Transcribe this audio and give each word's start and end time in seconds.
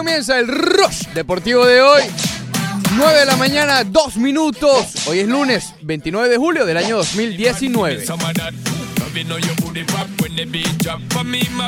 Comienza 0.00 0.38
el 0.38 0.48
Rush 0.48 1.08
Deportivo 1.12 1.66
de 1.66 1.82
hoy. 1.82 2.02
9 2.96 3.18
de 3.18 3.26
la 3.26 3.36
mañana, 3.36 3.84
2 3.84 4.16
minutos. 4.16 5.06
Hoy 5.06 5.18
es 5.18 5.28
lunes 5.28 5.74
29 5.82 6.30
de 6.30 6.38
julio 6.38 6.64
del 6.64 6.78
año 6.78 6.96
2019. 6.96 8.04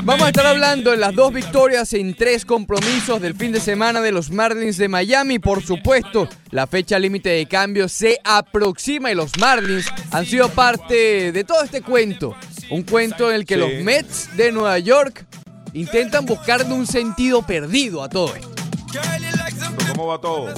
Vamos 0.02 0.22
a 0.22 0.28
estar 0.28 0.46
hablando 0.46 0.92
de 0.92 0.96
las 0.96 1.14
dos 1.14 1.30
victorias 1.30 1.92
en 1.92 2.14
tres 2.14 2.46
compromisos 2.46 3.20
del 3.20 3.34
fin 3.34 3.52
de 3.52 3.60
semana 3.60 4.00
de 4.00 4.12
los 4.12 4.30
Marlins 4.30 4.78
de 4.78 4.88
Miami. 4.88 5.38
Por 5.38 5.62
supuesto, 5.62 6.26
la 6.50 6.66
fecha 6.66 6.98
límite 6.98 7.28
de 7.28 7.44
cambio 7.44 7.86
se 7.86 8.18
aproxima 8.24 9.12
y 9.12 9.14
los 9.14 9.36
Marlins 9.38 9.92
han 10.10 10.24
sido 10.24 10.48
parte 10.48 11.32
de 11.32 11.44
todo 11.44 11.62
este 11.64 11.82
cuento. 11.82 12.34
Un 12.70 12.84
cuento 12.84 13.28
en 13.28 13.36
el 13.36 13.44
que 13.44 13.56
Sí. 13.56 13.60
los 13.60 13.72
Mets 13.84 14.34
de 14.38 14.52
Nueva 14.52 14.78
York 14.78 15.26
intentan 15.72 16.26
buscarle 16.26 16.72
un 16.72 16.86
sentido 16.86 17.42
perdido 17.42 18.02
a 18.02 18.08
todo 18.08 18.34
esto. 18.34 18.50
¿Pero 18.92 19.92
¿Cómo 19.92 20.06
va 20.06 20.18
todo? 20.18 20.52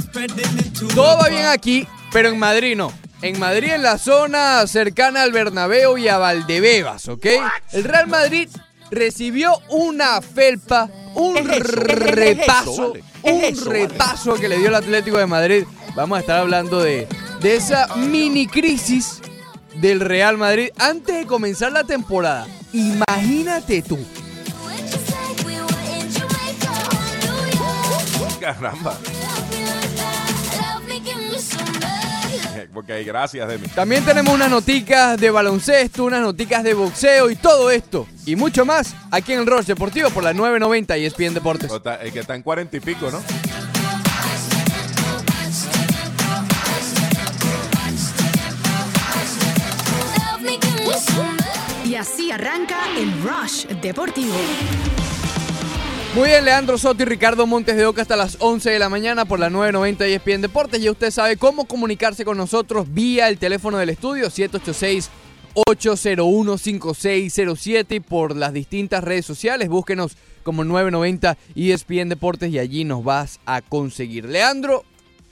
Todo 0.95 1.19
va 1.19 1.29
bien 1.29 1.47
aquí, 1.47 1.87
pero 2.13 2.29
en 2.29 2.39
Madrid 2.39 2.77
no. 2.77 2.93
En 3.23 3.39
Madrid, 3.39 3.71
en 3.73 3.83
la 3.83 3.97
zona 3.97 4.67
cercana 4.67 5.23
al 5.23 5.33
Bernabéu 5.33 5.97
y 5.97 6.09
a 6.09 6.19
Valdebebas, 6.19 7.09
¿ok? 7.09 7.27
El 7.73 7.85
Real 7.85 8.07
Madrid 8.07 8.49
recibió 8.91 9.59
una 9.71 10.21
felpa, 10.21 10.91
un 11.15 11.37
repaso, 11.37 12.93
un 13.23 13.65
repaso 13.65 14.35
que 14.35 14.49
le 14.49 14.59
dio 14.59 14.69
el 14.69 14.75
Atlético 14.75 15.17
de 15.19 15.27
Madrid. 15.27 15.65
Vamos 15.95 16.19
a 16.19 16.21
estar 16.21 16.39
hablando 16.39 16.83
de, 16.83 17.09
de 17.41 17.57
esa 17.57 17.95
mini 17.97 18.47
crisis 18.47 19.21
del 19.77 20.01
Real 20.01 20.37
Madrid 20.37 20.69
antes 20.79 21.17
de 21.17 21.27
comenzar 21.27 21.73
la 21.73 21.85
temporada. 21.85 22.47
Imagínate 22.73 23.83
tú. 23.83 23.99
Love. 28.61 28.99
Porque 32.73 32.93
hay 32.93 33.05
gracias 33.05 33.47
de 33.49 33.59
mí. 33.59 33.69
También 33.69 34.05
tenemos 34.05 34.35
unas 34.35 34.51
noticas 34.51 35.19
de 35.21 35.31
baloncesto, 35.31 36.05
unas 36.05 36.21
noticas 36.21 36.65
de 36.65 36.75
boxeo 36.75 37.31
y 37.31 37.37
todo 37.37 37.71
esto 37.71 38.07
y 38.27 38.35
mucho 38.35 38.65
más 38.65 38.95
aquí 39.13 39.33
en 39.33 39.41
el 39.41 39.47
Rush 39.47 39.67
Deportivo 39.67 40.11
por 40.11 40.25
la 40.25 40.33
990 40.33 40.99
y 40.99 41.05
ESPN 41.05 41.35
Deportes. 41.35 41.71
Está- 41.71 41.97
El 41.97 42.13
que 42.13 42.21
está 42.21 42.35
en 42.35 42.43
cuarenta 42.43 42.77
y 42.77 42.81
pico, 42.81 43.11
¿no? 43.13 43.21
Y 51.85 51.95
así 51.97 52.31
arranca 52.31 52.79
el 52.97 53.13
Rush 53.23 53.67
Deportivo. 53.81 54.35
Muy 56.15 56.29
bien, 56.29 56.45
Leandro 56.45 56.79
Soto 56.79 57.03
y 57.03 57.07
Ricardo 57.07 57.45
Montes 57.45 57.77
de 57.77 57.87
Oca 57.87 58.03
hasta 58.03 58.15
las 58.15 58.37
11 58.39 58.71
de 58.71 58.79
la 58.79 58.89
mañana 58.89 59.25
por 59.25 59.41
la 59.41 59.51
990 59.51 60.07
y 60.07 60.13
ESPN 60.13 60.43
Deportes. 60.43 60.81
Ya 60.81 60.93
usted 60.93 61.11
sabe 61.11 61.37
cómo 61.37 61.65
comunicarse 61.65 62.25
con 62.25 62.37
nosotros 62.37 62.87
vía 62.95 63.29
el 63.29 63.37
teléfono 63.37 63.79
del 63.79 63.91
estudio 63.91 64.31
786 64.31 65.11
801-5607 65.55 67.97
y 67.97 68.01
por 68.01 68.37
las 68.37 68.53
distintas 68.53 69.03
redes 69.03 69.27
sociales. 69.27 69.69
Búsquenos 69.69 70.17
como 70.45 70.63
990 70.63 71.37
ESPN 71.57 72.11
Deportes 72.11 72.53
y 72.53 72.61
allí 72.61 72.85
nos 72.85 73.03
vas 73.03 73.41
a 73.45 73.61
conseguir. 73.61 74.27
Leandro, 74.27 74.85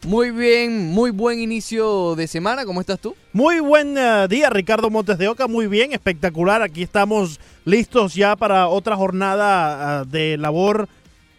muy 0.06 0.30
bien, 0.30 0.88
muy 0.88 1.10
buen 1.10 1.38
inicio 1.40 2.14
de 2.16 2.26
semana. 2.26 2.64
¿Cómo 2.64 2.80
estás 2.80 2.98
tú? 2.98 3.14
Muy 3.32 3.60
buen 3.60 3.96
eh, 3.96 4.26
día, 4.28 4.50
Ricardo 4.50 4.90
Montes 4.90 5.16
de 5.18 5.28
Oca. 5.28 5.46
Muy 5.46 5.66
bien, 5.68 5.92
espectacular. 5.92 6.60
Aquí 6.62 6.82
estamos 6.82 7.38
listos 7.64 8.14
ya 8.14 8.34
para 8.34 8.66
otra 8.68 8.96
jornada 8.96 10.00
ah, 10.00 10.04
de 10.04 10.36
labor 10.36 10.88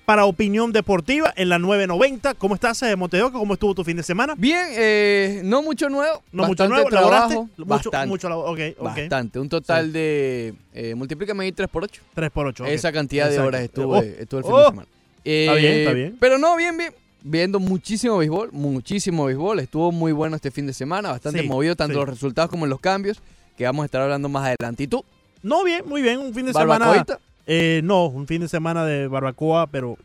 para 0.05 0.25
opinión 0.25 0.71
deportiva 0.71 1.33
en 1.35 1.49
la 1.49 1.59
990. 1.59 2.33
¿Cómo 2.35 2.55
estás, 2.55 2.81
eh, 2.83 2.95
Montes 2.95 3.19
de 3.19 3.23
Oca? 3.23 3.37
¿Cómo 3.37 3.53
estuvo 3.53 3.73
tu 3.75 3.83
fin 3.83 3.97
de 3.97 4.03
semana? 4.03 4.33
Bien, 4.37 4.65
eh, 4.71 5.41
no 5.43 5.61
mucho 5.61 5.89
nuevo. 5.89 6.23
No 6.31 6.45
mucho 6.47 6.67
nuevo, 6.67 6.89
¿laboraste? 6.89 7.33
trabajo, 7.33 7.49
Mucho, 7.57 7.65
bastante, 7.65 8.07
mucho 8.07 8.29
labo- 8.29 8.45
ok, 8.51 8.59
ok. 8.77 8.83
bastante. 8.83 9.39
Un 9.39 9.49
total 9.49 9.91
de... 9.91 10.53
Eh, 10.73 10.95
multiplícame 10.95 11.43
ahí 11.45 11.51
3 11.51 11.67
por 11.69 11.83
8. 11.83 12.01
3 12.15 12.31
por 12.31 12.47
8 12.47 12.65
Esa 12.65 12.91
cantidad 12.91 13.29
de 13.29 13.39
horas 13.39 13.61
estuve, 13.61 13.97
Oh, 13.97 14.01
estuve 14.01 14.39
el 14.39 14.45
fin 14.45 14.53
oh. 14.53 14.59
de 14.59 14.65
semana. 14.69 14.87
Está 15.25 15.53
bien, 15.55 15.71
Eh, 15.73 15.79
está 15.83 15.93
bien. 15.93 16.17
Pero 16.19 16.37
no, 16.37 16.55
bien, 16.55 16.77
bien. 16.77 16.93
Viendo 17.25 17.59
muchísimo 17.59 18.17
béisbol, 18.17 18.51
muchísimo 18.51 19.25
béisbol. 19.25 19.59
Estuvo 19.59 19.91
muy 19.91 20.11
bueno 20.11 20.35
este 20.35 20.51
fin 20.51 20.67
de 20.67 20.73
semana, 20.73 21.09
bastante 21.11 21.41
Sí, 21.41 21.47
movido 21.47 21.75
tanto 21.75 21.93
sí. 21.93 21.99
los 21.99 22.09
resultados 22.09 22.49
como 22.51 22.65
los 22.65 22.79
cambios, 22.81 23.21
que 23.57 23.63
vamos 23.65 23.83
a 23.83 23.85
estar 23.85 24.01
hablando 24.01 24.27
más 24.27 24.43
adelante. 24.45 24.83
¿Y 24.83 24.87
tú? 24.87 25.05
No, 25.41 25.63
bien, 25.63 25.83
muy 25.87 26.01
bien. 26.01 26.19
Un 26.19 26.33
fin 26.33 26.45
de 26.45 26.53
semana. 26.53 27.05
Eh, 27.45 27.81
no, 27.83 28.05
un 28.07 28.27
fin 28.27 28.41
de 28.41 28.47
semana 28.47 28.85
de 28.85 29.07
barbacoa, 29.07 29.67
pero 29.67 29.97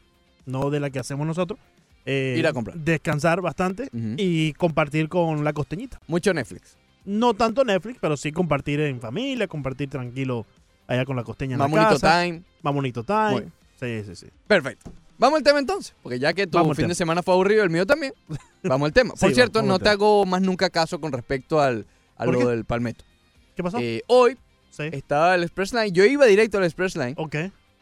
no 0.46 0.70
de 0.70 0.80
la 0.80 0.90
que 0.90 0.98
hacemos 0.98 1.26
nosotros. 1.26 1.58
Eh, 2.06 2.36
Ir 2.38 2.46
a 2.46 2.52
comprar. 2.52 2.76
Descansar 2.78 3.40
bastante 3.40 3.88
y 3.92 4.52
compartir 4.54 5.08
con 5.08 5.44
la 5.44 5.52
costeñita. 5.52 6.00
Mucho 6.06 6.32
Netflix. 6.32 6.76
No 7.04 7.34
tanto 7.34 7.64
Netflix, 7.64 7.98
pero 8.00 8.16
sí 8.16 8.32
compartir 8.32 8.80
en 8.80 9.00
familia, 9.00 9.46
compartir 9.48 9.88
tranquilo 9.90 10.46
allá 10.86 11.04
con 11.04 11.16
la 11.16 11.24
costeña 11.24 11.54
en 11.54 11.60
la 11.60 11.70
casa. 11.70 12.22
Time. 12.22 12.42
Mamonito 12.62 13.00
Muy 13.00 13.06
Time. 13.06 13.40
bien. 13.40 14.04
Sí, 14.04 14.14
sí, 14.14 14.26
sí. 14.26 14.32
Perfecto. 14.46 14.90
Vamos 15.18 15.38
al 15.38 15.42
tema 15.42 15.58
entonces, 15.58 15.94
porque 16.02 16.18
ya 16.18 16.32
que 16.32 16.46
tu 16.46 16.56
Vamos 16.58 16.76
fin 16.76 16.86
de 16.88 16.94
semana 16.94 17.22
fue 17.22 17.34
aburrido, 17.34 17.64
el 17.64 17.70
mío 17.70 17.84
también. 17.86 18.12
Vamos 18.62 18.86
al 18.86 18.92
tema. 18.92 19.14
Por 19.14 19.34
cierto, 19.34 19.62
no 19.62 19.78
te 19.78 19.88
hago 19.88 20.24
más 20.26 20.40
nunca 20.42 20.70
caso 20.70 21.00
con 21.00 21.12
respecto 21.12 21.60
al, 21.60 21.86
a 22.16 22.24
¿Por 22.24 22.34
lo 22.34 22.40
qué? 22.40 22.46
del 22.46 22.64
palmeto. 22.64 23.04
¿Qué 23.56 23.62
pasó? 23.62 23.78
Eh, 23.80 24.02
hoy 24.06 24.36
sí. 24.70 24.84
estaba 24.92 25.34
el 25.34 25.42
Express 25.42 25.72
Line. 25.72 25.90
Yo 25.92 26.04
iba 26.04 26.24
directo 26.26 26.58
al 26.58 26.64
Express 26.64 26.94
Line. 26.96 27.14
Ok. 27.16 27.34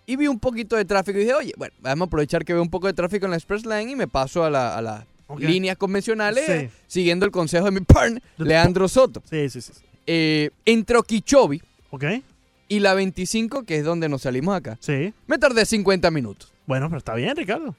y 0.06 0.16
vi 0.16 0.28
un 0.28 0.38
poquito 0.38 0.76
de 0.76 0.84
tráfico 0.84 1.18
y 1.18 1.22
dije, 1.22 1.34
oye, 1.34 1.52
bueno, 1.56 1.74
vamos 1.80 2.06
a 2.06 2.08
aprovechar 2.08 2.44
que 2.44 2.52
veo 2.54 2.62
un 2.62 2.70
poco 2.70 2.86
de 2.86 2.92
tráfico 2.94 3.24
en 3.26 3.32
la 3.32 3.36
Express 3.36 3.66
Line 3.66 3.90
y 3.90 3.96
me 3.96 4.06
paso 4.08 4.44
a, 4.44 4.50
la- 4.50 4.76
a 4.76 4.80
las 4.80 5.04
Ok. 5.28 5.40
líneas 5.40 5.76
convencionales 5.76 6.46
Sí. 6.46 6.52
eh, 6.52 6.70
siguiendo 6.86 7.26
el 7.26 7.32
consejo 7.32 7.64
de 7.64 7.72
mi 7.72 7.80
partner, 7.80 8.22
Leandro 8.38 8.86
Soto. 8.88 9.20
Sí, 9.28 9.50
sí, 9.50 9.60
sí. 9.60 9.72
Eh, 10.06 10.50
entre 10.64 10.96
Okeechobee 10.98 11.60
Ok. 11.90 12.04
y 12.68 12.78
la 12.78 12.94
25, 12.94 13.64
que 13.64 13.78
es 13.78 13.84
donde 13.84 14.08
nos 14.08 14.22
salimos 14.22 14.54
acá, 14.54 14.78
Sí. 14.80 15.12
me 15.26 15.36
tardé 15.38 15.66
50 15.66 16.10
minutos. 16.12 16.52
Bueno, 16.66 16.88
pero 16.88 16.98
está 16.98 17.14
bien, 17.14 17.36
Ricardo. 17.36 17.74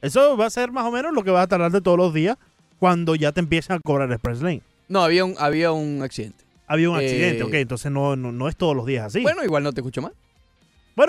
Eso 0.00 0.36
va 0.36 0.46
a 0.46 0.50
ser 0.50 0.72
más 0.72 0.84
o 0.84 0.90
menos 0.90 1.12
lo 1.12 1.22
que 1.22 1.30
vas 1.30 1.44
a 1.44 1.46
tardar 1.46 1.70
de 1.70 1.80
todos 1.80 1.96
los 1.96 2.12
días 2.12 2.36
cuando 2.78 3.14
ya 3.14 3.32
te 3.32 3.40
empiecen 3.40 3.76
a 3.76 3.80
cobrar 3.80 4.08
el 4.08 4.14
Express 4.14 4.42
Lane. 4.42 4.62
No, 4.88 5.02
había 5.02 5.24
un, 5.24 5.34
había 5.38 5.70
un 5.72 6.02
accidente. 6.02 6.44
Había 6.66 6.90
un 6.90 6.98
Eh, 7.00 7.04
accidente, 7.04 7.42
ok, 7.44 7.54
entonces 7.54 7.92
no, 7.92 8.16
no, 8.16 8.32
no 8.32 8.48
es 8.48 8.56
todos 8.56 8.74
los 8.74 8.84
días 8.86 9.06
así. 9.06 9.20
Bueno, 9.22 9.36
Bueno, 9.36 9.46
igual 9.46 9.62
no 9.62 9.72
te 9.72 9.80
escucho 9.80 10.02
más. 10.02 10.12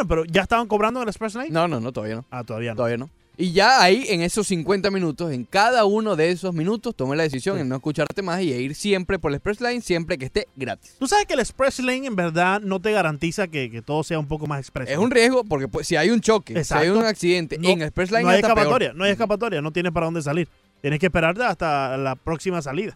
pero 0.08 0.26
¿ya 0.26 0.42
estaban 0.44 0.68
cobrando 0.68 1.00
en 1.00 1.04
el 1.04 1.10
Express 1.10 1.36
Lane? 1.36 1.50
No, 1.50 1.68
no, 1.68 1.80
no, 1.80 1.92
todavía 1.92 2.16
no. 2.18 2.26
Ah, 2.30 2.44
todavía 2.44 2.72
no. 2.72 2.76
Todavía 2.78 2.98
no. 2.98 3.10
Y 3.36 3.52
ya 3.52 3.82
ahí, 3.82 4.06
en 4.10 4.22
esos 4.22 4.46
50 4.48 4.92
minutos, 4.92 5.32
en 5.32 5.44
cada 5.46 5.86
uno 5.86 6.16
de 6.16 6.30
esos 6.30 6.54
minutos, 6.54 6.96
tomé 6.96 7.16
la 7.16 7.24
decisión 7.24 7.58
en 7.58 7.68
no 7.68 7.76
escucharte 7.76 8.22
más 8.22 8.42
y 8.42 8.54
ir 8.54 8.76
siempre 8.76 9.18
por 9.18 9.32
el 9.32 9.36
Express 9.38 9.60
Line, 9.60 9.82
siempre 9.82 10.20
que 10.20 10.26
esté 10.26 10.48
gratis. 10.56 10.96
Tú 11.00 11.08
sabes 11.08 11.26
que 11.26 11.34
el 11.34 11.40
Express 11.40 11.80
Lane 11.80 12.06
en 12.06 12.16
verdad 12.16 12.62
no 12.62 12.80
te 12.80 12.92
garantiza 12.92 13.48
que, 13.48 13.72
que 13.72 13.82
todo 13.82 14.04
sea 14.04 14.20
un 14.20 14.28
poco 14.28 14.46
más 14.46 14.60
expreso. 14.60 14.92
Es 14.92 15.00
un 15.00 15.10
riesgo 15.10 15.44
porque 15.44 15.68
pues, 15.68 15.88
si 15.88 15.96
hay 15.96 16.12
un 16.12 16.22
choque, 16.22 16.64
si 16.64 16.74
hay 16.76 16.90
un 16.90 17.04
accidente 17.06 17.58
No- 17.58 17.70
en 17.70 17.82
el 17.82 17.88
Express 17.88 18.12
Line 18.12 18.24
no 18.24 18.30
hay 18.30 18.36
está 18.36 18.50
peor. 18.50 18.60
escapatoria, 18.60 18.94
no 18.94 19.04
hay 19.04 19.12
escapatoria, 19.12 19.62
no 19.64 19.72
tienes 19.72 19.92
para 19.92 20.06
dónde 20.06 20.22
salir. 20.22 20.48
Tienes 20.82 21.00
que 21.00 21.08
esperarte 21.08 21.44
hasta 21.44 21.98
la 21.98 22.16
próxima 22.16 22.62
salida. 22.62 22.92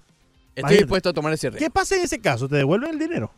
Estoy 0.49 0.61
Imagínate. 0.61 0.83
dispuesto 0.83 1.09
a 1.09 1.13
tomar 1.13 1.33
ese 1.33 1.49
riesgo. 1.49 1.65
¿Qué 1.65 1.71
pasa 1.71 1.95
en 1.95 2.03
ese 2.03 2.19
caso? 2.19 2.47
¿Te 2.47 2.57
devuelven 2.57 2.91
el 2.91 2.99
dinero? 2.99 3.31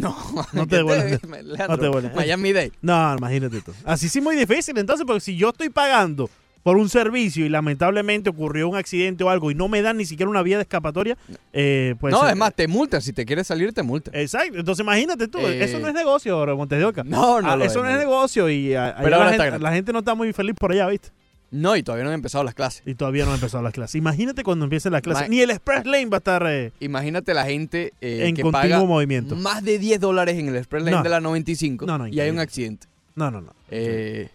No, 0.00 0.16
No 0.52 0.62
¿qué 0.62 0.70
te 0.70 0.76
devuelven. 0.76 1.20
No 1.68 1.76
te 1.76 1.82
devuelven. 1.82 2.12
Miami 2.14 2.52
Day. 2.52 2.72
No, 2.82 3.16
imagínate 3.16 3.60
tú. 3.60 3.72
Así 3.84 4.08
sí 4.08 4.20
muy 4.20 4.36
difícil. 4.36 4.76
Entonces, 4.78 5.06
porque 5.06 5.20
si 5.20 5.36
yo 5.36 5.50
estoy 5.50 5.70
pagando 5.70 6.28
por 6.62 6.76
un 6.78 6.88
servicio 6.88 7.46
y 7.46 7.48
lamentablemente 7.48 8.28
ocurrió 8.28 8.68
un 8.68 8.76
accidente 8.76 9.22
o 9.22 9.30
algo 9.30 9.52
y 9.52 9.54
no 9.54 9.68
me 9.68 9.82
dan 9.82 9.98
ni 9.98 10.04
siquiera 10.04 10.28
una 10.28 10.42
vía 10.42 10.56
de 10.56 10.62
escapatoria, 10.62 11.16
eh, 11.52 11.94
pues... 12.00 12.12
no, 12.12 12.26
eh, 12.26 12.32
es 12.32 12.36
más, 12.36 12.52
te 12.54 12.66
multan. 12.66 13.00
Si 13.00 13.12
te 13.12 13.24
quieres 13.24 13.46
salir, 13.46 13.72
te 13.72 13.84
multan. 13.84 14.12
Exacto. 14.16 14.58
Entonces, 14.58 14.82
imagínate 14.82 15.28
tú. 15.28 15.38
Eh, 15.38 15.62
eso 15.62 15.78
no 15.78 15.86
es 15.86 15.94
negocio, 15.94 16.44
Montes 16.56 16.78
de 16.80 16.84
Oca. 16.84 17.04
No, 17.04 17.40
no 17.40 17.50
Ah, 17.52 17.56
lo 17.56 17.64
eso 17.64 17.78
es, 17.78 17.84
no 17.84 17.90
es 17.90 17.98
negocio 17.98 18.50
y 18.50 18.74
ah, 18.74 18.86
allá 18.86 18.96
Pero 18.98 19.10
la, 19.10 19.16
ahora 19.16 19.30
gente, 19.44 19.58
la 19.60 19.72
gente 19.72 19.92
no 19.92 20.00
está 20.00 20.14
muy 20.16 20.32
feliz 20.32 20.56
por 20.58 20.72
allá, 20.72 20.88
¿viste? 20.88 21.10
No, 21.50 21.76
y 21.76 21.82
todavía 21.82 22.04
no 22.04 22.10
han 22.10 22.14
empezado 22.16 22.42
las 22.44 22.54
clases. 22.54 22.82
Y 22.86 22.94
todavía 22.96 23.24
no 23.24 23.30
han 23.30 23.36
empezado 23.36 23.62
las 23.62 23.72
clases. 23.72 23.94
Imagínate 23.94 24.42
cuando 24.42 24.64
empiecen 24.64 24.92
las 24.92 25.02
clases. 25.02 25.22
Ma- 25.22 25.28
Ni 25.28 25.40
el 25.40 25.50
Express 25.50 25.86
Lane 25.86 26.06
va 26.06 26.16
a 26.16 26.18
estar 26.18 26.44
eh, 26.48 26.72
Imagínate 26.80 27.34
la 27.34 27.44
gente 27.44 27.92
eh, 28.00 28.26
en 28.26 28.34
que 28.34 28.42
continuo 28.42 28.62
paga 28.62 28.84
movimiento. 28.84 29.36
más 29.36 29.62
de 29.64 29.78
10 29.78 30.00
dólares 30.00 30.36
en 30.38 30.48
el 30.48 30.56
Express 30.56 30.82
Lane 30.84 30.96
No. 30.96 31.02
de 31.04 31.08
la 31.08 31.20
95 31.20 31.86
No, 31.86 31.98
no, 31.98 32.08
y 32.08 32.18
hay 32.20 32.30
un 32.30 32.38
accidente. 32.40 32.88
No, 33.14 33.30
no, 33.30 33.40
no. 33.40 33.54
Eh, 33.70 34.28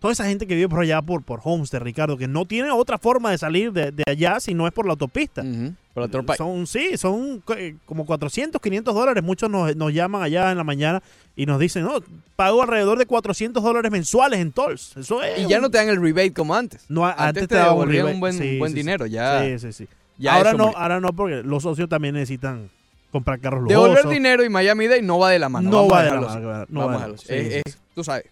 Toda 0.00 0.12
esa 0.12 0.26
gente 0.26 0.46
que 0.46 0.54
vive 0.54 0.68
por 0.68 0.78
allá, 0.80 1.02
por, 1.02 1.24
por 1.24 1.40
Homestead, 1.42 1.80
Ricardo, 1.82 2.16
que 2.16 2.28
no 2.28 2.44
tiene 2.44 2.70
otra 2.70 2.98
forma 2.98 3.32
de 3.32 3.38
salir 3.38 3.72
de, 3.72 3.90
de 3.90 4.04
allá 4.06 4.38
si 4.38 4.54
no 4.54 4.68
es 4.68 4.72
por 4.72 4.86
la 4.86 4.92
autopista. 4.92 5.42
ujú, 5.42 5.74
por 5.98 6.06
otro 6.08 6.22
país. 6.26 6.38
Son, 6.38 6.66
sí, 6.66 6.96
son 6.96 7.42
eh, 7.56 7.76
como 7.86 8.06
400, 8.06 8.60
500 8.60 8.94
dólares. 8.94 9.22
Muchos 9.22 9.48
nos, 9.50 9.74
nos 9.76 9.92
llaman 9.92 10.22
allá 10.22 10.50
en 10.50 10.58
la 10.58 10.64
mañana 10.64 11.02
y 11.36 11.46
nos 11.46 11.58
dicen, 11.60 11.84
no, 11.84 12.00
pago 12.36 12.62
alrededor 12.62 12.98
de 12.98 13.06
400 13.06 13.62
dólares 13.62 13.90
mensuales 13.90 14.40
en 14.40 14.52
tolls. 14.52 14.96
Eso 14.96 15.22
es. 15.22 15.40
Y 15.40 15.46
ya 15.48 15.56
un- 15.56 15.62
no 15.62 15.70
te 15.70 15.78
dan 15.78 15.88
el 15.88 16.00
rebate 16.00 16.32
como 16.32 16.54
antes. 16.54 16.84
no, 16.88 17.04
antes 17.06 17.20
antes, 17.26 17.48
te 17.48 17.54
daban 17.56 17.88
un 17.88 18.20
buen- 18.20 18.34
Sí, 18.38 18.58
buen 18.58 18.72
sí, 18.72 18.76
sí. 18.76 18.82
dinero, 18.82 19.06
ya- 19.06 19.42
Sí, 19.44 19.58
sí, 19.58 19.72
sí. 19.72 19.88
Ya 20.18 20.34
ahora 20.34 20.52
no, 20.52 20.72
ahora 20.76 20.98
no, 21.00 21.12
porque 21.12 21.42
los 21.44 21.62
socios 21.62 21.88
también 21.88 22.14
necesitan 22.14 22.68
comprar 23.12 23.38
carros 23.40 23.62
lujosos. 23.62 23.82
Devolver 23.94 24.08
dinero 24.08 24.44
y 24.44 24.48
Miami 24.48 24.86
Day 24.88 25.00
no 25.00 25.18
va 25.20 25.30
de 25.30 25.38
la 25.38 25.48
mano. 25.48 25.70
No 25.70 25.76
Vamos 25.86 25.92
va 25.92 26.02
de 26.02 26.10
la 26.10 26.20
mano, 26.20 26.40
no 26.40 26.80
va 26.80 26.86
Vamos 26.86 27.24
de 27.24 27.36
la 27.36 27.52
mano. 27.62 27.62
Tú 27.94 28.02
sabes, 28.04 28.24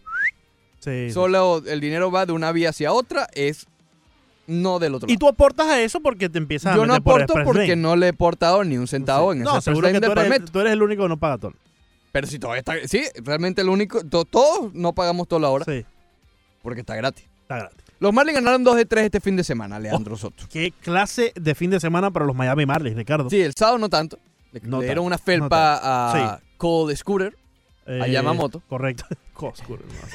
solo 1.12 1.62
el 1.66 1.80
dinero 1.80 2.10
va 2.10 2.26
de 2.26 2.32
una 2.32 2.52
vía 2.52 2.70
hacia 2.70 2.92
otra, 2.92 3.28
es 3.34 3.66
no 4.46 4.78
del 4.78 4.94
otro 4.94 5.08
Y 5.08 5.12
lado. 5.12 5.18
tú 5.20 5.28
aportas 5.28 5.66
a 5.66 5.80
eso 5.82 6.00
porque 6.00 6.28
te 6.28 6.38
empiezas 6.38 6.72
a 6.72 6.76
Yo 6.76 6.86
no 6.86 6.94
meter 6.94 7.00
aporto 7.00 7.34
porque 7.44 7.60
Lane. 7.68 7.76
no 7.76 7.96
le 7.96 8.08
he 8.08 8.12
portado 8.12 8.62
ni 8.64 8.76
un 8.78 8.86
centavo 8.88 9.32
en 9.32 9.40
No, 9.40 9.52
ese 9.58 9.62
seguro 9.70 9.88
que 9.92 10.00
tú 10.00 10.12
eres, 10.12 10.44
tú 10.50 10.60
eres 10.60 10.72
el 10.72 10.82
único 10.82 11.02
que 11.04 11.08
no 11.08 11.16
paga 11.16 11.38
toll. 11.38 11.54
Pero 12.12 12.26
si 12.26 12.38
todavía 12.38 12.60
está... 12.60 12.74
Sí, 12.88 13.04
realmente 13.22 13.60
el 13.62 13.68
único... 13.68 14.02
to- 14.04 14.24
todos 14.24 14.72
no 14.74 14.92
pagamos 14.92 15.28
toda 15.28 15.40
la 15.42 15.50
hora 15.50 15.64
Sí, 15.64 15.84
porque 16.62 16.80
está 16.80 16.94
gratis. 16.96 17.24
está 17.42 17.56
gratis. 17.58 17.78
Los 17.98 18.12
Marlins 18.12 18.36
ganaron 18.36 18.62
2 18.64 18.76
de 18.76 18.84
3 18.86 19.04
este 19.06 19.20
fin 19.20 19.36
de 19.36 19.44
semana, 19.44 19.78
Leandro 19.80 20.14
Oh. 20.14 20.18
Soto. 20.18 20.44
Qué 20.50 20.72
clase 20.82 21.32
de 21.34 21.54
fin 21.54 21.70
de 21.70 21.80
semana 21.80 22.10
para 22.10 22.26
los 22.26 22.36
Miami 22.36 22.66
Marlins, 22.66 22.96
Ricardo. 22.96 23.30
Sí, 23.30 23.40
el 23.40 23.54
sábado 23.54 23.78
no 23.78 23.88
tanto. 23.88 24.18
Le, 24.52 24.60
No 24.60 24.78
le 24.80 24.84
dieron 24.86 25.04
tanto, 25.04 25.06
una 25.06 25.16
no 25.16 25.22
felpa 25.22 25.80
a 26.32 26.40
Cole 26.58 26.94
Scooter. 26.96 27.36
a 27.86 28.06
Yamamoto. 28.06 28.58
Eh, 28.58 28.62
Correcto. 28.68 29.04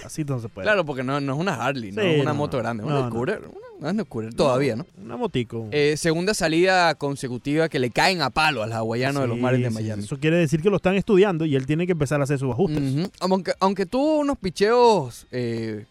Así 0.06 0.24
no 0.24 0.40
se 0.40 0.50
puede. 0.50 0.66
Claro, 0.66 0.84
porque 0.86 1.04
no, 1.04 1.20
no 1.22 1.34
es 1.34 1.40
una 1.40 1.56
Harley, 1.56 1.92
no 1.92 2.02
Sí, 2.02 2.08
es 2.08 2.22
una 2.22 2.32
no, 2.32 2.38
moto 2.38 2.58
no. 2.58 2.64
grande, 2.64 2.84
es 2.84 2.90
No, 2.90 2.96
una 2.96 3.06
no. 3.06 3.12
Scooter. 3.12 3.42
Una, 3.80 3.92
una 3.92 4.04
Scooter 4.04 4.34
todavía, 4.34 4.76
¿no? 4.76 4.86
Una 5.04 5.18
motico. 5.18 5.68
Eh, 5.72 5.96
segunda 5.98 6.34
salida 6.34 6.94
consecutiva 6.96 7.70
que 7.70 7.80
le 7.80 7.90
caen 7.92 8.22
a 8.22 8.30
palo 8.30 8.64
al 8.64 8.72
hawaiano 8.74 9.22
de 9.22 9.28
los 9.28 9.38
Sí, 9.38 9.42
Marlins 9.42 9.64
de 9.66 9.70
sí, 9.70 9.84
Miami. 9.84 10.04
Eso 10.04 10.18
quiere 10.20 10.38
decir 10.38 10.62
que 10.62 10.70
lo 10.70 10.76
están 10.78 10.96
estudiando 10.96 11.46
y 11.46 11.56
él 11.56 11.66
tiene 11.66 11.86
que 11.86 11.92
empezar 11.94 12.20
a 12.22 12.24
hacer 12.26 12.40
sus 12.40 12.52
ajustes. 12.52 12.82
Ujú. 12.82 13.12
aunque, 13.20 13.54
aunque 13.60 13.86
tuvo 13.86 14.20
unos 14.20 14.38
picheos 14.38 15.28
eh, 15.32 15.86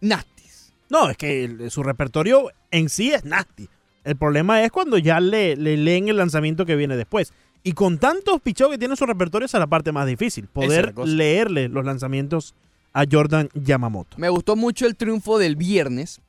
nasties. 0.00 0.72
No, 0.90 1.08
es 1.10 1.16
que 1.16 1.44
el- 1.44 1.70
su 1.70 1.82
repertorio 1.82 2.50
en 2.70 2.88
sí 2.88 3.12
es 3.12 3.24
nasty. 3.24 3.68
El 4.04 4.16
problema 4.16 4.62
es 4.62 4.70
cuando 4.70 4.98
ya 4.98 5.18
le, 5.18 5.56
le 5.56 5.76
leen 5.78 6.08
el 6.08 6.16
lanzamiento 6.18 6.66
que 6.66 6.76
viene 6.76 6.96
después. 6.96 7.32
Y 7.64 7.72
con 7.72 7.98
tantos 7.98 8.40
picheos 8.42 8.70
que 8.70 8.78
tiene 8.78 8.94
su 8.94 9.06
repertorio, 9.06 9.46
esa 9.46 9.56
es 9.56 9.60
la 9.60 9.66
parte 9.66 9.90
más 9.90 10.06
difícil. 10.06 10.46
Poder 10.46 10.96
leerle 10.98 11.68
los 11.68 11.84
lanzamientos 11.84 12.54
a 12.92 13.04
Jordan 13.10 13.48
Yamamoto. 13.54 14.16
Me 14.18 14.28
gustó 14.28 14.54
mucho 14.54 14.86
el 14.86 14.94
triunfo 14.96 15.38
del 15.38 15.56
viernes 15.56 16.20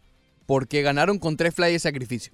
porque 0.48 0.82
ganaron 0.82 1.20
con 1.20 1.36
tres 1.38 1.54
fly 1.54 1.74
de 1.74 1.80
sacrificio. 1.80 2.32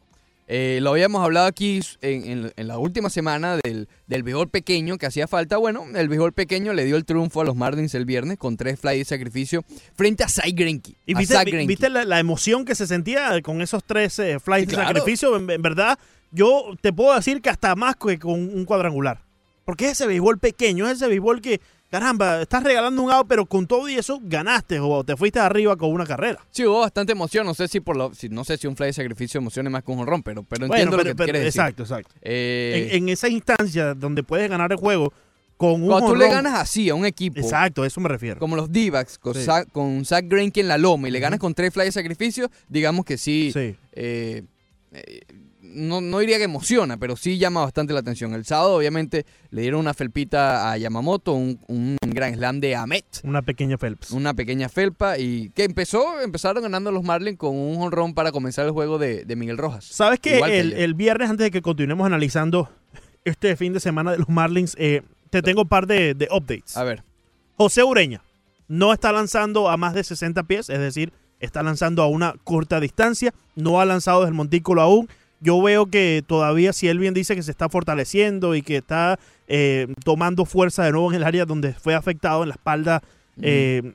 Eh, 0.48 0.80
lo 0.82 0.92
habíamos 0.92 1.24
hablado 1.24 1.48
aquí 1.48 1.80
en, 2.02 2.26
en- 2.30 2.54
en 2.58 2.68
la 2.68 2.78
última 2.78 3.10
semana 3.10 3.58
del, 3.64 3.88
del 4.08 4.22
béisbol 4.24 4.50
pequeño 4.50 4.98
que 4.98 5.06
hacía 5.06 5.28
falta. 5.28 5.56
Bueno, 5.58 5.86
el 5.96 6.10
béisbol 6.10 6.34
pequeño 6.34 6.74
le 6.74 6.84
dio 6.84 6.98
el 6.98 7.06
triunfo 7.06 7.42
a 7.42 7.46
los 7.46 7.56
Marlins 7.56 7.96
el 7.96 8.06
viernes 8.06 8.38
con 8.38 8.58
tres 8.58 8.78
fly 8.80 8.98
de 8.98 9.06
sacrificio 9.06 9.64
frente 9.96 10.24
a 10.26 10.28
Cy 10.28 10.52
Greinke. 10.52 10.94
¿Y 11.06 11.16
a 11.16 11.20
viste, 11.20 11.34
Zach 11.36 11.46
vi- 11.46 11.52
Greinke. 11.52 11.70
viste 11.70 11.90
la, 11.90 12.04
la 12.04 12.20
emoción 12.20 12.66
que 12.66 12.76
se 12.76 12.86
sentía 12.86 13.42
con 13.42 13.62
esos 13.62 13.84
tres 13.84 14.20
eh, 14.20 14.38
Sí, 14.44 14.52
de 14.52 14.68
claro. 14.68 14.88
sacrificio? 14.90 15.38
En, 15.38 15.50
en 15.50 15.62
verdad, 15.62 15.98
yo 16.32 16.66
te 16.82 16.94
puedo 16.94 17.16
decir 17.16 17.42
que 17.42 17.50
hasta 17.50 17.76
más 17.76 17.96
que 17.96 18.18
con 18.20 18.34
un 18.34 18.66
cuadrangular. 18.66 19.22
Porque 19.66 19.86
es 19.86 19.92
ese 19.92 20.08
béisbol 20.08 20.40
pequeño, 20.40 20.88
es 20.88 20.94
ese 20.98 21.08
béisbol 21.08 21.40
que, 21.40 21.62
caramba, 21.92 22.42
estás 22.42 22.64
regalando 22.64 23.02
un 23.02 23.12
out, 23.12 23.28
pero 23.28 23.46
con 23.46 23.68
todo 23.68 23.88
y 23.88 23.96
eso 23.96 24.20
ganaste 24.24 24.80
o 24.80 25.04
te 25.04 25.16
fuiste 25.16 25.40
arriba 25.40 25.76
con 25.78 25.92
una 25.92 26.06
carrera. 26.06 26.40
Sí, 26.50 26.66
hubo 26.66 26.80
bastante 26.80 27.12
emoción. 27.12 27.46
No 27.46 27.54
sé 27.54 27.68
si 27.68 27.80
por 27.80 27.96
lo, 27.96 28.14
si, 28.14 28.28
no 28.28 28.44
sé 28.44 28.58
si 28.58 28.66
un 28.68 28.76
fly 28.76 28.88
de 28.88 28.94
sacrificio 28.94 29.38
emocione 29.38 29.70
más 29.70 29.84
que 29.84 29.92
un 29.92 29.98
jonrón, 30.00 30.24
pero, 30.24 30.44
pero 30.44 30.66
entiendo 30.66 30.98
lo 30.98 31.04
que 31.04 31.14
pero- 31.16 31.26
quieres 31.26 31.44
decir. 31.44 31.62
Exacto, 31.62 31.84
exacto. 31.84 32.16
Eh, 32.22 32.90
en, 32.94 33.04
en 33.04 33.10
esa 33.10 33.30
instancia 33.30 33.94
donde 33.94 34.24
puedes 34.24 34.50
ganar 34.50 34.72
el 34.72 34.78
juego 34.78 35.14
con 35.58 35.84
un 35.84 35.90
cuando 35.90 36.08
tú 36.10 36.16
le 36.16 36.28
ganas 36.28 36.60
así 36.60 36.90
a 36.90 36.96
un 36.96 37.06
equipo, 37.06 37.40
Exacto, 37.40 37.84
a 37.84 37.88
eso 37.88 38.02
me 38.02 38.10
refiero. 38.10 38.40
como 38.40 38.56
los 38.56 38.72
D-backs, 38.72 39.20
con, 39.20 39.36
Sí. 39.36 39.42
Zach- 39.46 39.68
con 39.72 40.04
Zach 40.06 40.26
Greinke 40.28 40.62
en 40.62 40.68
la 40.70 40.80
loma 40.80 41.08
y 41.08 41.12
le 41.12 41.20
ganas 41.20 41.40
con 41.40 41.54
tres 41.54 41.72
fly 41.72 41.86
de 41.86 41.92
sacrificio, 41.92 42.50
digamos 42.68 43.06
que 43.06 43.16
sí, 43.20 43.52
Sí. 43.54 43.76
eh, 43.94 44.44
eh, 44.92 45.22
no, 45.74 46.02
no 46.02 46.20
diría 46.20 46.38
que 46.38 46.44
emociona, 46.44 46.98
pero 46.98 47.16
sí 47.16 47.38
llama 47.38 47.62
bastante 47.62 47.94
la 47.94 48.00
atención. 48.00 48.34
El 48.34 48.46
sábado, 48.46 48.76
obviamente, 48.76 49.26
le 49.50 49.62
dieron 49.62 49.80
una 49.80 49.94
felpita 49.94 50.72
a 50.72 50.78
Yamamoto, 50.78 51.34
un, 51.34 51.60
un 51.68 51.98
gran 52.02 52.34
slam 52.36 52.60
de 52.60 52.76
Amet, 52.76 53.06
Una 53.24 53.42
pequeña 53.42 53.78
Phelps. 53.78 54.12
una 54.12 54.34
pequeña 54.34 54.70
felpa, 54.70 55.18
y 55.18 55.50
que 55.52 55.64
empezó, 55.64 56.22
empezaron 56.22 56.64
ganando 56.64 56.92
los 56.92 57.04
Marlins 57.04 57.38
con 57.38 57.56
un 57.56 57.78
jonrón 57.78 58.14
para 58.14 58.32
comenzar 58.32 58.66
el 58.66 58.72
juego 58.72 58.98
de, 58.98 59.26
de 59.26 59.36
Miguel 59.36 59.58
Rojas. 59.58 59.86
¿Sabes 59.86 60.20
que 60.20 60.40
El, 60.40 60.74
el 60.74 60.94
viernes, 60.94 61.30
antes 61.30 61.46
de 61.46 61.52
que 61.52 61.62
continuemos 61.62 62.06
analizando 62.06 62.70
este 63.26 63.56
fin 63.56 63.74
de 63.74 63.80
semana 63.80 64.12
de 64.12 64.18
los 64.18 64.30
Marlins, 64.30 64.76
eh, 64.80 65.02
te 65.30 65.42
tengo 65.42 65.62
un 65.64 65.70
par 65.70 65.88
de, 65.88 66.14
de 66.14 66.28
updates. 66.32 66.76
A 66.78 66.84
ver, 66.84 67.04
José 67.58 67.84
Ureña 67.84 68.22
no 68.68 68.94
está 68.94 69.12
lanzando 69.12 69.70
a 69.70 69.78
más 69.78 69.94
de 69.94 70.04
60 70.04 70.44
pies, 70.44 70.70
es 70.70 70.80
decir, 70.80 71.14
está 71.40 71.62
lanzando 71.64 72.04
a 72.04 72.08
una 72.08 72.36
corta 72.44 72.80
distancia, 72.80 73.34
no 73.56 73.82
ha 73.82 73.86
lanzado 73.86 74.22
desde 74.22 74.30
el 74.30 74.36
montículo 74.36 74.82
aún. 74.82 75.10
Yo 75.42 75.62
veo 75.62 75.88
que 75.88 76.24
todavía, 76.26 76.72
si 76.72 76.88
él 76.88 77.00
bien 77.00 77.14
dice 77.14 77.36
que 77.36 77.42
se 77.44 77.52
está 77.52 77.68
fortaleciendo 77.68 78.56
y 78.56 78.62
que 78.62 78.78
está 78.78 79.20
eh, 79.48 79.88
tomando 80.06 80.46
fuerza 80.46 80.84
de 80.84 80.92
nuevo 80.92 81.10
en 81.12 81.18
el 81.18 81.24
área 81.24 81.46
donde 81.46 81.74
fue 81.74 81.96
afectado 81.96 82.44
en 82.44 82.50
la 82.50 82.56
espalda, 82.56 83.02
eh, 83.42 83.94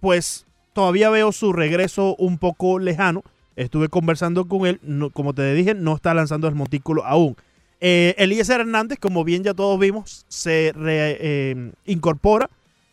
pues 0.00 0.46
todavía 0.72 1.10
veo 1.10 1.30
su 1.32 1.52
regreso 1.52 2.16
un 2.16 2.38
poco 2.38 2.78
lejano. 2.78 3.22
Estuve 3.54 3.88
conversando 3.88 4.46
con 4.46 4.66
él, 4.66 4.80
no- 4.82 5.10
como 5.10 5.34
te 5.34 5.54
dije, 5.54 5.74
no 5.74 5.94
está 5.94 6.14
lanzando 6.14 6.48
el 6.48 6.54
montículo 6.54 7.04
aún. 7.04 7.36
Eh, 7.80 8.14
Eliezer 8.16 8.60
Hernández, 8.60 8.98
como 8.98 9.24
bien 9.24 9.42
ya 9.44 9.54
todos 9.54 9.78
vimos, 9.78 10.24
se 10.28 10.72
re- 10.74 11.18
eh, 11.20 11.72
incorpora 11.84 12.48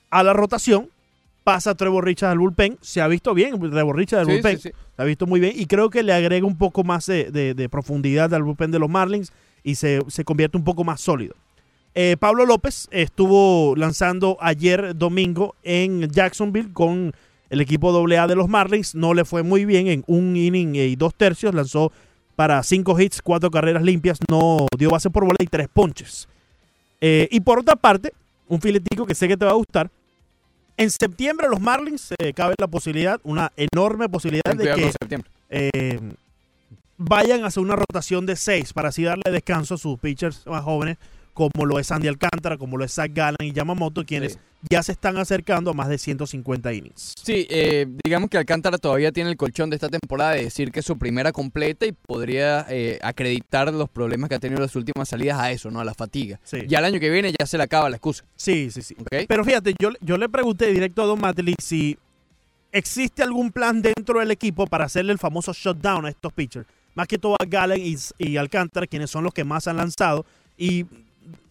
a 0.09 0.23
la 0.23 0.33
rotación, 0.33 0.89
pasa 1.53 1.73
Trevor 1.73 2.05
Richards 2.05 2.31
al 2.33 2.37
bullpen, 2.39 2.77
se 2.79 3.01
ha 3.01 3.07
visto 3.07 3.33
bien 3.33 3.59
Trevor 3.59 3.95
Richards 3.97 4.21
al 4.21 4.27
sí, 4.27 4.31
bullpen, 4.33 4.57
sí, 4.59 4.69
sí. 4.69 4.75
se 4.95 5.01
ha 5.01 5.05
visto 5.05 5.25
muy 5.25 5.39
bien 5.39 5.53
y 5.55 5.65
creo 5.65 5.89
que 5.89 6.03
le 6.03 6.13
agrega 6.13 6.45
un 6.45 6.57
poco 6.57 6.83
más 6.83 7.07
de, 7.07 7.31
de- 7.31 7.55
de 7.55 7.69
profundidad 7.69 8.31
al 8.35 8.43
bullpen 8.43 8.69
de 8.69 8.77
los 8.77 8.87
Marlins 8.89 9.31
y 9.63 9.73
se, 9.75 10.01
se 10.09 10.23
convierte 10.23 10.57
un 10.57 10.63
poco 10.63 10.83
más 10.83 11.01
sólido. 11.01 11.33
Eh, 11.95 12.17
Pablo 12.19 12.45
López 12.45 12.87
estuvo 12.91 13.75
lanzando 13.75 14.37
ayer 14.41 14.95
domingo 14.95 15.55
en 15.63 16.07
Jacksonville 16.11 16.71
con 16.71 17.13
el 17.49 17.61
equipo 17.61 17.89
AA 17.91 18.27
de 18.27 18.35
los 18.35 18.47
Marlins. 18.47 18.93
No 18.93 19.15
le 19.15 19.25
fue 19.25 19.41
muy 19.41 19.65
bien 19.65 19.87
en 19.87 20.03
un 20.05 20.35
inning 20.37 20.75
y 20.75 20.95
dos 20.95 21.15
tercios. 21.15 21.55
Lanzó 21.55 21.91
para 22.35 22.61
cinco 22.61 22.97
hits, 22.99 23.21
cuatro 23.23 23.49
carreras 23.49 23.81
limpias. 23.81 24.19
No 24.29 24.67
dio 24.77 24.91
base 24.91 25.09
por 25.09 25.23
bola 25.23 25.37
y 25.39 25.47
tres 25.47 25.67
ponches. 25.67 26.27
Eh, 27.01 27.27
y 27.31 27.39
por 27.39 27.57
otra 27.59 27.75
parte, 27.75 28.13
un 28.47 28.61
filetico 28.61 29.05
que 29.07 29.15
sé 29.15 29.27
que 29.27 29.35
te 29.35 29.45
va 29.45 29.51
a 29.51 29.55
gustar. 29.55 29.89
En 30.79 30.89
septiembre 30.91 31.49
los 31.49 31.59
Marlins 31.59 32.13
eh, 32.17 32.31
cabe 32.33 32.55
la 32.57 32.67
posibilidad, 32.67 33.19
una 33.23 33.51
enorme 33.57 34.07
posibilidad 34.07 34.55
de 34.55 34.93
que 35.09 35.21
eh, 35.49 35.99
vayan 36.95 37.43
a 37.43 37.47
hacer 37.47 37.61
una 37.61 37.75
rotación 37.75 38.25
de 38.25 38.37
seis 38.37 38.71
para 38.71 38.87
así 38.87 39.03
darle 39.03 39.29
descanso 39.29 39.75
a 39.75 39.77
sus 39.77 39.99
pitchers 39.99 40.47
más 40.47 40.63
jóvenes, 40.63 40.97
como 41.33 41.65
lo 41.65 41.79
es 41.79 41.87
Sandy 41.87 42.07
Alcántara, 42.07 42.57
como 42.57 42.77
lo 42.77 42.85
es 42.85 42.93
Zach 42.93 43.11
Gallen 43.13 43.35
y 43.41 43.51
Yamamoto, 43.51 44.05
quienes 44.05 44.33
Sí. 44.33 44.39
Ya 44.67 44.83
se 44.83 44.91
están 44.91 45.17
acercando 45.17 45.71
a 45.71 45.73
más 45.73 45.87
de 45.87 45.97
150 45.97 46.73
innings. 46.73 47.13
Sí, 47.21 47.47
eh, 47.49 47.87
digamos 48.03 48.29
que 48.29 48.37
Alcántara 48.37 48.77
todavía 48.77 49.11
tiene 49.11 49.29
el 49.29 49.37
colchón 49.37 49.69
de 49.69 49.75
esta 49.77 49.89
temporada 49.89 50.31
de 50.31 50.43
decir 50.43 50.71
que 50.71 50.81
es 50.81 50.85
su 50.85 50.97
primera 50.97 51.31
completa 51.31 51.85
y 51.85 51.93
podría 51.93 52.65
eh, 52.69 52.99
acreditar 53.01 53.73
los 53.73 53.89
problemas 53.89 54.29
que 54.29 54.35
ha 54.35 54.39
tenido 54.39 54.57
en 54.57 54.63
las 54.63 54.75
últimas 54.75 55.07
salidas 55.09 55.39
a 55.39 55.51
eso, 55.51 55.71
¿no? 55.71 55.79
A 55.79 55.85
la 55.85 55.93
fatiga. 55.93 56.39
Sí, 56.43 56.59
Ya 56.67 56.79
el 56.79 56.85
año 56.85 56.99
que 56.99 57.09
viene 57.09 57.33
ya 57.37 57.45
se 57.45 57.57
le 57.57 57.63
acaba 57.63 57.89
la 57.89 57.95
excusa, 57.97 58.25
sí, 58.35 58.69
sí. 58.71 58.81
sí. 58.81 58.95
¿ok? 58.99 59.25
Pero 59.27 59.45
fíjate, 59.45 59.75
yo, 59.79 59.91
yo 60.01 60.17
le 60.17 60.27
pregunté 60.27 60.71
directo 60.73 61.03
a 61.03 61.05
Don 61.05 61.21
Matley 61.21 61.55
si 61.61 61.97
existe 62.71 63.23
algún 63.23 63.51
plan 63.51 63.81
dentro 63.81 64.19
del 64.19 64.31
equipo 64.31 64.67
para 64.67 64.85
hacerle 64.85 65.13
el 65.13 65.19
famoso 65.19 65.53
shutdown 65.53 66.05
a 66.05 66.09
estos 66.09 66.33
pitchers. 66.33 66.67
Más 66.95 67.07
que 67.07 67.17
todo 67.17 67.35
a 67.39 67.45
Gallen 67.45 67.81
y, 67.81 67.95
y 68.17 68.37
Alcántara, 68.37 68.87
quienes 68.87 69.09
son 69.09 69.23
los 69.23 69.33
que 69.33 69.43
más 69.43 69.67
han 69.67 69.77
lanzado. 69.77 70.25
Y 70.57 70.85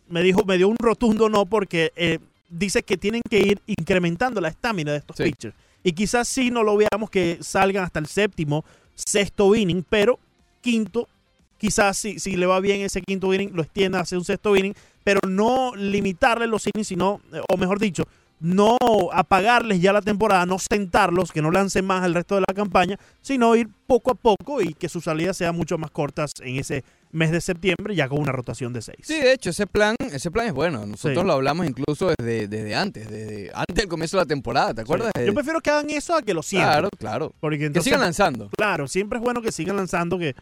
me 0.08 0.22
dijo, 0.22 0.44
me 0.44 0.58
dio 0.58 0.68
un 0.68 0.76
rotundo 0.76 1.28
no 1.28 1.46
porque 1.46 1.92
eh, 1.96 2.18
dice 2.48 2.82
que 2.82 2.96
tienen 2.96 3.22
que 3.28 3.38
ir 3.40 3.60
incrementando 3.66 4.40
la 4.40 4.48
estamina 4.48 4.92
de 4.92 4.98
estos 4.98 5.16
Sí. 5.16 5.24
pitchers. 5.24 5.54
Y 5.84 5.92
quizás 5.92 6.26
sí 6.28 6.50
no 6.50 6.62
lo 6.62 6.76
veamos 6.76 7.10
que 7.10 7.38
salgan 7.40 7.84
hasta 7.84 7.98
el 8.00 8.06
séptimo, 8.06 8.64
sexto 8.94 9.54
inning, 9.54 9.84
pero 9.88 10.18
quinto, 10.60 11.08
quizás 11.56 11.96
si, 11.96 12.18
si 12.18 12.36
le 12.36 12.46
va 12.46 12.60
bien 12.60 12.80
ese 12.80 13.00
quinto 13.02 13.32
inning, 13.32 13.50
lo 13.54 13.62
extienda 13.62 14.00
hacia 14.00 14.18
un 14.18 14.24
sexto 14.24 14.56
inning, 14.56 14.74
pero 15.04 15.20
no 15.28 15.74
limitarle 15.76 16.46
los 16.46 16.66
innings, 16.66 16.88
sino, 16.88 17.20
eh, 17.32 17.40
o 17.48 17.56
mejor 17.56 17.78
dicho, 17.78 18.04
no 18.40 18.76
apagarles 19.12 19.80
ya 19.80 19.92
la 19.92 20.02
temporada, 20.02 20.46
no 20.46 20.58
sentarlos, 20.58 21.32
que 21.32 21.42
no 21.42 21.50
lancen 21.50 21.84
más 21.84 22.04
el 22.04 22.14
resto 22.14 22.36
de 22.36 22.42
la 22.46 22.54
campaña, 22.54 22.98
sino 23.20 23.54
ir 23.56 23.68
poco 23.86 24.12
a 24.12 24.14
poco 24.14 24.60
y 24.62 24.74
que 24.74 24.88
sus 24.88 25.04
salidas 25.04 25.36
sean 25.36 25.56
mucho 25.56 25.78
más 25.78 25.90
cortas 25.90 26.32
en 26.42 26.56
ese 26.56 26.84
mes 27.12 27.30
de 27.30 27.40
septiembre 27.40 27.94
ya 27.94 28.08
con 28.08 28.20
una 28.20 28.32
rotación 28.32 28.72
de 28.72 28.82
seis. 28.82 28.98
Sí, 29.02 29.18
de 29.20 29.32
hecho, 29.32 29.50
ese 29.50 29.66
plan, 29.66 29.96
ese 30.12 30.30
plan 30.30 30.46
es 30.46 30.52
bueno. 30.52 30.84
Nosotros 30.86 31.22
Sí. 31.22 31.26
lo 31.26 31.32
hablamos 31.32 31.66
incluso 31.66 32.12
desde, 32.18 32.48
desde 32.48 32.74
antes, 32.74 33.10
desde 33.10 33.50
antes 33.54 33.74
del 33.76 33.88
comienzo 33.88 34.16
de 34.18 34.22
la 34.24 34.26
temporada, 34.26 34.74
¿te 34.74 34.82
acuerdas? 34.82 35.12
Yo 35.24 35.32
prefiero 35.34 35.60
que 35.60 35.70
hagan 35.70 35.88
eso 35.90 36.14
a 36.14 36.22
que 36.22 36.34
lo 36.34 36.42
sientan. 36.42 36.72
claro, 36.72 36.88
claro. 36.98 37.32
Porque 37.40 37.70
Que 37.72 37.80
sigan 37.80 38.00
lanzando. 38.00 38.50
claro, 38.56 38.86
siempre 38.88 39.18
es 39.18 39.24
bueno 39.24 39.40
que 39.42 39.52
sigan 39.52 39.76
lanzando, 39.76 40.18
que 40.18 40.34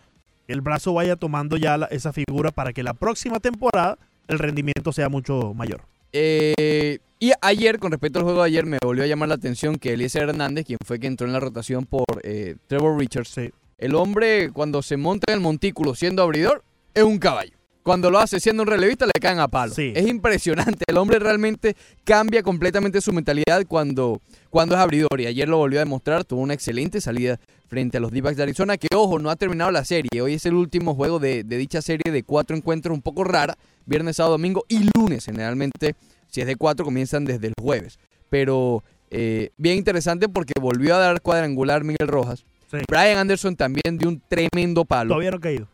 el 0.48 0.60
brazo 0.60 0.92
vaya 0.94 1.16
tomando 1.16 1.56
ya 1.56 1.76
la- 1.76 1.86
esa 1.86 2.12
figura 2.12 2.50
para 2.50 2.72
que 2.72 2.82
la 2.82 2.94
próxima 2.94 3.40
temporada 3.40 3.98
el 4.28 4.38
rendimiento 4.38 4.92
sea 4.92 5.08
mucho 5.08 5.54
mayor. 5.54 5.82
Eh, 6.12 6.98
y 7.18 7.32
ayer, 7.42 7.78
con 7.78 7.90
respecto 7.92 8.18
al 8.18 8.24
juego 8.24 8.40
de 8.42 8.46
ayer, 8.46 8.66
me 8.66 8.78
volvió 8.84 9.04
a 9.04 9.06
llamar 9.06 9.28
la 9.28 9.34
atención 9.36 9.76
que 9.76 9.92
Eliezer 9.94 10.28
Hernández, 10.28 10.64
quien 10.66 10.78
fue 10.84 10.98
que 10.98 11.06
entró 11.06 11.26
en 11.26 11.32
la 11.32 11.40
rotación 11.40 11.84
por 11.86 12.04
eh, 12.22 12.56
Trevor 12.66 12.98
Richards, 12.98 13.28
Sí. 13.28 13.50
El 13.78 13.94
hombre 13.94 14.50
cuando 14.50 14.82
se 14.82 14.96
monta 14.96 15.32
en 15.32 15.38
el 15.38 15.40
montículo 15.40 15.94
siendo 15.94 16.22
abridor, 16.22 16.64
es 16.94 17.02
un 17.02 17.18
caballo. 17.18 17.56
Cuando 17.82 18.10
lo 18.10 18.18
hace 18.18 18.40
siendo 18.40 18.64
un 18.64 18.68
relevista, 18.68 19.06
le 19.06 19.12
caen 19.20 19.38
a 19.38 19.46
palo. 19.46 19.72
Sí. 19.72 19.92
Es 19.94 20.08
impresionante. 20.08 20.84
El 20.88 20.96
hombre 20.96 21.20
realmente 21.20 21.76
cambia 22.02 22.42
completamente 22.42 23.00
su 23.00 23.12
mentalidad 23.12 23.64
cuando, 23.68 24.20
cuando 24.50 24.74
es 24.74 24.80
abridor. 24.80 25.20
Y 25.20 25.26
ayer 25.26 25.48
lo 25.48 25.58
volvió 25.58 25.78
a 25.78 25.84
demostrar. 25.84 26.24
Tuvo 26.24 26.40
una 26.40 26.52
excelente 26.52 27.00
salida 27.00 27.38
frente 27.68 27.98
a 27.98 28.00
los 28.00 28.10
D-backs 28.10 28.38
de 28.38 28.42
Arizona. 28.42 28.76
Que, 28.76 28.88
ojo, 28.92 29.20
no 29.20 29.30
ha 29.30 29.36
terminado 29.36 29.70
la 29.70 29.84
serie. 29.84 30.20
Hoy 30.20 30.34
es 30.34 30.44
el 30.46 30.54
último 30.54 30.96
juego 30.96 31.20
de, 31.20 31.44
de 31.44 31.56
dicha 31.58 31.80
serie 31.80 32.12
de 32.12 32.24
cuatro 32.24 32.56
encuentros 32.56 32.92
un 32.92 33.02
poco 33.02 33.22
rara. 33.22 33.56
Viernes, 33.84 34.16
sábado, 34.16 34.32
domingo 34.32 34.64
y 34.66 34.90
lunes. 34.96 35.26
Generalmente, 35.26 35.94
si 36.26 36.40
es 36.40 36.48
de 36.48 36.56
cuatro, 36.56 36.84
comienzan 36.84 37.24
desde 37.24 37.46
el 37.46 37.54
jueves. 37.56 38.00
Pero 38.30 38.82
eh, 39.12 39.50
bien 39.58 39.76
interesante 39.76 40.28
porque 40.28 40.54
volvió 40.60 40.96
a 40.96 40.98
dar 40.98 41.20
cuadrangular 41.20 41.84
Miguel 41.84 42.08
Rojas. 42.08 42.44
Sí. 42.70 42.78
Brian 42.88 43.18
Anderson 43.18 43.54
también 43.56 43.96
dio 43.98 44.08
un 44.08 44.20
tremendo 44.28 44.84
palo. 44.84 45.10
Todavía 45.10 45.30
no 45.30 45.36
ha 45.36 45.40
caído. 45.40 45.68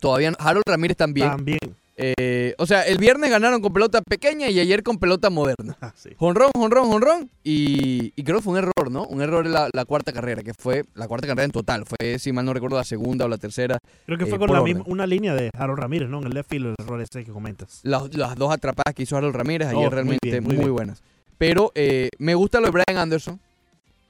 Todavía 0.00 0.30
no- 0.30 0.36
Harold 0.40 0.64
Ramírez 0.66 0.96
también. 0.96 1.28
También. 1.28 1.58
Eh, 1.94 2.54
o 2.58 2.66
sea, 2.66 2.82
el 2.82 2.96
viernes 2.96 3.30
ganaron 3.30 3.60
con 3.60 3.72
pelota 3.72 4.00
pequeña 4.00 4.48
y 4.48 4.58
ayer 4.58 4.82
con 4.82 4.98
pelota 4.98 5.28
moderna. 5.28 5.76
Ah, 5.80 5.92
sí. 5.94 6.08
Jonrón, 6.16 6.50
jonrón, 6.56 6.88
jonrón. 6.88 7.30
Y, 7.44 8.12
y 8.16 8.24
creo 8.24 8.38
que 8.38 8.42
fue 8.42 8.54
un 8.54 8.58
error, 8.58 8.90
¿no? 8.90 9.04
Un 9.04 9.20
error 9.20 9.44
en 9.46 9.52
la, 9.52 9.68
la 9.72 9.84
cuarta 9.84 10.10
carrera, 10.12 10.42
que 10.42 10.54
fue 10.54 10.84
la 10.94 11.06
cuarta 11.06 11.26
carrera 11.26 11.44
en 11.44 11.50
total. 11.52 11.84
Fue, 11.84 12.18
si 12.18 12.32
mal 12.32 12.46
no 12.46 12.54
recuerdo, 12.54 12.76
la 12.78 12.84
segunda 12.84 13.26
o 13.26 13.28
la 13.28 13.36
tercera. 13.36 13.78
Creo 14.06 14.16
que 14.18 14.24
Eh, 14.24 14.26
fue 14.26 14.38
con 14.38 14.48
por 14.48 14.56
la 14.56 14.64
misma, 14.64 14.82
una 14.86 15.06
línea 15.06 15.34
de 15.34 15.50
Harold 15.56 15.78
Ramírez, 15.78 16.08
¿no? 16.08 16.18
En 16.20 16.24
el 16.28 16.32
left 16.34 16.48
field, 16.50 16.66
el 16.68 16.74
error 16.82 17.00
ese 17.02 17.24
que 17.24 17.30
comentas. 17.30 17.80
Las, 17.84 18.12
las 18.16 18.34
dos 18.36 18.52
atrapadas 18.52 18.94
que 18.94 19.02
hizo 19.02 19.16
Harold 19.18 19.36
Ramírez 19.36 19.68
ayer 19.68 19.76
Oh, 19.78 19.82
muy 19.82 19.90
realmente 19.90 20.30
bien, 20.30 20.42
muy, 20.42 20.54
muy 20.54 20.64
bien. 20.64 20.72
buenas. 20.74 21.02
Pero 21.36 21.72
eh, 21.74 22.08
me 22.18 22.34
gusta 22.34 22.58
lo 22.58 22.66
de 22.66 22.72
Brian 22.72 22.98
Anderson. 22.98 23.38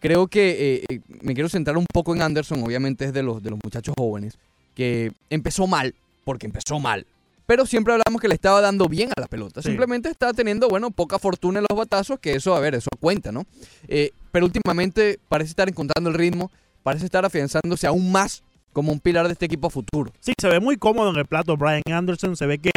Creo 0.02 0.26
que 0.26 0.50
eh, 0.50 0.84
eh, 0.88 1.00
me 1.20 1.32
quiero 1.32 1.48
centrar 1.48 1.76
un 1.76 1.86
poco 1.86 2.12
en 2.12 2.22
Anderson. 2.22 2.60
Obviamente 2.64 3.04
es 3.04 3.12
de 3.12 3.22
los, 3.22 3.40
de 3.40 3.50
los 3.50 3.60
muchachos 3.62 3.94
jóvenes. 3.96 4.36
Que 4.74 5.12
empezó 5.30 5.68
mal, 5.68 5.94
porque 6.24 6.46
empezó 6.46 6.80
mal. 6.80 7.06
Pero 7.46 7.66
siempre 7.66 7.92
hablamos 7.94 8.20
que 8.20 8.26
le 8.26 8.34
estaba 8.34 8.60
dando 8.60 8.88
bien 8.88 9.10
a 9.16 9.20
la 9.20 9.28
pelota. 9.28 9.62
Sí. 9.62 9.68
Simplemente 9.68 10.08
está 10.08 10.32
teniendo, 10.32 10.68
bueno, 10.68 10.90
poca 10.90 11.20
fortuna 11.20 11.60
en 11.60 11.66
los 11.68 11.78
batazos, 11.78 12.18
que 12.18 12.34
eso, 12.34 12.56
a 12.56 12.60
ver, 12.60 12.74
eso 12.74 12.88
cuenta, 12.98 13.30
¿no? 13.30 13.46
Eh, 13.86 14.10
pero 14.32 14.44
últimamente 14.44 15.20
parece 15.28 15.50
estar 15.50 15.68
encontrando 15.68 16.10
el 16.10 16.16
ritmo, 16.16 16.50
parece 16.82 17.04
estar 17.04 17.24
afianzándose 17.24 17.86
aún 17.86 18.10
más 18.10 18.42
como 18.72 18.90
un 18.90 18.98
pilar 18.98 19.26
de 19.26 19.34
este 19.34 19.46
equipo 19.46 19.68
a 19.68 19.70
futuro. 19.70 20.12
Sí, 20.18 20.32
se 20.40 20.48
ve 20.48 20.58
muy 20.58 20.78
cómodo 20.78 21.10
en 21.10 21.16
el 21.16 21.26
plato 21.26 21.56
Brian 21.56 21.82
Anderson. 21.86 22.36
Se 22.36 22.46
ve 22.46 22.58
que 22.58 22.70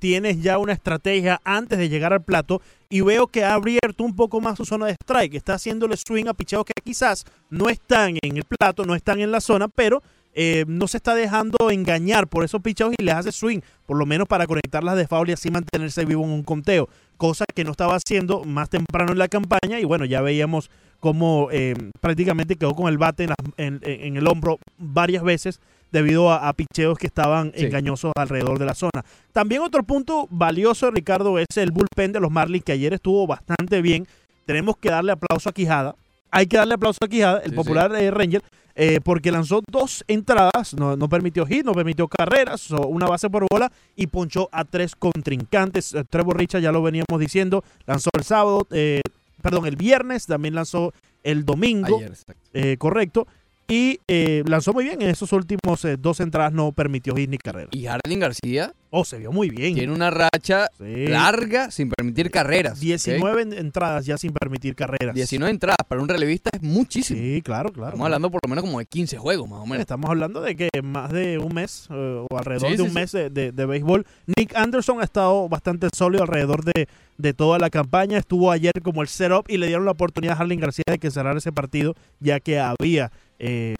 tienes 0.00 0.42
ya 0.42 0.58
una 0.58 0.72
estrategia 0.72 1.40
antes 1.44 1.78
de 1.78 1.88
llegar 1.88 2.12
al 2.12 2.22
plato 2.22 2.60
y 2.88 3.02
veo 3.02 3.28
que 3.28 3.44
ha 3.44 3.54
abierto 3.54 4.02
un 4.02 4.16
poco 4.16 4.40
más 4.40 4.56
su 4.56 4.64
zona 4.64 4.86
de 4.86 4.96
strike. 5.00 5.34
Está 5.34 5.54
haciéndole 5.54 5.96
swing 5.96 6.26
a 6.26 6.34
picheos 6.34 6.64
que 6.64 6.72
quizás 6.82 7.24
no 7.50 7.68
están 7.68 8.16
en 8.22 8.36
el 8.36 8.44
plato, 8.44 8.84
no 8.84 8.96
están 8.96 9.20
en 9.20 9.30
la 9.30 9.40
zona, 9.40 9.68
pero 9.68 10.02
eh, 10.32 10.64
no 10.68 10.86
se 10.88 10.96
está 10.96 11.14
dejando 11.14 11.56
engañar 11.70 12.28
por 12.28 12.44
esos 12.44 12.60
picheos 12.62 12.94
y 12.98 13.02
les 13.04 13.14
hace 13.14 13.32
swing, 13.32 13.60
por 13.86 13.96
lo 13.96 14.06
menos 14.06 14.26
para 14.28 14.46
conectarlas 14.46 14.96
de 14.96 15.06
foul 15.06 15.28
y 15.28 15.32
así 15.32 15.50
mantenerse 15.50 16.04
vivo 16.04 16.24
en 16.24 16.30
un 16.30 16.42
conteo. 16.42 16.88
Cosa 17.16 17.44
que 17.54 17.64
no 17.64 17.72
estaba 17.72 17.96
haciendo 17.96 18.44
más 18.44 18.70
temprano 18.70 19.12
en 19.12 19.18
la 19.18 19.28
campaña 19.28 19.78
y 19.80 19.84
bueno, 19.84 20.04
ya 20.04 20.20
veíamos 20.22 20.70
cómo 21.00 21.48
eh, 21.50 21.74
prácticamente 22.00 22.56
quedó 22.56 22.74
con 22.74 22.88
el 22.88 22.98
bate 22.98 23.24
en, 23.24 23.30
en- 23.56 23.80
en 23.82 24.16
el 24.16 24.26
hombro 24.26 24.58
varias 24.78 25.22
veces 25.22 25.60
debido 25.92 26.30
a, 26.30 26.48
a 26.48 26.52
picheos 26.52 26.98
que 26.98 27.06
estaban 27.06 27.52
Sí. 27.56 27.64
engañosos 27.66 28.12
alrededor 28.16 28.58
de 28.58 28.66
la 28.66 28.74
zona. 28.74 29.04
También 29.32 29.62
otro 29.62 29.82
punto 29.82 30.26
valioso, 30.30 30.90
Ricardo, 30.90 31.38
es 31.38 31.56
el 31.56 31.70
bullpen 31.72 32.12
de 32.12 32.20
los 32.20 32.30
Marlins, 32.30 32.64
que 32.64 32.72
ayer 32.72 32.92
estuvo 32.92 33.26
bastante 33.26 33.82
bien. 33.82 34.06
Tenemos 34.46 34.76
que 34.76 34.90
darle 34.90 35.12
aplauso 35.12 35.48
a 35.48 35.52
Quijada. 35.52 35.94
Hay 36.30 36.46
que 36.46 36.56
darle 36.56 36.74
aplauso 36.74 36.98
a 37.02 37.08
Quijada, 37.08 37.40
el 37.40 37.50
Sí, 37.50 37.56
popular 37.56 37.92
eh, 37.94 38.10
Ranger, 38.10 38.42
eh, 38.76 39.00
porque 39.02 39.30
lanzó 39.32 39.60
dos 39.70 40.04
entradas, 40.08 40.74
no, 40.74 40.96
no 40.96 41.08
permitió 41.08 41.44
hit, 41.44 41.64
no 41.64 41.72
permitió 41.72 42.06
carreras, 42.08 42.70
una 42.70 43.06
base 43.06 43.28
por 43.28 43.46
bola 43.50 43.70
y 43.96 44.06
ponchó 44.06 44.48
a 44.52 44.64
tres 44.64 44.94
contrincantes. 44.96 45.94
Eh, 45.94 46.04
Trevor 46.08 46.38
Richard, 46.38 46.62
ya 46.62 46.72
lo 46.72 46.82
veníamos 46.82 47.18
diciendo, 47.18 47.64
lanzó 47.86 48.10
el 48.16 48.24
sábado, 48.24 48.66
eh, 48.70 49.00
perdón, 49.42 49.66
el 49.66 49.76
viernes, 49.76 50.26
también 50.26 50.54
lanzó 50.54 50.92
el 51.24 51.44
domingo. 51.44 51.98
Ayer. 51.98 52.12
Eh, 52.54 52.76
correcto. 52.78 53.26
Y 53.70 54.00
eh, 54.08 54.42
lanzó 54.48 54.72
muy 54.72 54.82
bien 54.82 55.00
en 55.00 55.10
esos 55.10 55.32
últimos 55.32 55.84
eh, 55.84 55.96
dos 55.96 56.18
entradas, 56.18 56.52
no 56.52 56.72
permitió 56.72 57.14
hit 57.14 57.30
ni 57.30 57.38
carrera. 57.38 57.68
Y 57.70 57.86
Harding 57.86 58.18
García 58.18 58.74
Oh, 58.92 59.04
se 59.04 59.18
vio 59.18 59.30
muy 59.30 59.50
bien. 59.50 59.74
tiene 59.74 59.92
una 59.92 60.10
racha 60.10 60.68
Sí. 60.76 61.06
larga 61.06 61.70
sin 61.70 61.90
permitir 61.90 62.30
carreras. 62.30 62.72
¿ok? 62.74 62.80
19 62.80 63.42
en- 63.42 63.52
entradas 63.52 64.04
ya 64.04 64.18
sin 64.18 64.32
permitir 64.32 64.74
carreras. 64.74 65.14
19 65.14 65.48
entradas 65.50 65.78
para 65.86 66.00
un 66.02 66.08
relevista 66.08 66.50
es 66.52 66.60
muchísimo. 66.60 67.20
Sí, 67.20 67.40
claro, 67.40 67.70
claro. 67.72 67.90
Estamos 67.90 68.04
hablando 68.06 68.30
por 68.32 68.40
lo 68.44 68.48
menos 68.50 68.64
como 68.64 68.80
de 68.80 68.86
15 68.86 69.16
juegos, 69.16 69.48
más 69.48 69.60
o 69.60 69.66
menos. 69.66 69.80
Estamos 69.80 70.10
hablando 70.10 70.40
de 70.40 70.56
que 70.56 70.68
más 70.82 71.12
de 71.12 71.38
un 71.38 71.54
mes 71.54 71.86
eh, 71.90 72.24
o 72.28 72.36
alrededor 72.36 72.66
Sí, 72.70 72.76
de 72.76 72.82
sí, 72.82 72.88
un 72.88 72.94
mes 72.94 73.12
de, 73.12 73.30
de- 73.30 73.52
de 73.52 73.66
béisbol. 73.66 74.04
Nick 74.36 74.56
Anderson 74.56 75.00
ha 75.00 75.04
estado 75.04 75.48
bastante 75.48 75.86
sólido 75.96 76.24
alrededor 76.24 76.64
de, 76.64 76.88
de 77.16 77.32
toda 77.32 77.60
la 77.60 77.70
campaña. 77.70 78.18
Estuvo 78.18 78.50
ayer 78.50 78.72
como 78.82 79.02
el 79.02 79.08
setup 79.08 79.48
y 79.48 79.56
le 79.58 79.68
dieron 79.68 79.84
la 79.84 79.92
oportunidad 79.92 80.36
a 80.36 80.40
Harlan 80.40 80.58
García 80.58 80.82
de 80.88 80.98
que 80.98 81.12
cerrara 81.12 81.38
ese 81.38 81.52
partido, 81.52 81.94
ya 82.18 82.40
que 82.40 82.58
había 82.58 83.12
eh, 83.38 83.76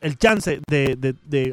el 0.00 0.16
chance 0.16 0.60
de, 0.70 0.96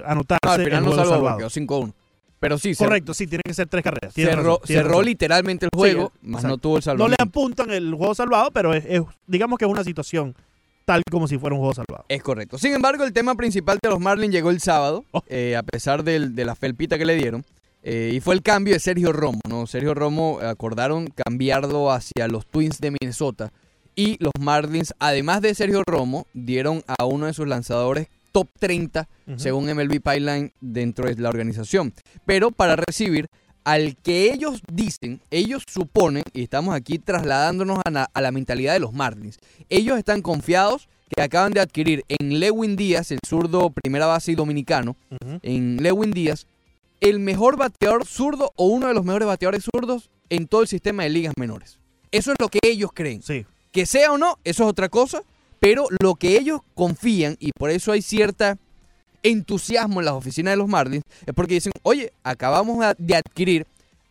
anotarse 0.05 0.39
No, 0.45 0.51
al 0.53 0.63
final 0.63 0.83
el 0.83 0.89
no 0.89 0.95
salvó, 1.05 1.37
quedó 1.37 1.49
5-1. 1.49 1.93
Pero 2.39 2.57
sí, 2.59 2.75
Correcto, 2.75 3.13
sí, 3.15 3.25
tiene 3.25 3.41
que 3.45 3.53
ser 3.53 3.67
tres 3.67 3.83
carreras. 3.83 4.13
tiene 4.13 4.29
cerró, 4.31 4.43
razón, 4.43 4.59
tiene 4.65 4.81
cerró 4.81 4.91
razón. 4.91 5.05
literalmente 5.05 5.65
el 5.65 5.69
Sí, 5.73 5.79
juego, 5.79 6.11
más 6.21 6.43
exacto. 6.43 6.47
no 6.47 6.57
tuvo 6.59 6.77
el 6.77 6.97
No 6.97 7.07
le 7.07 7.15
apuntan 7.19 7.71
el 7.71 7.93
juego 7.95 8.13
salvado, 8.13 8.51
pero 8.51 8.73
es, 8.73 8.85
es- 8.87 9.01
digamos 9.25 9.57
que 9.57 9.65
es 9.65 9.71
una 9.71 9.83
situación 9.83 10.35
tal 10.85 11.01
como 11.11 11.27
si 11.27 11.37
fuera 11.37 11.53
un 11.55 11.59
juego 11.59 11.73
salvado. 11.73 12.05
Es 12.07 12.21
correcto. 12.23 12.57
Sin 12.57 12.73
embargo, 12.73 13.03
el 13.03 13.11
tema 13.11 13.35
principal 13.35 13.79
de 13.81 13.89
los 13.89 13.99
Marlins 13.99 14.33
llegó 14.33 14.51
el 14.51 14.61
sábado, 14.61 15.03
Oh. 15.11 15.23
eh, 15.27 15.55
a 15.57 15.63
pesar 15.63 16.03
del- 16.03 16.35
de 16.35 16.45
la 16.45 16.55
felpita 16.55 16.97
que 16.97 17.05
le 17.05 17.15
dieron. 17.15 17.43
eh, 17.89 18.11
y 18.13 18.19
fue 18.19 18.35
el 18.35 18.41
cambio 18.41 18.73
de 18.73 18.79
Sergio 18.81 19.13
Romo, 19.13 19.39
¿no? 19.47 19.65
Sergio 19.65 19.93
Romo 19.93 20.39
acordaron 20.41 21.07
cambiarlo 21.07 21.89
hacia 21.91 22.27
los 22.27 22.45
Twins 22.45 22.79
de 22.81 22.91
Minnesota. 22.91 23.53
Y 23.95 24.21
los 24.21 24.33
Marlins, 24.39 24.93
además 24.99 25.41
de 25.41 25.55
Sergio 25.55 25.83
Romo, 25.87 26.27
dieron 26.33 26.83
a 26.87 27.05
uno 27.05 27.27
de 27.27 27.33
sus 27.33 27.47
lanzadores 27.47 28.07
top 28.37 28.47
30 28.59 29.07
Ujú. 29.27 29.39
según 29.39 29.65
MLB 29.65 29.93
Pipeline 30.01 30.51
dentro 30.61 31.07
de 31.07 31.15
la 31.21 31.29
organización. 31.29 31.93
Pero 32.25 32.51
para 32.51 32.75
recibir 32.75 33.27
al 33.63 33.95
que 33.97 34.31
ellos 34.31 34.61
dicen, 34.71 35.21
ellos 35.31 35.63
suponen, 35.67 36.23
y 36.33 36.43
estamos 36.43 36.75
aquí 36.75 36.99
trasladándonos 36.99 37.79
a, 37.83 37.89
na- 37.89 38.07
a 38.13 38.21
la 38.21 38.31
mentalidad 38.31 38.73
de 38.73 38.79
los 38.79 38.93
Marlins, 38.93 39.39
ellos 39.69 39.97
están 39.97 40.21
confiados 40.21 40.87
que 41.15 41.21
acaban 41.23 41.51
de 41.51 41.59
adquirir 41.61 42.03
en 42.07 42.39
Lewin 42.39 42.75
Díaz, 42.75 43.11
el 43.11 43.19
zurdo 43.27 43.69
primera 43.71 44.05
base 44.05 44.31
y 44.31 44.35
dominicano, 44.35 44.95
en 45.41 45.77
Lewin 45.81 46.11
Díaz, 46.11 46.45
el 47.01 47.19
mejor 47.19 47.57
bateador 47.57 48.05
zurdo 48.05 48.51
o 48.55 48.67
uno 48.67 48.87
de 48.87 48.93
los 48.93 49.03
mejores 49.05 49.27
bateadores 49.27 49.63
zurdos 49.63 50.09
en 50.29 50.47
todo 50.47 50.61
el 50.61 50.67
sistema 50.67 51.03
de 51.03 51.09
ligas 51.09 51.33
menores. 51.37 51.79
Eso 52.11 52.31
es 52.31 52.37
lo 52.39 52.47
que 52.49 52.59
ellos 52.63 52.91
creen. 52.93 53.21
Sí. 53.23 53.45
Que 53.71 53.85
sea 53.85 54.11
o 54.13 54.17
no, 54.17 54.37
eso 54.45 54.63
es 54.63 54.69
otra 54.69 54.89
cosa, 54.89 55.21
pero 55.59 55.85
lo 55.99 56.15
que 56.15 56.37
ellos 56.37 56.61
confían, 56.75 57.35
y 57.39 57.51
por 57.51 57.69
eso 57.69 57.91
hay 57.91 58.01
cierta 58.01 58.57
entusiasmo 59.23 59.99
en 59.99 60.05
las 60.05 60.13
oficinas 60.13 60.53
de 60.53 60.57
los 60.57 60.67
Marlins, 60.67 61.03
es 61.25 61.33
porque 61.33 61.55
dicen, 61.55 61.73
oye, 61.83 62.13
acabamos 62.23 62.83
de 62.97 63.15
adquirir 63.15 63.65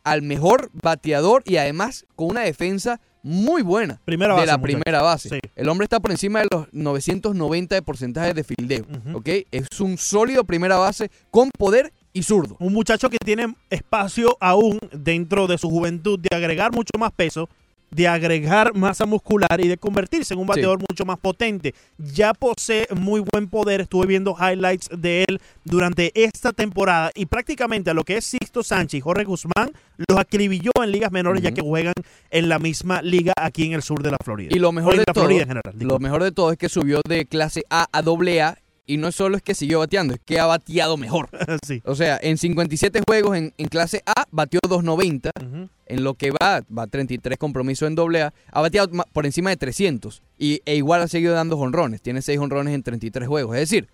al 0.05 0.23
mejor 0.23 0.71
bateador 0.73 1.43
y 1.47 1.57
además 1.57 2.05
con 2.15 2.29
una 2.29 2.43
defensa 2.43 3.01
muy 3.23 3.63
buena 3.63 4.01
Primera 4.05 4.35
de 4.35 4.41
base, 4.41 4.47
la 4.47 4.57
muchacho. 4.59 4.63
primera 4.81 5.03
base. 5.03 5.29
Sí. 5.31 5.39
El 5.57 5.69
hombre 5.69 5.85
está 5.85 5.99
por 5.99 6.13
encima 6.13 6.41
de 6.41 6.49
los 6.49 6.69
990 6.73 7.75
de 7.75 7.83
porcentaje 7.83 8.33
de 8.35 8.45
fildeo. 8.45 8.87
¿ok? 9.15 9.29
Es 9.51 9.81
un 9.81 9.99
sólido 9.99 10.45
primera 10.45 10.77
base 10.77 11.11
con 11.33 11.51
poder 11.51 11.93
y 12.13 12.23
zurdo. 12.23 12.57
Un 12.61 12.73
muchacho 12.73 13.11
que 13.11 13.19
tiene 13.19 13.53
espacio 13.69 14.37
aún 14.41 14.79
dentro 14.93 15.49
de 15.49 15.59
su 15.59 15.69
juventud 15.69 16.21
de 16.21 16.37
agregar 16.37 16.73
mucho 16.73 16.93
más 17.01 17.11
peso, 17.11 17.49
de 17.97 18.07
agregar 18.07 18.75
masa 18.75 19.07
muscular 19.07 19.59
y 19.59 19.69
de 19.69 19.79
convertirse 19.79 20.35
en 20.35 20.41
un 20.41 20.47
bateador 20.47 20.79
mucho 20.87 21.07
más 21.07 21.19
potente. 21.19 21.75
Ya 21.97 22.35
posee 22.35 22.87
muy 22.95 23.23
buen 23.33 23.49
poder. 23.49 23.81
Estuve 23.81 24.07
viendo 24.07 24.37
highlights 24.39 24.91
de 24.93 25.25
él 25.27 25.41
durante 25.65 26.13
esta 26.15 26.53
temporada 26.53 27.11
y 27.15 27.25
prácticamente 27.25 27.89
a 27.89 27.95
lo 27.95 28.05
que 28.05 28.19
es 28.19 28.27
Sixto 28.27 28.63
Sánchez 28.63 28.99
y 28.99 29.01
Jorge 29.01 29.25
Guzmán 29.25 29.73
los 29.97 30.19
acribilló 30.19 30.73
en 30.83 30.93
ligas 30.93 31.11
menores 31.11 31.43
ya 31.43 31.53
que 31.53 31.63
juegan 31.63 31.95
en 32.31 32.49
la 32.51 32.59
misma 32.59 33.01
liga 33.01 33.33
aquí 33.35 33.65
en 33.65 33.73
el 33.73 33.83
sur 33.83 34.03
de 34.03 34.11
la 34.11 34.19
Florida. 34.23 34.51
Y 34.55 34.59
lo 34.59 34.73
mejor 34.73 34.99
de 34.99 35.05
todo, 35.07 35.29
general. 35.29 35.63
lo 35.79 35.99
mejor 35.99 36.23
de 36.23 36.33
todo 36.33 36.53
es 36.53 36.59
que 36.59 36.69
subió 36.69 37.01
de 37.09 37.25
clase 37.25 37.65
A 37.71 37.87
a 37.91 38.03
doble 38.03 38.43
A 38.43 38.59
Y 38.89 38.99
no 38.99 39.11
solo 39.11 39.37
es 39.37 39.43
que 39.43 39.55
siguió 39.55 39.81
bateando, 39.81 40.15
es 40.15 40.21
que 40.25 40.39
ha 40.39 40.47
bateado 40.47 40.97
mejor. 40.97 41.29
sí. 41.67 41.83
O 41.85 41.97
sea, 41.97 42.19
en 42.23 42.39
57 42.39 43.01
juegos 43.07 43.37
en, 43.37 43.53
en 43.59 43.67
clase 43.69 44.03
A 44.07 44.25
batió 44.31 44.61
290. 44.63 45.31
Ujú. 45.41 45.69
En 45.89 46.03
lo 46.05 46.15
que 46.15 46.31
va, 46.31 46.63
va 46.77 46.87
33 46.87 47.37
compromisos 47.39 47.87
en 47.89 47.95
doble 47.97 48.23
A. 48.23 48.35
Ha 48.53 48.61
bateado 48.61 48.89
por 49.13 49.27
encima 49.27 49.51
de 49.51 49.57
300. 49.57 50.23
Y, 50.39 50.61
e 50.65 50.77
igual 50.77 51.03
ha 51.03 51.09
seguido 51.09 51.35
dando 51.35 51.57
jonrones. 51.57 52.01
Tiene 52.03 52.23
6 52.23 52.39
jonrones 52.39 52.75
en 52.75 52.83
33 52.83 53.27
juegos. 53.29 53.55
Es 53.57 53.61
decir, 53.69 53.89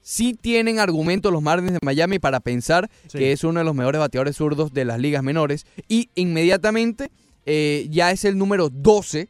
sí 0.00 0.34
tienen 0.34 0.78
argumentos 0.78 1.32
los 1.32 1.42
Marlins 1.42 1.72
de 1.72 1.78
Miami 1.82 2.18
para 2.20 2.38
pensar 2.40 2.88
Sí. 3.08 3.18
que 3.18 3.32
es 3.32 3.42
uno 3.44 3.58
de 3.60 3.64
los 3.64 3.74
mejores 3.74 3.98
bateadores 4.00 4.36
zurdos 4.36 4.72
de 4.72 4.84
las 4.84 4.98
ligas 5.00 5.22
menores. 5.24 5.66
Y 5.88 6.08
inmediatamente 6.14 7.10
eh, 7.46 7.86
ya 7.90 8.10
es 8.12 8.24
el 8.24 8.38
número 8.38 8.68
12. 8.70 9.28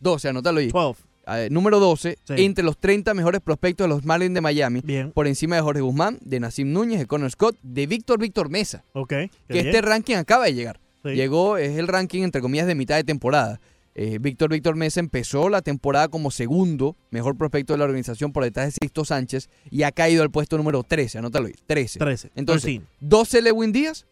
12, 0.00 0.28
anótalo 0.28 0.60
ahí. 0.60 0.68
12. 0.68 1.02
Eh, 1.26 1.48
número 1.50 1.78
12 1.78 2.18
Sí. 2.24 2.34
entre 2.38 2.64
los 2.64 2.78
30 2.78 3.14
mejores 3.14 3.40
prospectos 3.40 3.84
de 3.84 3.88
los 3.88 4.04
Marlins 4.04 4.34
de 4.34 4.40
Miami. 4.40 4.80
Bien. 4.82 5.12
Por 5.12 5.26
encima 5.26 5.56
de 5.56 5.62
Jorge 5.62 5.80
Guzmán, 5.82 6.18
de 6.22 6.40
Nassim 6.40 6.72
Núñez, 6.72 6.98
de 6.98 7.06
Connor 7.06 7.30
Scott, 7.30 7.56
de 7.62 7.86
Víctor 7.86 8.18
Víctor 8.18 8.48
Mesa. 8.48 8.82
Que 9.08 9.28
bien. 9.48 9.66
este 9.66 9.80
ranking 9.82 10.16
acaba 10.16 10.46
de 10.46 10.54
llegar. 10.54 10.80
Sí. 11.02 11.10
Llegó, 11.10 11.56
es 11.56 11.78
el 11.78 11.88
ranking 11.88 12.22
entre 12.22 12.40
comillas 12.40 12.66
de 12.66 12.74
mitad 12.74 12.96
de 12.96 13.04
temporada. 13.04 13.60
Eh, 13.94 14.18
Víctor 14.20 14.50
Víctor 14.50 14.76
Mesa 14.76 15.00
empezó 15.00 15.48
la 15.48 15.62
temporada 15.62 16.08
como 16.08 16.30
segundo 16.30 16.96
mejor 17.10 17.36
prospecto 17.36 17.72
de 17.74 17.78
la 17.78 17.84
organización 17.84 18.32
por 18.32 18.44
detrás 18.44 18.66
de 18.66 18.72
Sixto 18.72 19.04
Sánchez 19.04 19.50
y 19.70 19.82
ha 19.82 19.92
caído 19.92 20.22
al 20.22 20.30
puesto 20.30 20.56
número 20.56 20.82
13, 20.84 21.18
anótalo 21.18 21.46
ahí, 21.48 21.54
13. 21.66 21.98
13. 21.98 22.30
Entonces, 22.36 22.62
13. 22.62 22.82
12 23.00 23.42
Lewin 23.42 23.72
Díaz. 23.72 24.06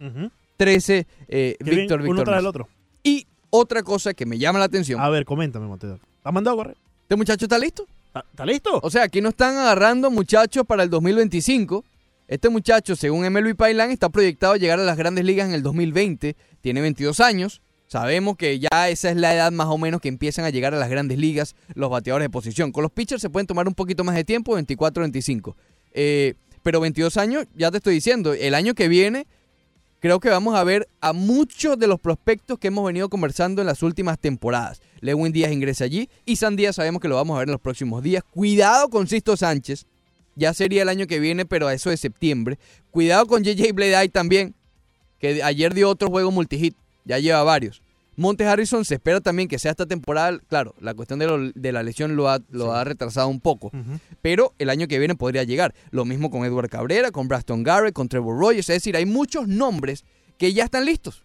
13 0.57 1.07
eh, 1.29 1.57
Qué 1.59 1.65
bien, 1.65 1.77
Víctor 1.83 2.01
Uno 2.01 2.09
Víctor 2.11 2.25
tras 2.25 2.37
el 2.39 2.43
Mesa. 2.43 2.49
otro. 2.49 2.69
Y 3.05 3.27
otra 3.51 3.83
cosa 3.83 4.15
que 4.15 4.27
me 4.27 4.39
llama 4.39 4.59
la 4.59 4.65
atención, 4.67 5.01
A 5.01 5.09
ver, 5.09 5.25
coméntame, 5.25 5.67
Montedor. 5.67 6.01
¿Has 6.25 6.33
mandado 6.35 6.61
a 6.61 6.65
correr? 6.65 6.77
¿Este 7.09 7.17
muchacho 7.17 7.47
está 7.47 7.59
listo? 7.59 7.87
¿Está, 8.15 8.45
listo? 8.45 8.81
O 8.83 8.91
sea, 8.91 9.05
aquí 9.05 9.23
no 9.23 9.31
están 9.31 9.57
agarrando 9.57 10.11
muchachos 10.11 10.67
para 10.67 10.83
el 10.83 10.91
2025. 10.91 11.83
Este 12.27 12.51
muchacho, 12.51 12.97
según 12.97 13.27
MLB 13.27 13.57
Pipeline, 13.57 13.93
está 13.93 14.11
proyectado 14.11 14.53
a 14.53 14.57
llegar 14.59 14.79
a 14.79 14.85
las 14.85 14.99
grandes 14.99 15.25
ligas 15.25 15.49
en 15.49 15.55
el 15.55 15.63
2020. 15.63 16.37
Tiene 16.61 16.83
22 16.83 17.21
años. 17.21 17.63
Sabemos 17.87 18.37
que 18.37 18.59
ya 18.59 18.91
esa 18.91 19.09
es 19.09 19.17
la 19.17 19.35
edad 19.35 19.51
más 19.53 19.69
o 19.69 19.79
menos 19.79 20.03
que 20.03 20.09
empiezan 20.09 20.45
a 20.45 20.51
llegar 20.51 20.75
a 20.75 20.77
las 20.77 20.91
grandes 20.91 21.17
ligas 21.17 21.57
los 21.75 21.89
bateadores 21.89 22.27
de 22.27 22.31
posición. 22.31 22.73
Con 22.73 22.83
los 22.83 22.93
pitchers 22.93 23.23
se 23.23 23.31
pueden 23.31 23.47
tomar 23.47 23.67
un 23.67 23.75
poquito 23.75 24.05
más 24.05 24.15
de 24.15 24.25
tiempo, 24.25 24.53
24, 24.53 25.01
25. 25.01 25.57
Eh, 25.93 26.35
pero 26.63 26.79
22 26.81 27.17
años, 27.17 27.47
ya 27.55 27.71
te 27.71 27.79
estoy 27.79 27.95
diciendo, 27.95 28.35
el 28.35 28.55
año 28.55 28.75
que 28.75 28.89
viene 28.89 29.27
creo 30.01 30.21
que 30.21 30.29
vamos 30.29 30.55
a 30.55 30.65
ver 30.65 30.89
a 31.01 31.13
muchos 31.13 31.79
de 31.79 31.87
los 31.87 32.01
prospectos 32.01 32.59
que 32.59 32.69
hemos 32.69 32.85
venido 32.87 33.09
conversando 33.09 33.61
en 33.63 33.67
las 33.67 33.83
últimas 33.83 34.19
temporadas. 34.19 34.81
Lewin 35.01 35.33
Díaz 35.33 35.53
ingresa 35.53 35.85
allí 35.85 36.09
y 36.25 36.37
San 36.37 36.57
Díaz 36.57 36.77
sabemos 36.77 37.01
que 37.01 37.09
lo 37.09 37.17
vamos 37.17 37.37
a 37.37 37.41
ver 37.41 37.49
en 37.49 37.53
los 37.53 37.61
próximos 37.61 38.03
días. 38.03 38.23
Cuidado 38.31 38.89
con 38.89 39.07
Sisto 39.07 39.37
Sánchez, 39.37 39.87
ya 40.35 40.55
sería 40.55 40.83
el 40.83 40.89
año 40.89 41.07
que 41.07 41.19
viene, 41.19 41.45
pero 41.47 41.67
a 41.67 41.75
eso 41.75 41.91
de 41.91 41.97
septiembre. 41.97 42.59
Cuidado 42.91 43.27
con 43.27 43.43
JJ 43.43 43.73
Bleday 43.73 44.09
también, 44.09 44.55
que 45.19 45.43
ayer 45.43 45.75
dio 45.75 45.89
otro 45.89 46.09
juego 46.09 46.31
multihit, 46.31 46.77
ya 47.05 47.19
lleva 47.19 47.43
varios. 47.43 47.83
Montes 48.19 48.47
Harrison 48.49 48.85
se 48.85 48.95
espera 48.97 49.21
también 49.21 49.49
que 49.49 49.59
sea 49.59 49.71
esta 49.71 49.87
temporada, 49.87 50.39
claro, 50.49 50.75
la 50.81 50.93
cuestión 50.93 51.19
de, 51.21 51.27
lo- 51.27 51.53
de 51.55 51.73
la 51.73 51.83
lesión 51.83 52.17
lo 52.17 52.29
ha, 52.29 52.41
lo 52.51 52.73
ha 52.75 52.83
retrasado 52.85 53.29
un 53.29 53.41
poco, 53.41 53.71
pero 54.23 54.55
el 54.59 54.71
año 54.71 54.89
que 54.89 54.99
viene 54.99 55.15
podría 55.15 55.45
llegar. 55.45 55.73
Lo 55.93 56.05
mismo 56.05 56.29
con 56.31 56.45
Edward 56.45 56.69
Cabrera, 56.69 57.11
con 57.13 57.29
Braston 57.29 57.63
Garrett, 57.63 57.95
con 57.95 58.09
Trevor 58.09 58.39
Rogers, 58.39 58.69
es 58.71 58.77
decir, 58.77 58.97
hay 58.97 59.07
muchos 59.07 59.47
nombres 59.47 60.05
que 60.37 60.53
ya 60.53 60.65
están 60.65 60.85
listos, 60.85 61.25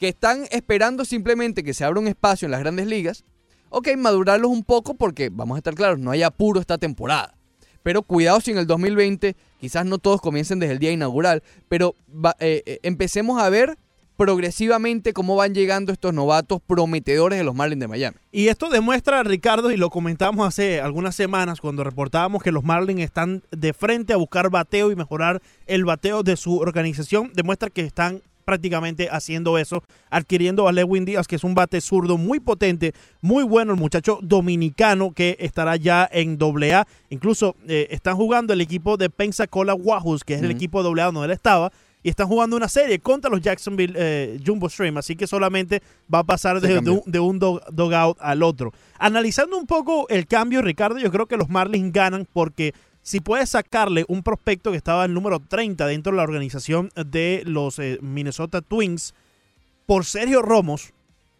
que 0.00 0.08
están 0.08 0.44
esperando 0.50 1.04
simplemente 1.04 1.62
que 1.62 1.72
se 1.72 1.84
abra 1.84 2.00
un 2.00 2.08
espacio 2.08 2.46
en 2.46 2.52
las 2.52 2.60
grandes 2.60 2.86
ligas. 2.88 3.24
Ok, 3.70 3.88
madurarlos 3.96 4.50
un 4.50 4.64
poco 4.64 4.94
porque, 4.94 5.30
vamos 5.32 5.54
a 5.54 5.58
estar 5.58 5.74
claros, 5.74 5.98
no 5.98 6.10
hay 6.10 6.22
apuro 6.22 6.60
esta 6.60 6.78
temporada. 6.78 7.34
Pero 7.84 8.02
cuidado 8.02 8.40
si 8.40 8.50
en 8.50 8.58
el 8.58 8.66
2020 8.66 9.36
quizás 9.60 9.84
no 9.86 9.98
todos 9.98 10.20
comiencen 10.20 10.58
desde 10.58 10.72
el 10.72 10.78
día 10.78 10.90
inaugural, 10.90 11.42
pero 11.68 11.94
eh, 12.40 12.62
eh, 12.66 12.78
empecemos 12.82 13.40
a 13.42 13.48
ver 13.50 13.76
progresivamente 14.16 15.12
cómo 15.12 15.36
van 15.36 15.54
llegando 15.54 15.92
estos 15.92 16.14
novatos 16.14 16.60
prometedores 16.66 17.38
de 17.38 17.44
los 17.44 17.54
Marlins 17.54 17.80
de 17.80 17.88
Miami. 17.88 18.16
Y 18.32 18.48
esto 18.48 18.68
demuestra, 18.68 19.22
Ricardo, 19.22 19.70
y 19.70 19.76
lo 19.76 19.90
comentamos 19.90 20.46
hace 20.46 20.80
algunas 20.80 21.16
semanas 21.16 21.60
cuando 21.60 21.84
reportábamos 21.84 22.42
que 22.42 22.52
los 22.52 22.64
Marlins 22.64 23.00
están 23.00 23.42
de 23.50 23.72
frente 23.72 24.12
a 24.12 24.16
buscar 24.16 24.50
bateo 24.50 24.90
y 24.90 24.96
mejorar 24.96 25.42
el 25.66 25.84
bateo 25.84 26.22
de 26.22 26.36
su 26.36 26.58
organización, 26.58 27.32
demuestra 27.34 27.70
que 27.70 27.82
están 27.82 28.22
prácticamente 28.44 29.08
haciendo 29.10 29.58
eso, 29.58 29.82
adquiriendo 30.10 30.68
a 30.68 30.72
Lewin 30.72 31.04
Díaz, 31.04 31.26
que 31.26 31.36
es 31.36 31.44
un 31.44 31.54
bate 31.54 31.80
zurdo 31.80 32.18
muy 32.18 32.40
potente, 32.40 32.92
muy 33.20 33.42
bueno, 33.42 33.72
el 33.72 33.78
muchacho 33.78 34.18
dominicano 34.22 35.12
que 35.12 35.36
estará 35.40 35.76
ya 35.76 36.08
en 36.12 36.38
AA. 36.40 36.86
Incluso 37.10 37.56
eh, 37.66 37.88
están 37.90 38.16
jugando 38.16 38.52
el 38.52 38.60
equipo 38.60 38.96
de 38.96 39.10
Pensacola 39.10 39.74
Wahoos, 39.74 40.24
que 40.24 40.34
es 40.34 40.42
el 40.42 40.50
equipo 40.50 40.80
AA 40.80 41.06
donde 41.06 41.24
él 41.24 41.30
estaba, 41.30 41.72
y 42.04 42.08
están 42.10 42.28
jugando 42.28 42.56
una 42.56 42.68
serie 42.68 43.00
contra 43.00 43.28
los 43.30 43.40
Jacksonville 43.40 43.94
eh, 43.96 44.38
Jumbo 44.46 44.68
Stream, 44.68 44.96
así 44.98 45.16
que 45.16 45.26
solamente 45.26 45.82
va 46.14 46.20
a 46.20 46.24
pasar 46.24 46.60
de, 46.60 46.78
un, 46.78 47.02
de 47.06 47.18
un 47.18 47.40
dog- 47.40 47.64
dugout 47.72 48.16
al 48.20 48.44
otro. 48.44 48.72
Analizando 48.98 49.56
un 49.58 49.66
poco 49.66 50.06
el 50.10 50.26
cambio, 50.28 50.62
Ricardo, 50.62 50.98
yo 51.00 51.10
creo 51.10 51.26
que 51.26 51.36
los 51.36 51.48
Marlins 51.48 51.92
ganan 51.92 52.28
porque 52.32 52.74
si 53.02 53.20
puedes 53.20 53.50
sacarle 53.50 54.04
un 54.08 54.22
prospecto 54.22 54.70
que 54.70 54.76
estaba 54.76 55.04
el 55.04 55.12
número 55.14 55.40
30 55.40 55.86
dentro 55.86 56.12
de 56.12 56.18
la 56.18 56.22
organización 56.22 56.90
de 56.94 57.42
los 57.46 57.78
eh, 57.78 57.98
Minnesota 58.00 58.60
Twins 58.62 59.14
por 59.86 60.04
Sergio 60.04 60.42
Romos, 60.42 60.92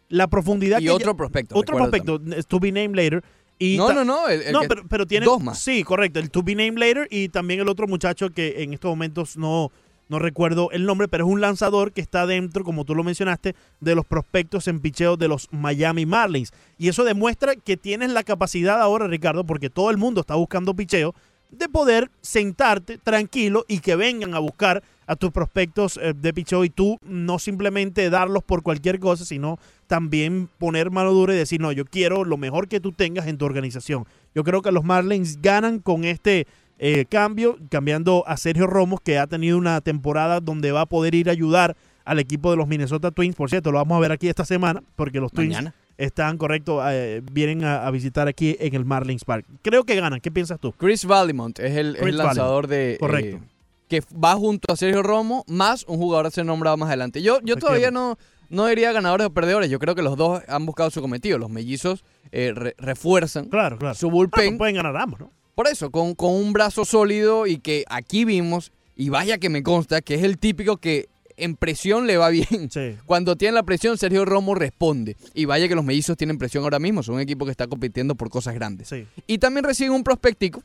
la 0.09 0.27
profundidad 0.27 0.79
Y 0.79 0.85
que 0.85 0.91
otro 0.91 1.11
ya- 1.13 1.17
prospecto. 1.17 1.55
otro 1.55 1.77
prospecto, 1.77 2.19
es 2.35 2.45
to 2.47 2.59
be 2.59 2.71
named 2.71 2.95
later. 2.95 3.23
Y 3.57 3.77
No, 3.77 3.93
no, 3.93 4.03
no. 4.03 4.27
el- 4.27 4.41
el 4.41 4.51
no, 4.53 4.61
pero 4.89 5.05
tiene 5.07 5.25
dos 5.25 5.41
más. 5.41 5.59
Sí, 5.59 5.83
correcto. 5.83 6.19
El 6.19 6.29
To 6.29 6.43
Be 6.43 6.55
Named 6.55 6.77
Later 6.77 7.07
y 7.09 7.29
también 7.29 7.61
el 7.61 7.69
otro 7.69 7.87
muchacho 7.87 8.29
que 8.29 8.61
en 8.63 8.73
estos 8.73 8.89
momentos 8.89 9.37
no, 9.37 9.71
no 10.07 10.19
recuerdo 10.19 10.69
el 10.71 10.85
nombre, 10.85 11.07
pero 11.07 11.25
es 11.25 11.31
un 11.31 11.41
lanzador 11.41 11.91
que 11.91 12.01
está 12.01 12.25
dentro, 12.25 12.63
como 12.63 12.85
tú 12.85 12.95
lo 12.95 13.03
mencionaste, 13.03 13.55
de 13.79 13.95
los 13.95 14.05
prospectos 14.05 14.67
en 14.67 14.79
picheo 14.79 15.17
de 15.17 15.27
los 15.27 15.47
Miami 15.51 16.05
Marlins. 16.05 16.53
Y 16.77 16.89
eso 16.89 17.03
demuestra 17.03 17.55
que 17.55 17.77
tienes 17.77 18.11
la 18.11 18.23
capacidad 18.23 18.81
ahora, 18.81 19.07
Ricardo, 19.07 19.45
porque 19.45 19.69
todo 19.69 19.89
el 19.89 19.97
mundo 19.97 20.21
está 20.21 20.35
buscando 20.35 20.75
picheo, 20.75 21.15
de 21.51 21.69
poder 21.69 22.09
sentarte 22.21 22.97
tranquilo 22.97 23.65
y 23.67 23.79
que 23.79 23.95
vengan 23.95 24.33
a 24.33 24.39
buscar 24.39 24.83
a 25.07 25.15
tus 25.15 25.31
prospectos 25.31 25.99
eh, 26.01 26.13
de 26.15 26.33
picheo 26.33 26.63
y 26.63 26.69
tú 26.69 26.99
no 27.03 27.39
simplemente 27.39 28.09
darlos 28.09 28.43
por 28.43 28.63
cualquier 28.63 28.99
cosa, 28.99 29.25
sino 29.25 29.59
también 29.87 30.49
poner 30.57 30.89
mano 30.89 31.13
dura 31.13 31.33
y 31.33 31.37
decir, 31.37 31.61
no, 31.61 31.71
yo 31.71 31.85
quiero 31.85 32.25
lo 32.25 32.37
mejor 32.37 32.67
que 32.67 32.79
tú 32.79 32.91
tengas 32.91 33.27
en 33.27 33.37
tu 33.37 33.45
organización. 33.45 34.05
Yo 34.33 34.43
creo 34.43 34.61
que 34.61 34.71
los 34.71 34.83
Marlins 34.83 35.41
ganan 35.41 35.79
con 35.79 36.03
este 36.05 36.47
eh, 36.79 37.05
cambio, 37.05 37.57
cambiando 37.69 38.23
a 38.27 38.37
Sergio 38.37 38.67
Romos, 38.67 38.99
que 39.01 39.17
ha 39.17 39.27
tenido 39.27 39.57
una 39.57 39.81
temporada 39.81 40.39
donde 40.39 40.71
va 40.71 40.81
a 40.81 40.85
poder 40.85 41.15
ir 41.15 41.29
a 41.29 41.31
ayudar 41.31 41.75
al 42.03 42.19
equipo 42.19 42.51
de 42.51 42.57
los 42.57 42.67
Minnesota 42.67 43.11
Twins. 43.11 43.35
Por 43.35 43.49
cierto, 43.49 43.71
lo 43.71 43.77
vamos 43.79 43.95
a 43.97 43.99
ver 43.99 44.11
aquí 44.11 44.27
esta 44.29 44.45
semana, 44.45 44.83
porque 44.95 45.19
los 45.19 45.31
Twins 45.31 45.57
están, 45.97 46.37
correcto, 46.37 46.81
eh, 46.89 47.21
vienen 47.31 47.63
a, 47.63 47.87
a 47.87 47.91
visitar 47.91 48.27
aquí 48.27 48.55
en 48.59 48.75
el 48.75 48.83
Marlins 48.85 49.23
Park. 49.23 49.45
Creo 49.61 49.85
que 49.85 49.95
ganan. 49.95 50.19
¿Qué 50.19 50.29
piensas 50.31 50.59
tú? 50.59 50.73
Chris 50.73 51.05
Valimont 51.05 51.57
es 51.59 51.75
el, 51.77 51.95
es 51.95 52.01
Chris 52.01 52.11
el 52.11 52.17
lanzador 52.17 52.67
de. 52.67 52.97
Correcto. 52.99 53.37
eh, 53.37 53.41
que 53.87 54.01
va 54.13 54.33
junto 54.35 54.73
a 54.73 54.75
Sergio 54.75 55.03
Romo, 55.03 55.43
más 55.47 55.85
un 55.87 55.97
jugador 55.97 56.25
a 56.25 56.31
ser 56.31 56.45
nombrado 56.45 56.75
más 56.75 56.87
adelante. 56.89 57.21
Yo, 57.21 57.39
yo 57.43 57.55
todavía 57.55 57.91
no, 57.91 58.17
no 58.49 58.65
diría 58.65 58.91
ganadores 58.91 59.27
o 59.27 59.29
perdedores. 59.29 59.69
Yo 59.69 59.77
creo 59.79 59.93
que 59.95 60.01
los 60.01 60.17
dos 60.17 60.41
han 60.47 60.65
buscado 60.65 60.89
su 60.89 61.01
cometido. 61.01 61.37
Los 61.37 61.51
mellizos 61.51 62.03
eh, 62.31 62.51
re- 62.55 62.75
refuerzan 62.79 63.45
Claro, 63.45 63.77
claro. 63.77 63.93
su 63.95 64.09
bullpen. 64.09 64.57
pueden 64.57 64.75
ganar 64.75 64.97
ambos, 64.97 65.19
¿no? 65.19 65.31
Por 65.55 65.67
eso, 65.67 65.89
con, 65.89 66.15
con 66.15 66.33
un 66.33 66.53
brazo 66.53 66.85
sólido 66.85 67.47
y 67.47 67.57
que 67.57 67.85
aquí 67.89 68.25
vimos, 68.25 68.71
y 68.95 69.09
vaya 69.09 69.37
que 69.37 69.49
me 69.49 69.63
consta, 69.63 70.01
que 70.01 70.15
es 70.15 70.23
el 70.23 70.37
típico 70.37 70.77
que 70.77 71.07
en 71.37 71.55
presión 71.55 72.07
le 72.07 72.17
va 72.17 72.29
bien. 72.29 72.69
Sí. 72.71 72.95
Cuando 73.05 73.35
tiene 73.35 73.53
la 73.53 73.63
presión, 73.63 73.97
Sergio 73.97 74.25
Romo 74.25 74.55
responde. 74.55 75.17
Y 75.33 75.45
vaya 75.45 75.67
que 75.67 75.75
los 75.75 75.83
mellizos 75.83 76.17
tienen 76.17 76.37
presión 76.37 76.63
ahora 76.63 76.79
mismo. 76.79 77.03
Son 77.03 77.15
un 77.15 77.21
equipo 77.21 77.45
que 77.45 77.51
está 77.51 77.67
compitiendo 77.67 78.15
por 78.15 78.29
cosas 78.29 78.53
grandes. 78.53 78.89
Sí. 78.89 79.05
Y 79.27 79.37
también 79.37 79.63
reciben 79.63 79.93
un 79.93 80.03
prospectico, 80.03 80.63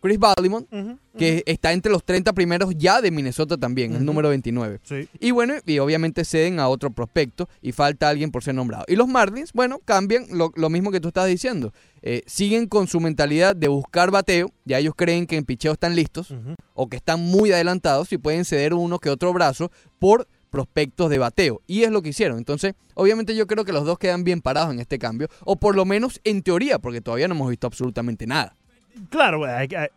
Chris 0.00 0.18
Valimont, 0.18 0.72
Ujú, 0.72 0.98
que 1.18 1.42
está 1.46 1.72
entre 1.72 1.90
los 1.90 2.04
30 2.04 2.32
primeros 2.32 2.74
ya 2.76 3.00
de 3.00 3.10
Minnesota 3.10 3.56
también, 3.56 3.94
el 3.94 4.04
número 4.04 4.28
29. 4.28 4.80
Sí. 4.82 5.08
Y 5.18 5.30
bueno, 5.30 5.54
y 5.64 5.78
obviamente 5.78 6.24
ceden 6.24 6.60
a 6.60 6.68
otro 6.68 6.90
prospecto 6.90 7.48
y 7.62 7.72
falta 7.72 8.08
alguien 8.08 8.30
por 8.30 8.44
ser 8.44 8.54
nombrado. 8.54 8.84
Y 8.86 8.96
los 8.96 9.08
Marlins, 9.08 9.52
bueno, 9.52 9.80
cambian 9.84 10.26
lo, 10.30 10.52
lo 10.54 10.70
mismo 10.70 10.90
que 10.90 11.00
tú 11.00 11.08
estás 11.08 11.26
diciendo. 11.26 11.72
Eh, 12.02 12.22
siguen 12.26 12.66
con 12.68 12.86
su 12.86 13.00
mentalidad 13.00 13.56
de 13.56 13.68
buscar 13.68 14.10
bateo. 14.10 14.52
Ya 14.64 14.78
ellos 14.78 14.94
creen 14.96 15.26
que 15.26 15.36
en 15.36 15.44
picheo 15.44 15.72
están 15.72 15.96
listos 15.96 16.32
o 16.74 16.88
que 16.88 16.96
están 16.96 17.20
muy 17.20 17.50
adelantados 17.50 18.12
y 18.12 18.18
pueden 18.18 18.44
ceder 18.44 18.74
uno 18.74 18.98
que 18.98 19.10
otro 19.10 19.32
brazo 19.32 19.72
por 19.98 20.28
prospectos 20.50 21.10
de 21.10 21.18
bateo. 21.18 21.62
Y 21.66 21.82
es 21.82 21.90
lo 21.90 22.02
que 22.02 22.10
hicieron. 22.10 22.38
Entonces, 22.38 22.74
obviamente 22.94 23.34
yo 23.34 23.46
creo 23.46 23.64
que 23.64 23.72
los 23.72 23.84
dos 23.84 23.98
quedan 23.98 24.24
bien 24.24 24.40
parados 24.40 24.72
en 24.72 24.78
este 24.78 24.98
cambio, 24.98 25.28
o 25.44 25.56
por 25.56 25.74
lo 25.74 25.84
menos 25.84 26.20
en 26.24 26.42
teoría, 26.42 26.78
porque 26.78 27.00
todavía 27.00 27.28
no 27.28 27.34
hemos 27.34 27.50
visto 27.50 27.66
absolutamente 27.66 28.26
nada. 28.26 28.54
Claro, 29.10 29.44
hay 29.44 29.68
que- 29.68 29.76
hay- 29.76 29.88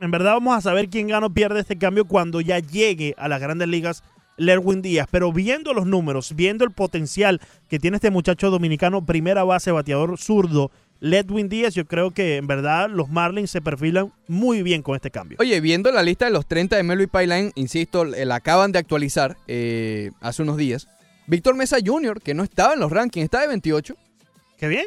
en 0.00 0.10
verdad 0.10 0.32
vamos 0.34 0.56
a 0.56 0.60
saber 0.60 0.88
quién 0.88 1.08
gana 1.08 1.26
o 1.26 1.30
pierde 1.30 1.60
este 1.60 1.76
cambio 1.76 2.04
cuando 2.06 2.40
ya 2.40 2.58
llegue 2.58 3.14
a 3.18 3.28
las 3.28 3.40
grandes 3.40 3.68
ligas 3.68 4.02
Lerwin 4.38 4.80
Díaz. 4.80 5.06
Pero 5.10 5.32
viendo 5.32 5.74
los 5.74 5.86
números, 5.86 6.34
viendo 6.34 6.64
el 6.64 6.70
potencial 6.70 7.40
que 7.68 7.78
tiene 7.78 7.96
este 7.96 8.10
muchacho 8.10 8.50
dominicano, 8.50 9.04
primera 9.04 9.44
base, 9.44 9.70
bateador 9.72 10.16
zurdo, 10.18 10.70
Ledwin 11.02 11.48
Díaz, 11.48 11.74
yo 11.74 11.86
creo 11.86 12.10
que 12.10 12.36
en 12.36 12.46
verdad 12.46 12.90
los 12.90 13.08
Marlins 13.08 13.50
se 13.50 13.60
perfilan 13.62 14.12
muy 14.28 14.62
bien 14.62 14.82
con 14.82 14.96
este 14.96 15.10
cambio. 15.10 15.38
Oye, 15.40 15.58
viendo 15.60 15.90
la 15.92 16.02
lista 16.02 16.26
de 16.26 16.30
los 16.30 16.46
30 16.46 16.76
de 16.76 16.82
MLB 16.82 17.06
Pipeline, 17.08 17.52
insisto, 17.54 18.04
la 18.04 18.34
acaban 18.34 18.70
de 18.72 18.78
actualizar 18.80 19.36
eh, 19.48 20.10
hace 20.20 20.42
unos 20.42 20.56
días. 20.58 20.88
Víctor 21.26 21.54
Mesa 21.56 21.78
Jr., 21.84 22.20
que 22.20 22.34
no 22.34 22.42
estaba 22.42 22.74
en 22.74 22.80
los 22.80 22.90
rankings, 22.92 23.24
está 23.24 23.40
de 23.40 23.48
28. 23.48 23.94
Qué 24.58 24.68
bien. 24.68 24.84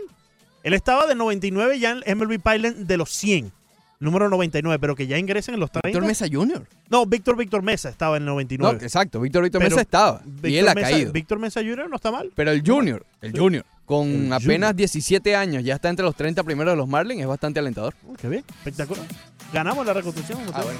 Él 0.63 0.73
estaba 0.73 1.06
de 1.08 1.15
99 1.15 1.78
ya 1.80 1.91
en 2.04 2.17
MLB 2.17 2.39
Pipeline 2.41 2.88
de 2.88 2.97
los 2.97 3.10
100. 3.12 3.52
Número 3.99 4.28
99, 4.30 4.80
pero 4.80 4.95
que 4.95 5.08
ya 5.08 5.17
ingresen 5.17 5.54
en 5.54 5.62
los 5.62 5.71
30. 5.71 5.88
Víctor 5.88 6.06
Mesa 6.06 6.26
Jr. 6.30 6.67
No, 6.89 7.06
Víctor 7.06 7.38
Víctor 7.38 7.62
Mesa 7.62 7.88
estaba 7.89 8.17
en 8.17 8.23
el 8.23 8.28
No, 8.28 8.32
99. 8.34 8.80
exacto, 8.84 9.21
Víctor 9.21 9.43
Víctor 9.43 9.60
Pero 9.62 9.69
Mesa 9.76 9.82
estaba. 9.82 10.21
y 10.26 10.30
Víctor 10.30 10.49
él 10.52 10.67
ha 10.67 10.73
Mesa- 10.76 10.89
caído. 10.89 11.12
Víctor 11.13 11.39
Mesa 11.39 11.62
Jr. 11.62 11.89
no 11.89 11.95
está 11.95 12.12
mal. 12.12 12.30
Pero 12.36 12.52
el 12.52 12.63
Junior, 12.65 13.06
el 13.21 13.38
Junior, 13.38 13.63
con 13.86 14.08
El 14.10 14.34
apenas 14.34 14.71
Junior. 14.71 14.76
17 14.76 15.36
años, 15.38 15.63
ya 15.63 15.76
está 15.76 15.88
entre 15.89 16.04
los 16.04 16.15
30 16.15 16.43
primeros 16.43 16.73
de 16.73 16.78
los 16.78 16.88
Marlins, 16.89 17.21
es 17.21 17.28
bastante 17.28 17.60
alentador. 17.62 17.93
Oh, 18.06 18.13
qué 18.13 18.28
bien, 18.28 18.43
espectacular. 18.58 19.06
Ganamos 19.54 19.86
la 19.86 19.93
reconstrucción. 19.93 20.39
Ah, 20.54 20.63
bueno. 20.63 20.80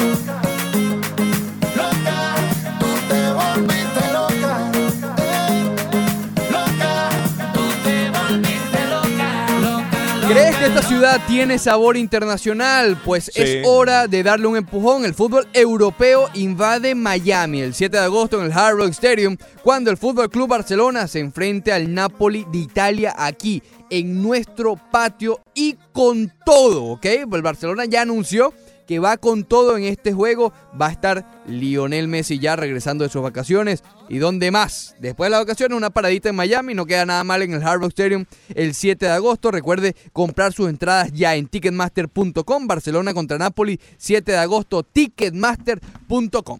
¿Crees 10.31 10.55
que 10.55 10.65
esta 10.67 10.81
ciudad 10.81 11.19
tiene 11.27 11.59
sabor 11.59 11.97
internacional? 11.97 12.97
Pues 13.03 13.25
Sí. 13.25 13.31
es 13.41 13.67
hora 13.67 14.07
de 14.07 14.23
darle 14.23 14.47
un 14.47 14.55
empujón. 14.55 15.03
El 15.03 15.13
fútbol 15.13 15.45
europeo 15.51 16.29
invade 16.35 16.95
Miami 16.95 17.59
el 17.61 17.73
7 17.73 17.97
de 17.97 18.03
agosto 18.03 18.39
en 18.39 18.45
el 18.45 18.53
Hard 18.53 18.77
Rock 18.77 18.91
Stadium, 18.91 19.35
cuando 19.61 19.91
el 19.91 19.97
Fútbol 19.97 20.29
Club 20.29 20.47
Barcelona 20.47 21.07
se 21.07 21.19
enfrente 21.19 21.73
al 21.73 21.93
Napoli 21.93 22.45
de 22.49 22.59
Italia 22.59 23.13
aquí, 23.17 23.61
en 23.89 24.23
nuestro 24.23 24.77
patio 24.77 25.41
y 25.53 25.75
con 25.91 26.31
todo, 26.45 26.83
¿ok? 26.85 27.05
El 27.05 27.41
Barcelona 27.41 27.83
ya 27.83 28.03
anunció 28.03 28.53
que 28.91 28.99
va 28.99 29.15
con 29.15 29.45
todo 29.45 29.77
en 29.77 29.85
este 29.85 30.11
juego. 30.11 30.51
Va 30.79 30.87
a 30.87 30.91
estar 30.91 31.25
Lionel 31.47 32.09
Messi 32.09 32.39
ya 32.39 32.57
regresando 32.57 33.05
de 33.05 33.09
sus 33.09 33.21
vacaciones. 33.21 33.85
¿Y 34.09 34.17
dónde 34.17 34.51
más? 34.51 34.97
Después 34.99 35.27
de 35.27 35.31
las 35.31 35.39
vacaciones, 35.39 35.77
una 35.77 35.91
paradita 35.91 36.27
en 36.27 36.35
Miami. 36.35 36.73
No 36.73 36.85
queda 36.85 37.05
nada 37.05 37.23
mal 37.23 37.41
en 37.41 37.53
el 37.53 37.63
Hard 37.63 37.79
Rock 37.79 37.91
Stadium 37.91 38.25
el 38.53 38.73
7 38.73 39.05
de 39.05 39.11
agosto. 39.13 39.49
Recuerde 39.49 39.95
comprar 40.11 40.51
sus 40.51 40.69
entradas 40.69 41.09
ya 41.13 41.37
en 41.37 41.47
ticketmaster.com. 41.47 42.67
Barcelona 42.67 43.13
contra 43.13 43.37
Napoli, 43.37 43.79
7 43.97 44.29
de 44.29 44.37
agosto, 44.37 44.83
ticketmaster.com. 44.83 46.59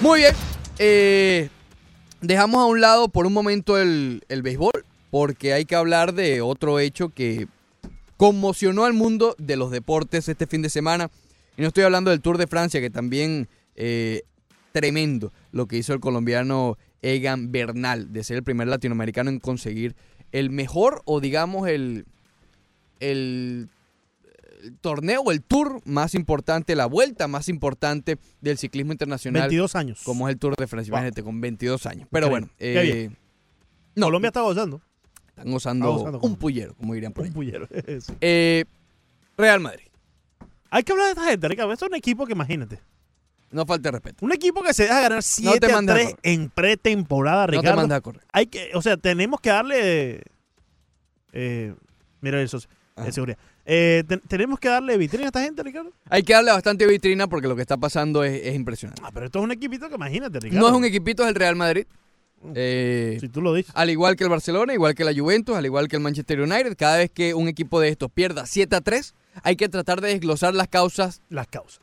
Muy 0.00 0.20
bien. 0.20 0.34
eh, 0.78 1.48
dejamos 2.20 2.60
a 2.60 2.66
un 2.66 2.80
lado 2.80 3.08
por 3.08 3.26
un 3.26 3.32
momento 3.32 3.78
el, 3.78 4.22
el 4.28 4.42
béisbol, 4.42 4.84
porque 5.10 5.54
hay 5.54 5.64
que 5.64 5.74
hablar 5.74 6.14
de 6.14 6.40
otro 6.40 6.78
hecho 6.78 7.08
que 7.08 7.48
conmocionó 8.20 8.84
al 8.84 8.92
mundo 8.92 9.34
de 9.38 9.56
los 9.56 9.70
deportes 9.70 10.28
este 10.28 10.46
fin 10.46 10.60
de 10.60 10.68
semana. 10.68 11.10
Y 11.56 11.62
no 11.62 11.68
estoy 11.68 11.84
hablando 11.84 12.10
del 12.10 12.20
Tour 12.20 12.36
de 12.36 12.46
Francia, 12.46 12.78
que 12.78 12.90
también 12.90 13.48
eh, 13.76 14.24
tremendo 14.72 15.32
lo 15.52 15.66
que 15.66 15.78
hizo 15.78 15.94
el 15.94 16.00
colombiano 16.00 16.76
Egan 17.00 17.50
Bernal, 17.50 18.12
de 18.12 18.22
ser 18.22 18.36
el 18.36 18.42
primer 18.42 18.68
latinoamericano 18.68 19.30
en 19.30 19.40
conseguir 19.40 19.96
el 20.32 20.50
mejor 20.50 21.00
o 21.06 21.20
digamos 21.20 21.66
el, 21.66 22.04
el, 23.00 23.70
el 24.64 24.76
torneo 24.82 25.22
o 25.22 25.32
el 25.32 25.40
tour 25.42 25.80
más 25.86 26.14
importante, 26.14 26.76
la 26.76 26.84
vuelta 26.84 27.26
más 27.26 27.48
importante 27.48 28.18
del 28.42 28.58
ciclismo 28.58 28.92
internacional. 28.92 29.44
22 29.44 29.76
años. 29.76 30.02
Como 30.04 30.28
es 30.28 30.34
el 30.34 30.38
Tour 30.38 30.56
de 30.56 30.66
Francia, 30.66 30.90
Wow. 30.90 30.98
imagínate, 30.98 31.22
con 31.22 31.40
22 31.40 31.86
años. 31.86 32.06
Pero 32.12 32.28
bueno, 32.28 32.50
Qué 32.58 32.78
eh, 32.80 32.82
bien. 32.82 33.16
no, 33.94 34.08
Colombia 34.08 34.28
está 34.28 34.42
gozando. 34.42 34.82
Están 35.40 35.52
gozando 35.52 36.18
un 36.20 36.36
pullero, 36.36 36.74
como 36.74 36.94
dirían 36.94 37.12
por 37.12 37.24
ahí. 37.24 37.28
Un 37.30 37.34
pullero. 37.34 37.66
Eso. 37.86 38.14
Eh, 38.20 38.64
Real 39.36 39.60
Madrid, 39.60 39.84
Hay 40.70 40.82
que 40.82 40.92
hablar 40.92 41.06
de 41.06 41.12
esta 41.12 41.24
gente, 41.30 41.48
Ricardo. 41.48 41.72
Esto 41.72 41.86
es 41.86 41.90
un 41.90 41.96
equipo 41.96 42.26
que 42.26 42.32
imagínate. 42.32 42.78
no 43.50 43.64
falte 43.66 43.90
respeto. 43.90 44.24
Un 44.24 44.32
equipo 44.32 44.62
que 44.62 44.72
se 44.74 44.84
deja 44.84 45.00
ganar 45.00 45.22
7 45.22 45.66
a 45.66 45.68
mandes 45.70 45.94
a 45.94 45.98
3 45.98 46.04
correr. 46.14 46.18
en 46.22 46.50
pretemporada, 46.50 47.46
No 47.46 47.52
te 47.52 47.56
Ricardo. 47.58 47.76
mandas 47.80 47.98
a 47.98 48.00
correr. 48.00 48.22
Hay 48.32 48.46
que, 48.46 48.70
o 48.74 48.82
sea, 48.82 48.96
tenemos 48.96 49.40
que 49.40 49.50
darle. 49.50 50.22
Eh, 51.32 51.74
mira 52.20 52.40
eso. 52.42 52.58
Ajá. 52.96 53.06
De 53.06 53.12
seguridad. 53.12 53.38
Eh, 53.64 54.02
te- 54.06 54.18
tenemos 54.18 54.58
que 54.58 54.68
darle 54.68 54.96
vitrina 54.96 55.24
a 55.24 55.26
esta 55.28 55.42
gente, 55.42 55.62
Ricardo. 55.62 55.92
Hay 56.08 56.22
que 56.22 56.32
darle 56.32 56.50
bastante 56.50 56.86
vitrina 56.86 57.28
porque 57.28 57.46
lo 57.46 57.54
que 57.56 57.62
está 57.62 57.76
pasando 57.76 58.24
es, 58.24 58.40
es 58.44 58.54
impresionante. 58.54 59.00
Ah, 59.04 59.10
pero 59.12 59.26
esto 59.26 59.38
es 59.38 59.44
un 59.44 59.52
equipito 59.52 59.88
que 59.88 59.94
imagínate, 59.94 60.40
Ricardo. 60.40 60.60
No 60.60 60.68
es 60.72 60.76
un 60.78 60.84
equipito, 60.84 61.22
es 61.22 61.28
el 61.28 61.34
Real 61.34 61.56
Madrid. 61.56 61.86
Eh, 62.54 63.18
Si 63.20 63.28
tú 63.28 63.42
lo 63.42 63.52
dices. 63.54 63.72
Al 63.74 63.90
igual 63.90 64.16
que 64.16 64.24
el 64.24 64.30
Barcelona, 64.30 64.72
igual 64.74 64.94
que 64.94 65.04
la 65.04 65.14
Juventus, 65.14 65.56
al 65.56 65.66
igual 65.66 65.88
que 65.88 65.96
el 65.96 66.02
Manchester 66.02 66.40
United, 66.40 66.76
cada 66.76 66.96
vez 66.98 67.10
que 67.10 67.34
un 67.34 67.48
equipo 67.48 67.80
de 67.80 67.88
estos 67.88 68.10
pierda 68.10 68.46
7 68.46 68.76
a 68.76 68.80
3, 68.80 69.14
hay 69.42 69.56
que 69.56 69.68
tratar 69.68 70.00
de 70.00 70.08
desglosar 70.08 70.54
las 70.54 70.68
causas 70.68 71.22
Las 71.28 71.46
causas. 71.46 71.80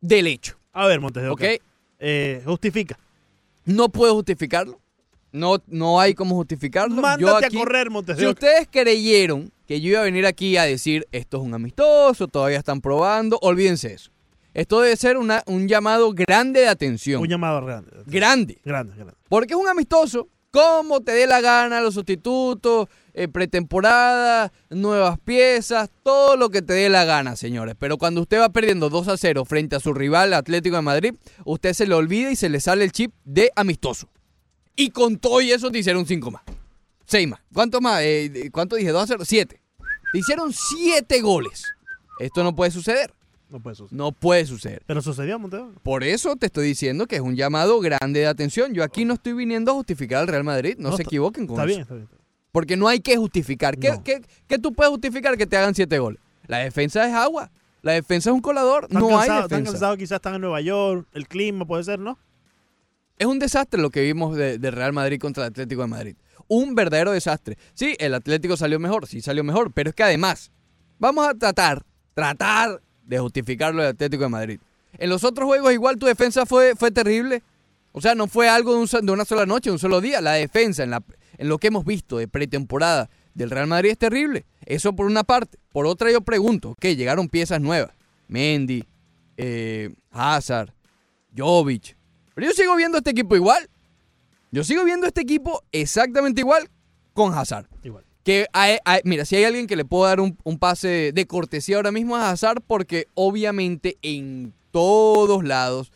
del 0.00 0.26
hecho. 0.26 0.58
A 0.72 0.86
ver, 0.86 1.00
Montes 1.00 1.22
de. 1.22 1.60
Eh, 2.00 2.42
justifica. 2.44 2.98
No 3.64 3.88
puedo 3.90 4.14
justificarlo. 4.14 4.80
No, 5.30 5.62
no 5.68 5.98
hay 6.00 6.14
cómo 6.14 6.34
justificarlo. 6.34 6.96
Yo 6.96 7.00
Mándate 7.02 7.46
aquí- 7.46 7.56
a 7.56 7.60
correr, 7.60 7.88
Montes 7.90 8.16
de 8.16 8.22
Si 8.24 8.28
ustedes 8.28 8.68
creyeron 8.70 9.50
que 9.66 9.80
yo 9.80 9.90
iba 9.90 10.00
a 10.00 10.04
venir 10.04 10.26
aquí 10.26 10.56
a 10.58 10.64
decir 10.64 11.06
esto 11.12 11.38
es 11.38 11.42
un 11.44 11.54
amistoso, 11.54 12.28
todavía 12.28 12.58
están 12.58 12.80
probando, 12.82 13.38
olvídense 13.40 13.94
eso. 13.94 14.10
Esto 14.54 14.80
debe 14.80 14.96
ser 14.96 15.16
una- 15.16 15.42
un 15.46 15.66
llamado 15.68 16.12
grande 16.12 16.60
de 16.60 16.68
atención. 16.68 17.22
Un 17.22 17.28
llamado 17.28 17.64
grande. 17.64 17.90
Grande. 18.06 18.60
Grande, 18.64 18.94
grande. 18.94 19.14
Porque 19.28 19.54
es 19.54 19.58
un 19.60 19.68
amistoso. 19.68 20.28
Como 20.50 21.00
te 21.00 21.12
dé 21.12 21.26
la 21.26 21.40
gana, 21.40 21.80
los 21.80 21.94
sustitutos, 21.94 22.86
eh, 23.14 23.26
pretemporada, 23.28 24.52
nuevas 24.68 25.18
piezas, 25.18 25.88
todo 26.02 26.36
lo 26.36 26.50
que 26.50 26.60
te 26.60 26.74
dé 26.74 26.90
la 26.90 27.06
gana, 27.06 27.36
señores. 27.36 27.74
Pero 27.78 27.96
cuando 27.96 28.20
usted 28.20 28.38
va 28.38 28.50
perdiendo 28.50 28.90
2 28.90 29.08
a 29.08 29.16
0 29.16 29.46
frente 29.46 29.76
a 29.76 29.80
su 29.80 29.94
rival 29.94 30.34
Atlético 30.34 30.76
de 30.76 30.82
Madrid, 30.82 31.14
usted 31.46 31.72
se 31.72 31.86
le 31.86 31.94
olvida 31.94 32.30
y 32.30 32.36
se 32.36 32.50
le 32.50 32.60
sale 32.60 32.84
el 32.84 32.92
chip 32.92 33.14
de 33.24 33.50
amistoso. 33.56 34.10
Y 34.76 34.90
con 34.90 35.16
todo 35.18 35.40
y 35.40 35.52
eso 35.52 35.70
te 35.70 35.78
hicieron 35.78 36.04
5 36.04 36.30
más. 36.30 36.42
6 37.06 37.26
más. 37.28 37.40
¿Cuánto 37.54 37.80
más? 37.80 38.00
Eh, 38.02 38.50
¿Cuánto 38.52 38.76
dije? 38.76 38.90
2 38.90 39.04
a 39.04 39.06
0. 39.06 39.24
7. 39.24 39.58
Te 40.12 40.18
hicieron 40.18 40.52
7 40.52 41.22
goles. 41.22 41.64
Esto 42.20 42.42
no 42.44 42.54
puede 42.54 42.70
suceder. 42.70 43.14
No 43.52 43.60
puede 43.60 43.76
suceder. 43.76 43.96
No 43.98 44.12
puede 44.12 44.46
suceder. 44.46 44.82
Pero 44.86 45.02
sucedió, 45.02 45.36
Oca. 45.36 45.68
Por 45.82 46.02
eso 46.04 46.34
te 46.36 46.46
estoy 46.46 46.66
diciendo 46.66 47.06
que 47.06 47.16
es 47.16 47.22
un 47.22 47.36
llamado 47.36 47.78
grande 47.80 48.20
de 48.20 48.26
atención. 48.26 48.72
Yo 48.74 48.82
aquí 48.82 49.04
no 49.04 49.14
estoy 49.14 49.34
viniendo 49.34 49.70
a 49.70 49.74
justificar 49.74 50.20
al 50.22 50.28
Real 50.28 50.44
Madrid. 50.44 50.76
No, 50.78 50.90
No, 50.90 50.96
se 50.96 51.02
equivoquen 51.02 51.46
con 51.46 51.54
Está 51.56 51.62
eso. 51.64 51.68
bien, 51.68 51.80
está 51.82 51.94
bien. 51.94 52.04
está 52.04 52.16
bien. 52.16 52.22
Porque 52.50 52.76
no 52.76 52.88
hay 52.88 53.00
que 53.00 53.16
justificar. 53.16 53.78
¿Qué, 53.78 53.90
No. 53.90 54.02
qué- 54.02 54.22
qué 54.48 54.58
tú 54.58 54.72
puedes 54.72 54.90
justificar 54.90 55.36
que 55.38 55.46
te 55.46 55.56
hagan 55.56 55.74
siete 55.74 55.98
goles? 55.98 56.20
La 56.48 56.58
defensa 56.58 57.06
es 57.06 57.14
agua. 57.14 57.50
La 57.82 57.92
defensa 57.92 58.30
es 58.30 58.34
un 58.34 58.40
colador. 58.42 58.84
Están 58.84 59.00
No 59.00 59.08
hay 59.08 59.14
cansados, 59.16 59.42
están 59.44 59.58
defensa. 59.60 59.72
cansados, 59.72 59.98
quizás 59.98 60.16
están 60.16 60.34
en 60.34 60.40
Nueva 60.42 60.60
York. 60.60 61.06
El 61.12 61.28
clima 61.28 61.64
puede 61.66 61.84
ser, 61.84 61.98
¿no? 61.98 62.18
Es 63.18 63.26
un 63.26 63.38
desastre 63.38 63.80
lo 63.80 63.90
que 63.90 64.02
vimos 64.02 64.36
de, 64.36 64.58
de 64.58 64.70
Real 64.70 64.92
Madrid 64.92 65.20
contra 65.20 65.44
el 65.44 65.50
Atlético 65.50 65.82
de 65.82 65.88
Madrid. 65.88 66.16
Un 66.48 66.74
verdadero 66.74 67.12
desastre. 67.12 67.56
Sí, 67.74 67.94
el 67.98 68.14
Atlético 68.14 68.56
salió 68.56 68.78
mejor, 68.80 69.06
sí 69.06 69.20
salió 69.20 69.44
mejor, 69.44 69.72
pero 69.72 69.90
es 69.90 69.94
que 69.96 70.02
además, 70.02 70.50
vamos 70.98 71.26
a 71.28 71.34
tratar, 71.34 71.84
tratar 72.14 72.82
de 73.12 73.20
justificarlo 73.20 73.82
del 73.82 73.90
Atlético 73.90 74.22
de 74.22 74.28
Madrid. 74.30 74.60
En 74.98 75.10
los 75.10 75.22
otros 75.24 75.46
juegos 75.46 75.72
igual 75.72 75.98
tu 75.98 76.06
defensa 76.06 76.46
fue, 76.46 76.74
fue 76.76 76.90
terrible. 76.90 77.42
O 77.92 78.00
sea, 78.00 78.14
no 78.14 78.26
fue 78.26 78.48
algo 78.48 78.74
de, 78.74 79.00
de 79.02 79.12
una 79.12 79.24
sola 79.26 79.44
noche, 79.44 79.68
de 79.68 79.74
un 79.74 79.78
solo 79.78 80.00
día. 80.00 80.20
La 80.20 80.32
defensa 80.32 80.82
en, 80.82 80.90
la, 80.90 81.02
en 81.36 81.48
lo 81.48 81.58
que 81.58 81.66
hemos 81.66 81.84
visto 81.84 82.16
de 82.16 82.26
pretemporada 82.26 83.10
del 83.34 83.50
Real 83.50 83.66
Madrid 83.66 83.90
es 83.90 83.98
terrible. 83.98 84.46
Eso 84.64 84.94
por 84.94 85.06
una 85.06 85.24
parte. 85.24 85.58
Por 85.72 85.86
otra 85.86 86.10
yo 86.10 86.22
pregunto, 86.22 86.74
que 86.80 86.96
llegaron 86.96 87.28
piezas 87.28 87.60
nuevas. 87.60 87.90
Mendy, 88.28 88.84
eh, 89.36 89.90
Hazard, 90.10 90.72
Jovic. 91.36 91.96
Pero 92.34 92.46
yo 92.46 92.52
sigo 92.54 92.74
viendo 92.76 92.96
este 92.96 93.10
equipo 93.10 93.36
igual. 93.36 93.68
Yo 94.50 94.64
sigo 94.64 94.84
viendo 94.84 95.06
este 95.06 95.20
equipo 95.20 95.62
exactamente 95.70 96.40
igual 96.40 96.70
con 97.12 97.34
Hazard. 97.34 97.66
Igual. 97.82 98.04
Que 98.24 98.46
hay- 98.52 98.78
hay- 98.84 99.00
mira, 99.04 99.24
si 99.24 99.36
hay 99.36 99.44
alguien 99.44 99.66
que 99.66 99.74
le 99.76 99.84
puedo 99.84 100.04
dar 100.04 100.20
un, 100.20 100.38
un 100.44 100.58
pase 100.58 101.10
de 101.12 101.26
cortesía 101.26 101.76
ahora 101.76 101.90
mismo 101.92 102.16
a 102.16 102.30
Hazard, 102.30 102.62
porque 102.66 103.06
obviamente 103.14 103.96
en 104.02 104.52
todos 104.70 105.42
lados, 105.44 105.90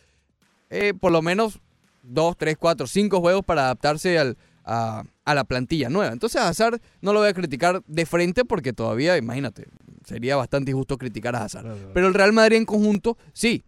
eh, 0.69 0.93
por 0.99 1.11
lo 1.11 1.21
menos 1.21 1.59
dos, 2.03 2.35
tres, 2.37 2.57
cuatro, 2.59 2.85
cinco 2.87 3.21
juegos 3.21 3.45
para 3.45 3.63
adaptarse 3.63 4.17
al, 4.19 4.37
a, 4.65 5.03
a 5.23 5.33
la 5.35 5.43
plantilla 5.45 5.89
nueva. 5.89 6.11
Entonces 6.11 6.41
a 6.41 6.49
Hazard 6.49 6.81
no 7.01 7.13
lo 7.13 7.19
voy 7.19 7.29
a 7.29 7.33
criticar 7.33 7.81
de 7.87 8.05
frente 8.05 8.43
porque 8.43 8.73
todavía, 8.73 9.15
imagínate, 9.17 9.67
sería 10.05 10.35
bastante 10.35 10.71
injusto 10.71 10.97
criticar 10.97 11.35
a 11.35 11.43
Hazard. 11.45 11.63
Claro, 11.63 11.77
claro. 11.77 11.93
Pero 11.93 12.07
el 12.07 12.13
Real 12.13 12.33
Madrid 12.33 12.57
en 12.57 12.65
conjunto, 12.65 13.17
sí. 13.33 13.63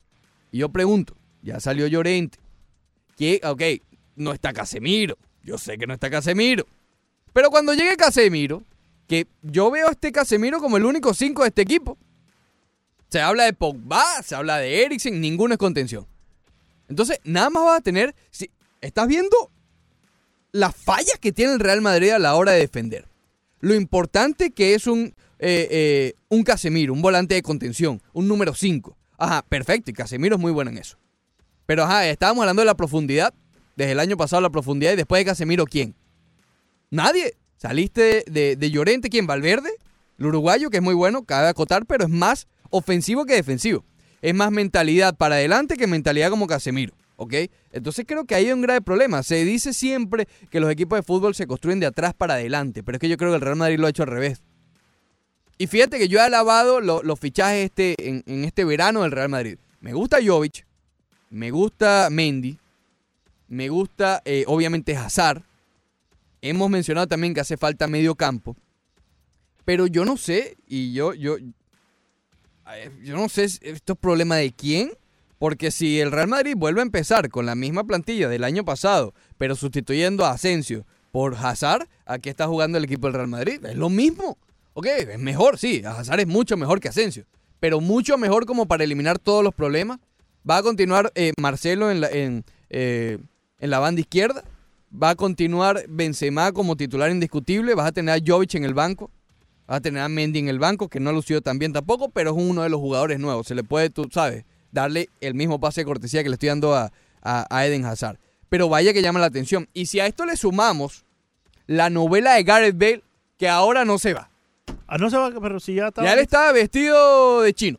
Y 0.52 0.58
yo 0.60 0.70
pregunto, 0.70 1.16
ya 1.42 1.60
salió 1.62 1.88
Llorente. 1.88 2.40
Que, 3.16 3.40
ok, 3.44 3.62
no 4.18 4.34
está 4.34 4.52
Casemiro. 4.54 5.18
Yo 5.44 5.58
sé 5.58 5.78
que 5.78 5.88
no 5.88 5.94
está 5.94 6.10
Casemiro. 6.10 6.66
Pero 7.34 7.50
cuando 7.50 7.74
llegue 7.74 7.96
Casemiro, 7.98 8.64
que 9.08 9.28
yo 9.42 9.72
veo 9.72 9.88
a 9.88 9.92
este 9.92 10.12
Casemiro 10.12 10.60
como 10.60 10.78
el 10.78 10.86
único 10.86 11.14
5 11.14 11.42
de 11.42 11.48
este 11.48 11.62
equipo. 11.64 11.98
Se 13.10 13.20
habla 13.20 13.46
de 13.46 13.54
Pogba, 13.54 14.06
se 14.24 14.36
habla 14.36 14.58
de 14.58 14.84
Eriksen, 14.84 15.20
ninguno 15.20 15.56
es 15.56 15.58
contención. 15.58 16.06
Entonces, 16.88 17.20
nada 17.24 17.50
más 17.50 17.64
vas 17.66 17.80
a 17.80 17.82
tener. 17.82 18.16
Si, 18.30 18.52
¿Estás 18.82 19.08
viendo 19.08 19.52
las 20.52 20.76
fallas 20.76 21.18
que 21.20 21.32
tiene 21.32 21.54
el 21.54 21.60
Real 21.60 21.82
Madrid 21.82 22.12
a 22.12 22.20
la 22.20 22.36
hora 22.36 22.52
de 22.52 22.60
defender? 22.60 23.08
Lo 23.62 23.74
importante 23.74 24.52
que 24.52 24.76
es 24.76 24.88
un, 24.88 25.16
eh, 25.40 25.68
eh, 25.72 26.14
un 26.30 26.44
Casemiro, 26.44 26.94
un 26.94 27.02
volante 27.02 27.34
de 27.36 27.42
contención, 27.42 28.02
un 28.14 28.28
número 28.28 28.54
5. 28.54 28.96
Ajá, 29.18 29.42
perfecto, 29.42 29.92
y 29.92 29.94
Casemiro 29.94 30.36
es 30.36 30.42
muy 30.42 30.52
bueno 30.52 30.70
en 30.72 30.78
eso. 30.78 30.98
Pero 31.66 31.84
ajá, 31.84 32.08
estábamos 32.08 32.44
hablando 32.44 32.62
de 32.62 32.68
la 32.68 32.76
profundidad. 32.76 33.34
Desde 33.76 33.94
el 33.94 34.00
año 34.00 34.18
pasado 34.18 34.42
la 34.42 34.50
profundidad 34.50 34.94
y 34.94 34.98
después 34.98 35.20
de 35.20 35.26
Casemiro, 35.26 35.66
¿quién? 35.66 35.96
Nadie. 36.92 37.36
Saliste 37.58 38.24
de, 38.30 38.56
de, 38.56 38.72
Llorente, 38.72 39.10
¿quién? 39.10 39.28
Valverde, 39.28 39.70
el 40.18 40.26
uruguayo, 40.28 40.70
que 40.70 40.78
es 40.78 40.84
muy 40.84 40.94
bueno, 40.94 41.24
cabe 41.24 41.50
acotar, 41.50 41.86
pero 41.86 42.06
es 42.06 42.10
más 42.10 42.48
ofensivo 42.70 43.26
que 43.26 43.34
defensivo. 43.34 43.84
Es 44.22 44.34
más 44.34 44.52
mentalidad 44.52 45.16
para 45.16 45.36
adelante 45.36 45.76
que 45.76 45.86
mentalidad 45.88 46.30
como 46.30 46.48
Casemiro. 46.48 46.94
¿Ok? 47.18 47.34
Entonces 47.74 48.06
creo 48.08 48.24
que 48.24 48.34
ahí 48.34 48.46
hay 48.46 48.54
un 48.54 48.62
grave 48.62 48.80
problema. 48.80 49.24
Se 49.24 49.44
dice 49.44 49.74
siempre 49.74 50.26
que 50.50 50.62
los 50.62 50.72
equipos 50.72 50.98
de 50.98 51.04
fútbol 51.04 51.36
se 51.36 51.48
construyen 51.48 51.82
de 51.82 51.86
atrás 51.88 52.14
para 52.14 52.36
adelante, 52.36 52.82
pero 52.82 52.96
es 52.96 53.00
que 53.02 53.10
yo 53.10 53.18
creo 53.18 53.32
que 53.32 53.36
el 53.36 53.42
Real 53.42 53.58
Madrid 53.58 53.78
lo 53.78 53.88
ha 53.88 53.90
hecho 53.90 54.04
al 54.04 54.10
revés. 54.10 54.42
Y 55.58 55.68
fíjate 55.68 55.98
que 55.98 56.08
yo 56.08 56.20
he 56.20 56.22
alabado 56.22 56.80
lo- 56.80 57.04
los 57.04 57.20
fichajes 57.20 57.66
este, 57.66 57.96
en, 58.08 58.24
en 58.26 58.46
este 58.46 58.64
verano 58.64 59.02
del 59.02 59.12
Real 59.12 59.28
Madrid. 59.28 59.58
Me 59.82 59.92
gusta 59.92 60.20
Jovic, 60.26 60.66
me 61.30 61.52
gusta 61.52 62.08
Mendy, 62.10 62.58
me 63.50 63.68
gusta 63.68 64.22
eh, 64.24 64.46
obviamente 64.48 64.96
Hazard. 64.96 65.44
Hemos 66.42 66.70
mencionado 66.70 67.08
también 67.08 67.34
que 67.34 67.42
hace 67.42 67.58
falta 67.58 67.88
medio 67.88 68.16
campo. 68.16 68.56
Pero 69.66 69.88
yo 69.88 70.06
no 70.06 70.18
sé, 70.18 70.58
y 70.68 70.94
yo, 70.94 71.14
yo, 71.14 71.38
yo 71.38 73.16
no 73.16 73.30
sé, 73.30 73.50
si 73.50 73.60
esto 73.62 73.94
es 73.94 74.00
problema 74.00 74.38
de 74.38 74.52
quién. 74.52 74.92
Porque 75.40 75.72
si 75.72 76.02
el 76.02 76.12
Real 76.12 76.28
Madrid 76.28 76.54
vuelve 76.56 76.82
a 76.82 76.84
empezar 76.84 77.30
con 77.30 77.46
la 77.46 77.56
misma 77.56 77.86
plantilla 77.86 78.28
del 78.28 78.44
año 78.44 78.66
pasado, 78.66 79.14
pero 79.38 79.56
sustituyendo 79.56 80.26
a 80.26 80.32
Asensio 80.32 80.86
por 81.12 81.34
Hazard, 81.34 81.88
aquí 82.06 82.28
está 82.30 82.46
jugando 82.46 82.78
el 82.78 82.84
equipo 82.84 83.08
del 83.08 83.14
Real 83.14 83.30
Madrid. 83.30 83.66
Es 83.66 83.78
lo 83.78 83.90
mismo. 83.90 84.38
Ok, 84.74 84.86
es 84.86 85.18
mejor, 85.18 85.58
sí. 85.58 85.82
Hazard 85.86 86.20
es 86.20 86.28
mucho 86.28 86.58
mejor 86.58 86.82
que 86.82 86.90
Asensio. 86.90 87.26
Pero 87.62 87.80
mucho 87.80 88.18
mejor 88.18 88.46
como 88.46 88.68
para 88.68 88.84
eliminar 88.84 89.18
todos 89.18 89.42
los 89.44 89.56
problemas. 89.56 90.00
Va 90.48 90.58
a 90.58 90.64
continuar 90.64 91.12
eh, 91.16 91.32
Marcelo 91.40 91.90
en 91.90 92.02
la, 92.02 92.10
en, 92.10 92.44
eh, 92.70 93.18
en 93.60 93.70
la 93.70 93.80
banda 93.80 94.02
izquierda. 94.02 94.44
Va 94.92 95.12
a 95.12 95.16
continuar 95.16 95.84
Benzema 95.88 96.52
como 96.52 96.76
titular 96.76 97.12
indiscutible. 97.12 97.76
Vas 97.76 97.88
a 97.88 97.92
tener 97.92 98.16
a 98.16 98.24
Jovic 98.26 98.56
en 98.56 98.66
el 98.66 98.74
banco. 98.74 99.12
Vas 99.68 99.78
a 99.78 99.82
tener 99.82 100.02
a 100.02 100.10
Mendy 100.10 100.40
en 100.40 100.48
el 100.48 100.58
banco, 100.58 100.88
que 100.90 101.00
no 101.00 101.12
ha 101.12 101.14
lucido 101.14 101.42
tan 101.42 101.60
bien 101.60 101.74
tampoco, 101.74 102.10
pero 102.10 102.32
es 102.32 102.38
uno 102.38 102.64
de 102.64 102.70
los 102.70 102.80
jugadores 102.80 103.20
nuevos. 103.20 103.46
Se 103.48 103.54
le 103.54 103.64
puede, 103.64 103.92
tú 103.92 104.10
sabes, 104.12 104.46
darle 104.72 105.10
el 105.22 105.36
mismo 105.36 105.60
pase 105.60 105.82
de 105.82 105.86
cortesía 105.86 106.24
que 106.24 106.30
le 106.30 106.34
estoy 106.36 106.50
dando 106.50 106.74
a, 106.76 106.92
a- 107.22 107.46
a 107.56 107.66
Eden 107.68 107.86
Hazard. 107.86 108.18
Pero 108.50 108.68
vaya 108.68 108.94
que 108.94 109.04
llama 109.04 109.20
la 109.20 109.28
atención. 109.28 109.68
Y 109.74 109.86
si 109.86 110.00
a 110.00 110.08
esto 110.08 110.26
le 110.26 110.36
sumamos 110.38 111.06
la 111.68 111.92
novela 111.92 112.34
de 112.34 112.44
Gareth 112.44 112.78
Bale, 112.80 113.04
que 113.38 113.48
ahora 113.48 113.86
no 113.86 114.00
se 114.00 114.16
va. 114.16 114.32
Ah, 114.88 114.98
no 114.98 115.12
se 115.12 115.18
va, 115.18 115.32
pero 115.40 115.60
si 115.60 115.76
ya 115.76 115.90
está 115.90 116.04
Ya 116.04 116.14
él 116.14 116.20
estaba 116.20 116.52
vestido 116.52 117.42
de 117.42 117.54
chino. 117.54 117.78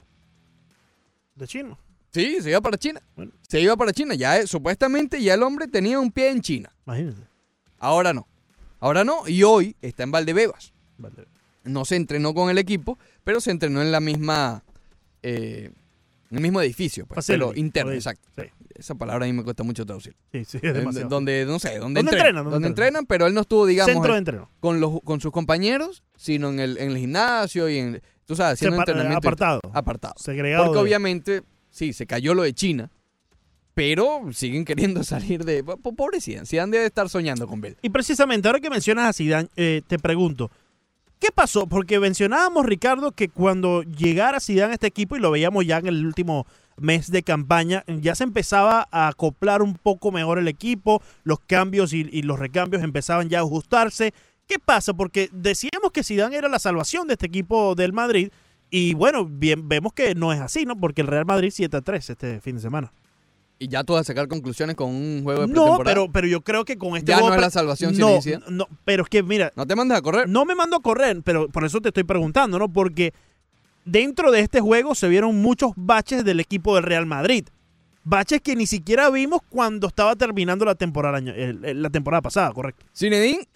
de 1.35 1.49
chino. 1.49 1.77
Sí, 2.13 2.39
se 2.43 2.51
iba 2.51 2.61
para 2.61 2.77
China. 2.77 3.01
Bueno. 3.17 3.33
Se 3.49 3.61
iba 3.61 3.77
para 3.77 3.93
China. 3.93 4.15
Ya 4.15 4.39
eh, 4.39 4.47
supuestamente 4.47 5.23
ya 5.23 5.35
el 5.35 5.43
hombre 5.43 5.69
tenía 5.69 5.99
un 6.01 6.11
pie 6.11 6.31
en 6.31 6.41
China. 6.41 6.73
Imagínate. 6.87 7.23
Ahora 7.79 8.13
no. 8.13 8.27
Ahora 8.81 9.05
no. 9.05 9.29
Y 9.29 9.43
hoy 9.43 9.77
está 9.81 10.03
en 10.03 10.11
Valdebebas. 10.11 10.73
Vale. 10.99 11.27
No 11.65 11.85
se 11.85 11.97
entrenó 11.97 12.35
con 12.35 12.51
el 12.51 12.59
equipo, 12.59 12.99
pero 13.23 13.41
se 13.41 13.51
entrenó 13.51 13.81
en 13.83 13.93
la 13.93 14.01
misma. 14.01 14.65
eh, 15.23 15.71
en 16.31 16.37
el 16.37 16.43
mismo 16.43 16.61
edificio, 16.63 17.07
pues, 17.07 17.27
pero 17.27 17.53
interno, 17.57 17.91
exacto. 17.91 18.29
Sí, 18.37 18.45
Esa 18.77 18.95
palabra 18.95 19.25
a 19.25 19.29
mí 19.29 19.33
me 19.33 19.43
cuesta 19.43 19.65
mucho 19.65 19.85
traducir. 19.85 20.15
sí, 20.31 20.45
sí, 20.45 20.61
es 20.63 20.75
demasiado. 20.75 21.09
Donde, 21.09 21.45
no 21.45 21.59
sé, 21.59 21.79
donde, 21.79 21.99
¿Dónde 21.99 22.01
entrenan. 22.03 22.19
entrenan? 22.27 22.45
Donde 22.45 22.51
¿Dónde 22.55 22.69
entrenan, 22.69 23.07
pero 23.07 23.27
él 23.27 23.35
no 23.35 23.41
estuvo, 23.41 23.67
digamos, 23.67 23.93
Centro 23.93 24.13
de 24.13 24.19
en- 24.19 24.21
entreno. 24.21 24.51
con, 24.61 24.79
los, 24.79 25.01
con 25.03 25.21
sus 25.21 25.33
compañeros, 25.33 26.05
sino 26.17 26.49
en 26.51 26.61
el, 26.61 26.79
en 26.79 26.93
el 26.93 26.99
gimnasio 26.99 27.69
y 27.69 27.79
en, 27.79 28.01
tú 28.27 28.37
sabes, 28.37 28.53
haciendo 28.55 28.77
Separa- 28.77 28.93
entrenamiento. 28.93 29.29
apartado. 29.29 29.61
Apartado. 29.75 30.15
Segregado. 30.19 30.67
Porque 30.67 30.77
de- 30.79 30.83
obviamente, 30.85 31.43
sí, 31.71 31.93
se 31.93 32.07
cayó 32.07 32.35
lo 32.35 32.43
de 32.43 32.53
China, 32.55 32.91
pero 33.75 34.21
siguen 34.33 34.65
queriendo 34.65 35.03
salir 35.05 35.45
de... 35.45 35.65
po- 35.65 35.77
Pobre 35.95 36.21
Zidane, 36.21 36.47
Zidane 36.47 36.73
debe 36.73 36.87
estar 36.87 37.09
soñando 37.09 37.47
con 37.47 37.61
Bell. 37.61 37.77
Y 37.83 37.91
precisamente, 37.91 38.49
ahora 38.49 38.61
que 38.61 38.71
mencionas 38.71 39.07
a 39.09 39.13
Zidane, 39.13 39.49
eh, 39.57 39.83
te 39.87 39.99
pregunto, 39.99 40.51
¿qué 41.19 41.29
pasó? 41.35 41.67
Porque 41.67 41.99
mencionábamos, 42.01 42.67
Ricardo, 42.67 43.13
que 43.13 43.29
cuando 43.29 43.83
llegara 43.83 44.41
Zidane 44.41 44.73
a 44.73 44.75
este 44.75 44.87
equipo, 44.89 45.17
y 45.17 45.21
lo 45.21 45.31
veíamos 45.31 45.67
ya 45.67 45.79
en 45.79 45.87
el 45.87 46.05
último 46.05 46.47
mes 46.77 47.11
de 47.11 47.23
campaña, 47.23 47.85
ya 47.87 48.15
se 48.15 48.25
empezaba 48.25 48.89
a 48.91 49.09
acoplar 49.09 49.61
un 49.63 49.75
poco 49.75 50.13
mejor 50.13 50.39
el 50.39 50.49
equipo, 50.49 51.03
los 51.25 51.39
cambios 51.41 51.93
y, 51.93 52.09
y 52.11 52.23
los 52.23 52.39
recambios 52.39 52.83
empezaban 52.83 53.29
ya 53.29 53.39
a 53.41 53.43
ajustarse. 53.43 54.15
¿Qué 54.47 54.59
pasa? 54.59 54.95
Porque 54.95 55.29
decíamos 55.33 55.93
que 55.93 56.03
Zidane 56.03 56.37
era 56.37 56.49
la 56.49 56.59
salvación 56.59 57.07
de 57.07 57.15
este 57.15 57.27
equipo 57.27 57.75
del 57.75 57.93
Madrid, 57.93 58.31
y 58.71 58.95
bueno, 58.95 59.25
bien, 59.27 59.69
vemos 59.69 59.93
que 59.93 60.15
no 60.15 60.33
es 60.33 60.41
así, 60.41 60.65
¿no? 60.65 60.77
Porque 60.79 61.01
el 61.03 61.07
Real 61.09 61.27
Madrid 61.27 61.51
7 61.53 61.77
a 61.77 61.81
3 61.81 62.11
este 62.11 62.41
fin 62.41 62.57
de 62.57 62.63
semana. 62.63 62.93
Y 63.59 63.69
ya 63.69 63.85
tú 63.85 63.93
vas 63.93 64.01
a 64.01 64.05
sacar 64.05 64.27
conclusiones 64.27 64.75
con 64.75 64.89
un 64.89 65.21
juego 65.23 65.43
de 65.43 65.47
No, 65.49 65.53
pretemporada. 65.53 65.85
pero, 65.85 66.13
pero 66.13 66.27
yo 66.27 66.41
creo 66.41 66.65
que 66.65 66.79
con 66.79 66.97
este 66.97 67.11
Ya 67.11 67.17
no 67.17 67.23
juego 67.25 67.35
es 67.35 67.39
pre- 67.39 67.47
la 67.47 67.51
salvación, 67.51 67.99
no, 67.99 68.19
no, 68.49 68.67
pero 68.87 69.03
es 69.03 69.09
que 69.11 69.23
mira, 69.23 69.53
No 69.55 69.67
te 69.67 69.77
mandes 69.77 69.99
a 69.99 70.03
correr. 70.03 70.29
no 70.29 70.47
me 70.47 70.55
mando 70.55 70.77
a 70.77 70.81
correr, 70.81 71.21
pero 71.23 71.49
por 71.49 71.65
eso 71.65 71.81
te 71.81 71.89
estoy 71.89 72.05
preguntando, 72.05 72.59
¿no? 72.59 72.73
Porque 72.73 73.13
dentro 73.85 74.31
de 74.31 74.41
este 74.41 74.61
juego 74.61 74.95
se 74.95 75.09
vieron 75.09 75.37
muchos 75.43 75.73
baches 75.77 76.25
del 76.25 76.41
equipo 76.41 76.75
del 76.75 76.85
Real 76.85 77.05
Madrid. 77.05 77.47
Baches 78.03 78.41
que 78.41 78.57
ni 78.57 78.67
siquiera 78.67 79.11
vimos 79.11 79.41
cuando 79.51 79.89
estaba 79.89 80.17
terminando 80.17 80.65
la 80.65 80.75
temporada, 80.75 81.21
la 81.21 81.91
temporada 81.91 82.23
pasada, 82.23 82.51
correcto. 82.53 82.87
Zinedine 82.97 83.47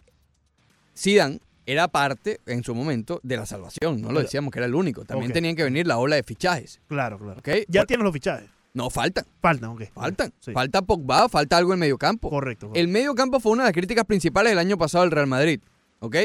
Zidane 0.96 1.40
era 1.66 1.88
parte, 1.88 2.40
en 2.46 2.62
su 2.62 2.74
momento, 2.74 3.20
de 3.22 3.36
la 3.36 3.46
salvación. 3.46 4.00
No 4.02 4.12
lo 4.12 4.20
decíamos 4.20 4.52
que 4.52 4.58
era 4.58 4.66
el 4.66 4.74
único. 4.74 5.04
También 5.04 5.32
tenían 5.32 5.56
que 5.56 5.64
venir 5.64 5.86
la 5.86 5.98
ola 5.98 6.16
de 6.16 6.22
fichajes. 6.22 6.80
Claro, 6.88 7.18
claro. 7.18 7.38
¿ok? 7.40 7.48
Ya 7.68 7.80
Por- 7.80 7.86
tienes 7.86 8.04
los 8.04 8.12
fichajes. 8.12 8.48
No, 8.74 8.90
faltan. 8.90 9.24
Faltan, 9.40 9.70
ok. 9.70 9.82
Faltan. 9.94 10.32
Sí. 10.40 10.52
Falta 10.52 10.82
Pogba, 10.82 11.28
falta 11.28 11.56
algo 11.56 11.72
en 11.72 11.78
medio 11.78 11.96
campo. 11.96 12.28
Correcto. 12.28 12.66
correcto. 12.66 12.80
El 12.80 12.88
medio 12.88 13.14
campo 13.14 13.38
fue 13.38 13.52
una 13.52 13.62
de 13.62 13.68
las 13.68 13.72
críticas 13.72 14.04
principales 14.04 14.50
del 14.50 14.58
año 14.58 14.76
pasado 14.76 15.04
del 15.04 15.12
Real 15.12 15.28
Madrid. 15.28 15.60
¿Ok? 16.00 16.16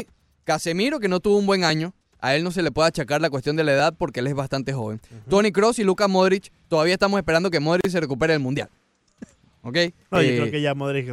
Casemiro, 0.44 1.00
que 1.00 1.08
no 1.08 1.20
tuvo 1.20 1.38
un 1.38 1.46
buen 1.46 1.64
año. 1.64 1.94
A 2.22 2.36
él 2.36 2.44
no 2.44 2.52
se 2.52 2.62
le 2.64 2.72
puede 2.72 2.90
achacar 2.90 3.22
la 3.22 3.30
cuestión 3.30 3.56
de 3.56 3.64
la 3.64 3.72
edad 3.72 3.94
porque 3.98 4.20
él 4.20 4.28
es 4.28 4.34
bastante 4.34 4.74
joven. 4.74 5.00
Tony 5.30 5.52
Cross 5.54 5.80
y 5.80 5.84
Luka 5.84 6.08
Modric, 6.10 6.52
todavía 6.68 6.94
estamos 6.96 7.18
esperando 7.18 7.50
que 7.50 7.60
Modric 7.62 7.88
se 7.90 8.00
recupere 8.00 8.34
del 8.34 8.42
Mundial. 8.42 8.70
¿Ok? 9.62 9.76
No, 10.12 10.22
yo 10.22 10.30
Eh, 10.30 10.38
creo 10.38 10.52
que 10.52 10.62
ya 10.62 10.74
Modric 10.74 11.08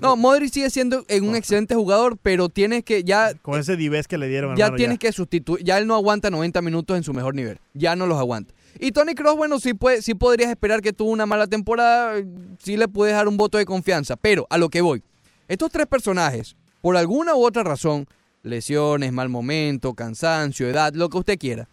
no, 0.00 0.16
Modric 0.16 0.52
sigue 0.52 0.68
siendo 0.68 1.04
eh, 1.08 1.20
un 1.22 1.34
excelente 1.36 1.74
jugador, 1.74 2.18
pero 2.20 2.48
tienes 2.50 2.84
que 2.84 3.02
ya 3.02 3.32
con 3.34 3.58
ese 3.58 3.76
divés 3.76 4.06
que 4.06 4.18
le 4.18 4.28
dieron. 4.28 4.56
ya 4.56 4.66
hermano, 4.66 4.76
tienes 4.76 4.98
que 4.98 5.10
sustituir, 5.10 5.64
ya 5.64 5.78
él 5.78 5.86
no 5.86 5.94
aguanta 5.94 6.28
90 6.30 6.60
minutos 6.60 6.96
en 6.98 7.02
su 7.02 7.14
mejor 7.14 7.34
nivel, 7.34 7.58
ya 7.72 7.96
no 7.96 8.06
los 8.06 8.18
aguanta. 8.18 8.52
Y 8.78 8.92
Tony 8.92 9.14
Cross, 9.14 9.36
bueno, 9.36 9.58
sí, 9.58 9.72
puede, 9.74 10.02
sí 10.02 10.14
podrías 10.14 10.50
esperar 10.50 10.82
que 10.82 10.92
tuvo 10.92 11.10
una 11.10 11.24
mala 11.24 11.46
temporada, 11.46 12.18
eh, 12.18 12.26
sí 12.58 12.76
le 12.76 12.88
puedes 12.88 13.14
dar 13.14 13.26
un 13.26 13.38
voto 13.38 13.56
de 13.56 13.64
confianza, 13.64 14.16
pero 14.16 14.46
a 14.50 14.58
lo 14.58 14.68
que 14.68 14.82
voy, 14.82 15.02
estos 15.48 15.70
tres 15.72 15.86
personajes, 15.86 16.56
por 16.82 16.94
alguna 16.96 17.34
u 17.34 17.42
otra 17.44 17.64
razón, 17.64 18.06
lesiones, 18.42 19.12
mal 19.12 19.30
momento, 19.30 19.94
cansancio, 19.94 20.68
edad, 20.68 20.92
lo 20.94 21.08
que 21.08 21.16
usted 21.18 21.38
quiera, 21.38 21.68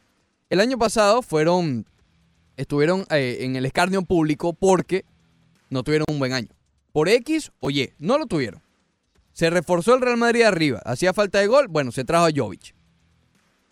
el 0.49 0.61
año 0.61 0.77
pasado 0.77 1.21
fueron, 1.21 1.85
estuvieron 2.55 3.05
eh, 3.09 3.39
en 3.41 3.55
el 3.57 3.65
escarnio 3.65 4.01
público 4.03 4.53
porque 4.53 5.03
no 5.69 5.83
tuvieron 5.83 6.05
un 6.09 6.19
buen 6.19 6.33
año. 6.33 6.49
Por 6.91 7.09
X 7.09 7.51
o 7.59 7.69
Y, 7.69 7.91
no 7.99 8.17
lo 8.17 8.25
tuvieron. 8.25 8.61
Se 9.33 9.49
reforzó 9.49 9.95
el 9.95 10.01
Real 10.01 10.17
Madrid 10.17 10.43
arriba. 10.43 10.81
Hacía 10.85 11.13
falta 11.13 11.39
de 11.39 11.47
gol. 11.47 11.67
Bueno, 11.67 11.91
se 11.91 12.05
trajo 12.05 12.25
a 12.25 12.29
Jovic. 12.33 12.73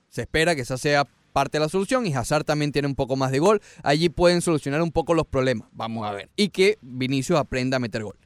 Se 0.09 0.21
espera 0.21 0.55
que 0.55 0.61
esa 0.61 0.77
sea 0.77 1.07
parte 1.31 1.57
de 1.57 1.63
la 1.63 1.69
solución 1.69 2.05
y 2.05 2.13
Hazard 2.13 2.43
también 2.43 2.71
tiene 2.71 2.87
un 2.87 2.95
poco 2.95 3.15
más 3.15 3.31
de 3.31 3.39
gol. 3.39 3.61
Allí 3.81 4.09
pueden 4.09 4.41
solucionar 4.41 4.81
un 4.81 4.91
poco 4.91 5.13
los 5.13 5.25
problemas. 5.25 5.67
Vamos 5.71 6.05
a 6.05 6.11
ver. 6.11 6.29
Y 6.35 6.49
que 6.49 6.77
Vinicius 6.81 7.39
aprenda 7.39 7.77
a 7.77 7.79
meter 7.79 8.03
gol. 8.03 8.17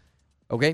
¿Ok? 0.47 0.65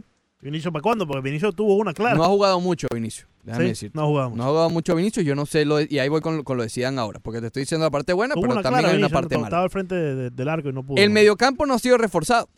¿Vinicius 0.42 0.72
para 0.74 0.82
cuándo? 0.82 1.06
Porque 1.08 1.22
Vinicius 1.22 1.56
tuvo 1.56 1.76
una 1.76 1.94
clara. 1.94 2.16
No 2.16 2.24
ha 2.24 2.28
jugado 2.28 2.60
mucho 2.60 2.88
Vinicius. 2.94 3.28
Déjame 3.44 3.66
Sí, 3.66 3.70
decirte. 3.70 3.98
no 4.00 4.08
jugamos. 4.08 4.38
No 4.38 4.44
ha 4.44 4.48
jugado 4.48 4.70
mucho 4.70 4.96
Vinicius. 4.96 5.26
Yo 5.26 5.36
no 5.36 5.46
sé 5.46 5.66
lo 5.66 5.78
de- 5.78 5.88
y 5.90 6.00
ahí 6.00 6.10
voy 6.10 6.22
con, 6.22 6.44
con 6.44 6.58
lo 6.58 6.64
de 6.64 6.70
Zidane 6.70 7.00
ahora. 7.00 7.20
Porque 7.20 7.40
te 7.42 7.48
estoy 7.48 7.62
diciendo 7.64 7.86
la 7.86 7.92
parte 7.92 8.14
buena, 8.14 8.34
Tuvo 8.34 8.44
pero 8.44 8.56
también 8.56 8.72
clara, 8.72 8.88
hay 8.90 8.98
una 8.98 9.08
Vinicius, 9.08 9.22
parte 9.22 9.36
mala. 9.36 9.48
Estaba 9.48 9.64
al 9.64 9.70
frente 9.70 9.96
de- 9.96 10.16
de- 10.16 10.30
del 10.32 10.50
arco 10.50 10.70
y 10.70 10.74
no 10.74 10.84
pudo. 10.84 11.02
El 11.02 11.10
mediocampo 11.12 11.66
no 11.66 11.74
ha 11.76 11.80
sido 11.80 11.98
reforzado. 11.98 12.50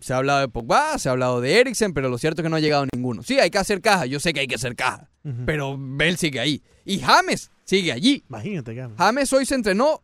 Se 0.00 0.12
ha 0.12 0.18
hablado 0.18 0.40
de 0.40 0.48
Pogba, 0.48 0.96
se 0.98 1.08
ha 1.08 1.12
hablado 1.12 1.40
de 1.40 1.58
Eriksen, 1.60 1.92
pero 1.92 2.08
lo 2.08 2.18
cierto 2.18 2.40
es 2.40 2.44
que 2.44 2.48
no 2.50 2.56
ha 2.56 2.60
llegado 2.60 2.86
ninguno. 2.94 3.22
Sí, 3.22 3.38
hay 3.40 3.50
que 3.50 3.58
hacer 3.58 3.80
caja, 3.80 4.06
yo 4.06 4.20
sé 4.20 4.32
que 4.32 4.40
hay 4.40 4.46
que 4.46 4.54
hacer 4.54 4.76
caja, 4.76 5.10
pero 5.44 5.76
Bell 5.78 6.16
sigue 6.16 6.38
ahí. 6.40 6.62
Y 6.84 7.00
James 7.00 7.50
sigue 7.64 7.90
allí. 7.92 8.22
Imagínate, 8.28 8.74
Gama. 8.74 8.94
James 8.96 9.32
hoy 9.32 9.44
se 9.44 9.54
entrenó 9.56 10.02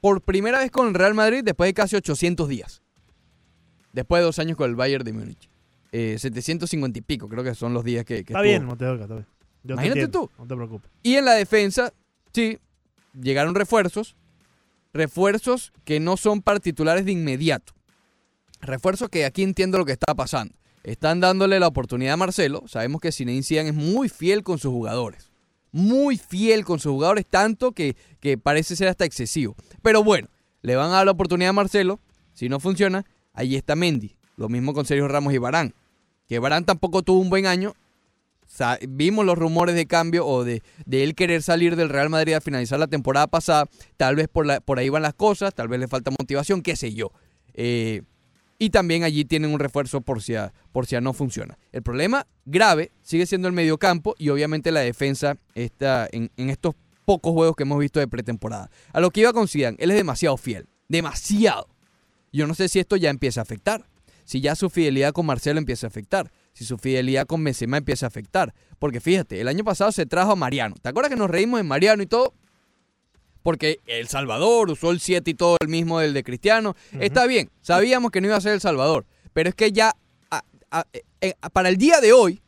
por 0.00 0.20
primera 0.22 0.58
vez 0.58 0.70
con 0.72 0.88
el 0.88 0.94
Real 0.94 1.14
Madrid 1.14 1.42
después 1.44 1.68
de 1.68 1.74
casi 1.74 1.94
800 1.96 2.48
días. 2.48 2.82
después 3.92 4.20
de 4.20 4.24
dos 4.24 4.38
años 4.40 4.56
con 4.56 4.68
el 4.68 4.74
Bayern 4.76 5.04
de 5.04 5.12
Múnich. 5.12 5.48
Eh, 5.92 6.16
750 6.18 6.98
y 6.98 7.02
pico, 7.02 7.28
creo 7.28 7.44
que 7.44 7.54
son 7.54 7.74
los 7.74 7.84
días 7.84 8.04
que, 8.04 8.24
que 8.24 8.32
Está 8.32 8.42
estuvo. 8.44 8.76
bien, 8.76 8.88
Oca, 8.90 9.02
está 9.04 9.14
bien. 9.14 9.26
Yo 9.62 9.68
te 9.68 9.72
Imagínate 9.74 10.00
entiendo, 10.00 10.26
tú. 10.34 10.42
No 10.42 10.48
te 10.48 10.56
preocupes. 10.56 10.90
Y 11.04 11.14
en 11.14 11.24
la 11.26 11.34
defensa, 11.34 11.92
sí, 12.32 12.58
llegaron 13.20 13.54
refuerzos. 13.54 14.16
Refuerzos 14.94 15.72
que 15.84 16.00
no 16.00 16.16
son 16.16 16.42
para 16.42 16.58
titulares 16.60 17.04
de 17.04 17.12
inmediato. 17.12 17.72
Refuerzos 18.62 19.08
que 19.08 19.24
aquí 19.24 19.42
entiendo 19.42 19.76
lo 19.78 19.84
que 19.84 19.92
está 19.92 20.14
pasando. 20.14 20.54
Están 20.84 21.20
dándole 21.20 21.60
la 21.60 21.66
oportunidad 21.68 22.14
a 22.14 22.16
Marcelo. 22.16 22.62
Sabemos 22.66 23.00
que 23.00 23.12
Zinedine 23.12 23.42
Zidane 23.44 23.68
es 23.70 23.74
muy 23.74 24.08
fiel 24.08 24.42
con 24.42 24.58
sus 24.58 24.72
jugadores. 24.72 25.30
Muy 25.70 26.16
fiel 26.16 26.64
con 26.64 26.78
sus 26.78 26.92
jugadores, 26.92 27.24
tanto 27.28 27.72
que, 27.72 27.96
que 28.20 28.36
parece 28.38 28.76
ser 28.76 28.88
hasta 28.88 29.04
excesivo. 29.04 29.54
Pero 29.82 30.02
bueno, 30.04 30.28
le 30.62 30.76
van 30.76 30.90
a 30.90 30.94
dar 30.94 31.06
la 31.06 31.12
oportunidad 31.12 31.50
a 31.50 31.54
Marcelo. 31.54 32.00
Si 32.34 32.48
no 32.48 32.60
funciona, 32.60 33.04
ahí 33.32 33.56
está 33.56 33.74
Mendy. 33.76 34.16
Lo 34.36 34.48
mismo 34.48 34.74
con 34.74 34.84
Sergio 34.84 35.08
Ramos 35.08 35.32
y 35.32 35.38
Barán. 35.38 35.74
Que 36.26 36.38
Barán 36.38 36.64
tampoco 36.64 37.02
tuvo 37.02 37.20
un 37.20 37.30
buen 37.30 37.46
año, 37.46 37.74
vimos 38.88 39.24
los 39.24 39.36
rumores 39.38 39.74
de 39.74 39.86
cambio 39.86 40.26
o 40.26 40.44
de, 40.44 40.62
de 40.84 41.04
él 41.04 41.14
querer 41.14 41.42
salir 41.42 41.74
del 41.76 41.88
Real 41.88 42.10
Madrid 42.10 42.34
a 42.34 42.40
finalizar 42.40 42.78
la 42.78 42.86
temporada 42.86 43.26
pasada. 43.26 43.66
Tal 43.96 44.14
vez 44.16 44.28
por, 44.28 44.46
la- 44.46 44.60
por 44.60 44.78
ahí 44.78 44.88
van 44.88 45.02
las 45.02 45.14
cosas, 45.14 45.54
tal 45.54 45.68
vez 45.68 45.80
le 45.80 45.88
falta 45.88 46.10
motivación, 46.10 46.62
qué 46.62 46.76
sé 46.76 46.92
yo. 46.94 47.12
Eh, 47.54 48.02
y 48.62 48.70
también 48.70 49.02
allí 49.02 49.24
tienen 49.24 49.52
un 49.52 49.58
refuerzo 49.58 50.02
por 50.02 50.22
si, 50.22 50.36
a, 50.36 50.52
por 50.70 50.86
si 50.86 50.94
a 50.94 51.00
no 51.00 51.12
funciona. 51.12 51.58
El 51.72 51.82
problema 51.82 52.28
grave 52.44 52.92
sigue 53.02 53.26
siendo 53.26 53.48
el 53.48 53.54
mediocampo 53.54 54.14
y 54.18 54.28
obviamente 54.28 54.70
la 54.70 54.78
defensa 54.78 55.36
está 55.56 56.08
en, 56.12 56.30
en 56.36 56.48
estos 56.48 56.76
pocos 57.04 57.32
juegos 57.32 57.56
que 57.56 57.64
hemos 57.64 57.80
visto 57.80 57.98
de 57.98 58.06
pretemporada. 58.06 58.70
A 58.92 59.00
lo 59.00 59.10
que 59.10 59.22
iba 59.22 59.32
con 59.32 59.48
Zidane, 59.48 59.76
él 59.80 59.90
es 59.90 59.96
demasiado 59.96 60.36
fiel, 60.36 60.68
demasiado. 60.86 61.66
Yo 62.32 62.46
no 62.46 62.54
sé 62.54 62.68
si 62.68 62.78
esto 62.78 62.94
ya 62.94 63.10
empieza 63.10 63.40
a 63.40 63.42
afectar. 63.42 63.84
Si 64.24 64.40
ya 64.40 64.54
su 64.54 64.70
fidelidad 64.70 65.12
con 65.12 65.26
Marcelo 65.26 65.58
empieza 65.58 65.88
a 65.88 65.88
afectar. 65.88 66.30
Si 66.52 66.64
su 66.64 66.78
fidelidad 66.78 67.26
con 67.26 67.42
Benzema 67.42 67.78
empieza 67.78 68.06
a 68.06 68.10
afectar. 68.10 68.54
Porque 68.78 69.00
fíjate, 69.00 69.40
el 69.40 69.48
año 69.48 69.64
pasado 69.64 69.90
se 69.90 70.06
trajo 70.06 70.30
a 70.30 70.36
Mariano. 70.36 70.76
¿Te 70.80 70.88
acuerdas 70.88 71.10
que 71.10 71.18
nos 71.18 71.28
reímos 71.28 71.58
en 71.58 71.66
Mariano 71.66 72.00
y 72.00 72.06
todo? 72.06 72.32
Porque 73.42 73.80
El 73.86 74.08
Salvador 74.08 74.70
usó 74.70 74.90
el 74.90 75.00
7 75.00 75.30
y 75.30 75.34
todo 75.34 75.56
el 75.60 75.68
mismo 75.68 75.98
del 76.00 76.14
de 76.14 76.22
Cristiano. 76.24 76.76
Está 77.00 77.26
bien, 77.26 77.50
sabíamos 77.60 78.10
que 78.10 78.20
no 78.20 78.28
iba 78.28 78.36
a 78.36 78.40
ser 78.40 78.52
El 78.52 78.60
Salvador. 78.60 79.06
Pero 79.32 79.48
es 79.48 79.54
que 79.54 79.72
ya, 79.72 79.94
a- 80.30 80.44
a- 80.70 80.86
eh, 81.20 81.34
para 81.52 81.68
el 81.68 81.76
día 81.76 82.00
de 82.00 82.12
hoy, 82.12 82.40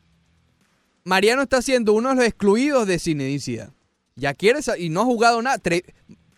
Mariano 1.03 1.41
está 1.43 1.61
siendo 1.61 1.93
uno 1.93 2.09
de 2.09 2.15
los 2.15 2.25
excluidos 2.25 2.87
de 2.87 2.97
Zinedine 2.99 3.39
Zidane. 3.39 3.71
Ya 4.15 4.33
quiere 4.33 4.59
y 4.77 4.89
no 4.89 5.01
ha 5.01 5.05
jugado 5.05 5.41
nada. 5.41 5.57
Tre- 5.57 5.83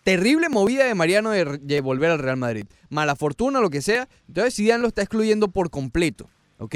terrible 0.02 0.48
movida 0.48 0.84
de 0.84 0.94
Mariano 0.94 1.30
de 1.30 1.80
volver 1.80 2.10
al 2.10 2.18
Real 2.18 2.36
Madrid. 2.36 2.64
Mala 2.88 3.14
fortuna, 3.16 3.60
lo 3.60 3.70
que 3.70 3.82
sea. 3.82 4.08
Entonces 4.26 4.54
Zidane 4.56 4.82
lo 4.82 4.88
está 4.88 5.02
excluyendo 5.02 5.48
por 5.48 5.70
completo. 5.70 6.28
¿Ok? 6.58 6.74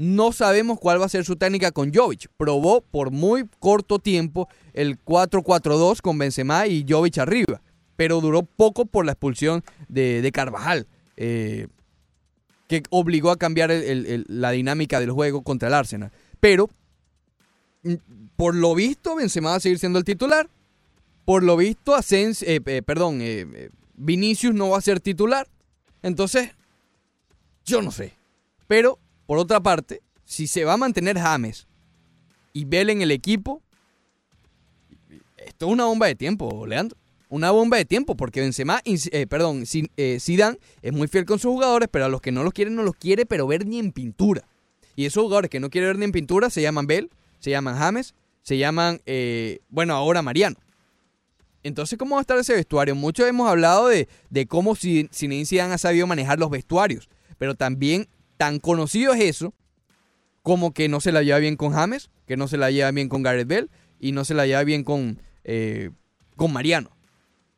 No 0.00 0.32
sabemos 0.32 0.78
cuál 0.80 0.98
va 1.00 1.04
a 1.04 1.08
ser 1.10 1.24
su 1.26 1.36
técnica 1.36 1.72
con 1.72 1.92
Jovic. 1.92 2.28
Probó 2.38 2.80
por 2.80 3.10
muy 3.10 3.44
corto 3.58 3.98
tiempo 3.98 4.48
el 4.72 4.98
4-4-2 5.04 6.00
con 6.00 6.16
Benzema 6.16 6.66
y 6.66 6.86
Jovic 6.88 7.18
arriba. 7.18 7.60
Pero 7.96 8.22
duró 8.22 8.42
poco 8.44 8.86
por 8.86 9.04
la 9.04 9.12
expulsión 9.12 9.62
de, 9.88 10.22
de 10.22 10.32
Carvajal. 10.32 10.86
eh, 11.16 11.66
que 12.66 12.82
obligó 12.90 13.30
a 13.32 13.36
cambiar 13.36 13.70
la 14.28 14.52
dinámica 14.52 15.00
del 15.00 15.10
juego 15.10 15.42
contra 15.42 15.66
el 15.68 15.74
Arsenal. 15.74 16.12
Pero, 16.38 16.70
mm, 17.82 17.94
por 18.36 18.54
lo 18.54 18.76
visto, 18.76 19.16
Benzema 19.16 19.50
va 19.50 19.56
a 19.56 19.60
seguir 19.60 19.80
siendo 19.80 19.98
el 19.98 20.04
titular. 20.04 20.48
Por 21.24 21.42
lo 21.42 21.56
visto, 21.56 21.96
Asens- 21.96 22.44
eh, 22.46 22.60
eh, 22.64 22.82
perdón, 22.82 23.20
eh, 23.22 23.44
eh, 23.54 23.70
Vinicius 23.96 24.54
no 24.54 24.70
va 24.70 24.78
a 24.78 24.82
ser 24.82 25.00
titular. 25.00 25.48
Entonces, 26.00 26.50
yo 27.64 27.82
no 27.82 27.90
sé. 27.90 28.14
Pero, 28.68 28.98
por 29.30 29.38
otra 29.38 29.60
parte, 29.60 30.02
si 30.24 30.48
se 30.48 30.64
va 30.64 30.72
a 30.72 30.76
mantener 30.76 31.16
James 31.16 31.68
y 32.52 32.64
Bell 32.64 32.90
en 32.90 33.00
el 33.00 33.12
equipo, 33.12 33.62
esto 35.36 35.66
es 35.66 35.72
una 35.72 35.84
bomba 35.84 36.08
de 36.08 36.16
tiempo, 36.16 36.66
Leandro. 36.66 36.98
Una 37.28 37.52
bomba 37.52 37.76
de 37.76 37.84
tiempo, 37.84 38.16
porque 38.16 38.40
Benzema, 38.40 38.82
eh, 38.84 39.26
perdón, 39.28 39.62
eh, 39.96 40.18
Zidane 40.20 40.58
es 40.82 40.92
muy 40.92 41.06
fiel 41.06 41.26
con 41.26 41.38
sus 41.38 41.52
jugadores, 41.52 41.88
pero 41.92 42.06
a 42.06 42.08
los 42.08 42.20
que 42.20 42.32
no 42.32 42.42
los 42.42 42.52
quieren, 42.52 42.74
no 42.74 42.82
los 42.82 42.96
quiere, 42.96 43.24
pero 43.24 43.46
ver 43.46 43.66
ni 43.66 43.78
en 43.78 43.92
pintura. 43.92 44.42
Y 44.96 45.04
esos 45.04 45.22
jugadores 45.22 45.48
que 45.48 45.60
no 45.60 45.70
quiere 45.70 45.86
ver 45.86 45.98
ni 45.98 46.06
en 46.06 46.10
pintura 46.10 46.50
se 46.50 46.60
llaman 46.60 46.88
Bell, 46.88 47.08
se 47.38 47.50
llaman 47.50 47.76
James, 47.76 48.16
se 48.42 48.58
llaman, 48.58 49.00
eh, 49.06 49.60
bueno, 49.68 49.94
ahora 49.94 50.22
Mariano. 50.22 50.56
Entonces, 51.62 51.96
¿cómo 51.96 52.16
va 52.16 52.20
a 52.20 52.22
estar 52.22 52.36
ese 52.36 52.54
vestuario? 52.54 52.96
Muchos 52.96 53.28
hemos 53.28 53.48
hablado 53.48 53.86
de, 53.86 54.08
de 54.28 54.46
cómo 54.46 54.74
Zi- 54.74 55.08
Zinedine 55.12 55.46
Zidane 55.46 55.74
ha 55.74 55.78
sabido 55.78 56.08
manejar 56.08 56.40
los 56.40 56.50
vestuarios, 56.50 57.08
pero 57.38 57.54
también 57.54 58.08
tan 58.40 58.58
conocido 58.58 59.12
es 59.12 59.20
eso 59.20 59.52
como 60.40 60.72
que 60.72 60.88
no 60.88 61.00
se 61.00 61.12
la 61.12 61.22
lleva 61.22 61.38
bien 61.40 61.56
con 61.56 61.74
James, 61.74 62.08
que 62.26 62.38
no 62.38 62.48
se 62.48 62.56
la 62.56 62.70
lleva 62.70 62.90
bien 62.90 63.10
con 63.10 63.22
Gareth 63.22 63.46
Bell 63.46 63.70
y 63.98 64.12
no 64.12 64.24
se 64.24 64.32
la 64.32 64.46
lleva 64.46 64.64
bien 64.64 64.82
con, 64.82 65.20
eh, 65.44 65.90
con 66.36 66.50
Mariano. 66.50 66.90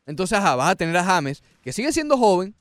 Entonces, 0.07 0.37
ajá, 0.37 0.57
vas 0.57 0.73
a 0.73 0.75
tener 0.75 0.97
a 0.97 1.05
James, 1.05 1.45
que 1.63 1.73
sigue 1.73 1.93
siendo 1.93 2.19
joven, 2.19 2.57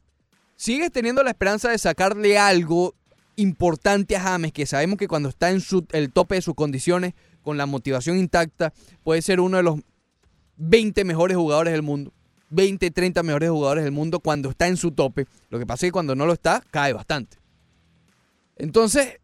sigues 0.56 0.92
teniendo 0.92 1.24
la 1.24 1.32
esperanza 1.32 1.72
de 1.72 1.80
sacarle 1.80 2.38
algo 2.38 2.94
importante 3.38 4.16
a 4.16 4.20
James, 4.22 4.54
que 4.54 4.68
sabemos 4.68 5.00
que 5.00 5.08
cuando 5.08 5.30
está 5.30 5.50
en 5.50 5.60
su, 5.60 5.88
el 5.92 6.12
tope 6.12 6.36
de 6.36 6.44
sus 6.44 6.54
condiciones, 6.54 7.16
con 7.42 7.58
la 7.58 7.66
motivación 7.66 8.20
intacta, 8.20 8.72
puede 9.02 9.24
ser 9.24 9.40
uno 9.40 9.58
de 9.58 9.64
los 9.64 9.80
20 10.58 11.06
mejores 11.06 11.38
jugadores 11.38 11.74
del 11.74 11.82
mundo. 11.82 12.14
20, 12.52 12.92
30 12.92 13.24
mejores 13.24 13.50
jugadores 13.50 13.84
del 13.84 13.94
mundo 13.94 14.20
cuando 14.20 14.52
está 14.52 14.68
en 14.68 14.78
su 14.78 14.92
tope. 14.92 15.26
Lo 15.50 15.58
que 15.58 15.66
pasa 15.66 15.88
es 15.88 15.88
que 15.88 15.94
cuando 15.94 16.14
no 16.14 16.28
lo 16.28 16.34
está, 16.34 16.62
cae 16.70 16.94
bastante. 16.94 17.41
Entonces, 18.58 19.22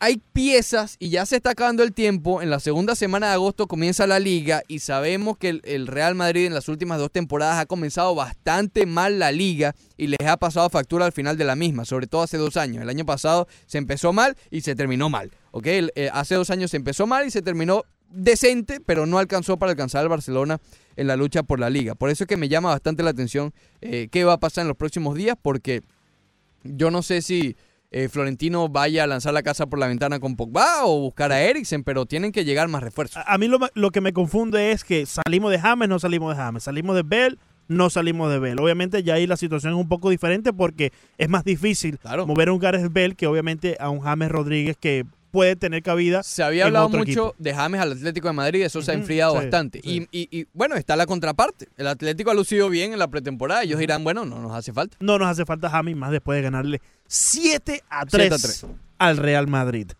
hay 0.00 0.20
piezas 0.34 0.96
y 0.98 1.08
ya 1.08 1.24
se 1.24 1.36
está 1.36 1.50
acabando 1.50 1.82
el 1.82 1.94
tiempo. 1.94 2.42
En 2.42 2.50
la 2.50 2.60
segunda 2.60 2.94
semana 2.94 3.28
de 3.28 3.32
agosto 3.34 3.66
comienza 3.66 4.06
la 4.06 4.18
liga 4.18 4.62
y 4.68 4.80
sabemos 4.80 5.38
que 5.38 5.60
el, 5.62 5.86
Real 5.86 6.14
Madrid 6.14 6.44
en 6.44 6.52
las 6.52 6.68
últimas 6.68 6.98
dos 6.98 7.10
temporadas 7.10 7.58
ha 7.58 7.64
comenzado 7.64 8.14
bastante 8.14 8.84
mal 8.84 9.18
la 9.18 9.32
liga 9.32 9.74
y 9.96 10.08
les 10.08 10.20
ha 10.28 10.36
pasado 10.36 10.68
factura 10.68 11.06
al 11.06 11.12
final 11.12 11.38
de 11.38 11.44
la 11.44 11.56
misma, 11.56 11.86
sobre 11.86 12.06
todo 12.06 12.22
hace 12.22 12.36
dos 12.36 12.58
años. 12.58 12.82
El 12.82 12.90
año 12.90 13.06
pasado 13.06 13.48
se 13.66 13.78
empezó 13.78 14.12
mal 14.12 14.36
y 14.50 14.60
se 14.60 14.74
terminó 14.74 15.08
mal. 15.08 15.30
¿ok? 15.52 15.66
Eh, 15.66 16.10
hace 16.12 16.34
dos 16.34 16.50
años 16.50 16.70
se 16.70 16.76
empezó 16.76 17.06
mal 17.06 17.26
y 17.26 17.30
se 17.30 17.40
terminó 17.40 17.84
decente, 18.10 18.80
pero 18.80 19.06
no 19.06 19.18
alcanzó 19.18 19.56
para 19.56 19.72
alcanzar 19.72 20.02
al 20.02 20.08
Barcelona 20.08 20.60
en 20.96 21.06
la 21.06 21.16
lucha 21.16 21.44
por 21.44 21.60
la 21.60 21.70
liga. 21.70 21.94
Por 21.94 22.10
eso 22.10 22.24
es 22.24 22.28
que 22.28 22.36
me 22.36 22.48
llama 22.48 22.68
bastante 22.68 23.02
la 23.02 23.10
atención 23.10 23.54
eh, 23.80 24.08
qué 24.10 24.24
va 24.24 24.34
a 24.34 24.40
pasar 24.40 24.62
en 24.62 24.68
los 24.68 24.76
próximos 24.76 25.16
días, 25.16 25.36
porque 25.40 25.82
yo 26.62 26.90
no 26.90 27.02
sé 27.02 27.22
si 27.22 27.56
eh, 27.96 28.08
Florentino 28.08 28.68
vaya 28.68 29.04
a 29.04 29.06
lanzar 29.06 29.32
la 29.32 29.44
casa 29.44 29.66
por 29.66 29.78
la 29.78 29.86
ventana 29.86 30.18
con 30.18 30.34
Pogba 30.34 30.84
o 30.84 30.98
buscar 31.00 31.30
a 31.30 31.40
Eriksen, 31.40 31.84
pero 31.84 32.06
tienen 32.06 32.32
que 32.32 32.44
llegar 32.44 32.66
más 32.66 32.82
refuerzos. 32.82 33.18
A, 33.18 33.34
a 33.34 33.38
mí 33.38 33.46
lo, 33.48 33.90
que 33.92 34.00
me 34.00 34.12
confunde 34.12 34.72
es 34.72 34.82
que 34.82 35.06
salimos 35.06 35.52
de 35.52 35.60
James, 35.60 35.88
no 35.88 36.00
salimos 36.00 36.36
de 36.36 36.42
James. 36.42 36.62
Salimos 36.64 36.96
de 36.96 37.02
Bell, 37.04 37.38
no 37.68 37.90
salimos 37.90 38.32
de 38.32 38.40
Bell. 38.40 38.58
Obviamente 38.58 39.04
ya 39.04 39.14
ahí 39.14 39.28
la 39.28 39.36
situación 39.36 39.74
es 39.74 39.78
un 39.78 39.88
poco 39.88 40.10
diferente 40.10 40.52
porque 40.52 40.92
es 41.18 41.28
más 41.28 41.44
difícil 41.44 41.98
Claro. 42.00 42.26
mover 42.26 42.48
a 42.48 42.52
un 42.52 42.58
Gareth 42.58 42.92
Bell 42.92 43.14
que 43.14 43.28
obviamente 43.28 43.76
a 43.78 43.90
un 43.90 44.00
James 44.00 44.28
Rodríguez 44.28 44.76
que 44.76 45.04
puede 45.30 45.56
tener 45.56 45.82
cabida. 45.82 46.22
Se 46.22 46.44
había 46.44 46.66
hablado 46.66 46.88
mucho 46.90 47.02
equipo. 47.02 47.34
de 47.38 47.52
James 47.54 47.80
al 47.80 47.90
Atlético 47.92 48.28
de 48.28 48.34
Madrid, 48.34 48.62
eso 48.62 48.82
se 48.82 48.92
ha 48.92 48.94
enfriado 48.94 49.32
sí, 49.32 49.38
bastante. 49.38 49.80
sí. 49.82 50.06
Y, 50.12 50.20
y- 50.20 50.28
y, 50.40 50.46
bueno, 50.52 50.76
está 50.76 50.94
la 50.94 51.06
contraparte. 51.06 51.66
El 51.76 51.88
Atlético 51.88 52.30
ha 52.30 52.34
lucido 52.34 52.68
bien 52.68 52.92
en 52.92 53.00
la 53.00 53.08
pretemporada. 53.08 53.64
Ellos 53.64 53.80
dirán, 53.80 54.04
bueno, 54.04 54.24
no 54.24 54.38
nos 54.40 54.52
hace 54.52 54.72
falta. 54.72 54.96
No 55.00 55.18
nos 55.18 55.26
hace 55.28 55.44
falta 55.44 55.68
James 55.70 55.96
más 55.96 56.12
después 56.12 56.36
de 56.36 56.42
ganarle 56.42 56.80
7 57.14 57.82
a 57.88 58.04
7 58.08 58.10
3, 58.10 58.32
a 58.32 58.36
3. 58.36 58.66
al 58.98 59.16
Real 59.18 59.46
Madrid. 59.46 59.92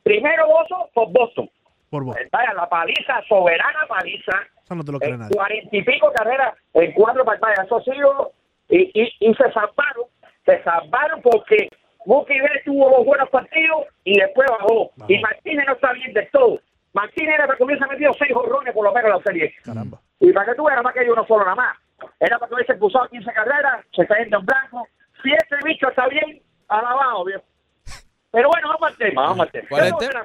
Primero 0.06 0.46
gozo 0.46 0.88
por 0.94 1.10
Boston. 1.10 1.50
Por 1.90 2.04
vos. 2.04 2.16
Eh, 2.16 2.28
Vaya, 2.30 2.54
la 2.54 2.68
paliza, 2.68 3.20
soberana 3.28 3.80
paliza. 3.88 4.38
Eso 4.62 4.74
no 4.76 4.84
te 4.84 4.92
lo 4.92 5.00
cree 5.00 5.14
En 5.14 5.18
nadie. 5.18 5.34
cuarenta 5.34 5.76
y 5.76 5.82
pico 5.82 6.12
carreras 6.14 6.54
en 6.74 6.92
cuatro 6.92 7.24
pantallas. 7.24 7.66
Eso 7.66 7.80
sí, 7.80 7.90
yo- 7.98 8.30
y, 8.68 8.82
y, 8.94 9.12
y 9.18 9.34
se 9.34 9.50
salvaron. 9.52 10.06
Se 10.44 10.62
salvaron 10.62 11.20
porque 11.22 11.68
Mookie 12.04 12.40
Betts 12.40 12.64
tuvo 12.66 12.88
dos 12.88 13.04
buenos 13.04 13.28
partidos 13.30 13.86
y 14.04 14.16
después 14.20 14.48
bajó. 14.48 14.92
Y 15.08 15.18
Martínez 15.18 15.66
no 15.66 15.72
está 15.72 15.92
bien 15.94 16.12
del 16.12 16.30
todo. 16.30 16.60
Martínez 16.92 17.34
era 17.34 17.48
que 17.48 17.56
comienza 17.58 17.88
metido 17.88 18.12
seis 18.14 18.32
jorrones 18.32 18.72
por 18.74 18.84
lo 18.84 18.92
menos 18.92 19.10
en 19.10 19.16
la 19.16 19.22
serie. 19.24 19.54
Caramba. 19.64 19.98
Y 20.20 20.32
para 20.32 20.46
que 20.46 20.54
tú 20.54 20.64
veas, 20.66 20.84
más 20.84 20.94
que 20.94 21.00
hay 21.00 21.08
uno 21.08 21.26
solo 21.26 21.42
nada 21.44 21.56
más. 21.56 21.76
Era 22.20 22.38
para 22.38 22.48
que 22.48 22.54
hubiese 22.54 22.74
impulsado 22.74 23.08
15 23.08 23.32
carreras, 23.32 23.84
se 23.92 24.02
está 24.02 24.18
yendo 24.18 24.38
en 24.38 24.46
blanco. 24.46 24.86
Si 25.22 25.32
ese 25.32 25.56
bicho 25.64 25.88
está 25.88 26.06
bien, 26.06 26.40
alabado, 26.68 27.24
viejo. 27.24 27.42
Pero 28.30 28.48
bueno, 28.48 28.68
vamos 28.68 28.88
al 28.90 28.96
tema, 28.96 29.22
vamos 29.22 29.40
al 29.40 29.50
tema. 29.50 29.66
¿Cuál 29.68 29.86
es 29.86 29.92
el 29.92 29.98
tema? 30.08 30.24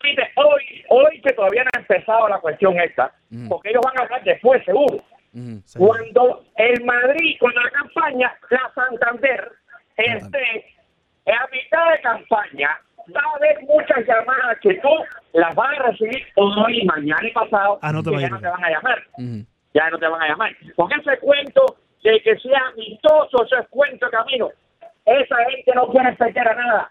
Fíjate, 0.00 0.32
hoy, 0.36 0.84
hoy 0.90 1.20
que 1.22 1.32
todavía 1.32 1.64
no 1.64 1.70
ha 1.74 1.80
empezado 1.80 2.28
la 2.28 2.38
cuestión 2.38 2.78
esta, 2.78 3.12
Ujú. 3.32 3.48
porque 3.48 3.70
ellos 3.70 3.82
van 3.84 3.98
a 3.98 4.02
hablar 4.04 4.22
después, 4.24 4.64
seguro. 4.64 5.02
Sí. 5.64 5.78
Cuando 5.78 6.44
el 6.56 6.84
Madrid, 6.84 7.36
cuando 7.38 7.60
la 7.60 7.70
campaña, 7.70 8.34
la 8.50 8.72
Santander, 8.74 9.52
esté 9.96 10.74
a 11.26 11.46
mitad 11.52 11.90
de 11.92 12.00
campaña, 12.00 12.78
va 13.14 13.20
a 13.20 13.36
haber 13.36 13.60
muchas 13.62 14.06
llamadas 14.06 14.58
que 14.60 14.74
tú 14.74 14.88
las 15.34 15.54
vas 15.54 15.78
a 15.78 15.82
recibir 15.82 16.26
hoy, 16.36 16.84
mañana 16.84 17.26
y 17.28 17.32
pasado, 17.32 17.78
Ah, 17.82 17.92
no 17.92 18.02
te 18.02 18.14
a 18.14 18.20
ya 18.20 18.28
no 18.30 18.40
te 18.40 18.46
van 18.48 18.64
a 18.64 18.70
llamar 18.70 19.02
Ujú. 19.18 19.44
ya 19.74 19.90
no 19.90 19.98
te 19.98 20.06
van 20.08 20.22
a 20.22 20.28
llamar. 20.28 20.56
Porque 20.76 20.94
ese 20.96 21.18
cuento 21.18 21.76
de 22.02 22.20
que 22.22 22.36
sea 22.38 22.60
amistoso, 22.72 23.44
ese 23.44 23.56
es 23.60 23.68
cuento 23.68 24.08
camino. 24.10 24.48
Esa 25.04 25.36
gente 25.50 25.72
no 25.74 25.88
quiere 25.88 26.10
esperar 26.10 26.48
a 26.48 26.54
nada. 26.54 26.90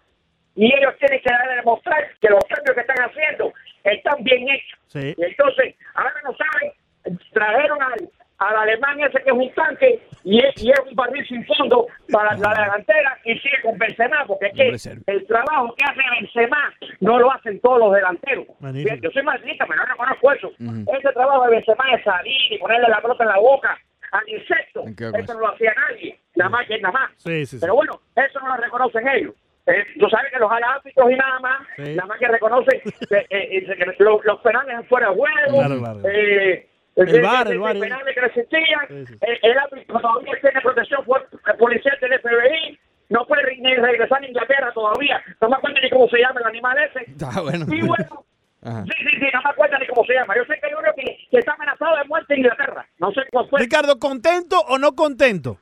Y 0.57 0.65
ellos 0.65 0.93
tienen 0.99 1.21
que 1.21 1.31
dar 1.31 1.49
a 1.49 1.55
demostrar 1.55 2.03
que 2.19 2.29
los 2.29 2.43
cambios 2.49 2.75
que 2.75 2.81
están 2.81 3.09
haciendo 3.09 3.53
están 3.83 4.23
bien 4.23 4.49
hechos. 4.49 4.79
Sí. 4.87 5.15
Y 5.15 5.23
entonces, 5.23 5.75
ahora 5.93 6.13
no 6.23 6.35
saben, 6.35 7.19
trajeron 7.31 7.79
al, 7.81 8.09
al 8.39 8.55
alemán 8.55 8.99
ese 8.99 9.21
que 9.23 9.29
es 9.29 9.35
un 9.35 9.53
tanque 9.53 10.01
y 10.23 10.39
es, 10.39 10.63
y 10.63 10.71
es 10.71 10.79
un 10.79 10.95
barril 10.95 11.25
sin 11.27 11.45
fondo 11.45 11.87
para 12.11 12.35
la 12.37 12.49
delantera 12.49 13.19
y 13.23 13.37
sigue 13.37 13.61
con 13.63 13.77
Benzema, 13.77 14.25
porque 14.25 14.47
es 14.47 14.53
que 14.53 15.11
el 15.11 15.27
trabajo 15.27 15.75
que 15.75 15.85
hace 15.85 16.01
Benzema 16.19 16.73
no 17.01 17.19
lo 17.19 17.31
hacen 17.31 17.59
todos 17.61 17.79
los 17.79 17.93
delanteros. 17.93 18.47
Magnífico. 18.59 18.95
Yo 18.95 19.11
soy 19.11 19.23
madridista, 19.23 19.65
pero 19.67 19.79
no 19.79 19.85
reconozco 19.85 20.31
eso. 20.31 20.51
Ese 20.97 21.13
trabajo 21.13 21.45
de 21.45 21.51
Benzema 21.51 21.83
es 21.95 22.03
salir 22.03 22.53
y 22.53 22.57
ponerle 22.57 22.89
la 22.89 23.01
pelota 23.01 23.23
en 23.23 23.29
la 23.29 23.39
boca 23.39 23.77
al 24.11 24.29
insecto. 24.29 24.83
Eso 24.87 25.33
no 25.33 25.39
lo 25.39 25.53
hacía 25.53 25.73
nadie, 25.89 26.19
nada 26.35 26.49
más 26.49 26.67
que 26.67 26.79
nada 26.79 26.93
más. 26.93 27.11
Sí, 27.17 27.45
sí, 27.45 27.57
sí. 27.57 27.57
Pero 27.61 27.75
bueno, 27.75 28.01
eso 28.15 28.39
no 28.39 28.55
lo 28.55 28.57
reconocen 28.57 29.07
ellos. 29.07 29.35
Eh, 29.67 29.85
tú 29.99 30.07
sabes 30.09 30.31
que 30.31 30.39
los 30.39 30.49
árbitros 30.51 31.11
y 31.11 31.15
nada 31.15 31.39
más, 31.39 31.67
Sí. 31.75 31.95
nada 31.95 32.07
más 32.07 32.19
que 32.19 32.27
reconocen 32.27 32.81
que, 33.09 33.17
eh, 33.17 33.27
eh, 33.29 33.75
que 33.77 34.03
los, 34.03 34.23
los 34.25 34.39
penales 34.41 34.75
en 34.79 34.85
fuera 34.85 35.09
de 35.09 35.15
juego, 35.15 35.57
Claro, 35.59 35.79
claro. 35.79 35.99
eh, 36.09 36.69
El 36.95 37.15
eh, 37.15 37.21
VAR, 37.21 37.47
eh, 37.47 37.51
el 37.51 37.59
VAR, 37.59 37.75
eh, 37.75 37.79
eh. 37.85 38.13
que 38.13 38.25
existían, 38.25 38.87
Sí, 38.87 39.05
sí. 39.07 39.17
el 39.43 39.57
árbitro 39.57 39.99
todavía 39.99 40.33
tiene 40.41 40.61
protección 40.61 41.01
el 41.47 41.57
policía 41.57 41.91
del 42.01 42.19
FBI, 42.19 42.79
no 43.09 43.25
puede 43.27 43.57
ni 43.57 43.75
regresar 43.75 44.23
a 44.23 44.27
Inglaterra 44.27 44.71
todavía, 44.73 45.21
no 45.41 45.49
me 45.49 45.55
acuerdo 45.57 45.77
ni 45.81 45.89
cómo 45.89 46.07
se 46.09 46.17
llama 46.19 46.39
el 46.39 46.47
animal 46.47 46.77
ese. 46.79 47.05
Ah, 47.25 47.41
bueno. 47.41 47.65
Y 47.69 47.81
bueno, 47.81 48.23
Ajá. 48.63 48.83
sí, 48.85 48.91
sí, 48.99 49.17
sí, 49.19 49.27
no 49.33 49.41
me 49.43 49.49
acuerdo 49.49 49.77
ni 49.79 49.87
cómo 49.87 50.03
se 50.05 50.13
llama. 50.13 50.33
Yo 50.35 50.45
sé 50.45 50.59
que 50.59 50.65
hay 50.65 50.73
uno 50.73 50.89
que, 50.95 51.03
que 51.29 51.37
está 51.37 51.53
amenazado 51.53 51.95
de 51.97 52.03
muerte 52.05 52.33
en 52.33 52.39
Inglaterra. 52.39 52.85
No 52.99 53.11
sé 53.11 53.21
cuál 53.31 53.47
fue. 53.49 53.59
Ricardo, 53.59 53.99
¿contento 53.99 54.59
o 54.67 54.77
no 54.79 54.95
contento? 54.95 55.57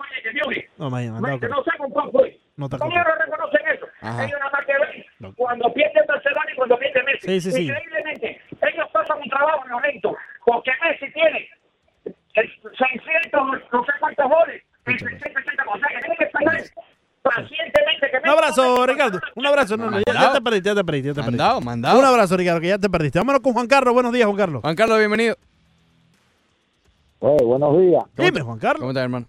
No, 0.77 0.89
mañana, 0.89 1.19
No, 1.19 1.27
no, 1.27 1.47
no 1.49 1.63
sé 1.63 1.71
con 1.77 1.89
cuál 1.91 2.11
fue. 2.11 2.39
No 2.57 2.69
te 2.69 2.77
¿Cómo 2.77 2.95
no 2.95 3.03
reconocen 3.03 3.67
eso? 3.67 3.85
Ajá. 4.01 4.23
Ellos 4.23 4.39
nada 4.39 4.51
más 4.51 4.65
que 4.65 4.73
ven 4.73 5.05
No. 5.19 5.33
cuando 5.35 5.73
pierde 5.73 6.01
Barcelona 6.07 6.45
y 6.51 6.55
cuando 6.55 6.79
pierde 6.79 7.03
Messi. 7.03 7.27
Sí, 7.27 7.41
sí, 7.41 7.51
sí. 7.51 7.63
Increíblemente, 7.67 8.41
ellos 8.61 8.87
pasan 8.93 9.17
un 9.17 9.29
trabajo 9.29 9.63
violento 9.65 10.15
porque 10.45 10.71
Messi 10.81 11.11
tiene 11.11 11.49
eh, 12.05 12.49
600, 12.77 13.41
no 13.71 13.85
sé 13.85 13.91
cuántos 13.99 14.29
goles, 14.29 14.63
y 14.87 14.91
680 14.91 15.65
cosas 15.65 15.87
que 15.89 15.99
tienen 15.99 16.17
que 16.17 16.23
esperar 16.25 16.61
pacientemente 17.23 18.11
que 18.11 18.17
Un 18.23 18.29
abrazo, 18.29 18.85
Ricardo. 18.85 19.19
Un 19.35 19.45
abrazo. 19.47 19.77
No, 19.77 19.89
no, 19.91 19.99
ya, 19.99 20.13
ya 20.13 20.33
te 20.33 20.41
perdiste, 20.41 20.69
ya 20.69 20.75
te 20.75 20.83
perdiste, 20.83 21.07
ya 21.09 21.13
te 21.13 21.21
perdiste. 21.21 21.37
Mandado, 21.43 21.61
mandado. 21.61 21.99
Un 21.99 22.05
abrazo, 22.05 22.37
Ricardo, 22.37 22.61
que 22.61 22.67
ya 22.67 22.77
te 22.77 22.89
perdiste. 22.89 23.19
Vámonos 23.19 23.41
con 23.41 23.53
Juan 23.53 23.67
Carlos. 23.67 23.93
Buenos 23.93 24.13
días, 24.13 24.25
Juan 24.27 24.37
Carlos. 24.37 24.61
Juan 24.61 24.75
Carlos, 24.75 24.99
bienvenido. 24.99 25.35
Oye, 27.19 27.43
buenos 27.43 27.77
días. 27.79 28.03
Dime, 28.15 28.41
Juan 28.41 28.59
Carlos. 28.59 28.79
¿Cómo 28.79 28.91
estás, 28.91 29.03
hermano? 29.03 29.25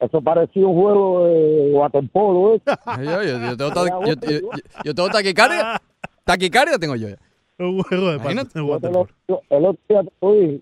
Eso 0.00 0.20
parecía 0.22 0.66
un 0.66 0.80
juego 0.80 1.24
de 1.26 1.72
waterpolo, 1.74 2.54
¿eh? 2.54 2.60
Yo, 3.04 3.22
yo, 3.22 3.38
yo, 3.38 3.56
tengo, 3.56 3.70
ta- 3.72 3.84
yo, 4.06 4.14
yo- 4.14 4.30
yo- 4.40 4.50
yo 4.84 4.94
tengo 4.94 5.08
taquicardia. 5.10 5.80
Taquicardia 6.24 6.78
tengo 6.78 6.96
yo 6.96 7.08
ya. 7.10 7.16
Un 7.58 7.82
juego 7.82 8.12
de 8.12 8.18
de 8.18 8.60
waterpolo. 8.62 9.08
el 9.50 9.64
otro 9.66 9.78
día 9.88 10.02
dije. 10.22 10.60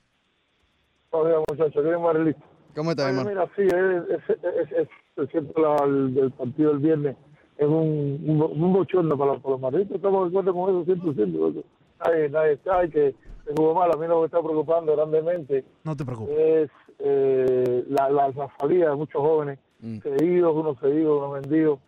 Oiga, 1.11 1.38
muchachos, 1.48 1.82
¿quién 1.82 2.02
más 2.02 2.14
listo? 2.16 2.42
¿Cómo 2.75 2.91
estás, 2.91 3.07
Oye, 3.07 3.18
hermano? 3.20 3.31
mira, 3.31 3.49
sí, 3.57 3.62
es, 3.62 4.18
es, 4.18 4.45
es, 4.45 4.72
es- 4.79 4.89
es 5.16 5.31
cierto, 5.31 5.61
la- 5.61 5.85
el, 5.85 6.18
el 6.18 6.31
partido 6.33 6.70
del 6.70 6.79
viernes 6.81 7.16
es 7.57 7.66
un, 7.66 8.20
un, 8.27 8.39
bo- 8.39 8.49
un 8.49 8.72
bochorno 8.72 9.16
para, 9.16 9.33
los- 9.35 9.43
para 9.43 9.53
los 9.53 9.61
madridistas. 9.61 9.97
Estamos 9.97 10.33
de 10.33 10.39
acuerdo 10.39 10.55
con 10.55 10.70
eso 10.70 10.85
100%. 10.85 11.51
eso. 11.51 11.64
Nadie, 12.05 12.29
nadie 12.31 12.59
sabe 12.64 12.91
que 12.91 13.14
se 13.47 13.53
jugó 13.57 13.75
mal. 13.75 13.91
A 13.93 13.97
mí 13.97 14.07
lo 14.09 14.14
que 14.16 14.20
me 14.20 14.27
está 14.27 14.43
preocupando 14.43 14.97
grandemente 14.97 15.64
No 15.85 15.95
te 15.97 16.05
preocupes. 16.05 16.37
es 16.37 16.70
eh, 16.99 17.85
la, 17.89 18.09
la, 18.11 18.29
la 18.31 18.49
salida 18.59 18.91
de 18.91 18.97
muchos 18.97 19.20
jóvenes 19.20 19.59
Mm. 19.81 19.99
cedidos, 19.99 20.57
unos 20.57 20.79
cedidos, 20.81 21.18
unos 21.18 21.35
vendidos, 21.43 21.79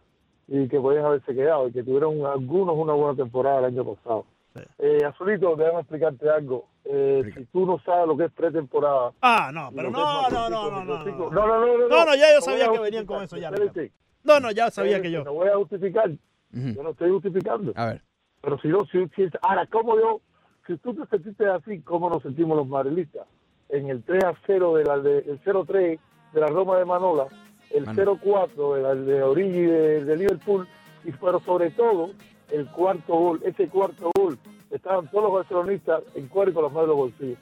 y 0.48 0.68
que 0.68 0.78
podían 0.78 1.06
haberse 1.06 1.34
quedado 1.34 1.66
y 1.68 1.72
que 1.72 1.82
tuvieron 1.82 2.26
algunos 2.26 2.76
una 2.76 2.92
buena 2.92 3.16
temporada 3.16 3.60
el 3.60 3.64
año 3.66 3.84
pasado. 3.94 4.26
Sí. 4.54 4.60
Eh, 4.80 4.98
Azulito, 5.04 5.56
déjame 5.56 5.80
explicarte 5.80 6.28
algo. 6.28 6.66
Eh, 6.88 7.32
si 7.36 7.44
tú 7.46 7.66
no 7.66 7.80
sabes 7.84 8.06
lo 8.06 8.16
que 8.16 8.24
es 8.26 8.32
pretemporada, 8.32 9.10
Ah, 9.20 9.50
no, 9.52 9.70
pero 9.74 9.88
que 9.88 9.96
no, 9.96 10.30
no, 10.30 10.48
no, 10.50 10.70
no, 10.70 10.84
no. 10.84 11.04
No, 11.04 11.30
no, 11.30 11.46
no, 11.58 11.78
no. 11.78 11.88
No, 11.88 12.04
no, 12.04 12.14
ya 12.14 12.28
yo 12.30 12.36
No 12.36 12.40
sabía 12.42 12.70
que 12.70 12.78
venían 12.78 13.06
con 13.06 13.22
eso 13.24 13.36
ya, 13.36 13.48
Espérate. 13.48 13.92
No, 14.22 14.38
no, 14.40 14.50
ya 14.52 14.70
sabía 14.70 15.00
que 15.02 15.08
Espérate, 15.08 15.12
yo. 15.12 15.24
No 15.24 15.32
voy 15.34 15.48
a 15.48 15.56
justificar. 15.56 16.10
Ujú. 16.10 16.68
Yo 16.74 16.82
no 16.84 16.90
estoy 16.90 17.10
justificando. 17.10 17.72
A 17.74 17.86
ver. 17.86 18.02
Pero 18.40 18.58
si 18.60 18.68
yo, 18.68 18.78
si, 18.92 19.04
si- 19.16 19.28
ahora, 19.42 19.66
¿cómo 19.66 19.96
yo? 19.98 20.20
Si 20.66 20.76
tú 20.78 20.94
te 20.94 21.06
sentiste 21.06 21.46
así, 21.48 21.80
¿cómo 21.80 22.08
nos 22.08 22.22
sentimos 22.22 22.56
los 22.56 22.68
madrilistas? 22.68 23.26
En 23.68 23.88
el 23.90 24.04
3 24.04 24.22
a 24.24 24.34
0, 24.46 24.76
de 24.76 24.84
la, 24.84 24.98
de, 24.98 25.18
el 25.18 25.40
0-3 25.42 25.98
de 26.32 26.40
la 26.40 26.46
Roma 26.46 26.78
de 26.78 26.84
Manola, 26.84 27.26
el 27.70 27.84
Manola. 27.84 28.12
0-4 28.22 28.74
de 28.76 28.82
la 28.82 28.94
de 28.94 29.22
Origi 29.24 29.60
de, 29.62 30.04
de 30.04 30.16
Liverpool, 30.16 30.68
y 31.04 31.10
pero 31.12 31.40
sobre 31.40 31.70
todo 31.72 32.10
el 32.52 32.66
cuarto 32.70 33.14
gol, 33.14 33.40
ese 33.44 33.68
cuarto 33.68 34.10
gol, 34.16 34.38
estaban 34.76 35.08
todos 35.10 35.24
los 35.24 35.32
barcelonistas 35.32 36.02
en 36.14 36.28
cuero 36.28 36.50
y 36.50 36.54
con 36.54 36.64
las 36.64 36.72
manos 36.72 36.88
los 36.88 36.96
bolsillos. 36.96 37.38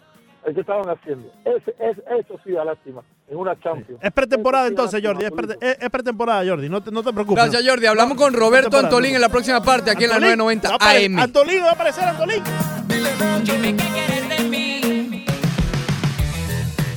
¿Qué 0.54 0.60
estaban 0.60 0.86
haciendo? 0.90 1.30
Ese, 1.44 1.74
es, 1.78 1.96
eso 2.20 2.38
sí 2.44 2.52
da 2.52 2.66
lástima, 2.66 3.00
en 3.28 3.36
una 3.38 3.58
Champions. 3.60 3.98
Es 4.02 4.12
pretemporada 4.12 4.64
sí 4.66 4.72
entonces, 4.72 5.00
Jordi. 5.02 5.24
Es, 5.24 5.30
lástima, 5.30 5.56
pre- 5.58 5.70
es- 5.70 5.78
es 5.80 5.90
pretemporada, 5.90 6.44
Jordi. 6.46 6.68
No 6.68 6.82
te, 6.82 6.90
no 6.90 7.02
te 7.02 7.12
preocupes. 7.14 7.44
Gracias, 7.44 7.66
Jordi. 7.66 7.86
Hablamos 7.86 8.18
con 8.18 8.34
Roberto 8.34 8.76
Antolín 8.76 9.12
no. 9.12 9.16
en 9.16 9.20
la 9.22 9.28
próxima 9.30 9.62
parte, 9.62 9.90
aquí 9.90 10.04
en 10.04 10.10
la 10.10 10.16
Antolín, 10.16 10.38
990 10.38 10.68
va 10.68 10.74
a 10.74 10.78
apare- 10.78 11.06
AM. 11.06 11.18
Antolín, 11.18 11.62
va 11.62 11.70
a 11.70 11.72
aparecer 11.72 12.04
Antolín. 12.04 12.42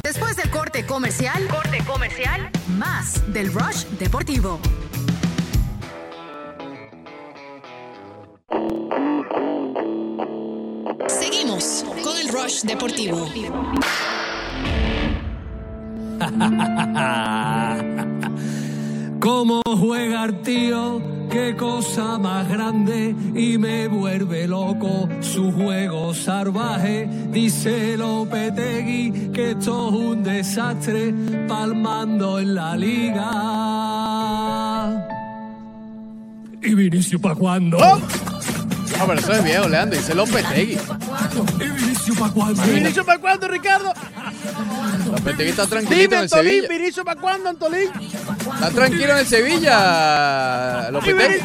Después 0.04 0.36
del 0.36 0.50
corte 0.50 0.86
comercial, 0.86 1.48
corte 1.48 1.78
comercial, 1.88 2.50
más 2.78 3.32
del 3.32 3.54
Rush 3.54 3.86
Deportivo. 3.98 4.60
Seguimos 11.06 11.86
con 12.04 12.18
el 12.18 12.28
Rush 12.30 12.64
Deportivo. 12.64 13.30
Cómo 19.20 19.62
juega 19.80 20.26
el 20.26 20.42
tío, 20.42 21.00
qué 21.30 21.56
cosa 21.56 22.18
más 22.18 22.50
grande 22.50 23.16
y 23.36 23.60
me 23.60 23.88
vuelve 23.88 24.48
loco 24.48 25.08
su 25.22 25.52
juego 25.52 26.16
salvaje. 26.16 27.08
Dice 27.32 27.96
Lopetegui 27.96 29.30
que 29.32 29.52
esto 29.52 29.90
es 29.90 29.96
un 29.96 30.24
desastre 30.24 31.14
palmando 31.48 32.40
en 32.40 32.56
la 32.56 32.76
liga. 32.76 33.30
¿Y 36.64 36.74
Vinicio 36.74 37.22
pa' 37.22 37.36
cuándo? 37.36 37.78
No, 38.98 39.08
pero 39.08 39.20
eso 39.20 39.34
es 39.34 39.44
viejo, 39.44 39.68
Leandro. 39.68 39.98
Dice 39.98 40.16
Lopetegui. 40.16 40.78
¿Y 41.60 41.70
Vinicio 41.70 42.16
pa' 42.16 42.32
cuándo? 42.32 42.62
¿Vinicio 42.64 43.06
para 43.06 43.20
cuándo, 43.20 43.48
Ricardo? 43.48 43.94
Lopetegui 45.12 45.50
está 45.50 45.68
tranquilito 45.68 46.10
Dime, 46.10 46.18
en 46.18 46.24
el. 46.24 46.30
Sevilla. 46.30 46.68
¿Vinicio 46.68 47.06
para 47.06 47.20
cuándo, 47.20 47.50
Antolín? 47.50 47.90
Está 48.54 48.70
tranquilo 48.72 49.12
en 49.14 49.18
el 49.18 49.26
Sevilla, 49.28 50.90
Lopetegui. 50.92 51.38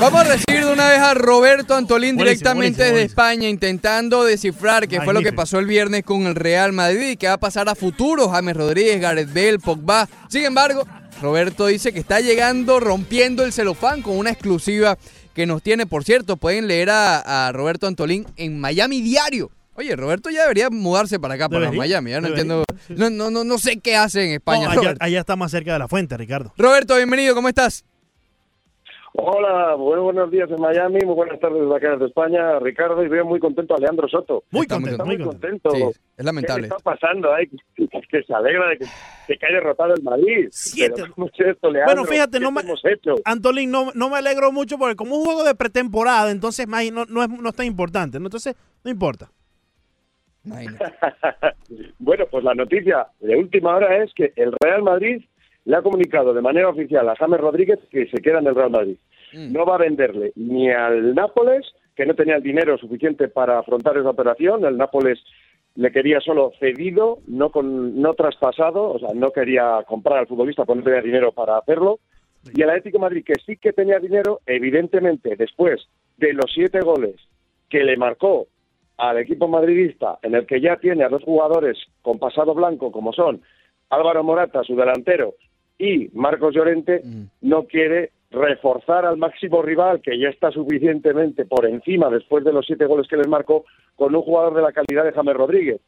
Vamos 0.00 0.20
a 0.20 0.24
recibir 0.24 0.64
de 0.64 0.72
una 0.72 0.88
vez 0.88 0.98
a 0.98 1.14
Roberto 1.14 1.74
Antolín 1.74 2.16
Buenísimo, 2.16 2.24
directamente 2.24 2.82
buenísimo, 2.82 2.84
desde 2.84 2.92
buenísimo. 2.92 3.22
España 3.22 3.48
intentando 3.48 4.24
descifrar 4.24 4.88
qué 4.88 5.00
fue 5.00 5.14
lo 5.14 5.22
que 5.22 5.32
pasó 5.32 5.58
el 5.58 5.66
viernes 5.66 6.04
con 6.04 6.26
el 6.26 6.34
Real 6.34 6.72
Madrid 6.72 7.10
y 7.10 7.16
qué 7.16 7.28
va 7.28 7.34
a 7.34 7.40
pasar 7.40 7.68
a 7.68 7.74
futuro. 7.74 8.28
James 8.28 8.56
Rodríguez, 8.56 9.00
Gareth 9.00 9.32
Bale, 9.32 9.58
Pogba. 9.58 10.08
Sin 10.28 10.44
embargo, 10.44 10.86
Roberto 11.20 11.66
dice 11.66 11.92
que 11.92 12.00
está 12.00 12.20
llegando 12.20 12.80
rompiendo 12.80 13.44
el 13.44 13.52
celofán 13.52 14.02
con 14.02 14.18
una 14.18 14.30
exclusiva 14.30 14.98
que 15.34 15.46
nos 15.46 15.62
tiene. 15.62 15.86
Por 15.86 16.04
cierto, 16.04 16.36
pueden 16.36 16.68
leer 16.68 16.90
a, 16.90 17.48
a 17.48 17.52
Roberto 17.52 17.86
Antolín 17.86 18.26
en 18.36 18.60
Miami 18.60 19.00
Diario. 19.00 19.50
Oye, 19.74 19.96
Roberto 19.96 20.28
ya 20.28 20.42
debería 20.42 20.68
mudarse 20.68 21.18
para 21.18 21.34
acá, 21.34 21.48
para 21.48 21.72
Miami. 21.72 22.10
Ya 22.10 22.20
no 22.20 22.28
debería, 22.28 22.42
entiendo. 22.42 22.64
No, 22.90 23.08
no, 23.08 23.30
no, 23.30 23.44
no 23.44 23.58
sé 23.58 23.78
qué 23.78 23.96
hace 23.96 24.24
en 24.24 24.32
España. 24.32 24.74
No, 24.74 24.80
allá, 24.80 24.94
allá 25.00 25.20
está 25.20 25.34
más 25.34 25.50
cerca 25.50 25.72
de 25.72 25.78
la 25.78 25.88
fuente, 25.88 26.16
Ricardo. 26.16 26.52
Roberto, 26.58 26.94
bienvenido, 26.96 27.34
¿cómo 27.34 27.48
estás? 27.48 27.84
Hola, 29.14 29.76
muy 29.76 29.98
buenos 30.00 30.30
días 30.30 30.50
en 30.50 30.58
Miami, 30.58 30.98
muy 31.04 31.14
buenas 31.14 31.38
tardes 31.38 31.60
desde 31.60 31.76
acá 31.76 31.90
desde 31.92 32.06
España, 32.06 32.58
Ricardo, 32.60 33.04
y 33.04 33.08
veo 33.08 33.26
muy 33.26 33.38
contento 33.40 33.74
a 33.74 33.78
Leandro 33.78 34.08
Soto. 34.08 34.44
Muy 34.50 34.62
Está 34.62 34.76
contento, 34.76 35.04
muy 35.04 35.18
contento. 35.18 35.68
contento. 35.70 35.92
Sí, 35.92 36.00
es 36.16 36.24
lamentable. 36.24 36.68
¿Qué 36.68 36.74
está 36.74 36.82
pasando? 36.82 37.32
Ay, 37.34 37.46
que, 37.76 38.22
se 38.22 38.34
alegra 38.34 38.68
de 38.70 38.78
que, 38.78 38.84
de 39.28 39.36
que 39.38 39.46
haya 39.46 39.56
derrotado 39.56 39.92
el 39.94 40.02
Madrid. 40.02 40.48
Siete. 40.50 40.94
Pero, 40.96 41.12
¿cómo 41.14 41.26
es 41.26 41.46
esto, 41.46 41.70
Leandro? 41.70 41.94
Bueno, 41.94 42.08
fíjate, 42.10 42.38
¿Qué 42.38 42.44
no 42.44 42.50
me- 42.52 42.62
hemos 42.62 42.82
hecho? 42.86 43.16
Antolín, 43.26 43.70
no, 43.70 43.90
no 43.94 44.08
me 44.08 44.16
alegro 44.16 44.50
mucho 44.50 44.78
porque 44.78 44.96
como 44.96 45.16
un 45.16 45.24
juego 45.26 45.44
de 45.44 45.54
pretemporada, 45.54 46.30
entonces 46.30 46.66
no, 46.66 47.04
no, 47.06 47.22
es, 47.22 47.28
no 47.28 47.48
es 47.50 47.54
tan 47.54 47.66
importante. 47.66 48.18
¿no? 48.18 48.26
Entonces, 48.26 48.56
no 48.82 48.90
importa. 48.90 49.30
Bueno, 51.98 52.24
pues 52.30 52.42
la 52.42 52.54
noticia 52.54 53.06
de 53.20 53.36
última 53.36 53.76
hora 53.76 54.02
es 54.02 54.12
que 54.14 54.32
el 54.36 54.52
Real 54.60 54.82
Madrid 54.82 55.22
le 55.64 55.76
ha 55.76 55.82
comunicado 55.82 56.34
de 56.34 56.42
manera 56.42 56.68
oficial 56.68 57.08
a 57.08 57.16
James 57.16 57.40
Rodríguez 57.40 57.78
que 57.90 58.06
se 58.06 58.20
queda 58.20 58.38
en 58.38 58.46
el 58.46 58.54
Real 58.54 58.70
Madrid. 58.70 58.96
Mm. 59.32 59.52
No 59.52 59.64
va 59.64 59.76
a 59.76 59.78
venderle 59.78 60.32
ni 60.36 60.70
al 60.70 61.14
Nápoles, 61.14 61.66
que 61.94 62.06
no 62.06 62.14
tenía 62.14 62.36
el 62.36 62.42
dinero 62.42 62.76
suficiente 62.78 63.28
para 63.28 63.58
afrontar 63.58 63.96
esa 63.96 64.10
operación. 64.10 64.64
El 64.64 64.76
Nápoles 64.76 65.22
le 65.74 65.90
quería 65.90 66.20
solo 66.20 66.52
cedido, 66.58 67.18
no 67.26 67.50
con, 67.50 68.00
no 68.00 68.14
traspasado, 68.14 68.90
o 68.90 68.98
sea, 68.98 69.10
no 69.14 69.30
quería 69.30 69.82
comprar 69.86 70.18
al 70.18 70.26
futbolista 70.26 70.64
porque 70.64 70.80
no 70.80 70.84
tenía 70.84 71.02
dinero 71.02 71.32
para 71.32 71.58
hacerlo. 71.58 72.00
Y 72.54 72.62
el 72.62 72.70
Atlético 72.70 72.98
de 72.98 73.02
Madrid, 73.02 73.24
que 73.24 73.34
sí 73.46 73.56
que 73.56 73.72
tenía 73.72 73.98
dinero, 73.98 74.40
evidentemente, 74.46 75.36
después 75.36 75.80
de 76.16 76.32
los 76.32 76.50
siete 76.52 76.80
goles 76.80 77.16
que 77.70 77.84
le 77.84 77.96
marcó 77.96 78.48
al 78.98 79.18
equipo 79.18 79.48
madridista, 79.48 80.18
en 80.22 80.34
el 80.34 80.46
que 80.46 80.60
ya 80.60 80.76
tiene 80.76 81.04
a 81.04 81.08
dos 81.08 81.22
jugadores 81.22 81.78
con 82.02 82.18
pasado 82.18 82.54
blanco, 82.54 82.92
como 82.92 83.12
son 83.12 83.40
Álvaro 83.90 84.22
Morata, 84.22 84.62
su 84.64 84.76
delantero, 84.76 85.34
y 85.82 86.08
Marcos 86.14 86.54
Llorente, 86.54 87.00
Mm. 87.04 87.24
no 87.42 87.64
quiere 87.64 88.10
reforzar 88.30 89.04
al 89.04 89.16
máximo 89.16 89.60
rival, 89.62 90.00
que 90.00 90.18
ya 90.18 90.28
está 90.28 90.50
suficientemente 90.52 91.44
por 91.44 91.66
encima 91.66 92.08
después 92.08 92.44
de 92.44 92.52
los 92.52 92.64
siete 92.64 92.86
goles 92.86 93.08
que 93.08 93.16
les 93.16 93.28
marcó, 93.28 93.64
con 93.96 94.14
un 94.14 94.22
jugador 94.22 94.54
de 94.54 94.62
la 94.62 94.72
calidad 94.72 95.04
de 95.04 95.12
James 95.12 95.34
Rodríguez. 95.36 95.80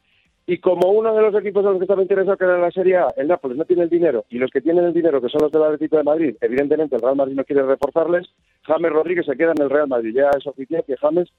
Y 0.46 0.58
como 0.58 0.90
uno 0.90 1.14
de 1.14 1.22
los 1.22 1.34
equipos 1.36 1.64
a 1.64 1.70
los 1.70 1.78
que 1.78 1.84
estaba 1.84 2.02
interesado 2.02 2.36
que 2.36 2.44
era 2.44 2.58
la 2.58 2.70
Serie 2.70 2.96
A, 2.96 3.06
el 3.16 3.28
Nápoles 3.28 3.56
no 3.56 3.64
tiene 3.64 3.84
el 3.84 3.88
dinero, 3.88 4.24
y 4.28 4.36
los 4.38 4.50
que 4.50 4.60
tienen 4.60 4.84
el 4.84 4.92
dinero, 4.92 5.22
que 5.22 5.30
son 5.30 5.40
los 5.42 5.52
del 5.52 5.62
Atlético 5.62 5.96
de 5.96 6.02
Madrid, 6.02 6.36
evidentemente 6.40 6.96
el 6.96 7.00
Real 7.02 7.16
Madrid 7.16 7.34
no 7.36 7.44
quiere 7.44 7.62
reforzarles, 7.62 8.26
James 8.64 8.92
Rodríguez 8.92 9.24
se 9.24 9.36
queda 9.36 9.52
en 9.56 9.62
el 9.62 9.70
Real 9.70 9.88
Madrid. 9.88 10.12
Ya 10.14 10.28
es 10.36 10.46
oficial 10.46 10.84
que 10.86 10.96
James, 10.98 11.30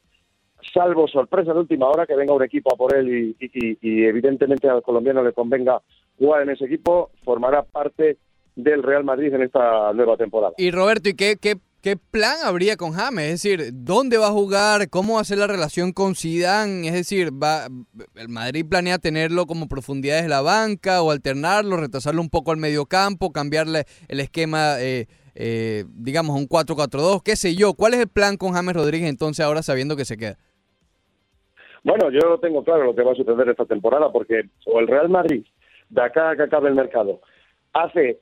salvo 0.73 1.07
sorpresa 1.07 1.53
de 1.53 1.59
última 1.59 1.87
hora, 1.87 2.07
que 2.07 2.15
venga 2.15 2.33
un 2.33 2.43
equipo 2.43 2.73
a 2.73 2.77
por 2.77 2.95
él 2.95 3.07
y, 3.09 3.35
y- 3.39 3.77
y 3.81 4.05
evidentemente 4.05 4.67
al 4.69 4.81
colombiano 4.81 5.21
le 5.23 5.33
convenga 5.33 5.81
jugar 6.17 6.41
en 6.43 6.49
ese 6.51 6.65
equipo, 6.65 7.11
formará 7.23 7.61
parte 7.61 8.17
del 8.55 8.83
Real 8.83 9.03
Madrid 9.03 9.33
en 9.33 9.43
esta 9.43 9.91
nueva 9.93 10.17
temporada. 10.17 10.53
Y 10.57 10.71
Roberto, 10.71 11.09
¿y 11.09 11.13
qué, 11.13 11.37
qué, 11.39 11.55
qué 11.81 11.97
plan 11.97 12.37
habría 12.43 12.77
con 12.77 12.93
James? 12.93 13.25
Es 13.25 13.43
decir, 13.43 13.71
¿dónde 13.73 14.17
va 14.17 14.27
a 14.27 14.31
jugar? 14.31 14.89
¿Cómo 14.89 15.15
va 15.15 15.21
a 15.21 15.25
ser 15.25 15.37
la 15.37 15.47
relación 15.47 15.91
con 15.91 16.15
Zidane? 16.15 16.87
Es 16.87 16.93
decir, 16.93 17.31
¿va, 17.31 17.67
¿el 18.15 18.29
Madrid 18.29 18.65
planea 18.69 18.97
tenerlo 18.97 19.45
como 19.45 19.67
profundidad 19.67 20.21
de 20.21 20.29
la 20.29 20.41
banca 20.41 21.01
o 21.01 21.11
alternarlo, 21.11 21.77
retrasarlo 21.77 22.21
un 22.21 22.29
poco 22.29 22.51
al 22.51 22.57
mediocampo, 22.57 23.31
cambiarle 23.31 23.83
el 24.07 24.19
esquema, 24.19 24.79
eh, 24.79 25.07
eh, 25.35 25.83
digamos, 25.89 26.37
un 26.37 26.47
4-4-2? 26.47 27.21
¿Qué 27.23 27.35
sé 27.35 27.55
yo? 27.55 27.73
¿Cuál 27.73 27.93
es 27.93 27.99
el 27.99 28.07
plan 28.07 28.37
con 28.37 28.53
James 28.53 28.75
Rodríguez 28.75 29.09
entonces 29.09 29.45
ahora 29.45 29.61
sabiendo 29.61 29.97
que 29.97 30.05
se 30.05 30.17
queda? 30.17 30.37
Bueno, 31.83 32.09
yo 32.09 32.39
tengo 32.39 32.63
claro 32.63 32.85
lo 32.85 32.95
que 32.95 33.03
va 33.03 33.11
a 33.11 33.15
suceder 33.15 33.47
esta 33.47 33.65
temporada, 33.65 34.11
porque 34.11 34.49
o 34.65 34.79
el 34.79 34.87
Real 34.87 35.07
Madrid, 35.07 35.45
de 35.89 36.01
acá 36.01 36.31
a 36.31 36.35
que 36.35 36.41
acabe 36.41 36.69
el 36.69 36.73
mercado, 36.73 37.21
hace 37.73 38.21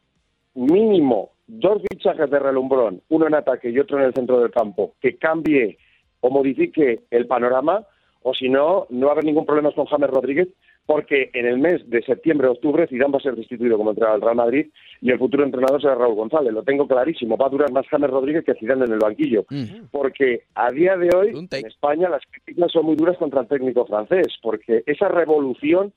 mínimo 0.56 1.32
dos 1.48 1.82
fichajes 1.90 2.30
de 2.30 2.40
relumbrón, 2.40 3.02
uno 3.10 3.28
en 3.28 3.36
ataque 3.36 3.70
y 3.70 3.80
otro 3.80 4.00
en 4.00 4.06
el 4.06 4.14
centro 4.14 4.40
del 4.40 4.52
campo, 4.52 4.94
que 5.02 5.18
cambie 5.18 5.78
o 6.22 6.30
modifique 6.30 7.02
el 7.12 7.28
panorama, 7.28 7.86
o 8.22 8.34
si 8.34 8.48
no, 8.50 8.88
no 8.90 9.08
va 9.08 9.12
a 9.12 9.14
haber 9.14 9.26
ningún 9.26 9.46
problema 9.46 9.72
con 9.74 9.86
James 9.86 10.10
Rodríguez, 10.10 10.48
porque 10.86 11.30
en 11.34 11.46
el 11.46 11.60
mes 11.60 11.90
de 11.90 12.02
septiembre 12.02 12.48
octubre 12.48 12.88
Zidane 12.88 13.14
va 13.14 13.18
a 13.18 13.22
ser 13.22 13.36
destituido 13.36 13.78
como 13.78 13.92
entrenador 13.92 14.20
del 14.20 14.26
Real 14.26 14.36
Madrid 14.36 14.68
y 15.02 15.12
el 15.12 15.18
futuro 15.20 15.44
entrenador 15.44 15.82
será 15.82 15.96
Raúl 15.96 16.16
González. 16.16 16.54
Lo 16.54 16.64
tengo 16.64 16.88
clarísimo, 16.88 17.38
va 17.38 17.48
a 17.48 17.50
durar 17.50 17.72
más 17.72 17.88
James 17.88 18.10
Rodríguez 18.10 18.44
que 18.44 18.54
Zidane 18.56 18.86
en 18.86 18.94
el 18.94 19.00
banquillo 19.00 19.46
Mm. 19.50 19.88
porque 19.92 20.44
a 20.56 20.72
día 20.72 20.98
de 20.98 21.10
hoy 21.16 21.30
en 21.30 21.66
España 21.66 22.10
las 22.10 22.22
críticas 22.30 22.72
son 22.72 22.86
muy 22.86 22.96
duras 22.96 23.18
contra 23.18 23.42
el 23.42 23.48
técnico 23.48 23.86
francés, 23.86 24.28
porque 24.42 24.84
esa 24.86 25.08
revolución 25.08 25.94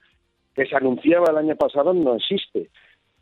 que 0.54 0.66
se 0.66 0.76
anunciaba 0.76 1.30
el 1.30 1.38
año 1.38 1.56
pasado 1.56 1.92
no 1.92 2.14
existe, 2.14 2.70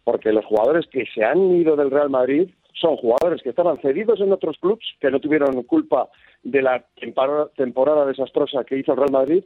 porque 0.05 0.33
los 0.33 0.45
jugadores 0.45 0.87
que 0.91 1.05
se 1.15 1.25
han 1.25 1.57
ido 1.57 1.77
del 1.77 1.91
Real 1.91 2.11
Madrid 2.11 2.51
son 2.75 2.97
jugadores 2.97 3.43
que 3.43 3.51
estaban 3.51 3.79
cedidos 3.81 4.21
en 4.21 4.33
otros 4.33 4.59
clubes, 4.59 4.85
que 5.01 5.11
no 5.11 5.21
tuvieron 5.21 5.63
culpa 5.63 6.09
de 6.43 6.61
la 6.63 6.85
tempor- 7.01 7.51
temporada 7.57 8.05
desastrosa 8.05 8.65
que 8.65 8.79
hizo 8.79 8.93
el 8.93 8.99
Real 8.99 9.13
Madrid, 9.13 9.45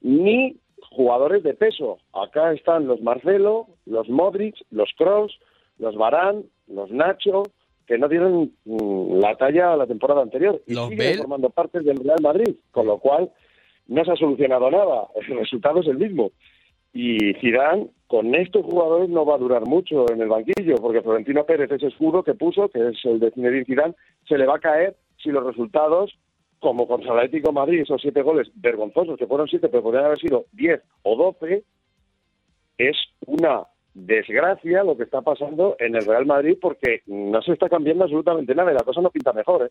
ni 0.00 0.56
jugadores 0.90 1.42
de 1.42 1.54
peso. 1.54 1.98
Acá 2.14 2.52
están 2.52 2.86
los 2.86 3.02
Marcelo, 3.02 3.66
los 3.86 4.08
Modric, 4.08 4.54
los 4.70 4.90
Kroos, 4.96 5.38
los 5.78 5.94
Barán, 5.96 6.44
los 6.68 6.90
Nacho, 6.90 7.42
que 7.86 7.98
no 7.98 8.08
dieron 8.08 8.52
mm, 8.64 9.18
la 9.18 9.34
talla 9.36 9.72
a 9.72 9.76
la 9.76 9.86
temporada 9.86 10.22
anterior 10.22 10.62
y 10.66 10.74
siguen 10.90 10.98
formando 11.18 11.50
parte 11.50 11.80
del 11.80 11.96
Real 11.98 12.20
Madrid, 12.22 12.54
con 12.70 12.86
lo 12.86 12.98
cual 12.98 13.30
no 13.88 14.04
se 14.04 14.12
ha 14.12 14.16
solucionado 14.16 14.70
nada. 14.70 15.08
El 15.16 15.38
resultado 15.38 15.80
es 15.80 15.88
el 15.88 15.98
mismo. 15.98 16.30
Y 16.94 17.34
Zidane, 17.40 17.88
con 18.10 18.34
estos 18.34 18.64
jugadores 18.64 19.08
no 19.08 19.24
va 19.24 19.36
a 19.36 19.38
durar 19.38 19.66
mucho 19.66 20.04
en 20.10 20.20
el 20.20 20.26
banquillo, 20.26 20.74
porque 20.82 21.00
Florentino 21.00 21.44
Pérez, 21.44 21.70
ese 21.70 21.86
escudo 21.86 22.24
que 22.24 22.34
puso, 22.34 22.68
que 22.68 22.88
es 22.88 22.96
el 23.04 23.20
de 23.20 23.30
Zinedine 23.30 23.64
Zidane, 23.64 23.94
se 24.26 24.36
le 24.36 24.46
va 24.46 24.56
a 24.56 24.58
caer 24.58 24.96
si 25.22 25.30
los 25.30 25.46
resultados, 25.46 26.18
como 26.58 26.88
contra 26.88 27.12
el 27.12 27.18
Atlético 27.20 27.52
Madrid, 27.52 27.82
esos 27.82 28.02
siete 28.02 28.22
goles 28.22 28.50
vergonzosos, 28.56 29.16
que 29.16 29.28
fueron 29.28 29.46
siete, 29.46 29.68
pero 29.68 29.84
podrían 29.84 30.06
haber 30.06 30.18
sido 30.18 30.46
diez 30.50 30.82
o 31.04 31.14
doce, 31.14 31.62
es 32.78 32.96
una 33.26 33.68
desgracia 33.94 34.82
lo 34.82 34.96
que 34.96 35.04
está 35.04 35.22
pasando 35.22 35.76
en 35.78 35.94
el 35.94 36.04
Real 36.04 36.26
Madrid, 36.26 36.58
porque 36.60 37.02
no 37.06 37.40
se 37.42 37.52
está 37.52 37.68
cambiando 37.68 38.02
absolutamente 38.02 38.56
nada 38.56 38.72
y 38.72 38.74
la 38.74 38.82
cosa 38.82 39.00
no 39.02 39.10
pinta 39.10 39.32
mejor. 39.32 39.66
¿eh? 39.66 39.70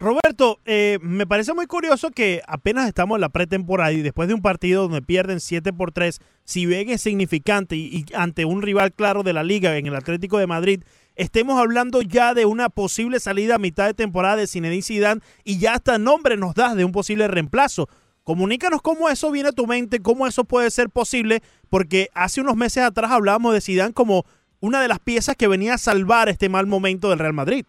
Roberto, 0.00 0.60
eh, 0.64 1.00
me 1.02 1.26
parece 1.26 1.52
muy 1.54 1.66
curioso 1.66 2.12
que 2.12 2.40
apenas 2.46 2.86
estamos 2.86 3.16
en 3.16 3.22
la 3.22 3.30
pretemporada 3.30 3.90
y 3.90 4.00
después 4.00 4.28
de 4.28 4.34
un 4.34 4.42
partido 4.42 4.82
donde 4.82 5.02
pierden 5.02 5.40
7 5.40 5.72
por 5.72 5.90
3, 5.90 6.20
si 6.44 6.66
bien 6.66 6.88
es 6.88 7.02
significante 7.02 7.74
y, 7.74 8.06
ante 8.14 8.44
un 8.44 8.62
rival 8.62 8.92
claro 8.92 9.24
de 9.24 9.32
la 9.32 9.42
liga 9.42 9.76
en 9.76 9.86
el 9.86 9.96
Atlético 9.96 10.38
de 10.38 10.46
Madrid, 10.46 10.84
estemos 11.16 11.58
hablando 11.58 12.00
ya 12.00 12.32
de 12.32 12.46
una 12.46 12.68
posible 12.68 13.18
salida 13.18 13.56
a 13.56 13.58
mitad 13.58 13.86
de 13.86 13.94
temporada 13.94 14.36
de 14.36 14.46
Zinedine 14.46 14.82
Zidane 14.82 15.20
y 15.42 15.58
ya 15.58 15.74
hasta 15.74 15.98
nombre 15.98 16.36
nos 16.36 16.54
das 16.54 16.76
de 16.76 16.84
un 16.84 16.92
posible 16.92 17.26
reemplazo. 17.26 17.88
Comunícanos 18.22 18.82
cómo 18.82 19.08
eso 19.08 19.32
viene 19.32 19.48
a 19.48 19.52
tu 19.52 19.66
mente, 19.66 19.98
cómo 19.98 20.28
eso 20.28 20.44
puede 20.44 20.70
ser 20.70 20.90
posible, 20.90 21.42
porque 21.70 22.08
hace 22.14 22.40
unos 22.40 22.54
meses 22.54 22.84
atrás 22.84 23.10
hablábamos 23.10 23.52
de 23.52 23.60
Zidane 23.60 23.94
como 23.94 24.26
una 24.60 24.80
de 24.80 24.86
las 24.86 25.00
piezas 25.00 25.34
que 25.34 25.48
venía 25.48 25.74
a 25.74 25.78
salvar 25.78 26.28
este 26.28 26.48
mal 26.48 26.68
momento 26.68 27.10
del 27.10 27.18
Real 27.18 27.32
Madrid. 27.32 27.64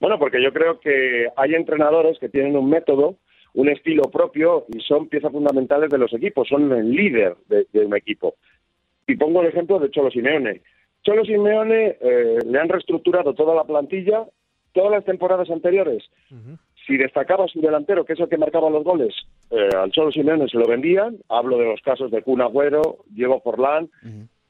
Bueno, 0.00 0.18
porque 0.18 0.42
yo 0.42 0.52
creo 0.52 0.78
que 0.80 1.28
hay 1.36 1.54
entrenadores 1.54 2.18
que 2.18 2.28
tienen 2.28 2.56
un 2.56 2.70
método, 2.70 3.16
un 3.54 3.68
estilo 3.68 4.04
propio 4.04 4.66
y 4.68 4.80
son 4.80 5.08
piezas 5.08 5.32
fundamentales 5.32 5.90
de 5.90 5.98
los 5.98 6.12
equipos, 6.12 6.48
son 6.48 6.72
el 6.72 6.90
líder 6.90 7.36
de, 7.48 7.66
de 7.72 7.86
un 7.86 7.96
equipo. 7.96 8.34
Y 9.06 9.16
pongo 9.16 9.40
el 9.40 9.48
ejemplo 9.48 9.78
de 9.78 9.90
Cholo 9.90 10.10
Simeone. 10.10 10.62
Cholo 11.02 11.24
Simeone 11.24 11.96
eh, 12.00 12.38
le 12.44 12.58
han 12.58 12.68
reestructurado 12.68 13.34
toda 13.34 13.54
la 13.54 13.64
plantilla, 13.64 14.26
todas 14.72 14.92
las 14.92 15.04
temporadas 15.04 15.50
anteriores. 15.50 16.04
Si 16.86 16.96
destacaba 16.96 17.48
su 17.48 17.60
delantero, 17.60 18.04
que 18.04 18.12
es 18.12 18.20
el 18.20 18.28
que 18.28 18.38
marcaba 18.38 18.70
los 18.70 18.84
goles, 18.84 19.14
eh, 19.50 19.68
al 19.76 19.90
Cholo 19.90 20.12
Simeone 20.12 20.48
se 20.48 20.58
lo 20.58 20.66
vendían. 20.66 21.16
Hablo 21.28 21.58
de 21.58 21.64
los 21.64 21.80
casos 21.80 22.10
de 22.10 22.22
Kun 22.22 22.42
Agüero, 22.42 22.98
Diego 23.06 23.40
Forlán, 23.40 23.88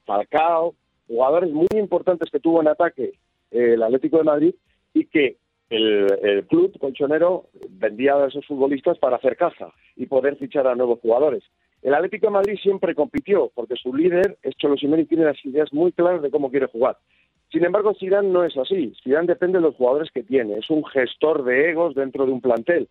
Falcao, 0.05 0.75
jugadores 1.07 1.51
muy 1.51 1.69
importantes 1.75 2.31
que 2.31 2.41
tuvo 2.41 2.61
en 2.61 2.69
ataque 2.69 3.13
eh, 3.51 3.75
el 3.75 3.83
Atlético 3.83 4.19
de 4.19 4.25
Madrid 4.25 4.55
y 4.99 5.07
que 5.07 5.37
el, 5.71 6.47
club 6.49 6.79
colchonero 6.79 7.47
vendía 7.71 8.15
a 8.15 8.29
esos 8.29 8.47
futbolistas 8.47 8.99
para 8.99 9.17
hacer 9.17 9.37
caja 9.37 9.73
y 9.97 10.07
poder 10.07 10.37
fichar 10.37 10.67
a 10.67 10.75
nuevos 10.75 11.01
jugadores. 11.01 11.45
El 11.83 11.95
Atlético 11.95 12.27
de 12.27 12.33
Madrid 12.33 12.59
siempre 12.61 12.95
compitió, 12.95 13.53
porque 13.55 13.77
su 13.77 13.95
líder, 13.95 14.39
es 14.43 14.57
Cholo 14.57 14.77
Simeone, 14.77 15.05
tiene 15.05 15.25
las 15.25 15.45
ideas 15.45 15.73
muy 15.73 15.93
claras 15.93 16.23
de 16.23 16.31
cómo 16.31 16.51
quiere 16.51 16.67
jugar. 16.67 16.97
Sin 17.53 17.65
embargo, 17.65 17.95
Zidane 17.99 18.29
no 18.29 18.45
es 18.45 18.57
así. 18.57 18.93
Zidane 19.03 19.27
depende 19.27 19.59
de 19.59 19.63
los 19.63 19.77
jugadores 19.77 20.11
que 20.13 20.23
tiene. 20.23 20.59
Es 20.59 20.69
un 20.71 20.85
gestor 20.85 21.45
de 21.45 21.71
egos 21.71 21.95
dentro 21.95 22.27
de 22.27 22.33
un 22.33 22.41
plantel. 22.41 22.89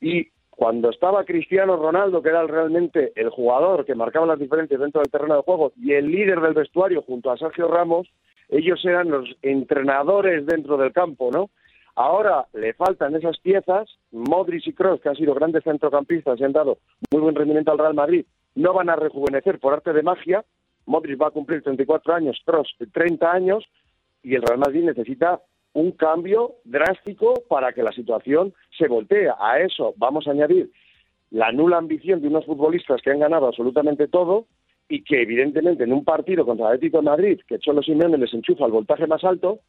Y 0.00 0.28
cuando 0.50 0.90
estaba 0.90 1.24
Cristiano 1.24 1.76
Ronaldo, 1.76 2.20
que 2.20 2.28
era 2.30 2.46
realmente 2.46 3.12
el 3.14 3.30
jugador 3.30 3.86
que 3.86 3.94
marcaba 3.94 4.26
las 4.26 4.40
diferencias 4.40 4.80
dentro 4.80 5.00
del 5.00 5.10
terreno 5.10 5.36
de 5.36 5.42
juego, 5.42 5.72
y 5.80 5.92
el 5.92 6.10
líder 6.10 6.40
del 6.40 6.54
vestuario 6.54 7.02
junto 7.02 7.30
a 7.30 7.38
Sergio 7.38 7.68
Ramos, 7.68 8.08
ellos 8.48 8.84
eran 8.84 9.10
los 9.10 9.28
entrenadores 9.42 10.46
dentro 10.46 10.76
del 10.76 10.92
campo, 10.92 11.30
¿no? 11.32 11.50
Ahora 11.94 12.46
le 12.54 12.74
faltan 12.74 13.16
esas 13.16 13.38
piezas, 13.40 13.88
Modric 14.12 14.66
y 14.68 14.72
Kroos, 14.72 15.00
que 15.00 15.08
han 15.08 15.16
sido 15.16 15.34
grandes 15.34 15.64
centrocampistas 15.64 16.38
y 16.38 16.44
han 16.44 16.52
dado 16.52 16.78
muy 17.10 17.20
buen 17.20 17.34
rendimiento 17.34 17.72
al 17.72 17.78
Real 17.78 17.94
Madrid, 17.94 18.24
no 18.54 18.72
van 18.72 18.88
a 18.88 18.96
rejuvenecer 18.96 19.58
por 19.58 19.72
arte 19.72 19.92
de 19.92 20.02
magia. 20.02 20.44
Modric 20.86 21.20
va 21.20 21.28
a 21.28 21.32
cumplir 21.32 21.62
34 21.62 22.14
años, 22.14 22.40
Kroos 22.44 22.72
30 22.92 23.30
años, 23.30 23.64
y 24.22 24.34
el 24.34 24.42
Real 24.42 24.58
Madrid 24.58 24.84
necesita 24.84 25.40
un 25.72 25.92
cambio 25.92 26.54
drástico 26.64 27.34
para 27.48 27.72
que 27.72 27.82
la 27.82 27.92
situación 27.92 28.54
se 28.76 28.88
voltee. 28.88 29.28
A 29.38 29.60
eso 29.60 29.94
vamos 29.96 30.26
a 30.26 30.30
añadir 30.30 30.70
la 31.30 31.52
nula 31.52 31.76
ambición 31.76 32.20
de 32.20 32.28
unos 32.28 32.46
futbolistas 32.46 33.02
que 33.02 33.10
han 33.10 33.20
ganado 33.20 33.46
absolutamente 33.46 34.08
todo 34.08 34.46
y 34.88 35.02
que 35.02 35.22
evidentemente 35.22 35.84
en 35.84 35.92
un 35.92 36.04
partido 36.04 36.46
contra 36.46 36.66
el 36.66 36.74
Atlético 36.74 36.98
de 36.98 37.04
Madrid, 37.04 37.40
que 37.46 37.58
Cholo 37.58 37.82
Simeone 37.82 38.16
les 38.16 38.32
enchufa 38.32 38.64
el 38.66 38.72
voltaje 38.72 39.06
más 39.06 39.22
alto, 39.22 39.60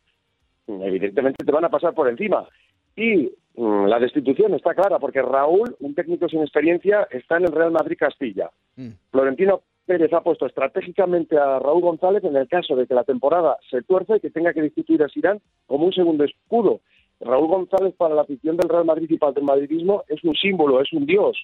evidentemente 0.67 1.43
te 1.43 1.51
van 1.51 1.65
a 1.65 1.69
pasar 1.69 1.93
por 1.93 2.07
encima. 2.07 2.47
Y 2.95 3.31
mm, 3.55 3.85
la 3.85 3.99
destitución 3.99 4.53
está 4.53 4.73
clara, 4.73 4.99
porque 4.99 5.21
Raúl, 5.21 5.75
un 5.79 5.93
técnico 5.93 6.29
sin 6.29 6.41
experiencia, 6.41 7.07
está 7.11 7.37
en 7.37 7.45
el 7.45 7.51
Real 7.51 7.71
Madrid 7.71 7.97
Castilla. 7.99 8.49
Mm. 8.75 8.89
Florentino 9.11 9.61
Pérez 9.85 10.13
ha 10.13 10.21
puesto 10.21 10.45
estratégicamente 10.45 11.37
a 11.37 11.59
Raúl 11.59 11.81
González 11.81 12.23
en 12.23 12.35
el 12.35 12.47
caso 12.47 12.75
de 12.75 12.87
que 12.87 12.93
la 12.93 13.03
temporada 13.03 13.57
se 13.69 13.81
tuerza 13.81 14.17
y 14.17 14.19
que 14.19 14.29
tenga 14.29 14.53
que 14.53 14.61
destituir 14.61 15.03
a 15.03 15.09
Sirán 15.09 15.41
como 15.65 15.85
un 15.85 15.93
segundo 15.93 16.23
escudo. 16.23 16.81
Raúl 17.19 17.47
González 17.47 17.93
para 17.97 18.15
la 18.15 18.21
afición 18.21 18.55
del 18.55 18.69
Real 18.69 18.85
Madrid 18.85 19.09
y 19.09 19.17
para 19.17 19.33
el 19.35 19.43
madridismo 19.43 20.03
es 20.07 20.23
un 20.23 20.35
símbolo, 20.35 20.79
es 20.79 20.93
un 20.93 21.05
dios. 21.05 21.37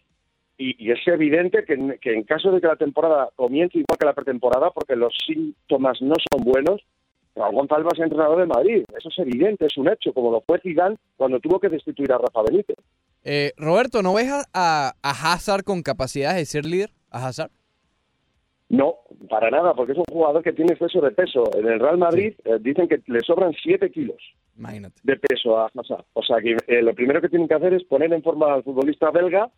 Y, 0.57 0.85
y 0.85 0.91
es 0.91 0.99
evidente 1.07 1.65
que 1.65 1.73
en, 1.73 1.97
que 2.01 2.13
en 2.13 2.23
caso 2.23 2.51
de 2.51 2.61
que 2.61 2.67
la 2.67 2.77
temporada 2.77 3.29
comience 3.35 3.77
igual 3.77 3.97
que 3.99 4.05
la 4.05 4.13
pretemporada, 4.13 4.71
porque 4.71 4.95
los 4.95 5.13
síntomas 5.25 6.01
no 6.01 6.15
son 6.31 6.45
buenos, 6.45 6.81
Raúl 7.35 7.55
González 7.55 7.85
va 7.85 7.89
a 7.91 7.95
ser 7.95 8.05
entrenador 8.05 8.39
de 8.39 8.45
Madrid. 8.45 8.83
Eso 8.97 9.09
es 9.09 9.19
evidente, 9.19 9.65
es 9.65 9.77
un 9.77 9.89
hecho, 9.89 10.13
como 10.13 10.31
lo 10.31 10.41
fue 10.41 10.59
Zidane 10.61 10.95
cuando 11.17 11.39
tuvo 11.39 11.59
que 11.59 11.67
destituir 11.69 12.11
a 12.13 12.17
Rafa 12.17 12.43
Benítez. 12.49 12.77
Eh, 13.25 13.51
Roberto, 13.57 14.01
¿no 14.01 14.13
ves 14.13 14.31
a, 14.31 14.43
a, 14.53 14.93
a 15.01 15.33
Hazard 15.33 15.63
con 15.63 15.81
capacidades 15.81 16.37
de 16.37 16.45
ser 16.45 16.65
líder? 16.65 16.91
¿A 17.11 17.27
Hazard? 17.27 17.51
No, 18.69 18.95
para 19.29 19.51
nada, 19.51 19.73
porque 19.73 19.91
es 19.91 19.97
un 19.97 20.05
jugador 20.05 20.41
que 20.43 20.53
tiene 20.53 20.73
exceso 20.73 21.01
de 21.01 21.11
peso. 21.11 21.43
En 21.57 21.67
el 21.67 21.79
Real 21.79 21.97
Madrid 21.97 22.33
eh, 22.45 22.57
dicen 22.61 22.87
que 22.87 23.01
le 23.07 23.19
sobran 23.21 23.53
7 23.61 23.91
kilos 23.91 24.17
Imagínate. 24.57 24.95
de 25.03 25.17
peso 25.17 25.57
a 25.57 25.69
Hazard. 25.75 26.05
O 26.13 26.23
sea 26.23 26.37
que 26.41 26.55
eh, 26.67 26.81
lo 26.81 26.93
primero 26.95 27.21
que 27.21 27.29
tienen 27.29 27.47
que 27.47 27.53
hacer 27.55 27.73
es 27.73 27.83
poner 27.83 28.11
en 28.13 28.23
forma 28.23 28.53
al 28.53 28.63
futbolista 28.63 29.11
belga 29.11 29.51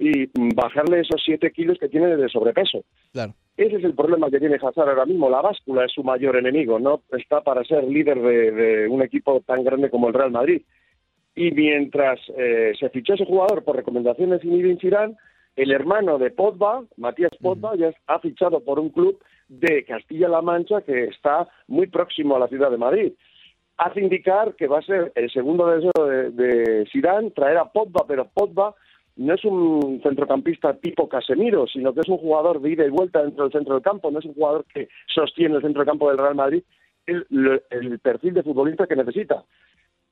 y 0.00 0.30
bajarle 0.54 1.00
esos 1.00 1.22
7 1.22 1.52
kilos 1.52 1.78
que 1.78 1.90
tiene 1.90 2.16
de 2.16 2.28
sobrepeso. 2.30 2.82
Claro. 3.12 3.34
Ese 3.54 3.76
es 3.76 3.84
el 3.84 3.94
problema 3.94 4.30
que 4.30 4.40
tiene 4.40 4.56
Hazard 4.56 4.88
ahora 4.88 5.04
mismo. 5.04 5.28
La 5.28 5.42
báscula 5.42 5.84
es 5.84 5.92
su 5.92 6.02
mayor 6.02 6.36
enemigo. 6.36 6.78
No 6.78 7.02
está 7.12 7.42
para 7.42 7.62
ser 7.64 7.84
líder 7.84 8.18
de, 8.18 8.50
de 8.50 8.88
un 8.88 9.02
equipo 9.02 9.42
tan 9.42 9.62
grande 9.62 9.90
como 9.90 10.08
el 10.08 10.14
Real 10.14 10.30
Madrid. 10.30 10.62
Y 11.34 11.50
mientras 11.50 12.18
eh, 12.38 12.72
se 12.80 12.88
fichó 12.88 13.12
ese 13.12 13.26
jugador 13.26 13.62
por 13.62 13.76
recomendación 13.76 14.30
de 14.30 14.38
Zinedine 14.38 14.80
Zidane, 14.80 15.16
el 15.54 15.70
hermano 15.70 16.18
de 16.18 16.30
Pogba, 16.30 16.82
Matías 16.96 17.32
Pogba, 17.38 17.76
ya 17.76 17.92
ha 18.06 18.18
fichado 18.20 18.60
por 18.60 18.80
un 18.80 18.88
club 18.88 19.22
de 19.48 19.84
Castilla-La 19.84 20.40
Mancha 20.40 20.80
que 20.80 21.04
está 21.04 21.46
muy 21.68 21.88
próximo 21.88 22.36
a 22.36 22.38
la 22.38 22.48
ciudad 22.48 22.70
de 22.70 22.78
Madrid. 22.78 23.12
Hace 23.76 24.00
indicar 24.00 24.54
que 24.54 24.66
va 24.66 24.78
a 24.78 24.82
ser 24.82 25.12
el 25.14 25.30
segundo 25.30 25.66
deseo 25.66 26.06
de, 26.06 26.30
de 26.30 26.88
Zidane 26.90 27.32
traer 27.32 27.58
a 27.58 27.70
Pogba, 27.70 28.06
pero 28.08 28.28
Pogba 28.32 28.74
no 29.20 29.34
es 29.34 29.44
un 29.44 30.00
centrocampista 30.02 30.72
tipo 30.78 31.06
Casemiro, 31.06 31.66
sino 31.66 31.92
que 31.92 32.00
es 32.00 32.08
un 32.08 32.16
jugador 32.16 32.58
de 32.58 32.70
ida 32.70 32.86
y 32.86 32.88
vuelta 32.88 33.22
dentro 33.22 33.44
del 33.44 33.52
centro 33.52 33.74
del 33.74 33.82
campo, 33.82 34.10
no 34.10 34.18
es 34.18 34.24
un 34.24 34.32
jugador 34.32 34.64
que 34.72 34.88
sostiene 35.14 35.56
el 35.56 35.62
centro 35.62 35.80
del 35.80 35.90
campo 35.90 36.08
del 36.08 36.16
Real 36.16 36.34
Madrid, 36.34 36.62
el, 37.04 37.98
perfil 38.02 38.32
de 38.32 38.42
futbolista 38.42 38.86
que 38.86 38.96
necesita. 38.96 39.44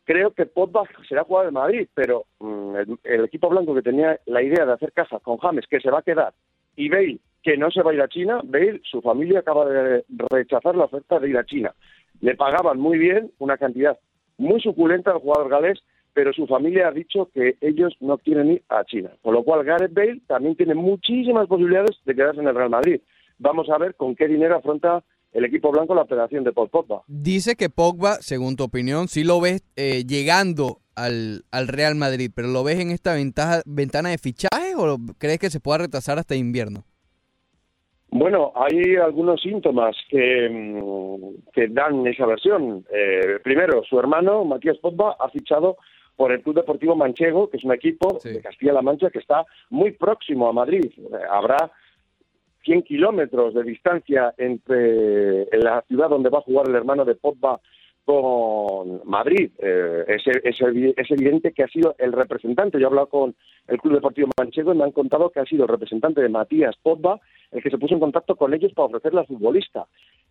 Creo 0.05 0.33
que 0.33 0.45
Pogba 0.45 0.83
será 1.09 1.25
jugador 1.25 1.47
de 1.47 1.59
Madrid, 1.59 1.89
pero 1.95 2.27
mm, 2.39 2.77
el, 2.77 2.99
el 3.05 3.25
equipo 3.25 3.49
blanco 3.49 3.75
que 3.75 3.81
tenía 3.81 4.21
la 4.27 4.43
idea 4.43 4.67
de 4.67 4.73
hacer 4.73 4.93
caja 4.93 5.19
con 5.21 5.39
James, 5.39 5.67
que 5.71 5.81
se 5.81 5.91
va 5.91 6.01
a 6.01 6.03
quedar, 6.03 6.35
y 6.77 6.91
Bale, 6.91 7.19
que 7.43 7.57
no 7.57 7.71
se 7.71 7.83
va 7.83 7.93
a 7.93 7.95
ir 7.95 8.03
a 8.03 8.09
China, 8.09 8.43
Bale, 8.45 8.83
su 8.85 9.01
familia 9.01 9.39
acaba 9.39 9.65
de 9.65 10.05
rechazar 10.31 10.77
la 10.77 10.85
oferta 10.85 11.19
de 11.19 11.31
ir 11.31 11.39
a 11.39 11.47
China. 11.47 11.75
Le 12.21 12.37
pagaban 12.37 12.79
muy 12.79 12.99
bien, 12.99 13.31
una 13.39 13.57
cantidad 13.57 13.99
muy 14.37 14.61
suculenta 14.61 15.13
al 15.13 15.21
jugador 15.21 15.49
galés, 15.49 15.83
pero 16.19 16.33
su 16.33 16.49
familia 16.49 16.89
ha 16.89 16.91
dicho 16.91 17.31
que 17.33 17.59
ellos 17.61 17.95
no 18.01 18.19
quieren 18.19 18.51
ir 18.51 18.63
a 18.69 18.85
China. 18.85 19.11
Con 19.23 19.35
lo 19.35 19.45
cual, 19.45 19.63
Gareth 19.65 19.95
Bale 19.95 20.21
también 20.27 20.57
tiene 20.57 20.75
muchísimas 20.75 21.47
posibilidades 21.47 21.97
de 22.05 22.13
quedarse 22.13 22.41
en 22.41 22.49
el 22.49 22.57
Real 22.57 22.71
Madrid. 22.71 23.01
Vamos 23.39 23.71
a 23.71 23.79
ver 23.79 23.95
con 23.95 24.17
qué 24.17 24.27
dinero 24.27 24.57
afronta 24.57 25.05
el 25.33 25.45
equipo 25.45 25.71
blanco 25.71 25.95
la 25.95 26.03
operación 26.03 26.43
de 26.43 26.53
Paul 26.53 26.71
Pogba. 26.71 27.03
Dice 27.07 27.55
que 27.55 27.71
Pogba, 27.71 28.15
según 28.15 28.57
tu 28.57 28.65
opinión, 28.65 29.07
sí 29.07 29.23
lo 29.23 29.41
ves 29.41 29.63
eh, 29.77 30.03
llegando 30.09 30.79
al, 30.97 31.45
al 31.53 31.69
Real 31.69 31.95
Madrid, 31.95 32.33
pero 32.35 32.49
¿lo 32.49 32.65
ves 32.65 32.81
en 32.81 32.91
esta 32.91 33.15
ventaja, 33.15 33.63
ventana 33.65 34.09
de 34.09 34.19
fichaje 34.19 34.75
o 34.77 34.97
crees 35.19 35.39
que 35.39 35.51
se 35.51 35.61
pueda 35.61 35.79
retrasar 35.79 36.19
hasta 36.19 36.35
invierno? 36.35 36.83
Bueno, 38.11 38.53
hay 38.57 38.97
algunos 38.97 39.41
síntomas 39.41 39.95
que, 40.09 40.49
mm, 40.51 41.53
que 41.53 41.69
dan 41.69 42.05
esa 42.09 42.27
versión. 42.27 42.85
Eh, 42.93 43.39
primero, 43.45 43.85
su 43.85 44.01
hermano, 44.01 44.45
Matías 44.45 44.79
Pogba, 44.79 45.17
ha 45.21 45.29
fichado 45.29 45.77
por 46.19 46.33
el 46.33 46.43
Club 46.43 46.57
Deportivo 46.57 46.97
Manchego, 46.97 47.49
que 47.49 47.59
es 47.59 47.65
un 47.65 47.73
equipo 47.73 48.19
Sí. 48.19 48.31
de 48.33 48.41
Castilla-La 48.41 48.83
Mancha 48.83 49.09
que 49.09 49.21
está 49.21 49.47
muy 49.71 49.93
próximo 49.93 50.49
a 50.49 50.53
Madrid. 50.53 50.91
Habrá 51.31 51.71
100 52.65 52.83
kilómetros 52.83 53.55
de 53.55 53.63
distancia 53.63 54.35
entre 54.37 55.47
la 55.57 55.81
ciudad 55.87 56.09
donde 56.11 56.29
va 56.29 56.39
a 56.39 56.43
jugar 56.49 56.69
el 56.69 56.75
hermano 56.75 57.05
de 57.05 57.15
Pogba 57.15 57.61
con 58.05 59.01
Madrid. 59.05 59.53
Eh, 59.59 60.05
es, 60.09 60.23
es 60.27 60.59
evi- 60.61 60.93
es 60.97 61.09
evidente 61.13 61.53
que 61.53 61.63
ha 61.63 61.69
sido 61.69 61.95
el 61.99 62.13
representante. 62.13 62.79
Yo 62.81 62.85
he 62.87 62.91
hablado 62.91 63.07
con 63.09 63.37
el 63.69 63.79
Club 63.79 63.95
Deportivo 63.95 64.29
Manchego 64.37 64.75
y 64.75 64.77
me 64.77 64.85
han 64.85 64.93
contado 64.93 65.31
que 65.31 65.39
ha 65.39 65.45
sido 65.47 65.65
el 65.65 65.69
representante 65.69 66.21
de 66.21 66.29
Matías 66.29 66.75
Pogba 66.83 67.21
el 67.53 67.63
que 67.63 67.71
se 67.71 67.79
puso 67.79 67.95
en 67.95 68.01
contacto 68.01 68.35
con 68.35 68.53
ellos 68.55 68.73
para 68.73 68.87
ofrecerle 68.87 69.21
al 69.21 69.27
futbolista. 69.29 69.87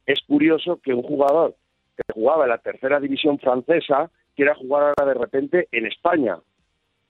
Es 0.05 0.19
curioso 0.27 0.81
que 0.83 0.93
un 0.93 1.01
jugador 1.03 1.55
que 1.95 2.13
jugaba 2.13 2.43
en 2.43 2.49
la 2.49 2.57
tercera 2.57 2.99
división 2.99 3.39
francesa 3.39 4.11
quiera 4.37 4.55
jugar 4.55 4.93
ahora 4.97 5.13
de 5.13 5.19
repente 5.19 5.67
en 5.73 5.87
España. 5.87 6.37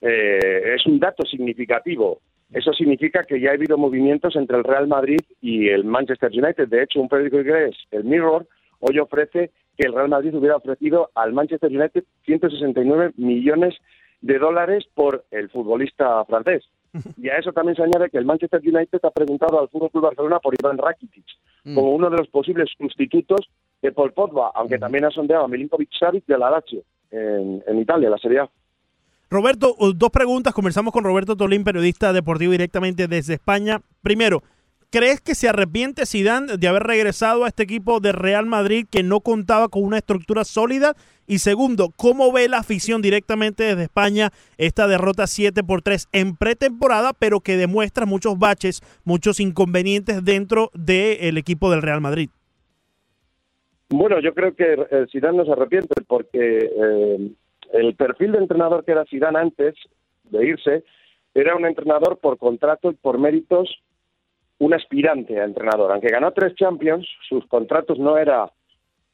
Eh, 0.00 0.74
es 0.74 0.86
un 0.86 0.98
dato 0.98 1.24
significativo. 1.26 2.20
Eso 2.52 2.72
significa 2.72 3.24
que 3.24 3.38
ya 3.40 3.50
ha 3.50 3.54
habido 3.54 3.76
movimientos 3.76 4.34
entre 4.34 4.56
el 4.56 4.64
Real 4.64 4.88
Madrid 4.88 5.20
y 5.42 5.68
el 5.68 5.84
Manchester 5.84 6.30
United. 6.32 6.66
De 6.68 6.82
hecho, 6.82 7.00
un 7.00 7.08
periódico 7.08 7.38
inglés, 7.40 7.76
el 7.90 8.04
Mirror, 8.04 8.46
hoy 8.80 8.98
ofrece 8.98 9.50
que 9.76 9.86
el 9.86 9.92
Real 9.92 10.08
Madrid 10.08 10.34
hubiera 10.34 10.56
ofrecido 10.56 11.10
al 11.14 11.32
Manchester 11.34 11.70
United 11.70 12.04
169 12.24 13.12
millones 13.16 13.74
de 14.22 14.38
dólares 14.38 14.86
por 14.94 15.24
el 15.30 15.50
futbolista 15.50 16.24
francés. 16.24 16.64
Y 17.18 17.28
a 17.28 17.36
eso 17.36 17.52
también 17.52 17.76
se 17.76 17.82
añade 17.82 18.08
que 18.08 18.18
el 18.18 18.24
Manchester 18.24 18.60
United 18.64 19.00
ha 19.02 19.10
preguntado 19.10 19.60
al 19.60 19.68
Fútbol 19.68 19.90
Club 19.90 20.04
Barcelona 20.04 20.40
por 20.40 20.54
Iván 20.58 20.78
Rakitic 20.78 21.26
Mm. 21.64 21.74
como 21.74 21.90
uno 21.94 22.10
de 22.10 22.16
los 22.16 22.28
posibles 22.28 22.70
sustitutos 22.78 23.48
de 23.82 23.92
Paul 23.92 24.12
Pogba, 24.12 24.52
aunque 24.54 24.78
también 24.78 25.04
ha 25.04 25.10
sondeado 25.10 25.44
a 25.44 25.48
Milinkovic 25.48 25.90
Savic 25.98 26.24
de 26.26 26.38
la 26.38 26.50
Lazio 26.50 26.82
en, 27.10 27.78
Italia, 27.78 28.10
la 28.10 28.18
Serie 28.18 28.40
A. 28.40 28.50
Roberto, 29.30 29.76
dos 29.94 30.10
preguntas. 30.10 30.54
Conversamos 30.54 30.92
con 30.92 31.04
Roberto 31.04 31.36
Tolín, 31.36 31.64
periodista 31.64 32.12
deportivo 32.12 32.52
directamente 32.52 33.08
desde 33.08 33.34
España. 33.34 33.82
Primero, 34.02 34.42
¿crees 34.90 35.20
que 35.20 35.34
se 35.34 35.48
arrepiente 35.48 36.06
Zidane 36.06 36.56
de 36.56 36.68
haber 36.68 36.84
regresado 36.84 37.44
a 37.44 37.48
este 37.48 37.62
equipo 37.62 38.00
de 38.00 38.12
Real 38.12 38.46
Madrid 38.46 38.86
que 38.90 39.02
no 39.02 39.20
contaba 39.20 39.68
con 39.68 39.84
una 39.84 39.98
estructura 39.98 40.44
sólida? 40.44 40.94
Y 41.26 41.40
segundo, 41.40 41.92
¿cómo 41.94 42.32
ve 42.32 42.48
la 42.48 42.58
afición 42.58 43.02
directamente 43.02 43.64
desde 43.64 43.82
España 43.82 44.32
esta 44.56 44.88
derrota 44.88 45.26
7 45.26 45.62
por 45.62 45.82
3 45.82 46.08
en 46.12 46.36
pretemporada, 46.36 47.12
pero 47.12 47.40
que 47.40 47.58
demuestra 47.58 48.06
muchos 48.06 48.38
baches, 48.38 48.80
muchos 49.04 49.40
inconvenientes 49.40 50.24
dentro 50.24 50.70
del 50.72 51.36
equipo 51.36 51.70
del 51.70 51.82
Real 51.82 52.00
Madrid? 52.00 52.30
Bueno, 53.90 54.20
yo 54.20 54.34
creo 54.34 54.54
que 54.54 54.74
eh, 54.90 55.06
no 55.32 55.44
se 55.44 55.52
arrepiente 55.52 56.02
porque 56.06 56.58
eh, 56.58 57.30
el 57.72 57.94
perfil 57.94 58.32
de 58.32 58.38
entrenador 58.38 58.84
que 58.84 58.92
era 58.92 59.06
Zidane 59.06 59.38
antes 59.38 59.74
de 60.24 60.46
irse 60.46 60.84
era 61.34 61.56
un 61.56 61.64
entrenador 61.64 62.18
por 62.18 62.36
contrato 62.38 62.90
y 62.90 62.94
por 62.94 63.18
méritos 63.18 63.82
un 64.58 64.74
aspirante 64.74 65.40
a 65.40 65.44
entrenador. 65.44 65.92
Aunque 65.92 66.08
ganó 66.08 66.32
tres 66.32 66.54
Champions, 66.54 67.08
sus 67.28 67.46
contratos 67.46 67.98
no 67.98 68.18
era 68.18 68.50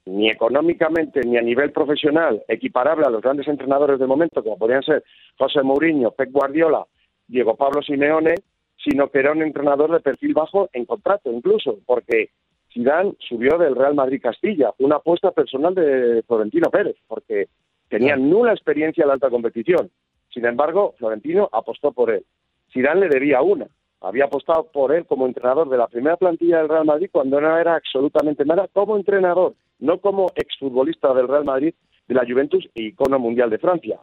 ni 0.07 0.29
económicamente 0.29 1.21
ni 1.25 1.37
a 1.37 1.43
nivel 1.43 1.73
profesional 1.73 2.43
equiparable 2.49 3.07
a 3.07 3.11
los 3.11 3.23
grandes 3.23 3.49
entrenadores 3.49 3.99
de 3.99 4.07
momento, 4.07 4.43
como 4.43 4.59
podrían 4.59 4.83
ser 4.83 5.05
José 5.39 5.63
Mourinho, 5.63 6.11
Pep 6.11 6.31
Guardiola, 6.31 6.85
Diego 7.27 7.57
Pablo 7.57 7.81
Simeone, 7.83 8.35
sino 8.77 9.09
que 9.09 9.21
era 9.21 9.33
un 9.33 9.43
entrenador 9.43 9.93
de 9.93 10.01
perfil 10.01 10.35
bajo 10.35 10.69
en 10.73 10.85
contrato 10.85 11.31
incluso, 11.31 11.79
porque 11.87 12.31
Zidane 12.75 13.15
subió 13.21 13.57
del 13.57 13.77
Real 13.77 13.95
Madrid 13.95 14.21
Castilla, 14.21 14.75
una 14.79 14.97
apuesta 14.97 15.31
personal 15.31 15.75
de 15.75 16.23
Florentino 16.27 16.71
Pérez, 16.71 16.97
porque 17.07 17.49
tenía 17.89 18.17
nula 18.17 18.53
experiencia 18.53 19.03
en 19.03 19.09
la 19.09 19.15
alta 19.15 19.31
competición. 19.31 19.91
Sin 20.33 20.45
embargo, 20.45 20.95
Florentino 20.99 21.49
apostó 21.53 21.93
por 21.93 22.11
él. 22.11 22.25
Zidane 22.73 23.03
le 23.03 23.09
debía 23.09 23.41
una. 23.41 23.69
Había 24.01 24.25
apostado 24.25 24.65
por 24.73 24.93
él 24.93 25.07
como 25.07 25.27
entrenador 25.27 25.69
de 25.69 25.79
la 25.79 25.87
primera 25.87 26.17
plantilla 26.17 26.59
del 26.59 26.69
Real 26.69 26.85
Madrid 26.85 27.09
cuando 27.11 27.41
no 27.41 27.57
era 27.57 27.77
absolutamente 27.77 28.45
nada 28.45 28.69
como 28.73 28.97
entrenador, 28.97 29.55
no 29.79 29.99
como 29.99 30.27
exfutbolista 30.35 31.15
del 31.15 31.29
Real 31.29 31.45
Madrid, 31.45 31.75
de 32.09 32.15
la 32.15 32.27
Juventus 32.27 32.69
e 32.75 32.83
icono 32.83 33.19
mundial 33.19 33.49
de 33.49 33.59
Francia. 33.59 34.01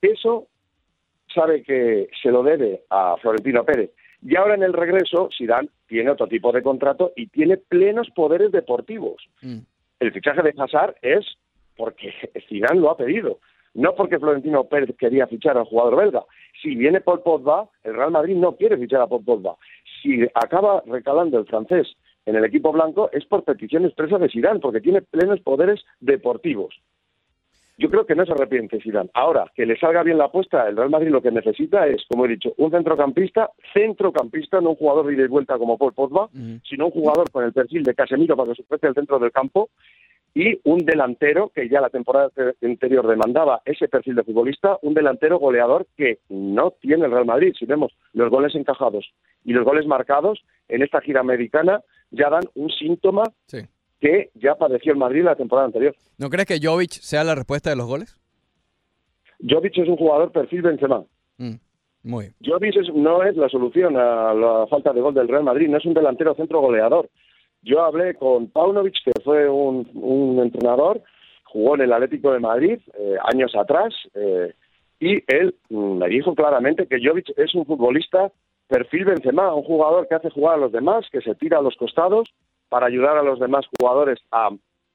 Eso 0.00 0.46
sabe 1.34 1.62
que 1.62 2.08
se 2.22 2.30
lo 2.30 2.42
debe 2.42 2.84
a 2.90 3.16
Florentino 3.16 3.64
Pérez. 3.64 3.90
Y 4.22 4.36
ahora 4.36 4.54
en 4.54 4.62
el 4.62 4.72
regreso, 4.72 5.28
Zidane 5.36 5.68
tiene 5.86 6.10
otro 6.10 6.26
tipo 6.26 6.52
de 6.52 6.62
contrato 6.62 7.12
y 7.16 7.28
tiene 7.28 7.56
plenos 7.56 8.08
poderes 8.14 8.50
deportivos. 8.52 9.22
Mm. 9.42 9.58
El 10.00 10.12
fichaje 10.12 10.42
de 10.42 10.54
Hazard 10.56 10.96
es 11.02 11.24
porque 11.76 12.12
Zidane 12.48 12.80
lo 12.80 12.90
ha 12.90 12.96
pedido, 12.96 13.38
no 13.74 13.94
porque 13.94 14.18
Florentino 14.18 14.64
Pérez 14.64 14.94
quería 14.98 15.26
fichar 15.26 15.56
al 15.56 15.64
jugador 15.64 15.96
belga. 15.96 16.24
Si 16.60 16.74
viene 16.74 17.00
Paul 17.00 17.22
Pogba, 17.22 17.68
el 17.84 17.94
Real 17.94 18.10
Madrid 18.10 18.36
no 18.36 18.56
quiere 18.56 18.76
fichar 18.76 19.00
a 19.00 19.06
Paul 19.06 19.24
Pogba. 19.24 19.56
Si 20.02 20.22
acaba 20.34 20.82
recalando 20.86 21.38
el 21.38 21.46
francés 21.46 21.86
en 22.26 22.36
el 22.36 22.44
equipo 22.44 22.72
blanco 22.72 23.08
es 23.12 23.24
por 23.24 23.44
petición 23.44 23.86
expresa 23.86 24.18
de 24.18 24.28
Zidane, 24.28 24.60
porque 24.60 24.82
tiene 24.82 25.00
plenos 25.00 25.40
poderes 25.40 25.80
deportivos. 26.00 26.78
Yo 27.78 27.88
creo 27.88 28.04
que 28.04 28.16
no 28.16 28.26
se 28.26 28.32
arrepiente 28.32 28.80
Zidane. 28.82 29.08
Ahora, 29.14 29.50
que 29.54 29.64
le 29.64 29.78
salga 29.78 30.02
bien 30.02 30.18
la 30.18 30.24
apuesta, 30.24 30.68
el 30.68 30.76
Real 30.76 30.90
Madrid 30.90 31.10
lo 31.10 31.22
que 31.22 31.30
necesita 31.30 31.86
es, 31.86 32.04
como 32.08 32.26
he 32.26 32.28
dicho, 32.28 32.52
un 32.56 32.72
centrocampista, 32.72 33.50
centrocampista, 33.72 34.60
no 34.60 34.70
un 34.70 34.76
jugador 34.76 35.06
de 35.06 35.14
ida 35.14 35.24
y 35.24 35.28
vuelta 35.28 35.56
como 35.58 35.78
Paul 35.78 35.94
Pogba, 35.94 36.28
sino 36.68 36.86
un 36.86 36.90
jugador 36.90 37.30
con 37.30 37.44
el 37.44 37.52
perfil 37.52 37.84
de 37.84 37.94
Casemiro 37.94 38.36
para 38.36 38.50
que 38.50 38.56
se 38.56 38.62
ofrece 38.62 38.88
el 38.88 38.94
centro 38.94 39.20
del 39.20 39.30
campo 39.30 39.70
y 40.34 40.58
un 40.64 40.78
delantero 40.78 41.50
que 41.54 41.68
ya 41.68 41.80
la 41.80 41.88
temporada 41.88 42.30
anterior 42.62 43.06
demandaba 43.06 43.62
ese 43.64 43.88
perfil 43.88 44.16
de 44.16 44.24
futbolista, 44.24 44.76
un 44.82 44.94
delantero 44.94 45.38
goleador 45.38 45.86
que 45.96 46.18
no 46.28 46.72
tiene 46.80 47.06
el 47.06 47.12
Real 47.12 47.26
Madrid. 47.26 47.54
Si 47.58 47.64
vemos 47.64 47.92
los 48.12 48.28
goles 48.28 48.54
encajados 48.54 49.12
y 49.44 49.52
los 49.52 49.64
goles 49.64 49.86
marcados 49.86 50.42
en 50.68 50.82
esta 50.82 51.00
gira 51.00 51.20
americana, 51.20 51.80
ya 52.10 52.28
dan 52.28 52.44
un 52.54 52.70
síntoma 52.70 53.22
Sí. 53.46 53.58
Que 54.00 54.30
ya 54.34 54.54
padeció 54.54 54.92
el 54.92 54.98
Madrid 54.98 55.24
la 55.24 55.34
temporada 55.36 55.66
anterior. 55.66 55.94
¿No 56.18 56.30
crees 56.30 56.46
que 56.46 56.60
Jovic 56.62 56.90
sea 56.92 57.24
la 57.24 57.34
respuesta 57.34 57.70
de 57.70 57.76
los 57.76 57.86
goles? 57.86 58.16
Jovic 59.48 59.78
es 59.78 59.88
un 59.88 59.96
jugador 59.96 60.32
perfil 60.32 60.62
Benzema. 60.62 61.04
Mm, 61.38 61.54
Muy 62.04 62.24
bien. 62.26 62.34
Jovic 62.44 62.76
es- 62.76 62.94
no 62.94 63.22
es 63.22 63.36
la 63.36 63.48
solución 63.48 63.96
a 63.96 64.34
la 64.34 64.66
falta 64.68 64.92
de 64.92 65.00
gol 65.00 65.14
del 65.14 65.28
Real 65.28 65.44
Madrid, 65.44 65.68
no 65.68 65.78
es 65.78 65.84
un 65.84 65.94
delantero 65.94 66.34
centro 66.34 66.60
goleador. 66.60 67.08
Yo 67.62 67.82
hablé 67.82 68.14
con 68.14 68.48
Paunovic, 68.50 68.94
que 69.04 69.12
fue 69.24 69.48
un, 69.48 69.88
un 69.94 70.38
entrenador, 70.40 71.02
jugó 71.44 71.74
en 71.74 71.82
el 71.82 71.92
Atlético 71.92 72.32
de 72.32 72.38
Madrid 72.40 72.78
eh, 72.98 73.16
años 73.32 73.52
atrás, 73.56 73.92
eh, 74.14 74.54
y 75.00 75.22
él 75.26 75.54
mm, 75.70 75.98
me 75.98 76.08
dijo 76.08 76.34
claramente 76.34 76.86
que 76.86 76.98
Jovic 77.04 77.32
es 77.36 77.54
un 77.54 77.66
futbolista 77.66 78.30
perfil 78.68 79.06
Benzema, 79.06 79.54
un 79.54 79.62
jugador 79.64 80.06
que 80.08 80.14
hace 80.14 80.30
jugar 80.30 80.54
a 80.54 80.58
los 80.58 80.72
demás, 80.72 81.06
que 81.10 81.20
se 81.20 81.34
tira 81.34 81.58
a 81.58 81.62
los 81.62 81.74
costados 81.76 82.28
para 82.68 82.86
ayudar 82.86 83.16
a 83.16 83.22
los 83.22 83.38
demás 83.38 83.66
jugadores 83.78 84.18
a 84.30 84.50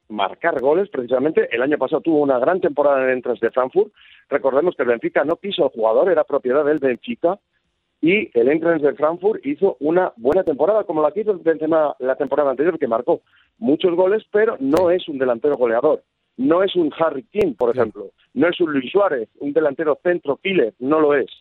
marcar 0.10 0.60
goles. 0.62 0.90
Precisamente 0.90 1.48
el 1.52 1.62
año 1.62 1.78
pasado 1.78 2.02
tuvo 2.02 2.22
una 2.22 2.40
gran 2.40 2.62
temporada 2.62 3.02
en 3.02 3.10
el 3.10 3.16
Entras 3.16 3.40
de 3.40 3.52
Frankfurt. 3.52 3.92
Recordemos 4.30 4.76
que 4.76 4.84
el 4.84 4.90
Benfica 4.90 5.24
no 5.24 5.38
quiso 5.38 5.64
al 5.64 5.70
jugador, 5.70 6.10
era 6.12 6.24
propiedad 6.24 6.64
del 6.66 6.80
Benfica 6.80 7.40
y 8.04 8.30
el 8.38 8.50
Entrance 8.50 8.86
de 8.86 8.96
Frankfurt 8.96 9.46
hizo 9.46 9.78
una 9.80 10.12
buena 10.18 10.44
temporada, 10.44 10.84
como 10.84 11.02
la 11.02 11.12
que 11.12 11.22
hizo 11.22 11.40
Benzema 11.40 11.96
la 12.00 12.18
temporada 12.18 12.52
anterior, 12.52 12.78
que 12.78 12.86
marcó 12.86 13.22
muchos 13.60 13.96
goles, 13.96 14.24
pero 14.30 14.58
no 14.60 14.92
es 14.92 15.08
un 15.08 15.18
delantero 15.18 15.56
goleador. 15.56 16.04
No 16.36 16.64
es 16.64 16.76
un 16.76 16.92
Harry 17.00 17.24
King, 17.24 17.54
por 17.54 17.70
ejemplo. 17.70 18.10
No 18.34 18.50
es 18.50 18.60
un 18.60 18.74
Luis 18.74 18.92
Suárez, 18.92 19.30
un 19.40 19.54
delantero 19.54 19.98
centro 20.04 20.36
killer, 20.36 20.74
no 20.80 21.00
lo 21.00 21.14
es. 21.14 21.32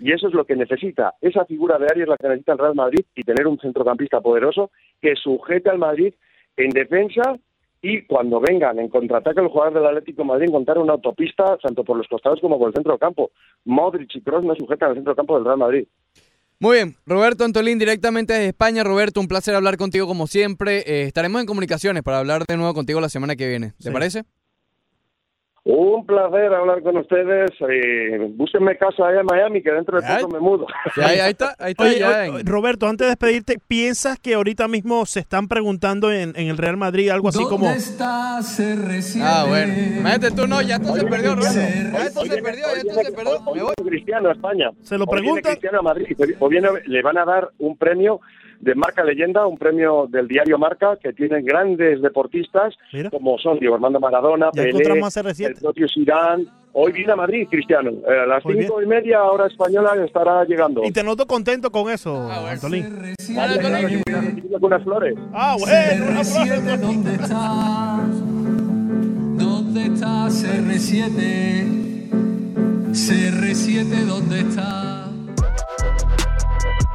Y 0.00 0.12
eso 0.12 0.28
es 0.28 0.34
lo 0.34 0.44
que 0.44 0.56
necesita. 0.56 1.14
Esa 1.20 1.44
figura 1.44 1.78
de 1.78 1.86
área 1.86 2.02
es 2.04 2.08
la 2.08 2.16
que 2.16 2.28
necesita 2.28 2.52
el 2.52 2.58
Real 2.58 2.74
Madrid 2.74 3.04
y 3.14 3.22
tener 3.22 3.46
un 3.46 3.58
centrocampista 3.58 4.20
poderoso 4.20 4.70
que 5.00 5.14
sujete 5.16 5.70
al 5.70 5.78
Madrid 5.78 6.12
en 6.56 6.70
defensa 6.70 7.36
y 7.80 8.02
cuando 8.06 8.40
vengan 8.40 8.78
en 8.78 8.88
contraataque 8.88 9.42
los 9.42 9.52
jugadores 9.52 9.74
del 9.74 9.86
Atlético 9.86 10.22
de 10.22 10.28
Madrid 10.28 10.48
encontrar 10.48 10.78
una 10.78 10.94
autopista 10.94 11.58
tanto 11.62 11.84
por 11.84 11.96
los 11.98 12.08
costados 12.08 12.40
como 12.40 12.58
por 12.58 12.68
el 12.68 12.74
centro 12.74 12.92
del 12.92 12.98
campo. 13.00 13.30
Modric 13.64 14.14
y 14.16 14.20
Kroos 14.22 14.44
no 14.44 14.54
sujetan 14.54 14.90
al 14.90 14.94
centro 14.96 15.10
del 15.12 15.16
campo 15.16 15.34
del 15.36 15.44
Real 15.44 15.58
Madrid. 15.58 15.86
Muy 16.60 16.76
bien, 16.76 16.94
Roberto 17.04 17.44
Antolín 17.44 17.78
directamente 17.78 18.32
desde 18.32 18.48
España. 18.48 18.84
Roberto, 18.84 19.20
un 19.20 19.28
placer 19.28 19.54
hablar 19.54 19.76
contigo 19.76 20.06
como 20.06 20.26
siempre. 20.26 20.78
Eh, 20.86 21.02
estaremos 21.02 21.40
en 21.40 21.46
comunicaciones 21.46 22.02
para 22.02 22.18
hablar 22.20 22.44
de 22.48 22.56
nuevo 22.56 22.72
contigo 22.72 23.00
la 23.00 23.08
semana 23.10 23.36
que 23.36 23.48
viene. 23.48 23.72
¿Te 23.78 23.84
Sí. 23.88 23.90
parece? 23.90 24.22
Un 25.66 26.04
placer 26.04 26.52
hablar 26.52 26.82
con 26.82 26.94
ustedes. 26.98 27.50
Eh, 27.70 28.18
búsquenme 28.36 28.76
casa 28.76 29.06
allá 29.08 29.20
en 29.20 29.26
Miami, 29.26 29.62
que 29.62 29.70
dentro 29.72 29.98
de 29.98 30.06
poco 30.06 30.28
me 30.34 30.38
mudo. 30.38 30.66
Ahí, 30.96 31.18
ahí 31.20 31.30
está, 31.30 31.54
ahí 31.58 31.70
está 31.70 31.84
Oye, 31.84 31.98
ya 32.00 32.08
oye, 32.30 32.40
en- 32.40 32.46
Roberto, 32.46 32.86
antes 32.86 33.06
de 33.06 33.08
despedirte, 33.12 33.58
¿piensas 33.66 34.18
que 34.18 34.34
ahorita 34.34 34.68
mismo 34.68 35.06
se 35.06 35.20
están 35.20 35.48
preguntando 35.48 36.12
en, 36.12 36.34
en 36.36 36.48
el 36.48 36.58
Real 36.58 36.76
Madrid 36.76 37.08
algo 37.08 37.28
así 37.30 37.42
como... 37.44 37.64
¿Dónde 37.64 37.78
está 37.78 38.40
CR7? 38.40 39.20
Ah, 39.22 39.46
bueno. 39.48 39.72
Imagínate 40.00 40.30
tú, 40.32 40.46
no, 40.46 40.60
ya 40.60 40.76
esto 40.76 40.94
se 40.96 41.02
Hoy 41.04 41.10
perdió, 41.10 41.34
Roberto. 41.34 41.54
Cristiano. 41.58 41.98
Ya 41.98 42.04
esto 42.04 42.20
se 42.26 42.42
perdió, 42.42 42.64
ya 42.66 42.80
esto 42.80 42.94
se 43.02 43.12
perdió. 43.12 43.40
Me 43.54 43.62
voy. 43.62 43.74
Cristiano 43.86 44.28
a 44.28 44.32
España. 44.32 44.70
¿Se 44.82 44.98
lo 44.98 45.06
preguntan? 45.06 45.52
Cristiano 45.52 45.78
a 45.78 45.82
Madrid. 45.82 46.06
O 46.40 46.48
viene- 46.50 46.68
le 46.86 47.00
van 47.00 47.16
a 47.16 47.24
dar 47.24 47.48
un 47.58 47.78
premio 47.78 48.20
de 48.60 48.74
Marca 48.74 49.04
Leyenda, 49.04 49.46
un 49.46 49.58
premio 49.58 50.06
del 50.08 50.26
diario 50.28 50.58
Marca, 50.58 50.96
que 51.02 51.12
tiene 51.12 51.42
grandes 51.42 52.00
deportistas, 52.02 52.74
Mira. 52.92 53.10
como 53.10 53.38
son 53.38 53.58
Diego 53.58 53.74
Armando 53.74 54.00
Maradona, 54.00 54.46
Ya 54.54 54.62
Pelé, 54.62 54.70
encontramos 54.70 55.16
a 55.16 55.22
CR7. 55.22 55.46
el 55.46 55.54
propio 55.56 55.86
Zidane. 55.92 56.46
Hoy 56.76 56.90
viene 56.90 57.12
a 57.12 57.16
Madrid, 57.16 57.46
Cristiano. 57.48 57.90
Eh, 57.90 58.18
a 58.24 58.26
las 58.26 58.44
Muy 58.44 58.54
cinco 58.58 58.82
y 58.82 58.86
media, 58.86 59.22
hora 59.22 59.46
española, 59.46 59.92
estará 60.04 60.44
llegando. 60.44 60.82
Y 60.84 60.90
te 60.90 61.04
noto 61.04 61.24
contento 61.26 61.70
con 61.70 61.88
eso, 61.88 62.28
Ah. 62.30 62.50
Antolín. 62.50 62.84
Vale, 63.36 63.58
claro, 63.60 63.88
con 64.60 64.64
unas 64.64 64.82
flores. 64.82 65.14
Ah, 65.32 65.56
bueno, 65.60 66.04
una 66.10 66.20
CR7, 66.22 66.60
flor. 66.62 66.80
¿dónde 66.80 67.12
estás? 67.14 68.08
¿Dónde 69.38 69.84
está 69.86 70.26
CR7? 70.28 71.64
CR7, 72.92 74.04
¿dónde 74.06 74.40
está? 74.40 75.03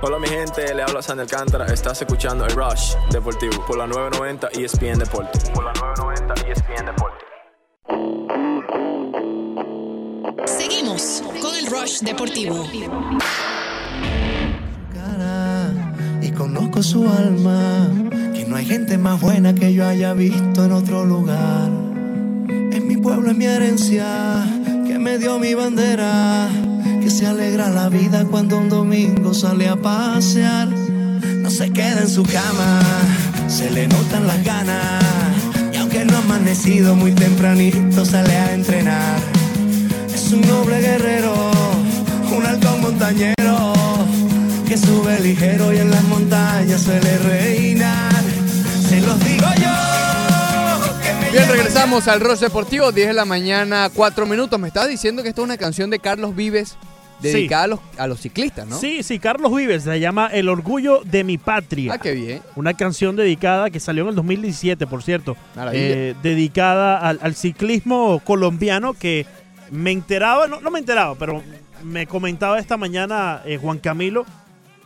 Hola 0.02 0.18
mi 0.18 0.30
gente, 0.30 0.74
le 0.74 0.82
habla 0.82 1.02
Sander 1.02 1.24
Alcántara. 1.24 1.66
Estás 1.66 2.02
escuchando 2.02 2.46
el 2.46 2.56
Rush 2.56 2.96
Deportivo 3.12 3.66
por 3.66 3.78
la 3.78 3.86
990 3.86 4.48
ESPN 4.58 4.98
Deporte. 4.98 5.38
Por 5.54 5.66
la 5.66 5.74
990 5.74 6.34
ESPN 6.48 6.86
Deporte. 6.86 7.26
Seguimos 10.46 11.22
con 11.42 11.54
el 11.54 11.68
Rush 11.68 12.00
Deportivo. 12.00 12.66
cara 14.94 15.74
y 16.22 16.32
conozco 16.32 16.82
su 16.82 17.06
alma. 17.06 17.90
Que 18.34 18.46
no 18.46 18.56
hay 18.56 18.66
gente 18.66 18.98
más 18.98 19.20
buena 19.20 19.54
que 19.54 19.74
yo 19.74 19.86
haya 19.86 20.14
visto 20.14 20.64
en 20.64 20.72
otro 20.72 21.04
lugar. 21.04 21.70
Es 22.72 22.82
mi 22.82 22.96
pueblo, 22.96 23.32
es 23.32 23.36
mi 23.36 23.48
herencia, 23.48 24.46
que 24.88 24.98
me 24.98 25.18
dio 25.18 25.40
mi 25.40 25.54
bandera. 25.56 26.48
Que 27.02 27.10
se 27.10 27.26
alegra 27.26 27.70
la 27.70 27.90
vida 27.90 28.26
cuando 28.30 28.58
un 28.58 28.70
domingo 28.70 29.34
sale 29.34 29.68
a 29.68 29.76
pasear. 29.76 30.68
No 30.68 31.50
se 31.50 31.72
queda 31.72 32.02
en 32.02 32.10
su 32.10 32.24
cama, 32.24 32.82
se 33.48 33.72
le 33.72 33.88
notan 33.88 34.28
las 34.28 34.44
ganas. 34.44 35.04
Y 35.74 35.78
aunque 35.78 36.06
no 36.06 36.18
ha 36.18 36.20
amanecido 36.20 36.96
muy 36.96 37.12
tempranito, 37.14 38.06
sale 38.06 38.36
a 38.36 38.54
entrenar. 38.54 39.20
Es 40.14 40.32
un 40.32 40.42
noble 40.42 40.80
guerrero, 40.82 41.52
un 42.36 42.46
halcón 42.46 42.82
montañero 42.82 43.74
que 44.68 44.78
sube 44.78 45.20
ligero 45.22 45.74
y 45.74 45.78
en 45.78 45.90
las 45.90 46.04
montañas 46.04 46.82
suele 46.82 47.18
reinar. 47.20 48.24
Se 48.88 49.02
los 49.02 49.20
digo 49.26 49.48
yo. 49.58 49.70
Bien, 51.32 51.48
regresamos 51.48 52.08
al 52.08 52.20
Ross 52.20 52.40
Deportivo, 52.40 52.92
10 52.92 53.08
de 53.08 53.14
la 53.14 53.26
mañana, 53.26 53.90
4 53.94 54.26
minutos. 54.26 54.60
Me 54.60 54.68
estabas 54.68 54.90
diciendo 54.90 55.24
que 55.24 55.30
esto 55.30 55.42
es 55.42 55.46
una 55.46 55.58
canción 55.58 55.90
de 55.90 56.00
Carlos 56.00 56.36
Vives 56.36 56.76
dedicada 57.22 57.64
a, 57.64 57.68
los, 57.68 57.80
a 57.98 58.08
los 58.08 58.20
ciclistas, 58.22 58.68
¿no? 58.68 58.78
Sí, 58.78 59.04
sí, 59.04 59.20
Carlos 59.20 59.54
Vives 59.54 59.84
se 59.84 60.00
llama 60.00 60.28
El 60.28 60.50
Orgullo 60.50 61.02
de 61.04 61.24
mi 61.24 61.38
Patria. 61.38 61.94
Ah, 61.94 61.98
qué 61.98 62.14
bien. 62.14 62.42
Una 62.56 62.74
canción 62.74 63.16
dedicada 63.16 63.70
que 63.70 63.80
salió 63.80 64.04
en 64.04 64.10
el 64.10 64.16
2017, 64.16 64.88
por 64.88 65.04
cierto. 65.04 65.36
Eh, 65.74 66.16
dedicada 66.24 66.98
al, 66.98 67.20
al 67.22 67.36
ciclismo 67.36 68.20
colombiano 68.24 68.94
que 68.94 69.26
me 69.72 69.92
enteraba, 69.92 70.48
no, 70.48 70.62
no 70.62 70.72
me 70.72 70.80
enteraba, 70.80 71.16
pero 71.16 71.44
me 71.84 72.08
comentaba 72.08 72.60
esta 72.60 72.78
mañana 72.78 73.42
eh, 73.46 73.58
Juan 73.58 73.78
Camilo 73.80 74.26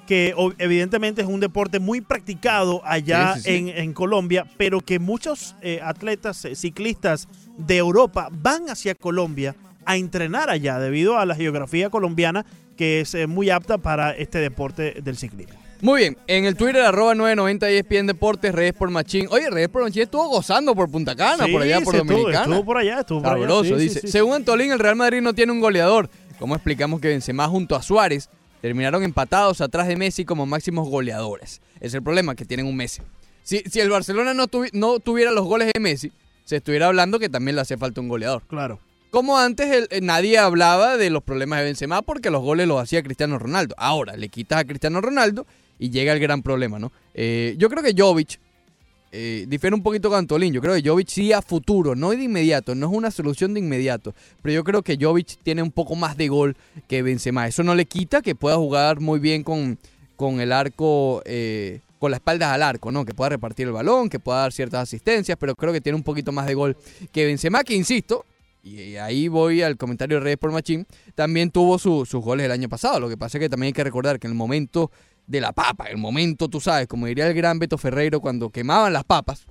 que 0.08 0.36
evidentemente 0.58 1.22
es 1.22 1.28
un 1.28 1.40
deporte 1.40 1.80
muy 1.80 2.02
practicado 2.02 2.82
allá 2.84 3.36
Sí, 3.36 3.40
sí, 3.42 3.50
sí. 3.50 3.56
En, 3.56 3.70
en 3.70 3.94
Colombia, 3.94 4.46
pero 4.58 4.82
que 4.82 5.00
muchos 5.00 5.56
eh, 5.62 5.80
atletas, 5.82 6.44
eh, 6.46 6.56
ciclistas 6.56 7.30
de 7.58 7.78
Europa 7.78 8.28
van 8.32 8.70
hacia 8.70 8.96
Colombia 8.96 9.56
a 9.86 9.98
entrenar 9.98 10.50
allá 10.50 10.80
debido 10.80 11.18
a 11.18 11.26
la 11.26 11.36
geografía 11.36 11.90
colombiana 11.90 12.46
que 12.78 13.02
es 13.02 13.14
eh, 13.14 13.28
muy 13.28 13.50
apta 13.50 13.78
para 13.78 14.12
este 14.12 14.40
deporte 14.40 14.96
del 15.04 15.18
ciclismo. 15.18 15.60
Muy 15.82 16.00
bien, 16.02 16.18
en 16.28 16.46
el 16.46 16.56
Twitter 16.56 16.82
arroba 16.82 17.14
990 17.14 17.70
ESPN 17.70 18.08
Deportes, 18.08 18.56
Redes 18.56 18.74
por 18.74 18.90
Machín. 18.90 19.28
Oye, 19.30 19.50
Redes 19.50 19.68
por 19.70 19.84
Machín 19.84 20.04
estuvo 20.04 20.28
gozando 20.30 20.74
por 20.74 20.90
Punta 20.90 21.14
Cana, 21.16 21.46
Sí, 21.46 21.52
por 21.52 21.62
allá, 21.62 21.82
por 21.82 21.94
se 21.94 22.00
estuvo- 22.02 22.14
Dominicana. 22.18 22.46
estuvo 22.46 22.66
por 22.66 22.78
allá, 22.78 23.00
estuvo 23.02 23.22
por 23.22 23.32
allá, 23.34 23.40
Sabroso, 23.42 23.64
sí, 23.64 23.70
sí, 23.76 23.82
dice. 23.84 24.00
sí. 24.02 24.08
Según 24.08 24.34
Antolín, 24.36 24.72
el 24.72 24.80
Real 24.80 24.96
Madrid 24.96 25.22
no 25.22 25.34
tiene 25.34 25.52
un 25.52 25.60
goleador. 25.60 26.10
¿Cómo 26.40 26.56
explicamos 26.56 27.02
que 27.02 27.10
Benzema 27.10 27.48
junto 27.50 27.76
a 27.76 27.82
Suárez 27.84 28.30
terminaron 28.62 29.04
empatados 29.04 29.60
atrás 29.60 29.88
de 29.88 29.98
Messi 29.98 30.24
como 30.24 30.46
máximos 30.46 30.88
goleadores? 30.90 31.62
Es 31.82 31.94
el 31.94 32.02
problema, 32.02 32.34
que 32.36 32.46
tienen 32.46 32.66
un 32.66 32.78
Messi. 32.78 33.02
Si, 33.44 33.60
si 33.70 33.82
el 33.82 33.90
Barcelona 33.90 34.34
no, 34.34 34.48
tuvi- 34.48 34.72
no 34.72 35.00
tuviera 35.00 35.32
los 35.32 35.44
goles 35.46 35.70
de 35.74 35.80
Messi, 35.82 36.14
se 36.46 36.56
estuviera 36.56 36.88
hablando 36.88 37.20
que 37.20 37.28
también 37.28 37.56
le 37.56 37.62
hace 37.62 37.76
falta 37.78 38.00
un 38.00 38.08
goleador. 38.08 38.42
Claro. 38.48 38.80
Como 39.14 39.38
antes 39.38 39.88
eh, 39.92 40.00
nadie 40.02 40.40
hablaba 40.40 40.98
de 40.98 41.12
los 41.12 41.22
problemas 41.22 41.60
de 41.60 41.66
Benzema 41.66 42.02
porque 42.02 42.32
los 42.32 42.42
goles 42.42 42.68
los 42.68 42.82
hacía 42.82 43.04
Cristiano 43.04 43.38
Ronaldo. 43.38 43.76
Ahora 43.78 44.18
le 44.18 44.28
quitas 44.28 44.62
a 44.62 44.66
Cristiano 44.66 45.02
Ronaldo 45.02 45.46
y 45.78 45.92
llega 45.92 46.14
el 46.14 46.20
gran 46.20 46.42
problema, 46.42 46.80
¿no? 46.80 46.92
Eh, 47.14 47.54
yo 47.60 47.70
creo 47.70 47.84
que 47.84 47.94
Jovic 47.96 48.40
eh, 49.12 49.46
difiere 49.48 49.76
un 49.76 49.84
poquito 49.84 50.10
con 50.10 50.18
Antolín. 50.18 50.52
Yo 50.52 50.62
creo 50.62 50.74
que 50.74 50.82
Jovic 50.82 51.10
sí 51.10 51.32
a 51.32 51.44
futuro, 51.44 51.94
no 51.94 52.10
de 52.10 52.24
inmediato, 52.24 52.74
no 52.74 52.88
es 52.88 52.92
una 52.92 53.12
solución 53.12 53.54
de 53.54 53.60
inmediato. 53.60 54.16
Pero 54.42 54.56
yo 54.56 54.64
creo 54.64 54.82
que 54.82 54.98
Jovic 55.00 55.38
tiene 55.44 55.62
un 55.62 55.70
poco 55.70 55.96
más 55.96 56.18
de 56.18 56.30
gol 56.30 56.58
que 56.88 57.04
Benzema. 57.04 57.48
Eso 57.48 57.62
no 57.62 57.76
le 57.76 57.86
quita 57.86 58.24
que 58.24 58.34
pueda 58.34 58.56
jugar 58.56 59.00
muy 59.00 59.20
bien 59.20 59.44
con, 59.44 59.78
con 60.16 60.42
el 60.42 60.52
arco, 60.52 61.22
eh, 61.26 61.82
con 62.00 62.10
la 62.10 62.18
espalda 62.18 62.52
al 62.52 62.64
arco, 62.64 62.92
¿no? 62.92 63.06
Que 63.06 63.14
pueda 63.14 63.30
repartir 63.30 63.68
el 63.68 63.74
balón, 63.74 64.10
que 64.10 64.18
pueda 64.18 64.40
dar 64.40 64.52
ciertas 64.52 64.82
asistencias, 64.82 65.38
pero 65.40 65.54
creo 65.54 65.72
que 65.72 65.82
tiene 65.82 65.98
un 65.98 66.04
poquito 66.04 66.32
más 66.32 66.48
de 66.48 66.56
gol 66.56 66.76
que 67.12 67.28
Benzema, 67.28 67.64
que 67.64 67.76
insisto, 67.76 68.26
y 68.64 68.96
ahí 68.96 69.28
voy 69.28 69.62
al 69.62 69.78
comentario 69.78 70.18
de 70.18 70.24
Redes 70.24 70.38
por 70.38 70.52
Machín, 70.52 70.88
también 71.16 71.52
tuvo 71.52 71.78
su- 71.78 72.06
sus 72.06 72.24
goles 72.24 72.46
el 72.46 72.52
año 72.52 72.70
pasado. 72.70 73.00
Lo 73.00 73.10
que 73.10 73.18
pasa 73.18 73.38
es 73.38 73.42
que 73.42 73.50
también 73.50 73.68
hay 73.68 73.74
que 73.74 73.84
recordar 73.84 74.20
que 74.20 74.28
en 74.28 74.32
el 74.32 74.38
momento 74.38 74.90
de 75.28 75.42
la 75.42 75.52
papa, 75.52 75.86
el 75.86 75.98
momento, 75.98 76.48
tú 76.48 76.60
sabes, 76.60 76.88
como 76.88 77.06
diría 77.08 77.28
el 77.28 77.34
gran 77.34 77.60
Beto 77.60 77.78
Ferreiro, 77.78 78.20
cuando 78.22 78.50
quemaban 78.50 78.94
las 78.94 79.04
papas, 79.04 79.46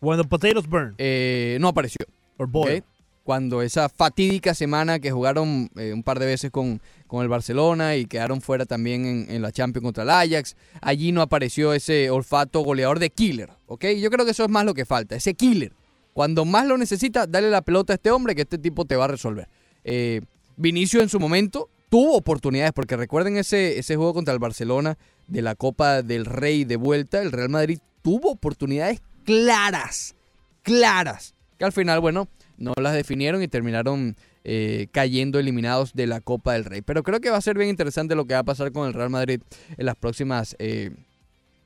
When 0.00 0.20
the 0.20 0.26
potatoes 0.28 0.66
burn. 0.66 0.94
eh, 0.98 1.58
no 1.60 1.68
apareció. 1.68 2.06
Or 2.38 2.46
boil. 2.48 2.78
¿ok? 2.78 2.84
Cuando 3.24 3.60
esa 3.60 3.90
fatídica 3.90 4.54
semana 4.54 5.00
que 5.00 5.10
jugaron 5.10 5.68
eh, 5.76 5.92
un 5.92 6.02
par 6.02 6.18
de 6.18 6.24
veces 6.24 6.50
con, 6.50 6.80
con 7.06 7.22
el 7.22 7.28
Barcelona 7.28 7.94
y 7.96 8.06
quedaron 8.06 8.40
fuera 8.40 8.64
también 8.64 9.04
en, 9.04 9.26
en 9.28 9.42
la 9.42 9.52
Champions 9.52 9.84
contra 9.84 10.04
el 10.04 10.08
Ajax, 10.10 10.56
allí 10.80 11.12
no 11.12 11.20
apareció 11.20 11.74
ese 11.74 12.08
olfato 12.08 12.60
goleador 12.60 12.98
de 13.00 13.10
killer, 13.10 13.50
¿ok? 13.66 13.84
Yo 14.00 14.08
creo 14.10 14.24
que 14.24 14.30
eso 14.30 14.44
es 14.44 14.50
más 14.50 14.64
lo 14.64 14.72
que 14.72 14.86
falta, 14.86 15.14
ese 15.16 15.34
killer. 15.34 15.72
Cuando 16.18 16.44
más 16.44 16.66
lo 16.66 16.76
necesita, 16.76 17.28
dale 17.28 17.48
la 17.48 17.62
pelota 17.62 17.92
a 17.92 17.94
este 17.94 18.10
hombre 18.10 18.34
que 18.34 18.42
este 18.42 18.58
tipo 18.58 18.84
te 18.84 18.96
va 18.96 19.04
a 19.04 19.06
resolver. 19.06 19.46
Eh, 19.84 20.20
Vinicio 20.56 21.00
en 21.00 21.08
su 21.08 21.20
momento 21.20 21.70
tuvo 21.90 22.16
oportunidades, 22.16 22.72
porque 22.72 22.96
recuerden 22.96 23.36
ese, 23.36 23.78
ese 23.78 23.94
juego 23.94 24.14
contra 24.14 24.34
el 24.34 24.40
Barcelona 24.40 24.98
de 25.28 25.42
la 25.42 25.54
Copa 25.54 26.02
del 26.02 26.24
Rey 26.24 26.64
de 26.64 26.74
vuelta, 26.74 27.22
el 27.22 27.30
Real 27.30 27.50
Madrid 27.50 27.78
tuvo 28.02 28.32
oportunidades 28.32 29.00
claras, 29.24 30.16
claras, 30.62 31.36
que 31.56 31.64
al 31.64 31.72
final, 31.72 32.00
bueno, 32.00 32.26
no 32.56 32.72
las 32.80 32.94
definieron 32.94 33.40
y 33.40 33.46
terminaron 33.46 34.16
eh, 34.42 34.88
cayendo 34.90 35.38
eliminados 35.38 35.92
de 35.94 36.08
la 36.08 36.20
Copa 36.20 36.54
del 36.54 36.64
Rey. 36.64 36.82
Pero 36.82 37.04
creo 37.04 37.20
que 37.20 37.30
va 37.30 37.36
a 37.36 37.42
ser 37.42 37.56
bien 37.56 37.70
interesante 37.70 38.16
lo 38.16 38.24
que 38.24 38.34
va 38.34 38.40
a 38.40 38.44
pasar 38.44 38.72
con 38.72 38.88
el 38.88 38.94
Real 38.94 39.10
Madrid 39.10 39.40
en 39.76 39.86
las 39.86 39.94
próximas, 39.94 40.56
eh, 40.58 40.90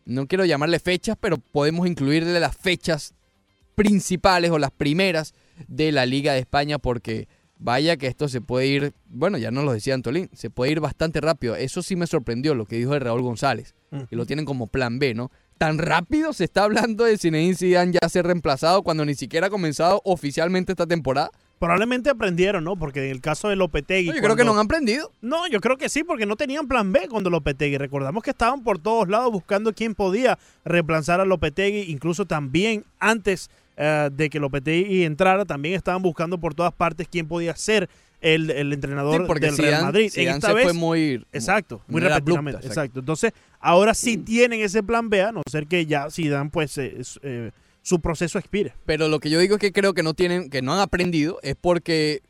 no 0.04 0.26
quiero 0.26 0.44
llamarle 0.44 0.78
fechas, 0.78 1.16
pero 1.18 1.38
podemos 1.38 1.86
incluirle 1.86 2.38
las 2.38 2.54
fechas 2.54 3.14
principales 3.74 4.50
o 4.50 4.58
las 4.58 4.70
primeras 4.70 5.34
de 5.68 5.92
la 5.92 6.06
Liga 6.06 6.32
de 6.32 6.40
España 6.40 6.78
porque 6.78 7.28
vaya 7.58 7.96
que 7.96 8.08
esto 8.08 8.28
se 8.28 8.40
puede 8.40 8.66
ir, 8.66 8.94
bueno, 9.06 9.38
ya 9.38 9.50
nos 9.50 9.64
lo 9.64 9.72
decía 9.72 9.94
Antolín, 9.94 10.28
se 10.32 10.50
puede 10.50 10.72
ir 10.72 10.80
bastante 10.80 11.20
rápido. 11.20 11.54
Eso 11.56 11.82
sí 11.82 11.96
me 11.96 12.06
sorprendió 12.06 12.54
lo 12.54 12.66
que 12.66 12.76
dijo 12.76 12.92
de 12.92 12.98
Raúl 12.98 13.22
González, 13.22 13.74
y 14.10 14.16
lo 14.16 14.26
tienen 14.26 14.44
como 14.44 14.66
plan 14.66 14.98
B, 14.98 15.14
¿no? 15.14 15.30
Tan 15.58 15.78
rápido 15.78 16.32
se 16.32 16.44
está 16.44 16.64
hablando 16.64 17.04
de 17.04 17.16
Zinedine 17.16 17.54
Zidane 17.54 17.92
ya 17.92 18.08
ser 18.08 18.26
reemplazado 18.26 18.82
cuando 18.82 19.04
ni 19.04 19.14
siquiera 19.14 19.46
ha 19.46 19.50
comenzado 19.50 20.00
oficialmente 20.04 20.72
esta 20.72 20.86
temporada. 20.86 21.30
Probablemente 21.60 22.10
aprendieron, 22.10 22.64
¿no? 22.64 22.76
Porque 22.76 23.04
en 23.04 23.12
el 23.12 23.20
caso 23.20 23.48
de 23.48 23.54
Lopetegui. 23.54 24.12
Yo 24.12 24.20
creo 24.20 24.34
que 24.34 24.42
no 24.42 24.54
han 24.54 24.58
aprendido. 24.58 25.12
No, 25.20 25.46
yo 25.46 25.60
creo 25.60 25.76
que 25.76 25.88
sí, 25.88 26.02
porque 26.02 26.26
no 26.26 26.34
tenían 26.34 26.66
plan 26.66 26.92
B 26.92 27.06
cuando 27.08 27.30
Lopetegui. 27.30 27.78
Recordamos 27.78 28.24
que 28.24 28.30
estaban 28.30 28.64
por 28.64 28.80
todos 28.80 29.08
lados 29.08 29.30
buscando 29.30 29.72
quién 29.72 29.94
podía 29.94 30.36
reemplazar 30.64 31.20
a 31.20 31.24
Lopetegui. 31.24 31.92
Incluso 31.92 32.26
también 32.26 32.84
antes 32.98 33.48
eh, 33.82 34.10
de 34.12 34.30
que 34.30 34.38
Lopetegui 34.38 35.04
entrara, 35.04 35.44
también 35.44 35.74
estaban 35.74 36.02
buscando 36.02 36.38
por 36.38 36.54
todas 36.54 36.72
partes 36.72 37.08
quién 37.10 37.26
podía 37.26 37.56
ser 37.56 37.88
el, 38.20 38.50
el 38.50 38.72
entrenador 38.72 39.26
Sí, 39.26 39.40
del 39.40 39.56
Real 39.56 39.74
Zidane- 39.74 39.82
Madrid. 39.82 40.04
En 40.04 40.10
Zidane 40.10 40.36
esta 40.36 40.48
se 40.48 40.54
vez, 40.54 40.64
fue 40.64 40.72
muy- 40.74 41.26
Exacto, 41.32 41.82
muy 41.88 42.00
repentinamente. 42.00 42.58
abrupta, 42.58 42.68
Exacto. 42.68 43.00
Entonces, 43.00 43.32
ahora 43.58 43.94
sí 43.94 44.16
tienen 44.18 44.60
ese 44.60 44.82
plan 44.82 45.10
B, 45.10 45.22
a 45.22 45.32
no 45.32 45.42
ser 45.50 45.66
que 45.66 45.86
ya 45.86 46.08
Zidane, 46.10 46.48
pues, 46.50 46.78
eh, 46.78 46.96
eh, 47.22 47.50
su 47.82 48.00
proceso 48.00 48.38
expire. 48.38 48.74
Pero 48.86 49.08
lo 49.08 49.18
que 49.18 49.28
yo 49.28 49.40
digo 49.40 49.56
es 49.56 49.60
que 49.60 49.72
creo 49.72 49.92
que 49.92 50.04
no 50.04 50.14
tienen, 50.14 50.50
que 50.50 50.62
no 50.62 50.72
han 50.72 50.78
aprendido, 50.78 51.40
es 51.42 51.56
porque, 51.60 52.22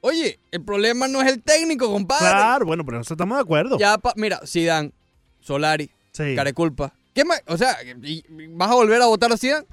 oye, 0.00 0.38
el 0.50 0.62
problema 0.62 1.08
no 1.08 1.20
es 1.20 1.28
el 1.30 1.42
técnico, 1.42 1.90
compadre. 1.92 2.30
Claro, 2.30 2.64
bueno, 2.66 2.84
pero 2.84 3.00
eso 3.00 3.12
estamos 3.14 3.36
de 3.36 3.42
acuerdo. 3.42 3.78
Ya, 3.78 3.98
pa- 3.98 4.14
mira, 4.16 4.40
Zidane, 4.46 4.92
Solari, 5.40 5.90
Sí. 6.12 6.34
Careculpa. 6.34 6.94
¿Qué 7.14 7.24
más? 7.26 7.42
O 7.46 7.58
sea, 7.58 7.76
¿y- 8.02 8.10
y 8.18 8.24
¿vas 8.54 8.70
a 8.70 8.74
volver 8.74 9.02
a 9.02 9.06
votar 9.06 9.30
a 9.32 9.36
Zidane? 9.36 9.66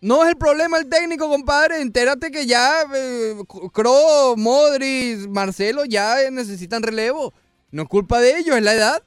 No 0.00 0.22
es 0.22 0.30
el 0.30 0.36
problema 0.36 0.78
el 0.78 0.88
técnico, 0.88 1.28
compadre. 1.28 1.80
Entérate 1.80 2.30
que 2.30 2.46
ya 2.46 2.82
eh, 2.94 3.34
Kroos, 3.72 4.36
Modric, 4.36 5.28
Marcelo 5.28 5.84
ya 5.84 6.22
eh, 6.22 6.30
necesitan 6.30 6.82
relevo. 6.82 7.32
No 7.70 7.82
es 7.82 7.88
culpa 7.88 8.20
de 8.20 8.38
ellos, 8.38 8.56
es 8.56 8.62
la 8.62 8.74
edad. 8.74 9.02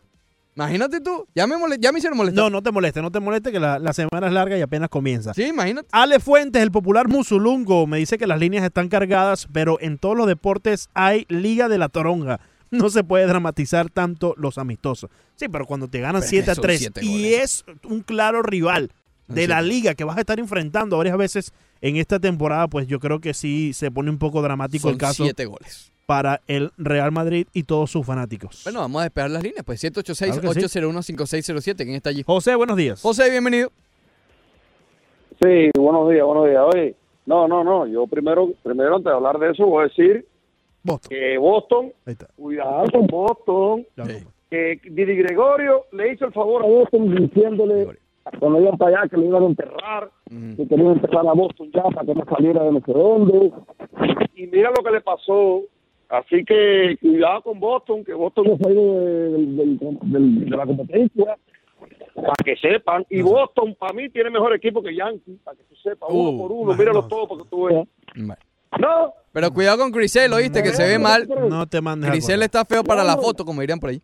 Imagínate 0.55 0.99
tú. 0.99 1.25
Ya 1.35 1.47
me, 1.47 1.55
ya 1.79 1.91
me 1.91 1.99
hicieron 1.99 2.17
molestar. 2.17 2.43
No, 2.43 2.49
no 2.49 2.61
te 2.61 2.71
moleste, 2.71 3.01
no 3.01 3.11
te 3.11 3.19
moleste 3.21 3.51
que 3.51 3.59
la, 3.59 3.79
la 3.79 3.93
semana 3.93 4.27
es 4.27 4.33
larga 4.33 4.57
y 4.57 4.61
apenas 4.61 4.89
comienza. 4.89 5.33
Sí, 5.33 5.43
imagínate. 5.43 5.87
Ale 5.91 6.19
Fuentes, 6.19 6.61
el 6.61 6.71
popular 6.71 7.07
Musulungo, 7.07 7.87
me 7.87 7.97
dice 7.97 8.17
que 8.17 8.27
las 8.27 8.39
líneas 8.39 8.65
están 8.65 8.89
cargadas, 8.89 9.47
pero 9.53 9.77
en 9.79 9.97
todos 9.99 10.17
los 10.17 10.27
deportes 10.27 10.89
hay 10.93 11.25
Liga 11.29 11.69
de 11.69 11.77
la 11.77 11.87
Toronja. 11.87 12.41
No 12.71 12.89
se 12.89 13.03
puede 13.03 13.25
dramatizar 13.25 13.89
tanto 13.89 14.33
los 14.37 14.57
amistosos. 14.57 15.09
Sí, 15.35 15.47
pero 15.47 15.65
cuando 15.65 15.87
te 15.87 16.01
ganan 16.01 16.21
Pero 16.21 16.25
es 16.25 16.29
7 16.29 16.45
que 16.45 16.51
a 16.51 16.55
son 16.55 16.61
3 16.63 16.79
siete 16.79 17.05
y 17.05 17.33
es 17.35 17.63
un 17.85 18.01
claro 18.01 18.43
rival 18.43 18.91
de 19.29 19.47
la 19.47 19.61
liga 19.61 19.95
que 19.95 20.03
vas 20.03 20.17
a 20.17 20.21
estar 20.21 20.39
enfrentando 20.39 20.97
varias 20.97 21.17
veces 21.17 21.53
en 21.81 21.95
esta 21.95 22.19
temporada, 22.19 22.67
pues 22.67 22.87
yo 22.87 22.99
creo 22.99 23.19
que 23.19 23.33
sí 23.33 23.73
se 23.73 23.89
pone 23.91 24.09
un 24.09 24.17
poco 24.17 24.41
dramático 24.41 24.83
Son 24.83 24.91
el 24.91 24.97
caso 24.97 25.23
siete 25.23 25.45
goles. 25.45 25.91
para 26.05 26.41
el 26.47 26.71
Real 26.77 27.11
Madrid 27.11 27.47
y 27.53 27.63
todos 27.63 27.91
sus 27.91 28.05
fanáticos. 28.05 28.61
Bueno, 28.63 28.79
vamos 28.81 28.99
a 29.01 29.03
despejar 29.03 29.31
las 29.31 29.43
líneas. 29.43 29.63
Pues 29.63 29.81
786-801-5607. 29.83 31.75
¿Quién 31.77 31.95
está 31.95 32.09
allí? 32.09 32.23
José, 32.23 32.55
buenos 32.55 32.75
días. 32.75 33.01
José, 33.01 33.29
bienvenido. 33.29 33.71
Sí, 35.41 35.69
buenos 35.77 36.09
días, 36.09 36.25
buenos 36.25 36.47
días. 36.47 36.61
Oye, 36.73 36.95
no, 37.25 37.47
no, 37.47 37.63
no. 37.63 37.87
Yo 37.87 38.07
primero, 38.07 38.49
primero 38.63 38.95
antes 38.95 39.05
de 39.05 39.15
hablar 39.15 39.37
de 39.39 39.51
eso, 39.51 39.65
voy 39.65 39.85
a 39.85 39.87
decir 39.87 40.25
que 41.07 41.37
Boston, 41.37 41.93
cuidado 42.35 42.85
con 42.91 43.07
Boston, 43.07 43.85
que 44.49 44.81
Didi 44.83 45.15
Gregorio 45.15 45.85
le 45.91 46.13
hizo 46.13 46.25
el 46.25 46.33
favor 46.33 46.63
a 46.63 46.67
Boston 46.67 47.15
diciéndole 47.15 47.87
cuando 48.39 48.61
iban 48.61 48.77
para 48.77 48.99
allá 48.99 49.09
que 49.09 49.17
le 49.17 49.27
iban 49.27 49.43
a 49.43 49.47
enterrar, 49.47 50.09
que 50.29 50.67
querían 50.67 50.91
empezar 50.91 51.27
a 51.27 51.33
Boston 51.33 51.71
ya 51.73 51.83
para 51.83 52.05
que 52.05 52.15
no 52.15 52.25
saliera 52.25 52.63
de 52.63 52.71
no 52.71 52.81
sé 52.81 52.93
dónde. 52.93 53.51
Y 54.35 54.47
mira 54.47 54.71
lo 54.75 54.83
que 54.83 54.91
le 54.91 55.01
pasó. 55.01 55.63
Así 56.09 56.43
que 56.43 56.97
cuidado 56.99 57.41
con 57.43 57.59
Boston, 57.59 58.03
que 58.03 58.13
Boston 58.13 58.57
no 58.59 58.69
ido 58.71 58.99
de, 58.99 60.47
de 60.49 60.57
la 60.57 60.65
competencia 60.65 61.37
para 62.15 62.35
que 62.43 62.55
sepan. 62.57 63.05
Y 63.09 63.21
Boston, 63.21 63.75
para 63.79 63.93
mí, 63.93 64.09
tiene 64.09 64.29
mejor 64.29 64.53
equipo 64.53 64.81
que 64.81 64.95
Yankees, 64.95 65.39
para 65.43 65.57
que 65.57 65.63
tú 65.63 65.75
sepas, 65.75 66.09
uno 66.11 66.29
Uh, 66.29 66.37
por 66.37 66.51
uno, 66.51 66.73
míralos 66.73 67.07
todos 67.07 67.29
para 67.29 67.43
que 67.43 67.49
tú 67.49 67.63
veas. 67.65 67.87
No, 68.15 69.13
Pero 69.31 69.51
cuidado 69.51 69.79
con 69.79 69.91
Grisel, 69.91 70.31
¿oíste? 70.33 70.61
Que 70.61 70.69
se 70.69 70.87
ve 70.87 70.99
mal. 70.99 71.27
No 71.49 71.67
te 71.67 71.81
mandes 71.81 72.09
a 72.09 72.13
Grisel 72.13 72.43
está 72.43 72.65
feo 72.65 72.83
para 72.83 73.03
la 73.03 73.17
foto, 73.17 73.45
como 73.45 73.61
dirían 73.61 73.79
por 73.79 73.89
ahí. 73.89 74.01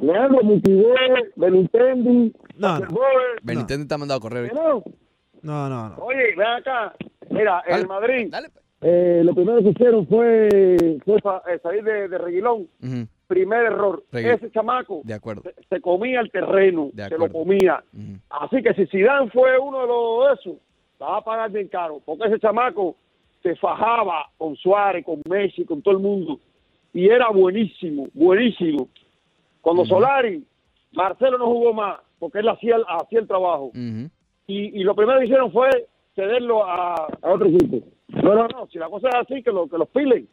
Leandro 0.00 0.42
Multidé, 0.42 0.94
Benintendi, 1.36 2.32
No, 2.56 2.78
no. 2.78 2.86
Benítez 3.42 3.86
te 3.86 3.94
ha 3.94 3.98
mandado 3.98 4.18
a 4.18 4.22
correr. 4.22 4.52
no. 4.54 4.82
No, 5.42 5.70
no, 5.70 5.88
no. 5.88 5.96
Oye, 6.04 6.34
ven 6.36 6.46
acá. 6.46 6.94
Mira, 7.30 7.62
Dale, 7.66 7.80
el 7.82 7.88
Madrid, 7.88 8.28
Dale. 8.30 8.48
eh, 8.82 9.22
lo 9.24 9.34
primero 9.34 9.62
que 9.62 9.70
hicieron 9.70 10.06
fue, 10.06 10.98
fue 11.02 11.16
eh, 11.16 11.58
salir 11.62 11.82
de, 11.82 12.08
de 12.08 12.18
Reguilón. 12.18 12.68
Primer 13.26 13.64
error. 13.64 14.02
Reguilón. 14.12 14.36
Ese 14.36 14.50
chamaco 14.50 15.00
De 15.04 15.14
acuerdo. 15.14 15.42
se, 15.42 15.54
se 15.66 15.80
comía 15.80 16.20
el 16.20 16.30
terreno, 16.30 16.90
De 16.92 17.08
se 17.08 17.16
lo 17.16 17.32
comía. 17.32 17.82
Así 18.28 18.62
que 18.62 18.74
si 18.74 18.86
Zidane 18.88 19.30
fue 19.30 19.58
uno 19.58 19.80
de 19.80 19.86
los 19.86 20.26
de 20.28 20.34
esos, 20.50 20.62
la 20.98 21.06
va 21.06 21.16
a 21.18 21.24
pagar 21.24 21.50
bien 21.50 21.68
caro, 21.68 22.02
porque 22.04 22.26
ese 22.26 22.38
chamaco 22.38 22.96
se 23.42 23.56
fajaba 23.56 24.26
con 24.36 24.54
Suárez, 24.56 25.06
con 25.06 25.22
Messi, 25.26 25.64
con 25.64 25.80
todo 25.80 25.94
el 25.94 26.00
mundo, 26.02 26.38
y 26.92 27.08
era 27.08 27.30
buenísimo, 27.30 28.08
buenísimo. 28.12 28.88
Cuando 29.60 29.84
Solari, 29.84 30.44
Marcelo 30.92 31.38
no 31.38 31.46
jugó 31.46 31.72
más, 31.74 31.98
porque 32.18 32.38
él 32.40 32.48
hacía, 32.48 32.76
el- 32.76 32.84
hacía 32.88 33.20
el 33.20 33.26
trabajo. 33.28 33.70
Y, 33.74 34.80
y 34.80 34.82
lo 34.82 34.94
primero 34.94 35.18
que 35.20 35.26
hicieron 35.26 35.52
fue 35.52 35.68
cederlo 36.14 36.64
a, 36.66 36.94
a 36.94 37.32
otro 37.32 37.46
equipo. 37.48 37.86
No, 38.08 38.34
no, 38.34 38.48
no, 38.48 38.66
si 38.72 38.78
la 38.78 38.88
cosa 38.88 39.08
es 39.10 39.14
así, 39.16 39.42
que, 39.42 39.50
lo, 39.52 39.68
que 39.68 39.78
los 39.78 39.88
pilen. 39.88 40.28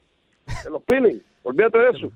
de 0.63 0.69
los 0.69 0.81
Phillies. 0.87 1.21
Olvídate 1.43 1.77
de 1.77 1.89
eso. 1.91 2.07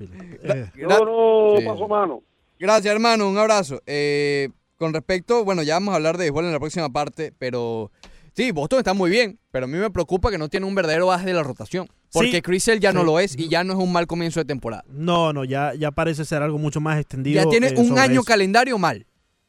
Eh, 0.44 0.66
Yo 0.76 0.88
no 0.88 1.58
Sí. 1.58 1.66
paso 1.66 1.88
mano. 1.88 2.22
Gracias, 2.60 2.94
hermano. 2.94 3.30
Un 3.30 3.38
abrazo. 3.38 3.80
Eh, 3.86 4.50
con 4.78 4.94
respecto, 4.94 5.46
bueno, 5.46 5.62
ya 5.64 5.76
vamos 5.76 5.94
a 5.94 5.98
hablar 5.98 6.18
de 6.18 6.24
béisbol 6.26 6.46
en 6.46 6.52
la 6.54 6.60
próxima 6.60 6.90
parte, 6.90 7.32
pero 7.38 7.92
sí, 8.34 8.52
Boston 8.52 8.80
está 8.80 8.94
muy 8.94 9.10
bien, 9.10 9.40
pero 9.52 9.66
a 9.66 9.68
mí 9.68 9.78
me 9.78 9.90
preocupa 9.90 10.32
que 10.32 10.38
no 10.38 10.50
tiene 10.50 10.66
un 10.66 10.76
verdadero 10.76 11.12
as 11.12 11.26
de 11.26 11.34
la 11.34 11.44
rotación. 11.44 11.88
Porque 12.14 12.32
Sí. 12.32 12.42
Chris 12.42 12.66
ya 12.80 12.92
no 12.92 13.04
lo 13.06 13.20
es 13.20 13.38
y 13.38 13.48
ya 13.48 13.64
no 13.64 13.72
es 13.74 13.80
un 13.80 13.92
mal 13.92 14.06
comienzo 14.06 14.40
de 14.42 14.46
temporada. 14.46 14.84
no, 14.90 15.32
no, 15.32 15.46
ya, 15.46 15.74
ya 15.74 15.92
parece 15.92 16.26
ser 16.26 16.42
algo 16.42 16.58
mucho 16.58 16.82
más 16.82 17.00
extendido. 17.00 17.42
Ya 17.42 17.50
tiene 17.50 17.68
eh, 17.68 17.76
un 17.78 17.98
año 17.98 18.16
eso. 18.22 18.24
calendario 18.24 18.78
mal. 18.78 19.06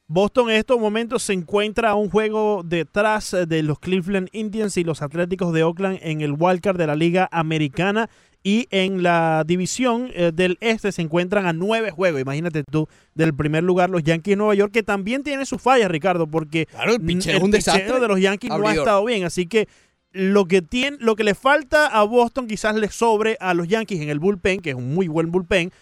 Boston 0.06 0.50
en 0.50 0.56
estos 0.56 0.78
momentos 0.78 1.22
se 1.22 1.32
encuentra 1.32 1.90
a 1.90 1.94
un 1.94 2.10
juego 2.10 2.62
detrás 2.64 3.32
eh, 3.34 3.46
de 3.46 3.62
los 3.62 3.78
Cleveland 3.78 4.28
Indians 4.32 4.76
y 4.76 4.84
los 4.84 5.00
Atléticos 5.02 5.52
de 5.52 5.64
Oakland 5.64 5.98
en 6.02 6.20
el 6.20 6.32
wildcard 6.38 6.76
de 6.76 6.86
la 6.86 6.94
Liga 6.94 7.28
Americana 7.32 8.10
y 8.42 8.66
en 8.70 9.02
la 9.02 9.44
división 9.46 10.10
eh, 10.14 10.32
del 10.34 10.58
este 10.60 10.90
se 10.92 11.02
encuentran 11.02 11.46
a 11.46 11.52
nueve 11.52 11.90
juegos. 11.90 12.20
Imagínate 12.20 12.64
tú, 12.64 12.88
del 13.14 13.34
primer 13.34 13.62
lugar 13.62 13.90
los 13.90 14.02
Yankees 14.02 14.32
de 14.32 14.36
Nueva 14.36 14.54
York, 14.54 14.72
que 14.72 14.82
también 14.82 15.22
tiene 15.22 15.46
sus 15.46 15.62
fallas, 15.62 15.90
Ricardo, 15.90 16.26
porque 16.26 16.66
Claro, 16.66 16.92
el 16.92 17.00
picheo 17.00 17.36
el 17.36 17.42
un 17.44 17.50
picheo 17.50 18.00
de 18.00 18.08
los 18.08 18.20
Yankees 18.20 18.50
no 18.50 18.66
ha 18.66 18.74
estado 18.74 19.04
bien. 19.04 19.24
Así 19.24 19.46
que 19.46 19.68
lo 20.10 20.46
que, 20.46 20.60
tiene, 20.60 20.96
lo 21.00 21.16
que 21.16 21.24
le 21.24 21.34
falta 21.34 21.86
a 21.86 22.02
Boston 22.02 22.46
quizás 22.46 22.74
le 22.74 22.88
sobre 22.88 23.36
a 23.40 23.54
los 23.54 23.68
Yankees 23.68 24.00
en 24.00 24.10
el 24.10 24.18
bullpen, 24.18 24.60
que 24.60 24.70
es 24.70 24.76
un 24.76 24.92
muy 24.94 25.08
buen 25.08 25.30
bullpen. 25.30 25.72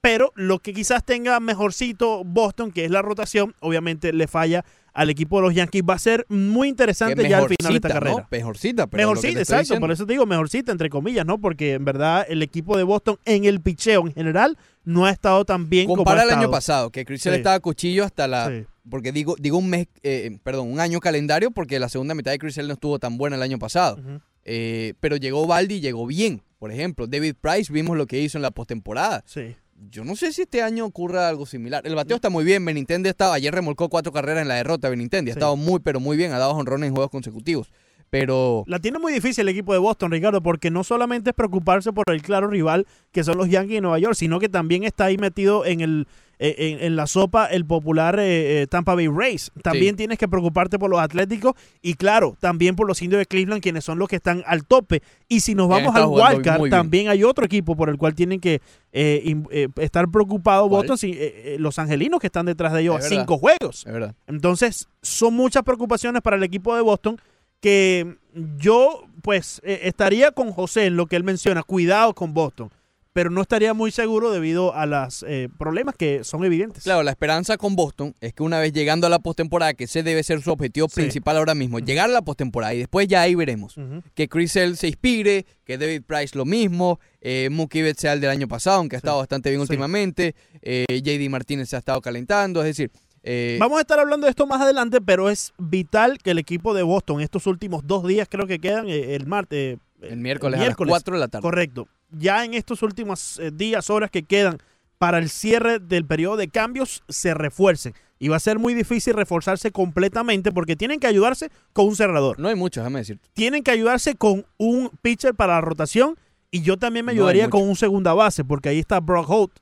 Pero 0.00 0.32
lo 0.34 0.60
que 0.60 0.72
quizás 0.72 1.04
tenga 1.04 1.38
mejorcito 1.40 2.24
Boston, 2.24 2.72
que 2.72 2.86
es 2.86 2.90
la 2.90 3.02
rotación, 3.02 3.54
obviamente 3.60 4.14
le 4.14 4.26
falla 4.26 4.64
al 4.92 5.10
equipo 5.10 5.36
de 5.36 5.42
los 5.46 5.54
Yankees. 5.54 5.82
Va 5.88 5.94
a 5.94 5.98
ser 5.98 6.26
muy 6.28 6.68
interesante 6.68 7.28
ya 7.28 7.38
al 7.38 7.48
final 7.48 7.72
de 7.72 7.76
esta 7.76 7.88
carrera. 7.88 8.16
¿no? 8.18 8.26
Mejorcita, 8.30 8.86
pero 8.86 9.02
Mejorcita, 9.02 9.38
exacto. 9.40 9.60
diciendo- 9.62 9.80
Por 9.80 9.92
eso 9.92 10.06
te 10.06 10.12
digo 10.12 10.26
mejorcita, 10.26 10.72
entre 10.72 10.90
comillas, 10.90 11.24
¿no? 11.26 11.38
Porque 11.40 11.74
en 11.74 11.84
verdad 11.84 12.24
el 12.28 12.42
equipo 12.42 12.76
de 12.76 12.82
Boston 12.82 13.18
en 13.24 13.44
el 13.44 13.60
picheo 13.60 14.06
en 14.06 14.12
general 14.14 14.56
no 14.84 15.04
ha 15.06 15.10
estado 15.10 15.44
tan 15.44 15.68
bien 15.68 15.86
como 15.86 15.98
Compara 15.98 16.22
ha 16.22 16.24
el 16.24 16.30
año 16.30 16.50
pasado, 16.50 16.90
que 16.90 17.04
Chris 17.04 17.22
Sí. 17.22 17.28
estaba 17.28 17.56
a 17.56 17.60
cuchillo 17.60 18.04
hasta 18.04 18.26
la... 18.26 18.48
Sí. 18.48 18.64
Porque 18.88 19.12
digo, 19.12 19.36
digo 19.38 19.58
un 19.58 19.68
mes, 19.68 19.86
eh, 20.02 20.38
perdón, 20.42 20.72
un 20.72 20.80
año 20.80 21.00
calendario 21.00 21.50
porque 21.50 21.78
la 21.78 21.88
segunda 21.88 22.14
mitad 22.14 22.30
de 22.32 22.38
Chris 22.38 22.56
no 22.58 22.72
estuvo 22.72 22.98
tan 22.98 23.18
buena 23.18 23.36
el 23.36 23.42
año 23.42 23.58
pasado. 23.58 23.98
Eh, 24.44 24.94
pero 25.00 25.16
llegó 25.16 25.46
Baldi 25.46 25.76
y 25.76 25.80
llegó 25.80 26.06
bien. 26.06 26.42
Por 26.58 26.72
ejemplo, 26.72 27.06
David 27.06 27.34
Price 27.40 27.72
vimos 27.72 27.96
lo 27.96 28.06
que 28.06 28.20
hizo 28.20 28.38
en 28.38 28.42
la 28.42 28.50
postemporada. 28.50 29.22
Sí. 29.26 29.54
Yo 29.88 30.04
no 30.04 30.14
sé 30.14 30.32
si 30.32 30.42
este 30.42 30.62
año 30.62 30.84
ocurra 30.84 31.28
algo 31.28 31.46
similar. 31.46 31.86
El 31.86 31.94
bateo 31.94 32.16
está 32.16 32.28
muy 32.28 32.44
bien. 32.44 32.64
Benintendi 32.64 33.08
estaba, 33.08 33.34
ayer 33.34 33.54
remolcó 33.54 33.88
cuatro 33.88 34.12
carreras 34.12 34.42
en 34.42 34.48
la 34.48 34.56
derrota. 34.56 34.88
Benintendi 34.90 35.30
ha 35.30 35.34
Sí. 35.34 35.38
estado 35.38 35.56
muy, 35.56 35.80
pero 35.80 36.00
muy 36.00 36.16
bien. 36.18 36.32
Ha 36.32 36.38
dado 36.38 36.52
honrones 36.52 36.88
en 36.88 36.94
juegos 36.94 37.10
consecutivos. 37.10 37.70
Pero 38.10 38.64
La 38.66 38.80
tiene 38.80 38.98
muy 38.98 39.12
difícil 39.12 39.42
el 39.42 39.48
equipo 39.50 39.72
de 39.72 39.78
Boston, 39.78 40.10
Ricardo, 40.10 40.42
porque 40.42 40.70
no 40.70 40.82
solamente 40.84 41.30
es 41.30 41.36
preocuparse 41.36 41.92
por 41.92 42.04
el 42.10 42.22
claro 42.22 42.48
rival 42.48 42.86
que 43.12 43.22
son 43.24 43.38
los 43.38 43.48
Yankees 43.48 43.76
de 43.76 43.80
Nueva 43.80 43.98
York, 44.00 44.14
sino 44.14 44.40
que 44.40 44.48
también 44.48 44.82
está 44.84 45.04
ahí 45.06 45.16
metido 45.16 45.64
en 45.64 45.80
el 45.80 46.06
eh, 46.42 46.54
en, 46.78 46.82
en 46.86 46.96
la 46.96 47.06
sopa 47.06 47.44
el 47.44 47.66
popular 47.66 48.18
eh, 48.18 48.62
eh, 48.62 48.66
Tampa 48.66 48.94
Bay 48.94 49.08
Rays. 49.08 49.52
También 49.62 49.92
Sí. 49.92 49.96
tienes 49.98 50.16
que 50.18 50.26
preocuparte 50.26 50.78
por 50.78 50.88
los 50.90 50.98
Atléticos 50.98 51.52
y 51.82 51.94
claro, 51.94 52.34
también 52.40 52.76
por 52.76 52.88
los 52.88 53.02
indios 53.02 53.18
de 53.18 53.26
Cleveland, 53.26 53.62
quienes 53.62 53.84
son 53.84 53.98
los 53.98 54.08
que 54.08 54.16
están 54.16 54.42
al 54.46 54.64
tope. 54.64 55.02
Y 55.28 55.40
si 55.40 55.54
nos 55.54 55.68
vamos 55.68 55.94
al 55.94 56.06
wildcard, 56.06 56.70
también 56.70 57.08
hay 57.10 57.24
otro 57.24 57.44
equipo 57.44 57.76
por 57.76 57.90
el 57.90 57.98
cual 57.98 58.14
tienen 58.14 58.40
que 58.40 58.62
eh, 58.92 59.36
eh, 59.50 59.68
estar 59.76 60.08
preocupados. 60.10 60.68
Boston, 60.70 60.96
sí, 60.96 61.12
eh, 61.14 61.56
los 61.60 61.78
angelinos 61.78 62.18
que 62.20 62.28
están 62.28 62.46
detrás 62.46 62.72
de 62.72 62.80
ellos 62.80 62.96
Es 62.96 63.10
verdad. 63.10 63.22
cinco 63.22 63.36
juegos. 63.38 63.84
es 63.86 63.92
verdad. 63.92 64.14
Entonces, 64.26 64.88
son 65.02 65.34
muchas 65.34 65.62
preocupaciones 65.62 66.22
para 66.22 66.36
el 66.36 66.42
equipo 66.42 66.74
de 66.74 66.80
Boston 66.80 67.20
que 67.60 68.16
yo, 68.58 69.04
pues, 69.22 69.60
eh, 69.64 69.80
estaría 69.84 70.30
con 70.32 70.52
José 70.52 70.86
en 70.86 70.96
lo 70.96 71.06
que 71.06 71.16
él 71.16 71.24
menciona, 71.24 71.62
cuidado 71.62 72.14
con 72.14 72.32
Boston, 72.32 72.70
pero 73.12 73.28
no 73.28 73.42
estaría 73.42 73.74
muy 73.74 73.90
seguro 73.90 74.30
debido 74.30 74.72
a 74.72 74.86
los 74.86 75.26
problemas 75.58 75.96
que 75.96 76.22
son 76.22 76.44
evidentes. 76.44 76.84
Claro, 76.84 77.02
la 77.02 77.10
esperanza 77.10 77.56
con 77.56 77.74
Boston 77.74 78.14
es 78.20 78.32
que 78.32 78.44
una 78.44 78.60
vez 78.60 78.72
llegando 78.72 79.06
a 79.08 79.10
la 79.10 79.18
postemporada, 79.18 79.74
que 79.74 79.84
ese 79.84 80.04
debe 80.04 80.22
ser 80.22 80.40
su 80.42 80.52
objetivo 80.52 80.88
Sí. 80.88 80.94
principal 81.00 81.36
ahora 81.36 81.56
mismo, 81.56 81.80
llegar 81.80 82.08
a 82.08 82.12
la 82.12 82.22
postemporada 82.22 82.72
y 82.72 82.78
después 82.78 83.08
ya 83.08 83.22
ahí 83.22 83.34
veremos. 83.34 83.74
Que 84.14 84.28
Chris 84.28 84.52
Sale 84.52 84.76
se 84.76 84.86
inspire, 84.86 85.44
que 85.64 85.76
David 85.76 86.02
Price 86.06 86.38
lo 86.38 86.44
mismo, 86.44 87.00
eh, 87.20 87.48
Mookie 87.50 87.82
Betts 87.82 88.00
sea 88.00 88.12
el 88.12 88.20
del 88.20 88.30
año 88.30 88.46
pasado, 88.46 88.78
aunque 88.78 88.94
ha 88.96 89.00
Sí. 89.00 89.02
estado 89.06 89.18
bastante 89.18 89.50
bien 89.50 89.60
Sí. 89.60 89.62
últimamente, 89.64 90.34
eh, 90.62 90.84
JD 90.88 91.28
Martínez 91.28 91.68
se 91.68 91.76
ha 91.76 91.80
estado 91.80 92.00
calentando, 92.00 92.60
es 92.60 92.66
decir, 92.66 92.92
eh, 93.22 93.56
Vamos 93.60 93.78
a 93.78 93.80
estar 93.82 93.98
hablando 93.98 94.26
de 94.26 94.30
esto 94.30 94.46
más 94.46 94.60
adelante, 94.60 95.00
pero 95.00 95.28
es 95.30 95.52
vital 95.58 96.18
que 96.18 96.30
el 96.30 96.38
equipo 96.38 96.74
de 96.74 96.82
Boston, 96.82 97.20
estos 97.20 97.46
últimos 97.46 97.86
dos 97.86 98.06
días 98.06 98.28
creo 98.30 98.46
que 98.46 98.58
quedan, 98.58 98.88
eh, 98.88 99.14
el 99.14 99.26
martes, 99.26 99.78
el 100.00 100.16
miércoles, 100.18 100.58
a 100.60 100.64
las 100.64 100.76
4 100.76 101.14
de 101.14 101.20
la 101.20 101.28
tarde. 101.28 101.42
Correcto. 101.42 101.88
Ya 102.10 102.44
en 102.44 102.54
estos 102.54 102.82
últimos 102.82 103.38
eh, 103.38 103.50
días, 103.52 103.90
horas 103.90 104.10
que 104.10 104.22
quedan 104.22 104.58
para 104.98 105.18
el 105.18 105.28
cierre 105.30 105.78
del 105.78 106.04
periodo 106.06 106.36
de 106.36 106.48
cambios, 106.48 107.02
se 107.08 107.34
refuercen. 107.34 107.94
Y 108.18 108.28
va 108.28 108.36
a 108.36 108.40
ser 108.40 108.58
muy 108.58 108.74
difícil 108.74 109.14
reforzarse 109.14 109.70
completamente 109.70 110.52
porque 110.52 110.76
tienen 110.76 111.00
que 111.00 111.06
ayudarse 111.06 111.50
con 111.72 111.86
un 111.88 111.96
cerrador. 111.96 112.38
No 112.38 112.48
hay 112.48 112.54
mucho, 112.54 112.80
déjame 112.80 112.98
decirte. 112.98 113.26
Tienen 113.32 113.62
que 113.62 113.70
ayudarse 113.70 114.14
con 114.14 114.44
un 114.58 114.90
pitcher 115.00 115.34
para 115.34 115.54
la 115.54 115.60
rotación. 115.62 116.18
Y 116.50 116.60
yo 116.62 116.76
también 116.76 117.06
me 117.06 117.12
ayudaría 117.12 117.48
con 117.48 117.62
un 117.62 117.76
segunda 117.76 118.12
base 118.12 118.44
porque 118.44 118.68
ahí 118.68 118.78
está 118.78 119.00
Brock 119.00 119.30
Holt. 119.30 119.52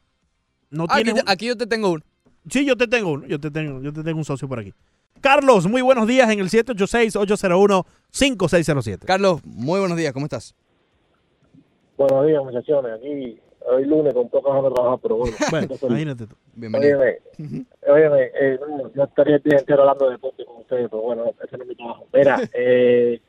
No 0.71 0.87
Ah, 0.89 0.97
aquí, 0.97 1.11
un- 1.11 1.23
aquí 1.27 1.47
yo 1.47 1.57
te 1.57 1.67
tengo 1.67 1.91
uno. 1.93 2.03
Sí, 2.51 2.64
yo 2.64 2.76
te 2.76 2.86
tengo 2.86 3.11
uno. 3.12 3.26
Yo 3.26 3.40
te 3.40 3.51
tengo, 3.51 3.82
yo 3.82 3.92
te 3.92 4.03
tengo 4.03 4.18
un 4.18 4.24
socio 4.24 4.49
por 4.49 4.59
aquí. 4.59 4.72
Carlos, 5.20 5.66
muy 5.66 5.82
buenos 5.82 6.07
días 6.07 6.30
en 6.30 6.38
el 6.38 6.49
786-801-5607. 6.49 9.05
Carlos, 9.05 9.44
muy 9.44 9.80
buenos 9.80 9.99
días, 9.99 10.12
¿cómo 10.12 10.26
estás? 10.26 10.55
Buenos 11.96 12.24
días, 12.26 12.44
muchachones. 12.44 12.92
Aquí 12.92 13.40
hoy 13.66 13.84
lunes 13.84 14.14
con 14.14 14.28
pocas 14.28 14.53
horas 14.53 14.64
de 14.64 14.70
trabajar, 14.70 14.99
pero 15.03 15.16
bueno. 15.16 15.36
Imagínate 15.82 16.26
tú. 16.26 16.34
Bienvenido. 16.55 17.01
Óyeme, 17.01 17.18
óyeme, 17.86 18.30
eh, 18.40 18.59
no, 18.61 18.92
yo 18.92 19.05
estaría 19.05 19.36
el 19.36 19.42
día 19.42 19.59
entero 19.59 19.82
hablando 19.82 20.07
de 20.07 20.12
deporte 20.12 20.44
con 20.44 20.59
ustedes, 20.59 20.88
pero 20.88 21.03
bueno, 21.03 21.24
ese 21.42 21.57
no 21.57 21.64
es 21.64 21.68
mi 21.68 21.74
trabajo. 21.74 22.07
Mira, 22.12 22.40
eh, 22.55 23.20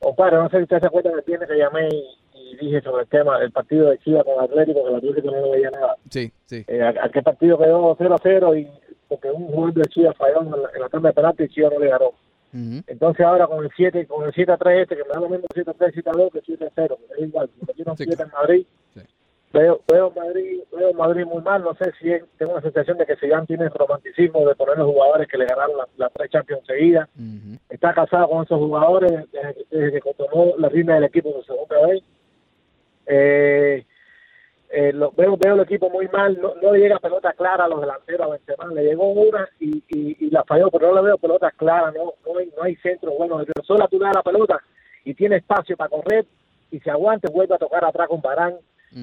compadre, 0.00 0.36
no 0.36 0.48
sé 0.50 0.56
si 0.56 0.62
ustedes 0.64 0.80
se 0.80 0.86
acuerdan 0.86 1.14
del 1.14 1.24
viernes 1.24 1.48
que 1.48 1.58
llamé 1.58 1.88
y, 1.88 2.18
y 2.50 2.56
dije 2.56 2.80
sobre 2.82 3.02
el 3.02 3.08
tema 3.08 3.38
del 3.38 3.50
partido 3.52 3.90
de 3.90 3.98
Chivas 3.98 4.24
con 4.24 4.42
Atlético, 4.42 4.82
que 4.84 4.90
el 4.90 4.96
Atlético 4.96 5.30
no 5.30 5.50
veía 5.50 5.70
nada. 5.70 5.96
Sí, 6.10 6.32
sí. 6.46 6.64
Eh, 6.66 6.82
aquel 6.82 7.22
partido 7.22 7.58
quedó 7.58 7.94
0 7.98 8.14
a 8.14 8.18
0 8.22 8.56
y 8.56 8.68
porque 9.08 9.30
un 9.30 9.46
jugador 9.48 9.74
de 9.74 9.82
Chivas 9.88 10.16
falló 10.16 10.42
en 10.42 10.50
la, 10.50 10.70
en 10.74 10.80
la 10.80 10.88
tanda 10.88 11.08
de 11.08 11.14
penalti 11.14 11.44
y 11.44 11.48
Chivas 11.48 11.72
no 11.72 11.78
le 11.80 11.88
ganó. 11.88 12.06
Ujú. 12.08 12.82
Entonces 12.86 13.26
ahora 13.26 13.46
con 13.46 13.62
el 13.64 13.70
7 13.76 14.06
con 14.06 14.24
el 14.26 14.32
7 14.32 14.52
a 14.52 14.56
3 14.56 14.82
este, 14.82 14.96
que 14.96 15.02
me 15.04 15.10
da 15.10 15.20
lo 15.20 15.28
mismo 15.28 15.46
7 15.54 15.70
a 15.70 15.74
3, 15.74 15.90
7 15.92 16.10
a 16.10 16.12
2 16.12 16.32
que 16.32 16.40
7 16.46 16.64
a 16.64 16.70
0, 16.74 16.98
me 17.08 17.14
da 17.16 17.26
igual, 17.26 17.50
me 17.60 17.66
metieron 17.66 17.96
Sí, 17.96 18.04
7 18.04 18.22
en 18.22 18.30
Madrid. 18.30 18.66
Sí. 18.94 19.00
Veo, 19.50 19.80
veo 19.90 20.10
Madrid, 20.14 20.60
veo 20.76 20.92
Madrid 20.92 21.24
muy 21.24 21.42
mal, 21.42 21.62
no 21.62 21.74
sé 21.74 21.90
si 21.98 22.10
es- 22.12 22.22
tengo 22.36 22.54
la 22.54 22.60
sensación 22.60 22.98
de 22.98 23.06
que 23.06 23.16
Zidane 23.16 23.46
tiene 23.46 23.64
el 23.64 23.70
romanticismo 23.70 24.46
de 24.46 24.54
poner 24.54 24.76
los 24.76 24.86
jugadores 24.88 25.26
que 25.26 25.38
le 25.38 25.46
ganaron 25.46 25.76
las 25.78 25.88
la 25.96 26.10
tres 26.10 26.30
Champions 26.30 26.66
seguidas. 26.66 27.08
Ujú. 27.16 27.58
Está 27.70 27.94
casado 27.94 28.28
con 28.28 28.44
esos 28.44 28.58
jugadores 28.58 29.10
desde, 29.32 29.54
que- 29.54 29.64
desde 29.70 30.00
que 30.02 30.14
tomó 30.14 30.52
la 30.58 30.68
rienda 30.68 30.94
del 30.94 31.04
equipo 31.04 31.32
por 31.32 31.44
segunda 31.46 31.86
vez. 31.86 32.02
Eh, 33.08 33.84
eh, 34.70 34.92
lo- 34.92 35.12
veo, 35.12 35.36
veo 35.38 35.54
el 35.54 35.60
equipo 35.60 35.88
muy 35.88 36.08
mal, 36.08 36.38
no, 36.40 36.54
no 36.62 36.72
le 36.72 36.78
llega 36.80 36.98
pelota 36.98 37.32
clara 37.32 37.64
a 37.64 37.68
los 37.68 37.80
delanteros 37.80 38.26
a 38.26 38.30
Benzema, 38.32 38.66
le 38.74 38.84
llegó 38.84 39.10
una 39.12 39.48
y, 39.58 39.82
y, 39.88 40.26
y 40.26 40.30
la 40.30 40.44
falló, 40.44 40.70
pero 40.70 40.88
no 40.90 40.96
le 40.96 41.02
veo 41.06 41.16
pelota 41.18 41.50
clara, 41.52 41.90
no, 41.90 42.12
no, 42.26 42.38
hay, 42.38 42.52
no 42.56 42.62
hay 42.64 42.76
centro 42.76 43.12
bueno, 43.12 43.42
sola 43.64 43.88
tú 43.88 43.98
le 43.98 44.04
das 44.04 44.16
la 44.16 44.22
pelota 44.22 44.60
y 45.04 45.14
tiene 45.14 45.36
espacio 45.36 45.74
para 45.76 45.88
correr 45.88 46.26
y 46.70 46.80
se 46.80 46.90
aguante, 46.90 47.32
vuelve 47.32 47.54
a 47.54 47.58
tocar 47.58 47.82
atrás 47.84 48.08
con 48.08 48.20
Barán, 48.20 48.56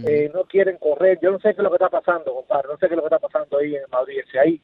eh, 0.07 0.31
no 0.33 0.43
quieren 0.43 0.77
correr, 0.77 1.17
yo 1.21 1.31
no 1.31 1.39
sé 1.39 1.53
qué 1.55 1.61
es 1.61 1.63
lo 1.63 1.69
que 1.71 1.75
está 1.83 1.89
pasando, 1.89 2.33
compadre, 2.35 2.67
no 2.69 2.77
sé 2.77 2.87
qué 2.87 2.93
es 2.93 2.97
lo 2.97 3.01
que 3.07 3.15
está 3.15 3.19
pasando 3.27 3.57
ahí 3.57 3.75
en 3.75 3.83
Madrid, 3.91 4.19
ese, 4.27 4.39
ahí, 4.39 4.61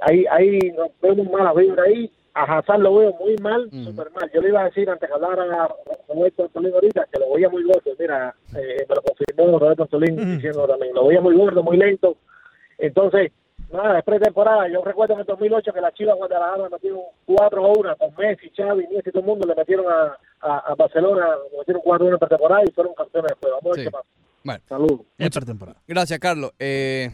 ahí, 0.00 0.24
ahí 0.30 0.58
nos 0.76 0.88
vemos 1.00 1.30
mala 1.30 1.52
vibra 1.52 1.84
ahí, 1.84 2.10
a 2.34 2.42
Hazard 2.58 2.80
lo 2.80 2.94
veo 2.96 3.12
muy 3.14 3.36
mal, 3.36 3.66
Ujú. 3.66 3.84
súper 3.84 4.10
mal. 4.10 4.30
Yo 4.34 4.40
le 4.40 4.48
iba 4.48 4.60
a 4.62 4.64
decir 4.64 4.88
antes 4.90 5.08
que 5.08 5.14
hablara 5.14 5.68
Roberto 6.08 6.42
Antolín 6.44 6.74
ahorita 6.74 7.06
que 7.12 7.20
lo 7.20 7.32
veía 7.34 7.48
muy 7.48 7.62
gordo. 7.62 7.90
Mira, 7.98 8.34
eh, 8.56 8.84
me 8.88 8.94
lo 8.94 9.02
confirmó 9.02 9.58
Roberto 9.58 9.82
Antolín 9.84 10.14
Ujú. 10.18 10.30
diciendo 10.32 10.66
también, 10.66 10.94
lo 10.94 11.06
veía 11.06 11.20
muy 11.20 11.36
gordo, 11.36 11.62
muy 11.62 11.76
lento. 11.76 12.16
Entonces, 12.78 13.30
nada, 13.72 13.94
después 13.94 14.18
de 14.18 14.24
temporada, 14.26 14.68
yo 14.68 14.82
recuerdo 14.82 15.14
en 15.14 15.20
el 15.20 15.26
2008 15.26 15.72
que 15.72 15.80
las 15.80 15.94
Chivas 15.94 16.16
Guadalajara 16.16 16.68
metieron 16.68 17.00
4 17.26 17.64
a 17.64 17.68
1 17.78 17.96
con 17.96 18.14
Messi, 18.16 18.50
Xavi, 18.50 18.86
Messi, 18.88 19.10
todo 19.10 19.20
el 19.20 19.26
mundo 19.26 19.46
le 19.46 19.54
metieron 19.54 19.86
a, 19.92 20.16
a, 20.40 20.58
a 20.58 20.74
Barcelona, 20.74 21.26
le 21.52 21.58
metieron 21.58 21.82
4 21.84 22.04
a 22.04 22.08
1 22.08 22.14
en 22.16 22.18
pretemporada 22.18 22.62
y 22.66 22.70
fueron 22.72 22.94
campeones 22.94 23.30
después. 23.30 23.52
Vamos 23.52 23.64
a 23.64 23.68
ver 23.70 23.78
Sí. 23.78 23.84
qué 23.84 23.90
pasa. 23.90 24.08
Bueno, 24.42 24.60
Saludos. 24.68 25.00
Es 25.18 25.30
pretemporada. 25.30 25.80
gracias, 25.86 26.18
Carlos. 26.18 26.50
Eh, 26.58 27.10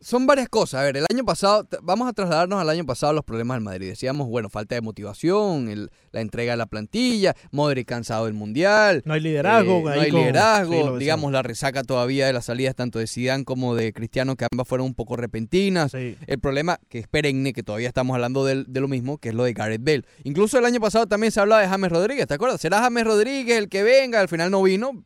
son 0.00 0.26
varias 0.26 0.48
cosas. 0.48 0.80
A 0.80 0.84
ver, 0.84 0.96
el 0.96 1.04
año 1.12 1.24
pasado, 1.24 1.68
vamos 1.82 2.08
a 2.08 2.12
trasladarnos 2.14 2.58
al 2.58 2.68
año 2.70 2.86
pasado 2.86 3.12
los 3.12 3.24
problemas 3.24 3.56
del 3.56 3.64
Madrid. 3.64 3.88
Decíamos, 3.88 4.28
bueno, 4.28 4.48
falta 4.48 4.74
de 4.74 4.80
motivación, 4.80 5.68
el- 5.68 5.90
la 6.12 6.20
entrega 6.22 6.52
de 6.52 6.56
la 6.56 6.66
plantilla, 6.66 7.34
Modric 7.52 7.86
cansado 7.86 8.24
del 8.24 8.34
Mundial. 8.34 9.02
No 9.04 9.12
hay 9.14 9.20
liderazgo. 9.20 9.80
Eh, 9.80 9.82
no 9.96 10.00
hay 10.00 10.10
liderazgo, 10.10 10.92
sí, 10.94 10.98
digamos 11.00 11.32
la 11.32 11.42
resaca 11.42 11.82
todavía 11.84 12.26
de 12.26 12.32
las 12.32 12.46
salidas 12.46 12.74
tanto 12.74 12.98
de 12.98 13.06
Zidane 13.06 13.44
como 13.44 13.74
de 13.74 13.92
Cristiano 13.92 14.36
que 14.36 14.46
ambas 14.50 14.66
fueron 14.66 14.86
un 14.86 14.94
poco 14.94 15.16
repentinas. 15.16 15.92
Sí. 15.92 16.16
El 16.26 16.38
problema 16.40 16.78
que 16.88 17.00
es 17.00 17.06
perenne, 17.06 17.52
que 17.52 17.62
todavía 17.62 17.88
estamos 17.88 18.14
hablando 18.14 18.44
del- 18.44 18.64
de, 18.68 18.80
lo 18.80 18.88
mismo, 18.88 19.18
que 19.18 19.28
es 19.28 19.34
lo 19.34 19.44
de 19.44 19.52
Gareth 19.52 19.84
Bale. 19.84 20.04
Incluso 20.24 20.58
el 20.58 20.64
año 20.64 20.80
pasado 20.80 21.06
también 21.06 21.30
se 21.30 21.40
hablaba 21.40 21.60
de 21.62 21.68
James 21.68 21.90
Rodríguez, 21.92 22.26
¿te 22.26 22.34
acuerdas? 22.34 22.60
¿Será 22.60 22.78
James 22.80 23.04
Rodríguez 23.04 23.58
el 23.58 23.68
que 23.68 23.82
venga? 23.82 24.20
Al 24.20 24.28
final 24.28 24.50
no 24.50 24.62
vino 24.62 25.04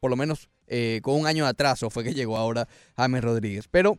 por 0.00 0.10
lo 0.10 0.16
menos 0.16 0.48
eh, 0.66 1.00
con 1.02 1.14
un 1.20 1.26
año 1.26 1.44
de 1.44 1.50
atraso 1.50 1.88
fue 1.90 2.04
que 2.04 2.12
llegó 2.14 2.36
ahora 2.36 2.66
James 2.96 3.22
Rodríguez. 3.22 3.68
Pero 3.70 3.98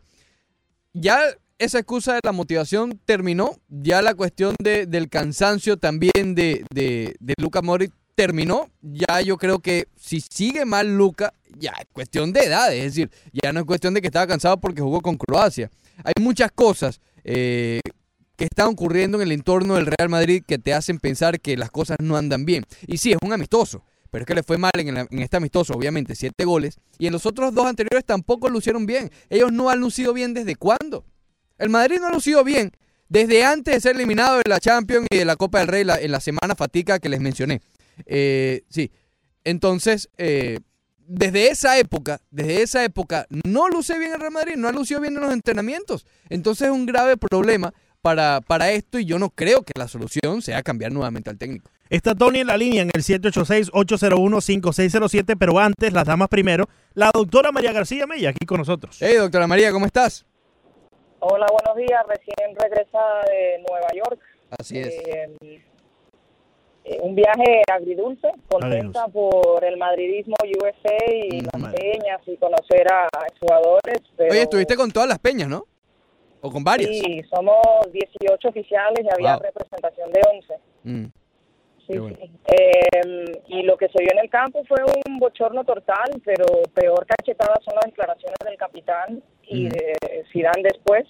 ya 0.98 1.20
esa 1.58 1.78
excusa 1.78 2.14
de 2.14 2.20
la 2.24 2.32
motivación 2.32 3.00
terminó, 3.04 3.56
ya 3.68 4.02
la 4.02 4.14
cuestión 4.14 4.54
de- 4.62 4.86
del 4.86 5.08
cansancio 5.08 5.76
también 5.76 6.34
de, 6.34 6.64
de, 6.72 7.16
de 7.18 7.34
Luka 7.38 7.62
Modric 7.62 7.92
terminó. 8.14 8.68
Ya 8.82 9.20
yo 9.20 9.36
creo 9.38 9.58
que 9.60 9.88
si 9.96 10.20
sigue 10.20 10.64
mal 10.64 10.96
Luka, 10.96 11.32
ya 11.58 11.72
es 11.78 11.86
cuestión 11.92 12.32
de 12.32 12.40
edad, 12.44 12.74
es 12.74 12.84
decir, 12.84 13.10
ya 13.32 13.52
no 13.52 13.60
es 13.60 13.66
cuestión 13.66 13.94
de 13.94 14.00
que 14.00 14.08
estaba 14.08 14.26
cansado 14.26 14.58
porque 14.58 14.82
jugó 14.82 15.00
con 15.00 15.16
Croacia. 15.16 15.70
Hay 16.04 16.12
muchas 16.22 16.50
cosas 16.52 17.00
eh, 17.24 17.80
que 18.36 18.44
están 18.44 18.68
ocurriendo 18.68 19.16
en 19.16 19.22
el 19.22 19.32
entorno 19.32 19.76
del 19.76 19.86
Real 19.86 20.10
Madrid 20.10 20.42
que 20.46 20.58
te 20.58 20.74
hacen 20.74 20.98
pensar 20.98 21.40
que 21.40 21.56
las 21.56 21.70
cosas 21.70 21.96
no 22.00 22.16
andan 22.18 22.44
bien. 22.44 22.64
Y 22.86 22.98
sí, 22.98 23.12
es 23.12 23.18
un 23.22 23.32
amistoso, 23.32 23.82
pero 24.16 24.22
es 24.22 24.28
que 24.28 24.34
le 24.34 24.42
fue 24.42 24.56
mal 24.56 24.72
en, 24.76 25.20
este 25.20 25.36
amistoso, 25.36 25.74
obviamente, 25.74 26.14
siete 26.14 26.46
goles. 26.46 26.78
Y 26.98 27.06
en 27.06 27.12
los 27.12 27.26
otros 27.26 27.52
dos 27.52 27.66
anteriores 27.66 28.02
tampoco 28.02 28.48
lucieron 28.48 28.86
bien. 28.86 29.10
Ellos 29.28 29.52
no 29.52 29.68
han 29.68 29.78
lucido 29.78 30.14
bien 30.14 30.32
desde 30.32 30.56
cuándo. 30.56 31.04
El 31.58 31.68
Madrid 31.68 31.98
no 32.00 32.06
ha 32.06 32.12
lucido 32.12 32.42
bien 32.42 32.72
desde 33.10 33.44
antes 33.44 33.74
de 33.74 33.80
ser 33.82 33.94
eliminado 33.94 34.38
de 34.38 34.44
la 34.48 34.58
Champions 34.58 35.06
y 35.10 35.18
de 35.18 35.26
la 35.26 35.36
Copa 35.36 35.58
del 35.58 35.68
Rey 35.68 35.86
en 36.00 36.10
la 36.10 36.20
semana 36.20 36.54
fatica 36.56 36.98
que 36.98 37.10
les 37.10 37.20
mencioné. 37.20 37.60
Eh, 38.06 38.64
sí, 38.70 38.90
entonces, 39.44 40.08
eh, 40.16 40.60
desde 40.96 41.50
esa 41.50 41.78
época, 41.78 42.22
desde 42.30 42.62
esa 42.62 42.84
época, 42.84 43.26
no 43.44 43.68
luce 43.68 43.98
bien 43.98 44.14
el 44.14 44.20
Real 44.20 44.32
Madrid, 44.32 44.54
no 44.56 44.68
ha 44.68 44.72
lucido 44.72 44.98
bien 44.98 45.14
en 45.14 45.20
los 45.20 45.32
entrenamientos. 45.34 46.06
Entonces 46.30 46.68
es 46.68 46.72
un 46.72 46.86
grave 46.86 47.18
problema 47.18 47.74
para, 48.06 48.40
para 48.40 48.70
esto 48.70 49.00
y 49.00 49.04
yo 49.04 49.18
no 49.18 49.30
creo 49.30 49.64
que 49.64 49.72
la 49.76 49.88
solución 49.88 50.40
sea 50.40 50.62
cambiar 50.62 50.92
nuevamente 50.92 51.28
al 51.28 51.38
técnico. 51.38 51.72
Está 51.90 52.14
Tony 52.14 52.38
en 52.38 52.46
la 52.46 52.56
línea 52.56 52.82
en 52.82 52.90
el 52.94 53.02
786-801-5607, 53.02 55.34
pero 55.36 55.58
antes, 55.58 55.92
las 55.92 56.04
damas 56.04 56.28
primero, 56.28 56.66
la 56.94 57.10
doctora 57.12 57.50
María 57.50 57.72
García 57.72 58.06
Mella 58.06 58.30
aquí 58.30 58.46
con 58.46 58.58
nosotros. 58.58 58.96
Hey, 59.00 59.16
doctora 59.16 59.48
María, 59.48 59.72
¿cómo 59.72 59.86
estás? 59.86 60.24
Hola, 61.18 61.46
buenos 61.50 61.76
días. 61.76 62.00
Recién 62.06 62.54
regresada 62.54 63.24
de 63.24 63.64
Nueva 63.68 63.88
York. 63.92 64.20
Así 64.56 64.78
es. 64.78 64.86
Eh, 64.86 65.64
eh, 66.84 67.00
un 67.02 67.16
viaje 67.16 67.64
agridulce, 67.72 68.30
contenta 68.46 69.08
por 69.08 69.64
el 69.64 69.76
madridismo 69.78 70.36
USA 70.60 70.94
y 71.12 71.40
las 71.40 71.74
peñas 71.74 72.20
y 72.24 72.36
conocer 72.36 72.86
a 72.88 73.08
jugadores. 73.40 74.00
Pero 74.16 74.30
Oye, 74.30 74.42
estuviste 74.42 74.76
con 74.76 74.92
todas 74.92 75.08
las 75.08 75.18
peñas, 75.18 75.48
¿no? 75.48 75.66
O 76.46 76.50
con 76.50 76.62
varias. 76.64 76.90
Sí, 76.90 77.22
somos 77.34 77.60
18 77.92 78.48
oficiales 78.48 79.00
y 79.04 79.08
había 79.12 79.34
Wow. 79.36 79.42
representación 79.42 80.12
de 80.12 80.20
11. 80.32 80.54
Mm. 80.84 81.04
Sí, 81.86 81.92
Qué 81.92 81.98
bueno. 82.00 82.16
sí. 82.20 82.30
Eh, 82.52 83.42
y 83.48 83.62
lo 83.62 83.76
que 83.76 83.88
se 83.88 84.02
vio 84.02 84.10
en 84.12 84.18
el 84.18 84.30
campo 84.30 84.62
fue 84.66 84.78
un 85.06 85.18
bochorno 85.18 85.64
total, 85.64 86.10
pero 86.24 86.44
peor 86.74 87.06
cachetada 87.06 87.54
son 87.64 87.74
las 87.76 87.84
declaraciones 87.86 88.36
del 88.44 88.56
capitán 88.56 89.22
y 89.48 89.68
de 89.68 89.94
Zidane 90.32 90.62
después, 90.64 91.04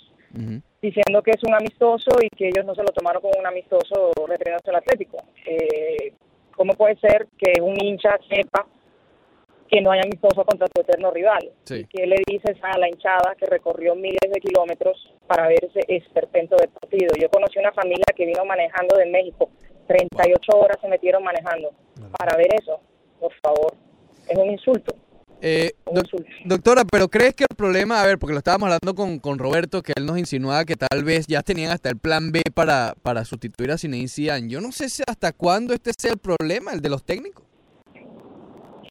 diciendo 0.83 1.23
que 1.23 1.31
es 1.31 1.43
un 1.45 1.55
amistoso 1.55 2.11
y 2.23 2.29
que 2.37 2.49
ellos 2.49 2.65
no 2.67 2.75
se 2.75 2.83
lo 2.83 2.89
tomaron 2.93 3.23
como 3.23 3.39
un 3.39 3.47
amistoso 3.47 4.11
refiriéndose 4.27 4.69
al 4.71 4.77
Atlético. 4.77 5.17
Eh, 5.47 6.13
¿Cómo 6.55 6.75
puede 6.75 6.97
ser 6.97 7.27
que 7.39 7.61
un 7.63 7.75
hincha 7.83 8.19
sepa 8.29 8.67
que 9.71 9.81
no 9.81 9.91
hay 9.91 10.01
amistoso 10.05 10.45
contra 10.45 10.67
tu 10.69 10.81
eterno 10.81 11.11
rival? 11.11 11.51
Sí. 11.65 11.87
¿Qué 11.91 12.07
le 12.07 12.17
dices 12.27 12.57
a 12.63 12.79
la 12.79 12.89
hinchada 12.89 13.35
que 13.39 13.47
recorrió 13.47 13.95
miles 13.95 14.21
de 14.33 14.41
kilómetros 14.41 15.13
para 15.27 15.49
ver 15.49 15.65
ese 15.65 15.81
esperpento 15.89 16.57
de 16.57 16.69
partido? 16.69 17.15
Yo 17.21 17.29
conocí 17.31 17.59
una 17.59 17.73
familia 17.73 18.05
que 18.17 18.27
vino 18.27 18.45
manejando 18.45 18.97
de 18.97 19.07
México, 19.07 19.51
38 19.89 20.53
horas 20.57 20.79
se 20.81 20.89
metieron 20.89 21.23
manejando 21.23 21.71
para 22.19 22.37
ver 22.37 22.49
eso. 22.61 22.81
Por 23.21 23.33
favor, 23.43 23.75
es 24.29 24.37
un 24.39 24.51
insulto. 24.51 24.95
Eh, 25.43 25.73
doc- 25.93 26.25
doctora, 26.47 26.83
pero 26.91 27.09
¿crees 27.09 27.35
que 27.35 27.45
el 27.49 27.55
problema, 27.57 28.01
a 28.03 28.07
ver, 28.07 28.19
porque 28.19 28.33
lo 28.33 28.39
estábamos 28.39 28.67
hablando 28.73 28.95
con, 28.95 29.19
con 29.19 29.39
Roberto, 29.39 29.83
que 29.83 29.93
él 29.97 30.07
nos 30.07 30.19
insinuaba 30.19 30.65
que 30.65 30.77
tal 30.77 31.05
vez 31.05 31.27
ya 31.27 31.43
tenían 31.43 31.71
hasta 31.73 31.91
el 31.91 31.99
plan 31.99 32.33
B 32.33 32.41
para, 32.55 32.95
para 33.03 33.25
sustituir 33.25 33.71
a 33.71 33.79
Zinedine 33.79 34.09
Zidane. 34.09 34.49
Yo 34.49 34.61
no 34.63 34.73
sé 34.73 34.89
si 34.89 35.03
hasta 35.07 35.33
cuándo 35.33 35.75
este 35.75 35.93
sea 35.99 36.13
el 36.13 36.19
problema, 36.19 36.73
el 36.73 36.81
de 36.81 36.89
los 36.89 37.05
técnicos. 37.05 37.45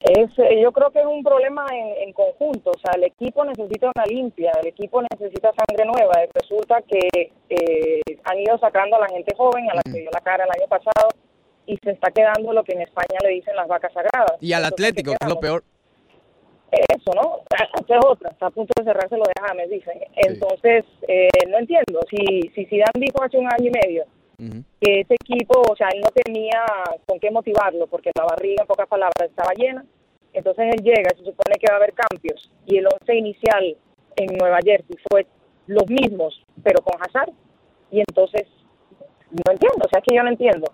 Es, 0.06 0.30
eh, 0.38 0.62
yo 0.62 0.72
creo 0.72 0.92
que 0.92 1.00
es 1.00 1.06
un 1.06 1.24
problema 1.24 1.66
en, 1.72 2.08
en 2.08 2.14
conjunto. 2.14 2.70
O 2.70 2.80
sea, 2.80 2.92
el 2.96 3.06
equipo 3.06 3.44
necesita 3.44 3.92
una 3.96 4.06
limpia, 4.06 4.52
el 4.62 4.68
equipo 4.68 5.02
necesita 5.02 5.52
sangre 5.54 5.84
nueva. 5.84 6.24
Y 6.24 6.30
resulta 6.32 6.80
que 6.84 7.32
eh, 7.50 8.02
han 8.24 8.40
ido 8.40 8.56
sacando 8.60 8.98
a 8.98 9.00
la 9.00 9.08
gente 9.08 9.34
joven, 9.36 9.68
a 9.68 9.74
la 9.74 9.82
que 9.82 10.00
dio 10.02 10.12
la 10.14 10.22
cara 10.22 10.44
el 10.44 10.62
año 10.62 10.70
pasado, 10.70 11.10
y 11.66 11.76
se 11.78 11.90
está 11.90 12.12
quedando 12.12 12.54
lo 12.54 12.64
que 12.64 12.74
en 12.74 12.82
España 12.82 13.18
le 13.24 13.30
dicen 13.30 13.56
las 13.56 13.68
vacas 13.68 13.94
sagradas. 13.94 14.38
Y 14.42 14.54
al 14.54 14.64
Entonces, 14.64 14.74
Atlético, 14.74 15.12
¿qué 15.12 15.18
que 15.18 15.26
es 15.26 15.34
lo 15.34 15.40
peor. 15.40 15.64
Eso, 16.72 17.12
¿no? 17.16 17.40
Esa 17.82 17.98
es 17.98 18.06
otra. 18.06 18.30
Está 18.30 18.46
a 18.46 18.52
punto 18.52 18.74
de 18.78 18.84
cerrarse 18.84 19.18
lo 19.18 19.24
de 19.24 19.34
James, 19.42 19.70
dicen. 19.72 20.00
Entonces, 20.18 20.86
eh, 21.08 21.30
no 21.50 21.58
entiendo. 21.58 22.00
Si, 22.12 22.42
si 22.54 22.66
Zidane 22.66 22.94
dijo 22.94 23.24
hace 23.24 23.38
un 23.38 23.48
año 23.48 23.70
y 23.70 23.72
medio 23.72 24.06
que 24.38 25.02
ese 25.02 25.16
equipo, 25.16 25.62
o 25.70 25.76
sea, 25.76 25.88
él 25.94 26.02
no 26.02 26.10
tenía 26.10 26.64
con 27.06 27.20
qué 27.20 27.32
motivarlo 27.32 27.88
porque 27.88 28.12
la 28.16 28.26
barriga, 28.26 28.62
en 28.62 28.68
pocas 28.68 28.88
palabras, 28.88 29.30
estaba 29.30 29.54
llena. 29.56 29.86
Entonces 30.36 30.66
él 30.74 30.84
llega, 30.84 31.10
se 31.12 31.24
supone 31.24 31.56
que 31.60 31.68
va 31.70 31.76
a 31.76 31.78
haber 31.78 31.94
cambios 31.94 32.52
y 32.66 32.78
el 32.78 32.88
once 32.88 33.16
inicial 33.16 33.76
en 34.18 34.38
Nueva 34.38 34.60
Jersey 34.64 34.96
fue 35.10 35.26
los 35.68 35.88
mismos, 35.90 36.42
pero 36.64 36.82
con 36.84 36.96
Hazard. 37.02 37.32
Y 37.92 38.00
entonces, 38.00 38.44
no 39.32 39.52
entiendo, 39.52 39.86
o 39.86 39.90
sea, 39.90 40.00
es 40.00 40.04
que 40.08 40.16
yo 40.16 40.24
no 40.24 40.30
entiendo. 40.30 40.68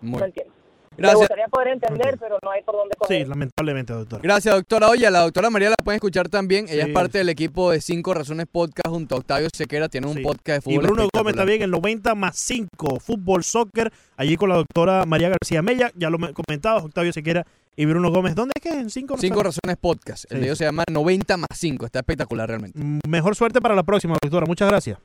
Muy 0.00 0.18
No 0.20 0.26
entiendo. 0.26 0.52
Me 0.96 0.98
Gracias. 1.02 1.18
gustaría 1.22 1.48
poder 1.48 1.68
entender, 1.68 2.16
pero 2.20 2.38
no 2.40 2.50
hay 2.52 2.62
por 2.62 2.76
dónde 2.76 2.94
coger. 2.96 3.22
Sí, 3.24 3.28
lamentablemente, 3.28 3.92
doctor. 3.92 4.20
Gracias, 4.22 4.54
doctora. 4.54 4.88
Oye, 4.90 5.04
a 5.08 5.10
la 5.10 5.22
doctora 5.22 5.50
María 5.50 5.70
la 5.70 5.74
pueden 5.82 5.96
escuchar 5.96 6.28
también. 6.28 6.66
Ella 6.68 6.84
Sí. 6.84 6.88
es 6.90 6.94
parte 6.94 7.18
del 7.18 7.28
equipo 7.30 7.72
de 7.72 7.80
Cinco 7.80 8.14
Razones 8.14 8.46
Podcast 8.46 8.86
junto 8.88 9.16
a 9.16 9.18
Octavio 9.18 9.48
Sequera. 9.52 9.88
Tiene 9.88 10.06
un 10.06 10.22
podcast 10.22 10.64
de 10.64 10.70
Y 10.72 10.76
fútbol. 10.76 10.86
Bruno 10.92 11.08
Gómez 11.12 11.34
también, 11.34 11.62
el 11.62 11.70
90 11.72 12.14
más 12.14 12.36
5, 12.38 13.00
fútbol, 13.00 13.42
soccer, 13.42 13.90
allí 14.16 14.36
con 14.36 14.48
la 14.50 14.54
doctora 14.54 15.04
María 15.04 15.30
García 15.30 15.62
Mella, 15.62 15.90
ya 15.96 16.10
lo 16.10 16.18
me- 16.18 16.32
comentabas, 16.32 16.84
Octavio 16.84 17.12
Sequera 17.12 17.44
y 17.76 17.86
Bruno 17.86 18.10
Gómez. 18.10 18.34
¿Dónde 18.34 18.52
es 18.56 18.62
que 18.62 18.68
es? 18.70 18.74
En 18.76 18.90
5 18.90 19.16
Cinco 19.18 19.42
Razones 19.42 19.76
Podcast. 19.80 20.24
El 20.30 20.36
Sí. 20.36 20.40
de 20.40 20.46
ellos 20.46 20.58
se 20.58 20.64
llama 20.64 20.84
90 20.90 21.36
más 21.36 21.48
5. 21.54 21.86
Está 21.86 22.00
espectacular 22.00 22.48
realmente. 22.48 22.78
Mejor 23.08 23.34
suerte 23.36 23.60
para 23.60 23.74
la 23.74 23.82
próxima, 23.82 24.16
doctora. 24.22 24.46
Muchas 24.46 24.68
gracias. 24.68 24.98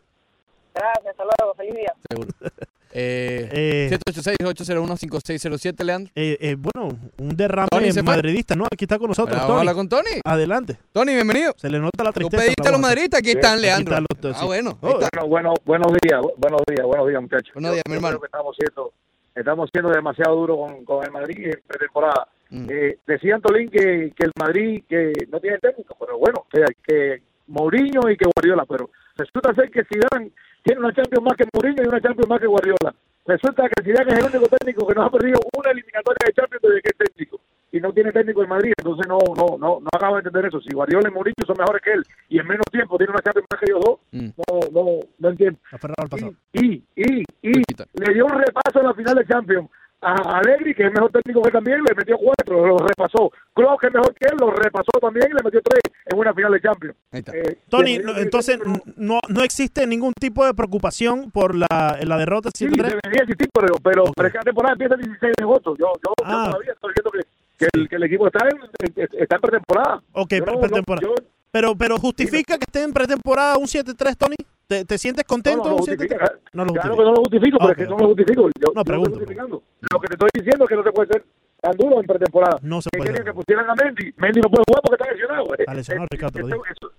Gracias, 0.74 1.08
hasta 1.08 1.24
luego, 1.24 1.54
feliz 1.56 1.74
día. 1.76 1.94
Seguro. 2.10 2.30
Eh, 2.92 3.88
Eh, 3.92 4.00
786-801-5607, 4.08 5.84
Leandro. 5.84 6.12
Eh, 6.16 6.38
eh, 6.42 6.56
bueno, 6.58 6.98
un 7.20 7.38
derrame 7.38 7.68
madridista, 8.04 8.56
¿no? 8.56 8.66
Aquí 8.66 8.86
está 8.86 8.98
con 8.98 9.10
nosotros. 9.10 9.40
Tony. 9.46 9.60
hablar 9.60 9.76
con 9.76 9.88
Tony. 9.90 10.10
Adelante. 10.26 10.78
Tony, 10.92 11.14
bienvenido. 11.14 11.54
Se 11.56 11.70
le 11.70 11.78
nota 11.80 12.04
la 12.04 12.12
Tú 12.12 12.22
tristeza. 12.22 12.42
pediste 12.44 12.62
en 12.62 12.64
la 12.66 12.70
a 12.70 12.72
los 12.72 12.82
madridistas, 12.82 13.20
aquí 13.20 13.30
están, 13.30 13.62
Leandro. 13.62 13.96
Aquí 13.96 14.06
está, 14.10 14.30
Ah, 14.42 14.46
bueno. 14.46 14.78
Oh. 14.82 14.88
Bueno, 15.00 15.28
bueno, 15.28 15.54
buenos 15.66 15.94
días, 16.02 16.20
bu- 16.20 16.34
buenos 16.38 16.62
días, 16.68 16.84
buenos 16.86 17.08
días, 17.08 17.22
muchachos. 17.22 17.54
Buenos 17.54 17.72
días, 17.74 17.84
mi 17.88 17.94
hermano. 17.96 18.18
creo 18.18 18.22
que 18.22 18.26
estamos 18.26 18.56
siendo, 18.58 18.94
estamos 19.36 19.70
siendo 19.72 19.90
demasiado 19.92 20.36
duros 20.36 20.58
con, 20.58 20.86
con 20.86 21.06
el 21.06 21.12
Madrid 21.12 21.38
en 21.46 21.62
pretemporada. 21.68 22.28
Mm. 22.50 22.66
Eh, 22.70 22.98
decía 23.06 23.36
Antolín 23.36 23.70
que, 23.70 24.12
que 24.16 24.26
el 24.26 24.32
Madrid 24.40 24.84
que 24.88 25.14
no 25.32 25.40
tiene 25.40 25.60
técnico, 25.60 25.96
pero 26.00 26.18
bueno, 26.18 26.46
que, 26.52 26.66
que 26.84 27.22
Mourinho 27.48 28.10
y 28.10 28.18
que 28.18 28.26
Guardiola, 28.36 28.66
pero 28.66 28.90
resulta 29.18 29.54
ser 29.54 29.70
que 29.72 29.84
Zidane 29.86 30.32
tiene 30.64 30.82
una 30.82 30.94
Champions 30.94 31.24
más 31.26 31.38
que 31.38 31.46
Mourinho 31.54 31.84
y 31.84 31.88
una 31.88 32.02
Champions 32.02 32.30
más 32.30 32.40
que 32.40 32.48
Guardiola. 32.48 32.94
Resulta 33.26 33.70
que 33.70 33.84
Zidane 33.84 34.12
es 34.14 34.18
el 34.20 34.26
único 34.36 34.48
técnico 34.58 34.88
que 34.88 34.96
no 34.96 35.04
ha 35.04 35.12
perdido 35.12 35.40
una 35.56 35.72
eliminatoria 35.72 36.26
de 36.26 36.34
Champions 36.34 36.62
desde 36.64 36.82
que 36.82 36.90
es 36.90 36.98
técnico 36.98 37.40
y 37.72 37.80
no 37.80 37.94
tiene 37.94 38.12
técnico 38.12 38.42
en 38.42 38.50
Madrid, 38.50 38.74
entonces 38.76 39.06
no 39.08 39.20
no 39.36 39.58
no 39.60 39.80
no 39.80 39.88
acabo 39.94 40.16
de 40.16 40.22
entender 40.22 40.48
eso. 40.48 40.60
Si 40.62 40.74
Guardiola 40.74 41.08
y 41.10 41.14
Mourinho 41.14 41.46
son 41.46 41.56
mejores 41.60 41.82
que 41.84 41.92
él 41.94 42.04
y 42.30 42.40
en 42.40 42.48
menos 42.48 42.66
tiempo 42.72 42.98
tiene 42.98 43.12
una 43.12 43.22
Champions 43.22 43.48
más 43.52 43.60
que 43.60 43.66
ellos 43.70 43.82
dos, 43.86 44.00
Mm. 44.12 44.30
no 44.38 44.60
no 44.72 45.00
no 45.20 45.30
entiendo. 45.30 45.60
Pasado. 45.72 46.34
Y 46.54 46.82
y 46.96 47.24
y 47.44 47.54
le 47.94 48.14
dio 48.14 48.26
un 48.26 48.40
repaso 48.40 48.80
en 48.80 48.86
la 48.88 48.94
final 48.96 49.16
de 49.16 49.26
Champions 49.28 49.70
a 50.02 50.38
Allegri, 50.40 50.74
que 50.74 50.86
es 50.88 50.94
mejor 50.94 51.12
técnico 51.12 51.42
que 51.42 51.50
él 51.50 51.54
también, 51.54 51.84
le 51.84 51.94
metió 51.94 52.18
cuatro, 52.18 52.66
lo 52.66 52.78
repasó. 52.78 53.32
Klopp, 53.54 53.82
que 53.82 53.88
es 53.88 53.94
mejor 53.94 54.14
que 54.16 54.26
él, 54.28 54.38
lo 54.40 54.52
repasó 54.52 54.92
también 55.02 55.28
y 55.30 55.34
le 55.36 55.44
metió 55.44 55.62
tres 55.62 55.82
en 56.06 56.18
una 56.18 56.34
final 56.34 56.52
de 56.54 56.62
Champions. 56.62 56.96
Eh, 57.12 57.58
Tony, 57.70 58.00
no- 58.00 58.18
entonces 58.18 58.60
no, 58.96 59.20
no 59.28 59.44
existe 59.44 59.86
ningún 59.86 60.14
tipo 60.14 60.46
de 60.46 60.54
preocupación 60.54 61.32
por 61.32 61.54
la, 61.56 62.00
la 62.02 62.18
derrota 62.18 62.50
Sí, 62.54 62.66
7-3. 62.68 62.72
debería 62.78 63.24
existir, 63.24 63.50
pero, 63.54 63.76
pero, 63.84 64.04
pero 64.16 64.28
es 64.28 64.32
que 64.32 64.38
la 64.38 64.44
temporada 64.44 64.74
empieza 64.74 64.96
el 64.96 65.02
16 65.02 65.34
de 65.38 65.44
agosto. 65.44 65.76
Yo, 65.78 65.88
yo, 66.04 66.14
yo 66.18 66.24
Ah. 66.26 66.48
todavía 66.50 66.72
estoy 66.72 66.94
diciendo 66.94 67.12
que, 67.12 67.20
que, 67.58 67.68
el, 67.74 67.90
que 67.90 67.96
el 67.98 68.04
equipo 68.04 68.28
está 68.28 68.48
en, 68.48 69.02
está 69.20 69.36
en 69.36 69.42
pretemporada. 69.42 70.02
Ok, 70.14 70.34
Yo 70.34 70.60
pretemporada. 70.62 71.08
no- 71.08 71.16
pero, 71.52 71.76
pero 71.76 71.98
justifica 71.98 72.58
que 72.58 72.66
esté 72.66 72.84
en 72.84 72.94
pretemporada 72.94 73.58
un 73.58 73.66
7-3, 73.66 74.16
Tony. 74.16 74.36
¿Te, 74.70 74.86
te 74.86 74.98
sientes 75.00 75.26
contento? 75.26 75.64
No, 75.64 75.64
no 75.64 75.70
lo 75.72 75.76
un 75.78 75.82
7-3? 75.82 75.98
justifica. 75.98 76.32
No 76.54 76.66
lo 76.66 76.74
Claro 76.74 76.94
justifica. 76.94 76.96
que 76.96 77.04
no 77.04 77.10
lo 77.10 77.22
justifico, 77.26 77.58
pero 77.58 77.72
Ok, 77.74 77.80
es 77.80 77.84
que 77.84 77.90
no 77.90 77.98
lo 77.98 78.08
justifico. 78.14 78.42
Yo, 78.62 78.68
No, 78.70 78.82
yo 78.82 78.86
pregunto. 78.86 79.20
estoy. 79.20 79.36
Lo 79.36 80.00
que 80.00 80.08
te 80.08 80.14
estoy 80.14 80.30
diciendo 80.36 80.64
es 80.66 80.70
que 80.70 80.76
no 80.76 80.84
se 80.84 80.92
puede 80.92 81.08
ser 81.10 81.24
tan 81.60 81.76
duro 81.76 82.00
en 82.00 82.06
pretemporada. 82.06 82.58
No 82.62 82.78
se 82.82 82.90
puede. 82.96 83.24
que 83.26 83.34
pusieran 83.34 83.66
a 83.68 83.74
Mendy. 83.74 84.14
Mendy 84.18 84.40
no 84.42 84.50
puede 84.54 84.64
jugar 84.70 84.82
porque 84.86 85.02
está 85.02 85.12
lesionado. 85.12 85.46
Está 85.58 85.74
lesionado, 85.74 86.06
Eh, 86.06 86.14
Ricardo, 86.14 86.40
eso- 86.40 86.62
eso- 86.70 86.92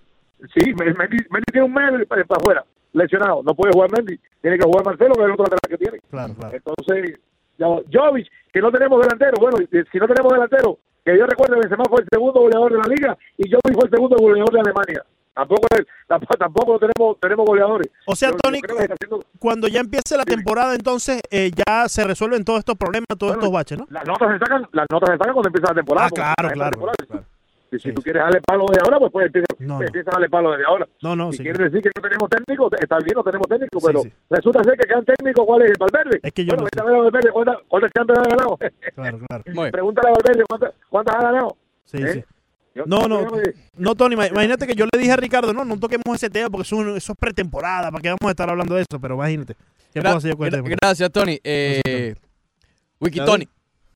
Sí, 0.53 0.73
Mendy, 0.73 1.17
Mendy 1.31 1.47
tiene 1.53 1.65
un 1.65 1.73
mes 1.73 2.05
para, 2.07 2.25
para 2.25 2.41
afuera, 2.41 2.65
lesionado. 2.91 3.41
No 3.41 3.55
puede 3.55 3.71
jugar 3.71 3.89
Mendy. 3.95 4.19
Tiene 4.41 4.57
que 4.57 4.65
jugar 4.65 4.83
Marcelo, 4.83 5.13
que 5.15 5.21
es 5.21 5.25
el 5.27 5.31
otro 5.31 5.45
lateral 5.45 5.69
que 5.69 5.77
tiene. 5.77 5.97
Claro, 6.11 6.33
claro. 6.35 6.57
Entonces, 6.57 7.19
Jovic, 7.93 8.27
que 8.51 8.59
no 8.59 8.69
tenemos 8.71 8.99
delantero. 9.01 9.37
Bueno, 9.39 9.57
si 9.71 9.97
no 9.97 10.07
tenemos 10.07 10.33
delantero, 10.33 10.77
Que 11.03 11.17
yo 11.17 11.25
recuerdo 11.25 11.55
que 11.55 11.61
Benzema 11.61 11.83
fue 11.89 12.01
el 12.01 12.07
segundo 12.11 12.41
goleador 12.41 12.71
de 12.73 12.77
la 12.77 12.83
liga 12.93 13.17
y 13.37 13.49
yo 13.49 13.57
fue 13.63 13.85
el 13.85 13.89
segundo 13.89 14.15
goleador 14.19 14.51
de 14.53 14.59
Alemania. 14.59 15.03
Tampoco, 15.33 15.67
es- 15.71 15.85
tampoco, 16.07 16.37
tampoco 16.37 16.79
tenemos, 16.79 17.19
tenemos 17.19 17.45
goleadores. 17.45 17.87
O 18.05 18.15
sea, 18.15 18.31
Tony, 18.33 18.59
haciendo- 18.59 19.23
cuando 19.39 19.67
ya 19.67 19.79
empiece 19.79 20.17
la 20.17 20.25
temporada, 20.25 20.75
entonces 20.75 21.21
eh, 21.31 21.51
ya 21.55 21.87
se 21.87 22.03
resuelven 22.03 22.43
todos 22.43 22.59
estos 22.59 22.75
problemas, 22.77 23.07
todos 23.17 23.33
estos 23.33 23.51
baches, 23.51 23.77
¿no? 23.77 23.87
las 23.89 24.05
notas 24.05 24.31
se 24.33 24.39
sacan, 24.39 24.67
las 24.73 24.85
notas 24.91 25.09
se 25.11 25.17
sacan 25.17 25.33
cuando 25.33 25.47
empieza 25.49 25.69
la 25.69 25.75
temporada. 25.75 26.07
Ah, 26.07 26.35
claro, 26.35 26.49
claro. 26.53 26.91
Y 27.73 27.79
si 27.79 27.93
tú 27.93 28.01
quieres 28.01 28.21
darle 28.21 28.41
palo 28.41 28.65
desde 28.67 28.81
ahora, 28.83 28.99
pues, 28.99 29.11
pues 29.13 29.25
empieza, 29.27 29.45
No, 29.59 29.79
no. 29.79 29.85
empieza 29.85 30.09
a 30.09 30.13
darle 30.15 30.29
palo 30.29 30.51
desde 30.51 30.65
ahora. 30.65 30.85
No, 31.01 31.15
no, 31.15 31.31
si 31.31 31.37
sí. 31.37 31.43
quiere 31.43 31.63
decir 31.63 31.81
que 31.81 31.89
no 31.95 32.01
tenemos 32.01 32.29
técnico, 32.29 32.69
está 32.77 32.97
bien, 32.97 33.13
no 33.15 33.23
tenemos 33.23 33.47
técnico, 33.47 33.79
Sí, 33.79 33.85
pero 33.87 34.01
sí. 34.01 34.11
resulta 34.29 34.63
ser 34.65 34.77
que 34.77 34.87
quedan 34.87 35.05
técnicos, 35.05 35.45
¿cuál 35.45 35.61
es 35.61 35.71
el 35.71 35.77
Valverde? 35.79 36.19
Es 36.21 36.33
que 36.33 36.43
yo 36.43 36.53
bueno, 36.57 36.67
no 36.75 36.83
a 36.83 37.01
Valverde, 37.03 37.31
¿cuántas, 37.31 37.55
ha 37.95 38.29
ganado? 38.29 38.57
Claro, 38.93 39.19
claro. 39.25 39.71
Pregúntale 39.71 40.09
a 40.09 40.11
Valverde, 40.11 40.43
¿cuántas, 40.49 40.73
cuántas 40.89 41.15
ha 41.15 41.21
ganado? 41.21 41.55
Sí, 41.85 41.97
¿Eh? 42.03 42.13
sí. 42.13 42.23
Yo- 42.73 42.85
No, 42.85 43.05
no, 43.07 43.29
que- 43.31 43.53
no, 43.75 43.95
Tony, 43.95 44.15
ima- 44.15 44.29
imagínate 44.29 44.65
que 44.65 44.75
yo 44.75 44.85
le 44.91 44.97
dije 44.99 45.11
a 45.11 45.17
Ricardo, 45.17 45.53
no, 45.53 45.65
no 45.65 45.77
toquemos 45.77 46.05
ese 46.15 46.29
tema 46.29 46.49
porque 46.49 46.65
eso, 46.65 46.95
eso 46.95 47.11
es 47.11 47.17
pretemporada, 47.19 47.91
¿para 47.91 48.01
qué 48.01 48.07
vamos 48.09 48.27
a 48.27 48.29
estar 48.29 48.49
hablando 48.49 48.75
de 48.75 48.81
eso? 48.83 48.97
Pero 48.99 49.15
imagínate, 49.15 49.55
¿qué 49.93 49.99
Gra- 49.99 50.03
puedo 50.03 50.17
hacer 50.17 50.31
yo 50.31 50.37
con 50.37 50.47
el 50.47 50.53
gra- 50.53 50.63
tema? 50.63 50.75
gracias, 50.81 51.11
Tony. 51.11 51.37
Eh, 51.43 52.15
Wiki 52.99 53.19
Tony. 53.25 53.47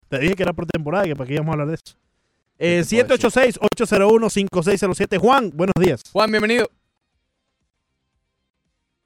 Te 0.10 0.20
dije 0.20 0.36
que 0.36 0.44
era 0.44 0.52
pretemporada 0.54 1.06
y 1.06 1.10
que 1.10 1.16
para 1.16 1.28
qué 1.28 1.34
íbamos 1.36 1.52
a 1.52 1.54
hablar 1.54 1.68
de 1.70 1.76
eso. 1.76 1.96
Eh, 2.58 2.84
786-801-5607. 2.84 5.18
Juan, 5.20 5.52
buenos 5.54 5.74
días. 5.80 6.02
Juan, 6.12 6.30
bienvenido. 6.32 6.70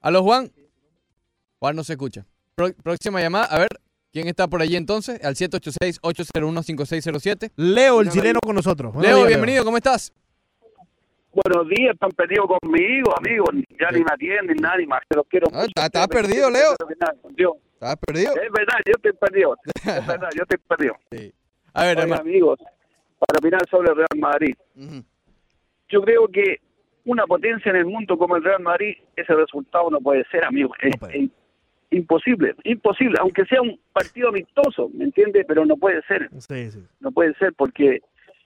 Aló, 0.00 0.22
Juan. 0.22 0.50
Juan 1.58 1.76
no 1.76 1.84
se 1.84 1.92
escucha. 1.94 2.24
Pro- 2.54 2.72
próxima 2.82 3.20
llamada. 3.20 3.44
A 3.46 3.58
ver, 3.58 3.68
¿quién 4.12 4.28
está 4.28 4.46
por 4.48 4.60
allí 4.62 4.76
entonces? 4.76 5.22
Al 5.24 5.34
786-801-5607. 5.34 7.52
Leo, 7.56 8.00
el 8.00 8.10
chileno 8.10 8.38
con 8.40 8.54
nosotros. 8.54 8.92
Buenos 8.92 9.08
Leo, 9.08 9.16
días, 9.18 9.28
bienvenido, 9.28 9.64
¿cómo 9.64 9.76
estás? 9.76 10.12
Buenos 11.32 11.68
días, 11.68 11.94
están 11.94 12.10
perdidos 12.10 12.46
conmigo, 12.60 13.14
amigo. 13.16 13.44
Ya 13.78 13.88
ni 13.92 14.00
me 14.00 14.10
atienden, 14.12 14.56
nadie 14.60 14.84
más. 14.86 15.00
Se 15.08 15.16
los 15.16 15.24
quiero 15.28 15.46
mucho. 15.50 15.70
¿Estás 15.76 16.08
perdido, 16.08 16.50
Leo? 16.50 16.72
¿Estás 16.72 17.96
perdido? 17.96 18.32
Es 18.34 18.50
verdad, 18.52 18.78
yo 18.84 18.92
estoy 18.96 19.12
perdido. 19.12 19.56
Es 19.74 20.06
verdad, 20.06 20.28
yo 20.36 20.42
estoy 20.42 20.58
perdido. 20.68 20.96
A 21.72 21.84
ver, 21.84 21.96
Oye, 21.96 22.02
hermano. 22.02 22.20
amigos, 22.22 22.58
para 23.18 23.38
opinar 23.38 23.62
sobre 23.70 23.90
el 23.90 23.96
Real 23.96 24.18
Madrid. 24.18 24.54
Yo 25.88 26.02
creo 26.02 26.28
que 26.28 26.58
una 27.04 27.24
potencia 27.26 27.70
en 27.70 27.76
el 27.76 27.86
mundo 27.86 28.18
como 28.18 28.36
el 28.36 28.44
Real 28.44 28.60
Madrid, 28.60 28.96
ese 29.16 29.32
resultado 29.34 29.88
no 29.90 30.00
puede 30.00 30.24
ser, 30.30 30.44
amigo. 30.44 30.74
Es, 30.80 30.92
es 31.14 31.30
imposible, 31.90 32.54
imposible. 32.64 33.16
Aunque 33.20 33.44
sea 33.46 33.62
un 33.62 33.78
partido 33.92 34.28
amistoso, 34.28 34.90
¿me 34.94 35.04
entiende? 35.04 35.44
Pero 35.46 35.64
no 35.66 35.76
puede 35.76 36.02
ser. 36.02 36.28
Sí, 36.38 36.70
sí. 36.70 36.82
no 37.00 37.10
puede 37.12 37.34
ser 37.34 37.52
porque 37.54 38.00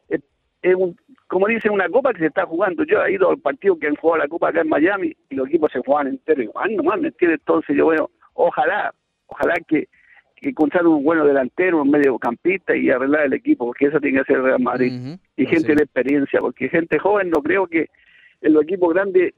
es, 0.08 0.20
es 0.62 0.74
un, 0.74 0.96
como 1.26 1.46
dicen, 1.46 1.72
una 1.72 1.88
copa 1.88 2.12
que 2.12 2.20
se 2.20 2.26
está 2.26 2.46
jugando. 2.46 2.84
Yo 2.84 3.04
he 3.04 3.12
ido 3.12 3.30
al 3.30 3.38
partido 3.38 3.78
que 3.78 3.86
han 3.86 3.96
jugado 3.96 4.22
la 4.22 4.28
copa 4.28 4.48
acá 4.48 4.62
en 4.62 4.68
Miami 4.68 5.16
y 5.30 5.34
los 5.34 5.48
equipos 5.48 5.72
se 5.72 5.80
juegan 5.80 6.08
enteros. 6.08 6.48
Ah, 6.54 6.66
nomás, 6.70 7.00
¿me 7.00 7.08
entiendes? 7.08 7.40
Entonces 7.40 7.76
yo 7.76 7.88
veo, 7.88 8.10
ojalá, 8.34 8.94
ojalá 9.26 9.54
que, 9.66 9.88
que 10.36 10.50
encontrar 10.50 10.86
un 10.86 11.04
bueno 11.04 11.24
delantero, 11.24 11.82
un 11.82 11.90
mediocampista 11.90 12.76
y 12.76 12.90
arreglar 12.90 13.26
el 13.26 13.34
equipo, 13.34 13.66
porque 13.66 13.86
eso 13.86 14.00
tiene 14.00 14.20
que 14.20 14.24
ser 14.26 14.36
el 14.36 14.44
Real 14.44 14.60
Madrid. 14.60 15.16
Y 15.36 15.46
gente 15.46 15.74
de 15.74 15.82
experiencia, 15.82 16.40
porque 16.40 16.68
gente 16.68 16.98
joven 16.98 17.30
no 17.30 17.42
creo 17.42 17.66
que 17.66 17.88
en 18.40 18.52
los 18.52 18.62
equipos 18.64 18.94
grandes 18.94 19.34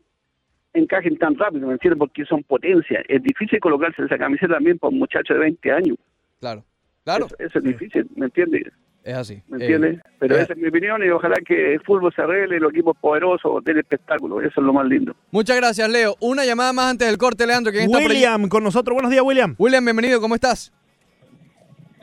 encajen 0.78 1.16
tan 1.18 1.36
rápido, 1.36 1.66
¿me 1.66 1.74
entiendes? 1.74 1.98
Porque 1.98 2.24
son 2.24 2.42
potencia. 2.44 3.02
Es 3.08 3.22
difícil 3.22 3.58
colocarse 3.60 4.02
esa 4.02 4.18
camiseta 4.18 4.54
también 4.54 4.78
para 4.78 4.90
un 4.92 4.98
muchacho 4.98 5.34
de 5.34 5.40
20 5.40 5.72
años. 5.72 5.96
Claro, 6.40 6.64
claro. 7.04 7.26
Eso, 7.26 7.36
eso 7.38 7.58
es 7.58 7.64
difícil, 7.64 8.06
¿me 8.16 8.26
entiendes? 8.26 8.62
Es 9.02 9.14
así. 9.14 9.42
¿Me 9.46 9.58
Eh, 9.58 9.60
entiendes? 9.62 10.00
Pero 10.18 10.36
eh, 10.36 10.42
esa 10.42 10.52
es 10.52 10.58
mi 10.58 10.66
opinión 10.68 11.00
y 11.04 11.08
ojalá 11.10 11.36
que 11.46 11.74
el 11.74 11.80
fútbol 11.82 12.12
se 12.12 12.22
arregle 12.22 12.58
los 12.58 12.72
equipos 12.72 12.96
poderosos 13.00 13.62
den 13.64 13.78
espectáculo. 13.78 14.40
Eso 14.40 14.60
es 14.60 14.66
lo 14.66 14.72
más 14.72 14.84
lindo. 14.86 15.14
Muchas 15.30 15.56
gracias, 15.56 15.88
Leo. 15.88 16.16
Una 16.20 16.44
llamada 16.44 16.72
más 16.72 16.90
antes 16.90 17.06
del 17.06 17.16
corte, 17.16 17.46
Leandro. 17.46 17.70
¿Quién 17.70 17.84
está 17.84 17.98
por 17.98 18.02
allí? 18.10 18.14
William, 18.16 18.48
con 18.48 18.64
nosotros. 18.64 18.94
Buenos 18.94 19.12
días, 19.12 19.22
William. 19.24 19.54
William, 19.58 19.84
bienvenido. 19.84 20.20
¿Cómo 20.20 20.34
estás? 20.34 20.72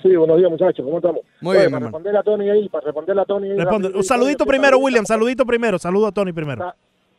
Sí, 0.02 0.16
buenos 0.16 0.38
días, 0.38 0.50
muchachos. 0.50 0.86
¿Cómo 0.86 0.98
estamos? 0.98 1.22
Muy 1.42 1.52
Oye, 1.58 1.60
bien, 1.68 1.72
para 1.72 1.84
responderle 1.86 2.20
a 2.20 2.24
Tony 2.24 2.50
ahí, 2.50 2.70
para 2.70 2.86
responderle 2.86 3.22
a 3.22 3.26
Tony 3.26 3.52
ahí. 3.52 3.58
Un 3.94 4.04
saludito 4.04 4.46
primero. 4.46 4.78
William. 4.78 5.06
Saludito 5.06 5.46
primero. 5.46 5.78
Saludo 5.80 6.08
a 6.08 6.12
Tony 6.14 6.32
primero. 6.32 6.74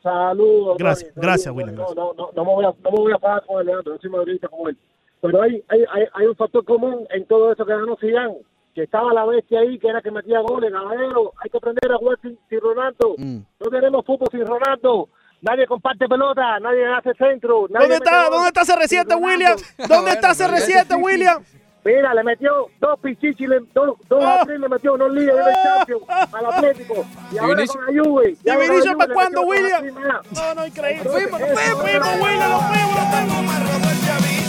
Saludos. 0.04 0.76
Gracias, 0.78 1.14
Tony. 1.14 1.26
gracias, 1.26 1.46
No, 1.46 1.54
William, 1.54 1.74
No, 1.76 1.94
no, 1.94 2.12
no, 2.12 2.30
no 2.36 2.44
me 2.44 2.54
voy 2.54 2.64
a, 2.66 2.68
no 2.68 2.90
me 2.90 2.98
voy 2.98 3.12
a 3.12 3.18
pagar 3.18 3.42
con 3.46 3.60
el 3.60 3.66
Leandro, 3.66 3.94
no 3.94 3.98
soy 3.98 4.10
madridista 4.10 4.48
como 4.48 4.68
él. 4.68 4.76
Pero 5.22 5.42
hay, 5.42 5.64
hay, 5.68 5.84
hay, 5.90 6.04
hay 6.12 6.26
un 6.26 6.36
factor 6.36 6.62
común 6.66 7.06
en 7.08 7.24
todo 7.26 7.50
eso 7.50 7.64
que 7.64 7.72
ganó 7.72 7.96
Zidane, 7.96 8.36
que 8.74 8.82
estaba 8.82 9.14
la 9.14 9.24
bestia 9.24 9.60
ahí, 9.60 9.78
que 9.78 9.88
era 9.88 10.02
que 10.02 10.10
metía 10.10 10.40
goles, 10.40 10.70
caballero. 10.70 11.32
Hay 11.42 11.48
que 11.48 11.56
aprender 11.56 11.90
a 11.90 11.96
jugar 11.96 12.18
sin, 12.20 12.38
sin 12.50 12.60
Ronaldo. 12.60 13.14
Mm. 13.16 13.38
No 13.60 13.70
tenemos 13.70 14.04
fútbol 14.04 14.28
sin 14.30 14.44
Ronaldo. 14.44 15.08
Nadie 15.40 15.66
comparte 15.66 16.06
pelota, 16.06 16.60
nadie 16.60 16.86
hace 16.86 17.14
centro. 17.14 17.66
nadie 17.70 17.88
¿Dónde 17.88 17.96
está, 17.96 18.28
¿Dónde 18.28 18.48
está 18.48 18.64
sin 18.64 18.74
CR7, 18.76 19.04
Ronaldo. 19.04 19.26
William? 19.26 19.56
¿Dónde 19.88 20.10
está 20.10 20.30
CR7, 20.32 21.02
William? 21.02 21.42
Mira, 21.84 22.14
le 22.14 22.24
metió 22.24 22.68
dos 22.80 22.98
pichichis, 23.00 23.46
dos, 23.74 23.98
dos 24.08 24.24
a 24.24 24.42
tres 24.44 24.58
le 24.58 24.68
metió 24.68 24.94
unos 24.94 25.12
líos 25.12 25.38
en 25.38 25.46
el 25.48 25.54
Champions 25.62 26.02
al 26.32 26.46
Atlético. 26.46 27.04
Y 27.30 27.38
ahora 27.38 27.54
Vinicius- 27.62 27.76
con 27.84 27.94
la 27.96 28.02
Juve. 28.02 28.36
¿Y 28.42 28.48
para 28.96 29.12
cuándo, 29.14 29.42
William? 29.42 29.84
a. 29.84 30.22
No, 30.32 30.54
no, 30.54 30.66
increíble. 30.66 31.02
Entonces, 31.04 31.30
Fuimos, 31.30 31.40
eso 31.42 31.54
fuimos, 31.54 31.76
no 31.76 31.82
fuimos, 31.82 31.88
era- 31.90 32.24
William, 32.24 32.50
nos 32.50 32.62
fuimos, 32.64 32.94
nos 32.96 33.04
fuimos. 33.04 34.44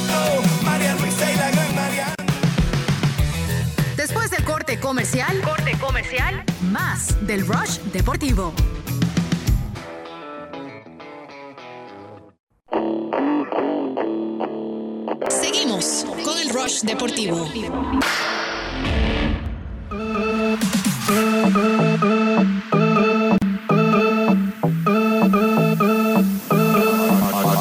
Después 3.97 4.29
del 4.31 4.43
corte 4.45 4.79
comercial, 4.79 5.41
corte 5.41 5.71
comercial, 5.79 6.43
más 6.71 7.25
del 7.25 7.45
Rush 7.47 7.79
Deportivo. 7.91 8.53
Seguimos 15.29 16.05
con 16.23 16.37
el 16.37 16.49
Rush 16.49 16.81
Deportivo. 16.81 17.47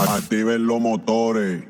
Activen 0.08 0.66
los 0.66 0.80
motores. 0.80 1.64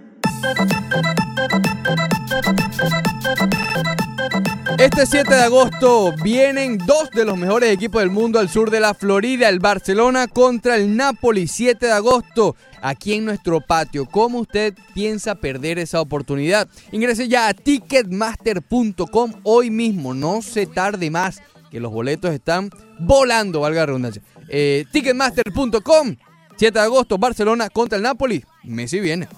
Este 4.85 5.07
7 5.07 5.35
de 5.35 5.41
agosto 5.41 6.13
vienen 6.23 6.77
dos 6.77 7.09
de 7.11 7.25
los 7.25 7.39
mejores 7.39 7.73
equipos 7.73 8.03
del 8.03 8.11
mundo 8.11 8.39
al 8.39 8.51
sur 8.51 8.71
de 8.71 8.81
la 8.81 8.93
Florida, 8.93 9.49
el 9.49 9.59
Barcelona 9.59 10.27
contra 10.29 10.77
el 10.77 10.95
Napoli, 10.95 11.49
7 11.49 11.87
de 11.87 11.91
agosto, 11.91 12.55
aquí 12.83 13.15
en 13.15 13.25
nuestro 13.25 13.63
patio. 13.63 14.05
¿Cómo 14.05 14.41
usted 14.41 14.75
piensa 14.93 15.37
perder 15.37 15.79
esa 15.79 16.03
oportunidad? 16.03 16.69
Ingrese 16.93 17.29
ya 17.29 17.49
a 17.49 17.55
ticketmaster.com 17.55 19.33
hoy 19.43 19.71
mismo, 19.71 20.13
no 20.13 20.43
se 20.43 20.67
tarde 20.67 21.11
más, 21.11 21.41
que 21.71 21.81
los 21.81 21.91
boletos 21.91 22.33
están 22.33 22.69
volando, 22.99 23.61
valga 23.61 23.81
la 23.81 23.87
redundancia. 23.87 24.21
Eh, 24.51 24.85
ticketmaster.com, 24.93 26.17
7 26.59 26.79
de 26.79 26.85
agosto, 26.85 27.17
Barcelona 27.17 27.71
contra 27.71 27.97
el 27.97 28.03
Napoli. 28.03 28.45
Messi 28.65 29.01
viene. 29.01 29.29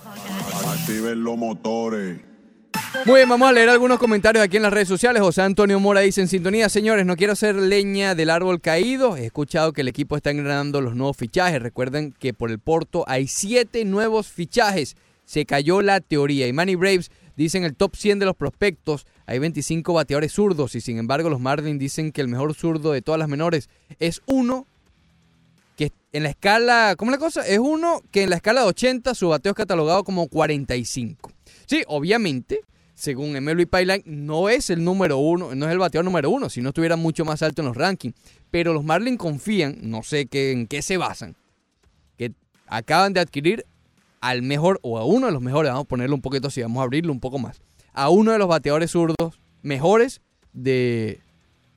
Activen 0.66 1.22
los 1.22 1.38
motores. 1.38 2.35
Muy 3.04 3.16
bien, 3.16 3.28
vamos 3.28 3.48
a 3.48 3.52
leer 3.52 3.68
algunos 3.68 3.98
comentarios 3.98 4.44
aquí 4.44 4.56
en 4.56 4.62
las 4.62 4.72
redes 4.72 4.88
sociales. 4.88 5.22
José 5.22 5.42
Antonio 5.42 5.78
Mora 5.78 6.00
dice 6.00 6.20
en 6.20 6.28
sintonía, 6.28 6.68
señores, 6.68 7.06
no 7.06 7.16
quiero 7.16 7.34
hacer 7.34 7.54
leña 7.54 8.14
del 8.14 8.30
árbol 8.30 8.60
caído. 8.60 9.16
He 9.16 9.26
escuchado 9.26 9.72
que 9.72 9.82
el 9.82 9.88
equipo 9.88 10.16
está 10.16 10.30
engranando 10.30 10.80
los 10.80 10.96
nuevos 10.96 11.16
fichajes. 11.16 11.62
Recuerden 11.62 12.12
que 12.12 12.34
por 12.34 12.50
el 12.50 12.58
Porto 12.58 13.04
hay 13.06 13.28
siete 13.28 13.84
nuevos 13.84 14.28
fichajes. 14.28 14.96
Se 15.24 15.46
cayó 15.46 15.82
la 15.82 16.00
teoría. 16.00 16.46
Y 16.48 16.52
Manny 16.52 16.74
Braves 16.74 17.10
dice 17.36 17.58
en 17.58 17.64
el 17.64 17.76
top 17.76 17.94
100 17.94 18.18
de 18.18 18.26
los 18.26 18.34
prospectos 18.34 19.06
hay 19.26 19.38
25 19.38 19.92
bateadores 19.92 20.32
zurdos 20.32 20.74
y 20.74 20.80
sin 20.80 20.98
embargo 20.98 21.28
los 21.28 21.40
Marlins 21.40 21.78
dicen 21.78 22.12
que 22.12 22.20
el 22.20 22.28
mejor 22.28 22.54
zurdo 22.54 22.92
de 22.92 23.02
todas 23.02 23.18
las 23.18 23.28
menores 23.28 23.68
es 23.98 24.22
uno 24.26 24.66
que 25.76 25.92
en 26.12 26.22
la 26.22 26.30
escala, 26.30 26.94
¿cómo 26.96 27.10
es 27.10 27.18
la 27.18 27.24
cosa? 27.24 27.46
Es 27.46 27.58
uno 27.58 28.02
que 28.10 28.22
en 28.22 28.30
la 28.30 28.36
escala 28.36 28.62
de 28.62 28.68
80 28.68 29.14
su 29.14 29.28
bateo 29.28 29.50
es 29.50 29.56
catalogado 29.56 30.04
como 30.04 30.26
45. 30.28 31.35
Sí, 31.66 31.82
obviamente, 31.86 32.60
según 32.94 33.32
MLB 33.32 33.68
Pipeline, 33.68 34.02
no 34.06 34.48
es 34.48 34.70
el 34.70 34.82
número 34.82 35.18
uno, 35.18 35.54
no 35.54 35.66
es 35.66 35.72
el 35.72 35.78
bateador 35.78 36.04
número 36.04 36.30
uno, 36.30 36.48
si 36.48 36.62
no 36.62 36.70
estuviera 36.70 36.96
mucho 36.96 37.24
más 37.24 37.42
alto 37.42 37.62
en 37.62 37.68
los 37.68 37.76
rankings. 37.76 38.14
Pero 38.50 38.72
los 38.72 38.84
Marlins 38.84 39.18
confían, 39.18 39.78
no 39.82 40.02
sé 40.02 40.26
qué, 40.26 40.52
en 40.52 40.66
qué 40.66 40.80
se 40.80 40.96
basan, 40.96 41.36
que 42.16 42.32
acaban 42.66 43.12
de 43.12 43.20
adquirir 43.20 43.66
al 44.20 44.42
mejor, 44.42 44.80
o 44.82 44.98
a 44.98 45.04
uno 45.04 45.26
de 45.26 45.32
los 45.32 45.42
mejores, 45.42 45.70
vamos 45.70 45.84
a 45.84 45.88
ponerlo 45.88 46.14
un 46.14 46.22
poquito 46.22 46.48
así, 46.48 46.62
vamos 46.62 46.80
a 46.80 46.84
abrirlo 46.84 47.12
un 47.12 47.20
poco 47.20 47.38
más, 47.38 47.60
a 47.92 48.08
uno 48.08 48.32
de 48.32 48.38
los 48.38 48.48
bateadores 48.48 48.92
zurdos 48.92 49.40
mejores 49.62 50.22
de, 50.52 51.20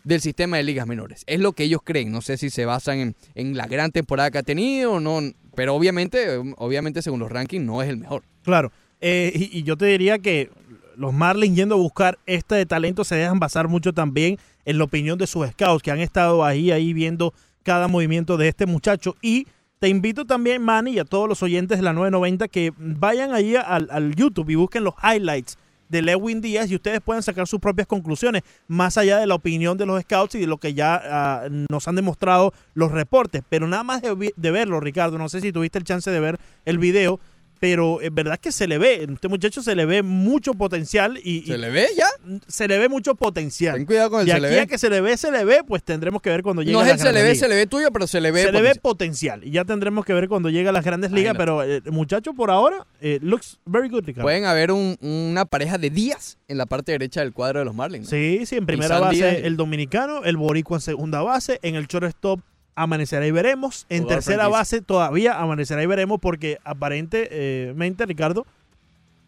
del 0.04 0.22
sistema 0.22 0.58
de 0.58 0.64
ligas 0.64 0.88
menores. 0.88 1.24
Es 1.28 1.40
lo 1.40 1.54
que 1.54 1.64
ellos 1.64 1.82
creen. 1.84 2.12
No 2.12 2.22
sé 2.22 2.38
si 2.38 2.50
se 2.50 2.66
basan 2.66 3.00
en, 3.00 3.16
en 3.36 3.58
la 3.58 3.68
gran 3.68 3.92
temporada 3.92 4.32
que 4.32 4.38
ha 4.38 4.44
tenido 4.44 4.94
o 4.94 5.00
no. 5.00 5.20
Pero 5.56 5.76
obviamente, 5.76 6.38
obviamente 6.58 7.02
según 7.02 7.20
los 7.20 7.32
rankings, 7.32 7.66
no 7.66 7.82
es 7.82 7.90
el 7.90 7.98
mejor. 7.98 8.24
Claro. 8.44 8.72
Eh, 9.02 9.50
y, 9.52 9.64
yo 9.64 9.78
te 9.78 9.86
diría 9.86 10.20
que 10.20 10.50
los 10.96 11.14
Marlins 11.14 11.56
yendo 11.56 11.76
a 11.76 11.78
buscar 11.78 12.20
este 12.26 12.66
talento 12.66 13.04
se 13.04 13.16
dejan 13.16 13.40
basar 13.40 13.68
mucho 13.68 13.94
también 13.94 14.38
en 14.66 14.78
la 14.78 14.84
opinión 14.84 15.18
de 15.18 15.28
sus 15.28 15.48
scouts 15.48 15.82
que 15.82 15.92
han 15.92 16.00
estado 16.00 16.44
ahí, 16.44 16.72
ahí 16.72 16.94
viendo 16.94 17.34
cada 17.64 17.88
movimiento 17.88 18.38
de 18.38 18.50
este 18.50 18.66
muchacho. 18.66 19.16
Y 19.22 19.48
te 19.80 19.88
invito 19.88 20.26
también, 20.26 20.62
Manny, 20.62 20.92
y 20.92 21.00
a 21.00 21.06
todos 21.06 21.30
los 21.30 21.42
oyentes 21.42 21.78
de 21.78 21.84
la 21.84 21.94
990 21.94 22.48
que 22.50 22.74
vayan 22.78 23.34
ahí 23.34 23.56
al, 23.56 23.88
al 23.92 24.16
YouTube 24.16 24.50
y 24.50 24.56
busquen 24.56 24.84
los 24.84 24.96
highlights 25.02 25.58
de 25.90 26.02
Lewin 26.04 26.40
Díaz 26.40 26.70
y 26.72 26.76
ustedes 26.76 27.02
pueden 27.02 27.24
sacar 27.24 27.48
sus 27.48 27.60
propias 27.60 27.88
conclusiones, 27.88 28.44
más 28.68 28.98
allá 28.98 29.18
de 29.18 29.28
la 29.28 29.36
opinión 29.36 29.78
de 29.78 29.86
los 29.86 30.02
scouts 30.04 30.36
y 30.36 30.40
de 30.40 30.48
lo 30.48 30.58
que 30.58 30.74
ya 30.74 31.02
ah, 31.04 31.48
nos 31.70 31.88
han 31.88 31.96
demostrado 31.96 32.54
los 32.76 32.92
reportes. 32.92 33.42
Pero 33.50 33.68
nada 33.68 33.84
más 33.84 34.02
de, 34.02 34.34
de 34.36 34.52
verlo, 34.52 34.80
Ricardo, 34.80 35.18
no 35.18 35.28
sé 35.28 35.42
si 35.42 35.52
tuviste 35.52 35.80
el 35.80 35.84
chance 35.84 36.10
de 36.10 36.20
ver 36.20 36.40
el 36.66 36.78
video, 36.78 37.20
pero 37.60 38.00
es 38.02 38.14
verdad 38.14 38.40
que 38.40 38.52
se 38.52 38.68
le 38.68 38.78
ve, 38.78 39.06
este 39.12 39.28
muchacho 39.28 39.62
se 39.62 39.76
le 39.76 39.86
ve 39.86 40.02
mucho 40.02 40.54
potencial 40.54 41.20
y... 41.24 41.42
¿Se 41.46 41.58
le 41.58 41.70
ve 41.70 41.88
ya? 41.98 42.08
Se 42.48 42.68
le 42.68 42.78
ve 42.78 42.88
mucho 42.90 43.16
potencial. 43.16 43.76
Ten 43.76 43.86
cuidado 43.86 44.10
con 44.12 44.22
el 44.22 44.28
y 44.28 44.32
se 44.32 44.36
aquí 44.38 44.42
le 44.42 44.50
ve. 44.50 44.60
a 44.62 44.66
que 44.66 44.78
se 44.78 44.90
le 44.90 45.02
ve, 45.02 45.18
se 45.18 45.32
le 45.32 45.44
ve, 45.46 45.62
pues 45.68 45.84
tendremos 45.84 46.22
que 46.22 46.30
ver 46.30 46.42
cuando 46.42 46.62
llegue 46.62 46.74
No 46.74 46.80
a 46.80 46.84
es 46.84 46.90
las 46.90 47.02
el 47.02 47.08
se 47.08 47.14
le 47.14 47.24
ve, 47.24 47.36
se 47.36 47.48
le 47.50 47.56
ve 47.56 47.68
tuyo, 47.68 47.92
pero 47.92 48.08
se 48.08 48.22
le 48.22 48.32
ve. 48.32 48.44
Se 48.44 48.52
le 48.52 48.62
ve 48.62 48.76
potencial. 48.76 49.44
Y 49.44 49.52
ya 49.52 49.66
tendremos 49.66 50.06
que 50.06 50.14
ver 50.14 50.28
cuando 50.30 50.50
llegue 50.50 50.70
a 50.70 50.72
las 50.72 50.86
grandes 50.86 51.12
ligas, 51.12 51.36
pero 51.38 51.64
eh, 51.64 51.82
muchacho 51.92 52.34
por 52.34 52.50
ahora 52.52 52.88
eh, 53.02 53.20
looks 53.22 53.60
very 53.66 53.90
good, 53.90 54.06
Ricardo. 54.06 54.24
Pueden 54.26 54.46
haber 54.46 54.72
un- 54.72 54.98
una 55.02 55.46
pareja 55.46 55.78
de 55.78 55.90
días 55.90 56.38
en 56.48 56.58
la 56.58 56.66
parte 56.66 56.92
derecha 56.94 57.20
del 57.22 57.34
cuadro 57.34 57.60
de 57.60 57.66
los 57.66 57.76
Marlins. 57.76 58.06
¿no? 58.06 58.10
Sí, 58.10 58.46
sí, 58.46 58.56
en 58.56 58.66
primera 58.66 59.00
base 59.00 59.16
Díaz. 59.16 59.36
el 59.44 59.58
dominicano, 59.58 60.24
el 60.24 60.38
boricua 60.38 60.78
en 60.78 60.82
segunda 60.82 61.22
base, 61.22 61.60
en 61.62 61.76
el 61.76 61.88
shortstop 61.88 62.40
amanecerá 62.82 63.26
y 63.28 63.32
veremos, 63.32 63.86
en 63.90 64.08
tercera 64.08 64.44
franquicia. 64.44 64.60
base 64.60 64.82
todavía 64.82 65.40
amanecerá 65.40 65.82
y 65.84 65.86
veremos 65.86 66.20
porque 66.20 66.58
aparentemente, 66.64 68.06
Ricardo, 68.06 68.46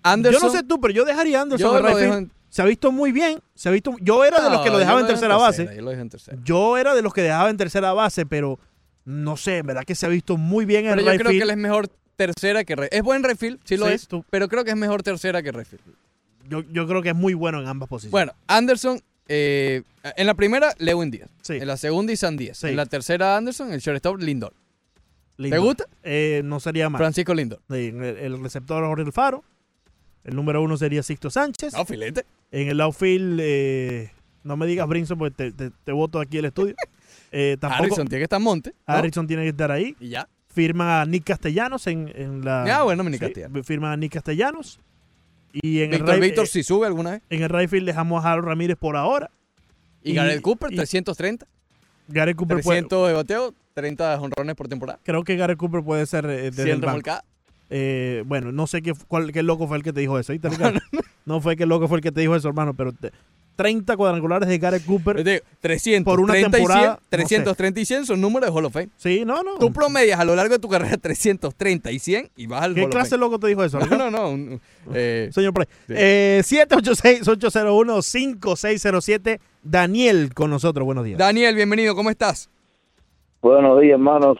Anderson- 0.03 0.39
yo 0.41 0.47
no 0.47 0.53
sé 0.53 0.63
tú, 0.63 0.79
pero 0.81 0.93
yo 0.93 1.05
dejaría 1.05 1.39
a 1.39 1.41
Anderson 1.43 1.83
Yo 1.83 1.99
en- 1.99 2.31
Se 2.49 2.61
ha 2.61 2.65
visto 2.65 2.91
muy 2.91 3.11
bien, 3.13 3.39
se 3.55 3.69
ha 3.69 3.71
visto, 3.71 3.95
yo 4.01 4.25
era 4.25 4.43
de 4.43 4.49
los 4.49 4.61
que 4.61 4.69
lo 4.69 4.77
dejaba 4.77 4.99
en 4.99 5.07
tercera 5.07 5.37
base. 5.37 5.69
Yo 5.73 5.81
lo 5.83 5.91
en 5.91 6.09
tercera. 6.09 6.37
Yo 6.43 6.77
era 6.77 6.93
de 6.95 7.01
los 7.01 7.13
que 7.13 7.21
dejaba 7.21 7.49
en 7.49 7.55
tercera 7.57 7.93
base, 7.93 8.25
pero 8.25 8.59
no 9.05 9.37
sé, 9.37 9.59
en 9.59 9.67
verdad 9.67 9.83
que 9.85 9.95
se 9.95 10.05
ha 10.05 10.09
visto 10.09 10.35
muy 10.37 10.65
bien 10.65 10.85
en 10.85 10.91
Pero 10.91 10.99
el 10.99 11.05
yo 11.05 11.11
right 11.11 11.21
creo 11.21 11.31
que 11.31 11.43
él 11.43 11.49
es 11.49 11.57
mejor 11.57 11.87
tercera 12.17 12.63
que 12.65 12.75
re- 12.75 12.89
Es 12.91 13.03
buen 13.03 13.23
refill, 13.23 13.57
sí 13.63 13.77
lo 13.77 13.87
Sí, 13.87 13.93
es, 13.93 14.07
pero 14.29 14.47
creo 14.49 14.65
que 14.65 14.71
es 14.71 14.75
mejor 14.77 15.01
tercera 15.01 15.41
que 15.41 15.51
refill. 15.53 15.79
Yo, 16.49 16.61
yo 16.71 16.85
creo 16.87 17.01
que 17.01 17.09
es 17.09 17.15
muy 17.15 17.33
bueno 17.33 17.61
en 17.61 17.67
ambas 17.67 17.87
posiciones. 17.87 18.11
Bueno, 18.11 18.33
Anderson, 18.47 18.99
eh, 19.27 19.83
en 20.03 20.27
la 20.27 20.33
primera, 20.33 20.73
Lewin 20.77 21.11
Díaz. 21.11 21.29
En 21.49 21.67
la 21.67 21.77
segunda, 21.77 22.11
Isan 22.13 22.37
Díaz. 22.37 22.63
En 22.63 22.75
la 22.75 22.85
tercera, 22.85 23.37
Anderson, 23.37 23.71
el 23.71 23.79
shortstop, 23.79 24.19
Lindor. 24.19 24.53
¿Te 25.37 25.43
Lindor. 25.43 25.59
gusta? 25.61 25.85
Eh, 26.03 26.41
no 26.43 26.59
sería 26.59 26.89
mal. 26.89 26.99
Francisco 26.99 27.33
Lindor. 27.33 27.59
Sí, 27.69 27.87
el, 27.87 28.03
el 28.03 28.43
receptor 28.43 28.83
Jorge 28.85 29.03
Alfaro. 29.03 29.43
El 30.23 30.35
número 30.35 30.61
uno 30.61 30.77
sería 30.77 31.01
Sixto 31.01 31.29
Sánchez. 31.29 31.73
No, 31.73 31.85
filete. 31.85 32.25
En 32.51 32.67
el 32.67 32.79
outfield, 32.81 33.39
eh, 33.41 34.11
no 34.43 34.55
me 34.57 34.67
digas 34.67 34.87
Brinson 34.87 35.17
porque 35.17 35.35
te, 35.35 35.51
te, 35.51 35.71
te 35.83 35.91
voto 35.91 36.19
aquí 36.19 36.37
el 36.37 36.45
estudio. 36.45 36.75
Tampoco, 37.59 37.83
Harrison 37.83 38.07
tiene 38.07 38.19
que 38.19 38.23
estar 38.25 38.37
en 38.39 38.43
monte. 38.43 38.75
¿no? 38.87 38.93
Harrison 38.93 39.25
tiene 39.25 39.43
que 39.43 39.49
estar 39.49 39.71
ahí. 39.71 39.95
Y 39.99 40.09
ya. 40.09 40.27
Firma 40.53 41.01
a 41.01 41.05
Nick 41.05 41.23
Castellanos 41.23 41.87
en, 41.87 42.11
en 42.13 42.43
la. 42.43 42.63
Ah, 42.79 42.83
bueno, 42.83 43.03
Nick 43.03 43.13
sí, 43.13 43.19
Castellanos. 43.19 43.65
Firma 43.65 43.93
a 43.93 43.97
Nick 43.97 44.11
Castellanos. 44.13 44.79
Y 45.53 45.81
en 45.81 45.91
Víctor 45.91 46.15
el 46.15 46.21
Víctor 46.21 46.45
eh, 46.45 46.47
si 46.47 46.63
sube 46.63 46.87
alguna 46.87 47.11
vez. 47.11 47.21
En 47.29 47.41
el 47.43 47.49
right 47.49 47.69
field 47.69 47.85
dejamos 47.85 48.23
a 48.23 48.31
Harold 48.31 48.47
Ramírez 48.47 48.77
por 48.77 48.95
ahora. 48.95 49.29
Y, 50.03 50.13
Garrett 50.13 50.41
Cooper, 50.41 50.71
y 50.71 50.75
330. 50.77 51.45
Garrett 52.07 52.35
Cooper 52.35 52.61
puede- 52.61 52.79
300 52.79 53.07
de 53.07 53.13
bateo, 53.13 53.53
30 53.73 54.17
jonrones 54.17 54.55
por 54.55 54.67
temporada. 54.67 54.99
Creo 55.03 55.23
que 55.23 55.35
Garrett 55.35 55.57
Cooper 55.57 55.83
puede 55.83 56.05
ser 56.05 56.25
eh, 56.25 56.49
desde 56.51 56.63
100 56.63 56.75
el 56.75 56.81
banco. 56.81 57.11
Eh, 57.69 58.23
bueno, 58.25 58.51
no 58.51 58.67
sé 58.67 58.81
qué, 58.81 58.93
cuál, 59.07 59.31
qué 59.31 59.43
loco 59.43 59.67
fue 59.67 59.77
el 59.77 59.83
que 59.83 59.93
te 59.93 60.01
dijo 60.01 60.19
eso. 60.19 60.31
¿oíste, 60.33 60.49
Ricardo? 60.49 60.79
no 61.25 61.39
fue 61.39 61.55
qué 61.55 61.65
loco 61.65 61.87
fue 61.87 61.97
el 61.99 62.03
que 62.03 62.11
te 62.11 62.21
dijo 62.21 62.35
eso, 62.35 62.47
hermano, 62.49 62.73
pero 62.73 62.91
te- 62.91 63.11
30 63.55 63.95
cuadrangulares 63.97 64.49
de 64.49 64.57
Garrett 64.57 64.83
Cooper 64.85 65.43
300, 65.59 66.11
por 66.11 66.19
una 66.19 66.33
30 66.33 66.49
y 66.49 66.51
100, 66.51 66.59
temporada. 66.67 66.87
no 66.93 66.95
sé. 66.95 67.01
330 67.09 67.79
y 67.79 67.85
100 67.85 68.05
son 68.07 68.19
números 68.21 68.49
de 68.49 68.55
Hall 68.57 68.65
of 68.65 68.73
Fame. 68.73 68.89
Sí, 68.97 69.23
no, 69.25 69.43
no. 69.43 69.57
Tú 69.59 69.71
promedias 69.71 70.19
a 70.19 70.25
lo 70.25 70.35
largo 70.35 70.53
de 70.55 70.59
tu 70.59 70.67
carrera 70.69 70.97
330 70.97 71.91
y 71.91 71.99
100 71.99 72.29
y 72.35 72.47
vas 72.47 72.63
al 72.63 72.73
¿Qué 72.73 72.81
Hall 72.81 72.85
of 72.87 72.91
clase 72.91 73.09
de 73.09 73.17
Fame. 73.17 73.25
loco 73.25 73.39
te 73.39 73.47
dijo 73.47 73.63
eso? 73.63 73.79
No, 73.79 73.97
no, 73.97 74.09
no. 74.09 74.29
un- 74.31 74.59
eh, 74.93 75.29
Señor 75.31 75.53
Play. 75.53 75.67
Sí. 75.87 75.93
Eh, 75.95 76.41
786-801-5607. 76.43 79.39
Daniel 79.63 80.33
con 80.33 80.49
nosotros. 80.49 80.85
Buenos 80.85 81.05
días. 81.05 81.17
Daniel, 81.19 81.55
bienvenido, 81.55 81.95
¿cómo 81.95 82.09
estás? 82.09 82.49
Buenos 83.41 83.79
días, 83.81 83.93
hermanos. 83.93 84.37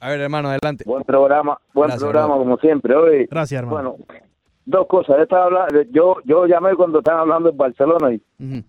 A 0.00 0.08
ver, 0.10 0.20
hermano, 0.20 0.48
adelante. 0.48 0.84
Buen 0.86 1.04
programa, 1.04 1.58
buen 1.74 1.88
Gracias, 1.88 2.02
programa 2.02 2.34
brother. 2.34 2.44
como 2.44 2.56
siempre. 2.58 2.94
Hoy, 2.96 3.26
Gracias, 3.30 3.58
hermano. 3.60 3.96
Bueno, 3.98 4.22
dos 4.64 4.86
cosas. 4.86 5.16
Yo, 5.16 5.22
estaba 5.22 5.44
hablando, 5.44 5.82
yo, 5.90 6.16
yo 6.24 6.46
llamé 6.46 6.74
cuando 6.74 6.98
estaban 6.98 7.20
hablando 7.20 7.50
de 7.50 7.56
Barcelona 7.56 8.12
y, 8.14 8.22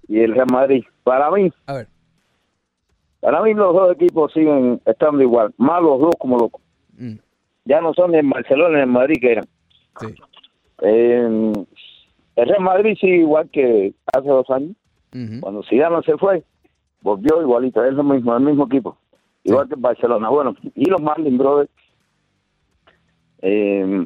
y 0.07 0.19
el 0.19 0.33
Real 0.33 0.47
Madrid. 0.51 0.83
Para 1.03 1.29
mí, 1.31 1.51
A 1.67 1.73
ver. 1.73 1.87
para 3.19 3.41
mí 3.41 3.53
los 3.53 3.73
dos 3.73 3.93
equipos 3.93 4.31
siguen 4.33 4.81
estando 4.85 5.21
igual. 5.21 5.53
Más 5.57 5.81
los 5.81 5.99
dos 5.99 6.15
como 6.19 6.37
locos. 6.37 6.61
Mm. 6.97 7.15
Ya 7.65 7.81
no 7.81 7.93
son 7.93 8.11
ni 8.11 8.17
en 8.17 8.29
Barcelona 8.29 8.77
ni 8.77 8.83
en 8.83 8.89
Madrid 8.89 9.15
que 9.21 9.31
eran. 9.31 9.45
Sí. 9.99 10.07
Eh, 10.81 11.53
el 12.35 12.47
Real 12.47 12.61
Madrid 12.61 12.97
sigue 12.99 13.17
igual 13.17 13.49
que 13.49 13.93
hace 14.13 14.27
dos 14.27 14.49
años. 14.49 14.75
Cuando 15.41 15.61
Zidane 15.69 16.01
se 16.01 16.17
fue, 16.17 16.43
volvió 17.01 17.39
igualito. 17.39 17.83
Es 17.85 17.93
lo 17.93 18.03
mismo, 18.03 18.35
el 18.35 18.43
mismo 18.43 18.65
equipo. 18.65 18.97
Igual 19.43 19.67
que 19.67 19.75
el 19.75 19.79
Barcelona. 19.81 20.27
Bueno, 20.29 20.55
y 20.73 20.89
los 20.89 20.99
Marlins, 20.99 21.37
brother. 21.37 21.69
Eh, 23.43 24.05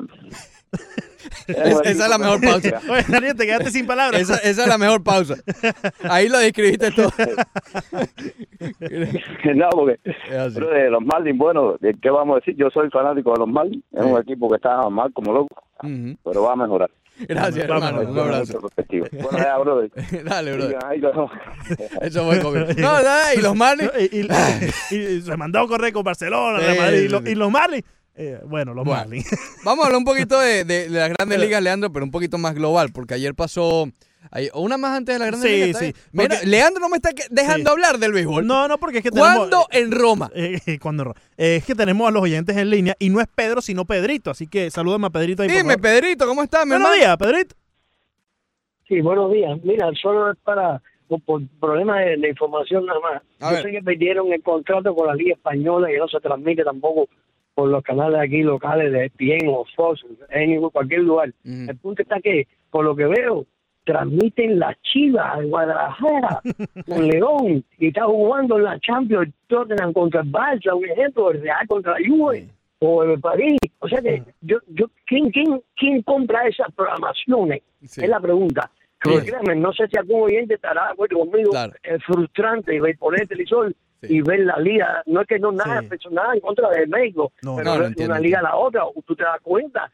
Es- 1.48 1.80
esa 1.84 2.04
es 2.06 2.10
la 2.10 2.18
mejor 2.18 2.42
pausa. 2.42 2.82
Oye, 2.90 3.06
Daniel, 3.08 3.36
te 3.36 3.46
quedaste 3.46 3.72
sin 3.72 3.86
palabras. 3.88 4.22
Esa, 4.22 4.36
esa 4.38 4.62
es 4.64 4.68
la 4.68 4.78
mejor 4.78 5.04
pausa. 5.04 5.36
Ahí 6.04 6.30
lo 6.30 6.38
describiste 6.40 6.92
todo. 6.92 7.12
no, 9.56 9.70
porque 9.72 10.00
pero 10.54 10.70
de 10.70 10.90
los 10.90 11.02
Marlins, 11.04 11.38
bueno, 11.38 11.76
¿de 11.80 11.96
¿qué 12.02 12.10
vamos 12.10 12.38
a 12.38 12.40
decir? 12.40 12.56
Yo 12.58 12.70
soy 12.70 12.90
fanático 12.90 13.32
de 13.34 13.40
los 13.40 13.48
Marlins. 13.48 13.84
Es 13.94 14.04
un 14.06 14.20
equipo 14.20 14.50
que 14.50 14.56
está 14.56 14.90
mal 14.90 15.12
como 15.14 15.34
loco, 15.34 15.64
pero 16.24 16.44
va 16.44 16.54
a 16.54 16.56
mejorar. 16.56 16.90
Gracias, 17.20 17.68
hermano. 17.68 18.02
Un 18.02 18.20
abrazo. 18.20 18.60
Bueno, 18.62 19.38
ya, 19.38 19.58
brother. 19.58 19.90
Dale, 20.24 20.54
brother. 20.54 20.78
Ahí, 20.86 21.00
los- 21.00 21.32
Eso 22.02 22.26
fue 22.26 22.40
conmigo. 22.42 22.68
No, 22.78 23.02
no, 23.02 23.10
y 23.36 23.42
los 23.42 23.56
Marlins. 23.56 23.92
y, 24.12 24.96
y- 24.96 25.06
y 25.18 25.22
se 25.22 25.36
mandó 25.36 25.60
a 25.62 25.68
correr 25.68 25.92
con 25.94 26.04
Barcelona, 26.04 26.60
Real 26.60 26.74
Sí, 26.76 26.80
Madrid, 26.80 26.98
y, 26.98 27.02
sí, 27.02 27.08
los, 27.10 27.24
sí. 27.24 27.30
y 27.32 27.36
los 27.36 27.52
Marlins. 27.52 27.84
Eh, 28.18 28.40
bueno, 28.46 28.74
los 28.74 28.84
Bueno. 28.84 29.00
Marlins. 29.02 29.30
Vamos 29.64 29.84
a 29.84 29.88
hablar 29.88 30.00
un 30.00 30.06
poquito 30.06 30.40
de, 30.40 30.66
de- 30.66 30.90
de 30.90 31.00
las 31.00 31.10
grandes 31.10 31.40
ligas, 31.40 31.62
Leandro, 31.62 31.92
pero 31.94 32.04
un 32.04 32.12
poquito 32.12 32.38
más 32.38 32.56
global, 32.56 32.90
porque 32.94 33.14
ayer 33.14 33.34
pasó. 33.36 33.88
una 34.56 34.78
más 34.78 34.98
antes 34.98 35.16
de 35.16 35.20
las 35.20 35.28
grandes 35.30 35.50
Sí, 35.52 35.56
ligas. 35.58 35.82
¿está 35.82 36.00
sí? 36.00 36.08
Mira, 36.12 36.30
porque- 36.36 36.48
Leandro 36.48 36.82
no 36.82 36.90
me 36.90 36.98
está 36.98 37.12
dejando 37.30 37.70
Sí. 37.70 37.72
hablar 37.74 37.98
del 38.00 38.12
béisbol. 38.12 38.46
No, 38.46 38.68
no, 38.68 38.78
porque 38.78 38.98
es 38.98 39.04
que 39.04 39.12
¿Cuándo 39.12 39.66
tenemos... 39.68 39.68
en 39.72 39.92
Roma? 39.92 40.32
Eh, 40.36 40.60
eh, 40.66 40.80
¿cuándo 40.80 41.04
en 41.04 41.06
Roma? 41.10 41.20
Eh, 41.38 41.56
es 41.58 41.66
que 41.66 41.76
tenemos 41.76 42.08
a 42.08 42.12
los 42.12 42.22
oyentes 42.24 42.58
en 42.58 42.70
línea 42.70 42.96
y 43.00 43.10
no 43.10 43.22
es 43.22 43.28
Pedro, 43.34 43.62
sino 43.62 43.86
Pedrito. 43.86 44.32
Así 44.32 44.48
que 44.48 44.70
salúdame 44.72 45.08
a 45.08 45.10
Pedrito 45.12 45.44
ahí, 45.44 45.50
Dime. 45.50 45.78
Pedrito, 45.78 46.26
¿cómo 46.28 46.44
estás, 46.44 46.66
mi 46.66 46.72
Buenos 46.72 46.88
hermano? 46.90 47.02
días, 47.02 47.18
Pedrito. 47.18 47.56
Sí, 48.88 49.02
buenos 49.02 49.32
días. 49.32 49.60
Mira, 49.64 49.90
solo 50.02 50.32
es 50.32 50.38
para 50.44 50.82
por, 51.08 51.22
por 51.22 51.42
problemas 51.60 52.04
de, 52.06 52.18
de 52.18 52.30
información 52.30 52.86
nada 52.86 53.00
más. 53.00 53.22
A 53.40 53.50
Yo 53.50 53.56
ver. 53.56 53.64
sé 53.64 53.72
que 53.72 53.82
perdieron 53.84 54.32
el 54.34 54.42
contrato 54.42 54.94
con 54.96 55.08
la 55.08 55.16
Liga 55.16 55.34
Española 55.36 55.92
y 55.92 55.98
no 55.98 56.08
se 56.08 56.20
transmite 56.20 56.64
tampoco 56.64 57.08
por 57.58 57.70
los 57.70 57.82
canales 57.84 58.20
aquí 58.20 58.44
locales 58.44 58.92
de 58.92 59.06
ESPN 59.06 59.48
o 59.50 59.66
Fox, 59.76 60.06
en 60.30 60.62
cualquier 60.70 61.00
lugar. 61.02 61.34
El 61.44 61.76
punto 61.78 62.04
está 62.04 62.20
que, 62.22 62.48
por 62.70 62.86
lo 62.86 62.96
que 62.96 63.06
veo, 63.08 63.48
transmiten 63.84 64.60
la 64.60 64.78
Chivas 64.84 65.40
de 65.40 65.46
Guadalajara 65.46 66.42
con 66.88 67.08
León 67.08 67.66
y 67.80 67.88
está 67.88 68.06
jugando 68.06 68.58
en 68.58 68.64
la 68.66 68.80
Champions 68.80 69.34
Tottenham 69.48 69.92
contra 69.92 70.22
el 70.22 70.32
Barça, 70.32 70.72
un 70.78 70.86
ejemplo, 70.88 71.32
el 71.32 71.42
Real 71.42 71.68
contra 71.68 71.94
la 72.00 72.08
Juve 72.08 72.48
o 72.78 73.04
el 73.04 73.20
París. 73.20 73.58
O 73.80 73.90
sea 73.90 74.04
que 74.04 74.22
yo, 74.42 74.60
yo 74.68 74.86
¿quién, 75.08 75.32
quién, 75.32 75.60
quién 75.76 76.04
compra 76.04 76.48
esas 76.48 76.72
programaciones? 76.76 77.64
Es 77.82 78.08
la 78.08 78.20
pregunta. 78.20 78.70
Pero 79.04 79.20
Sí. 79.22 79.28
créanme, 79.32 79.56
no 79.56 79.74
sé 79.74 79.88
si 79.88 79.98
algún 79.98 80.22
oyente 80.26 80.54
estará 80.54 80.86
de 80.86 80.92
acuerdo 80.92 81.18
conmigo. 81.20 81.52
Es 81.82 82.04
frustrante 82.04 82.80
ver 82.80 82.96
poner 83.00 83.22
el 83.24 83.28
televisor 83.28 83.74
y 84.10 84.22
ver 84.22 84.40
la 84.42 84.58
liga. 84.60 85.02
No 85.06 85.22
es 85.22 85.28
que 85.28 85.40
no 85.40 85.52
nada 85.52 85.82
personal 85.84 86.36
en 86.36 86.42
contra 86.42 86.70
de 86.70 86.88
México, 86.88 87.32
No, 87.42 87.56
pero 87.58 87.76
no, 87.78 87.90
de 87.90 88.06
una 88.06 88.20
liga 88.20 88.40
a 88.40 88.44
la 88.44 88.56
otra, 88.56 88.84
tú 89.06 89.16
te 89.16 89.24
das 89.24 89.40
cuenta. 89.42 89.92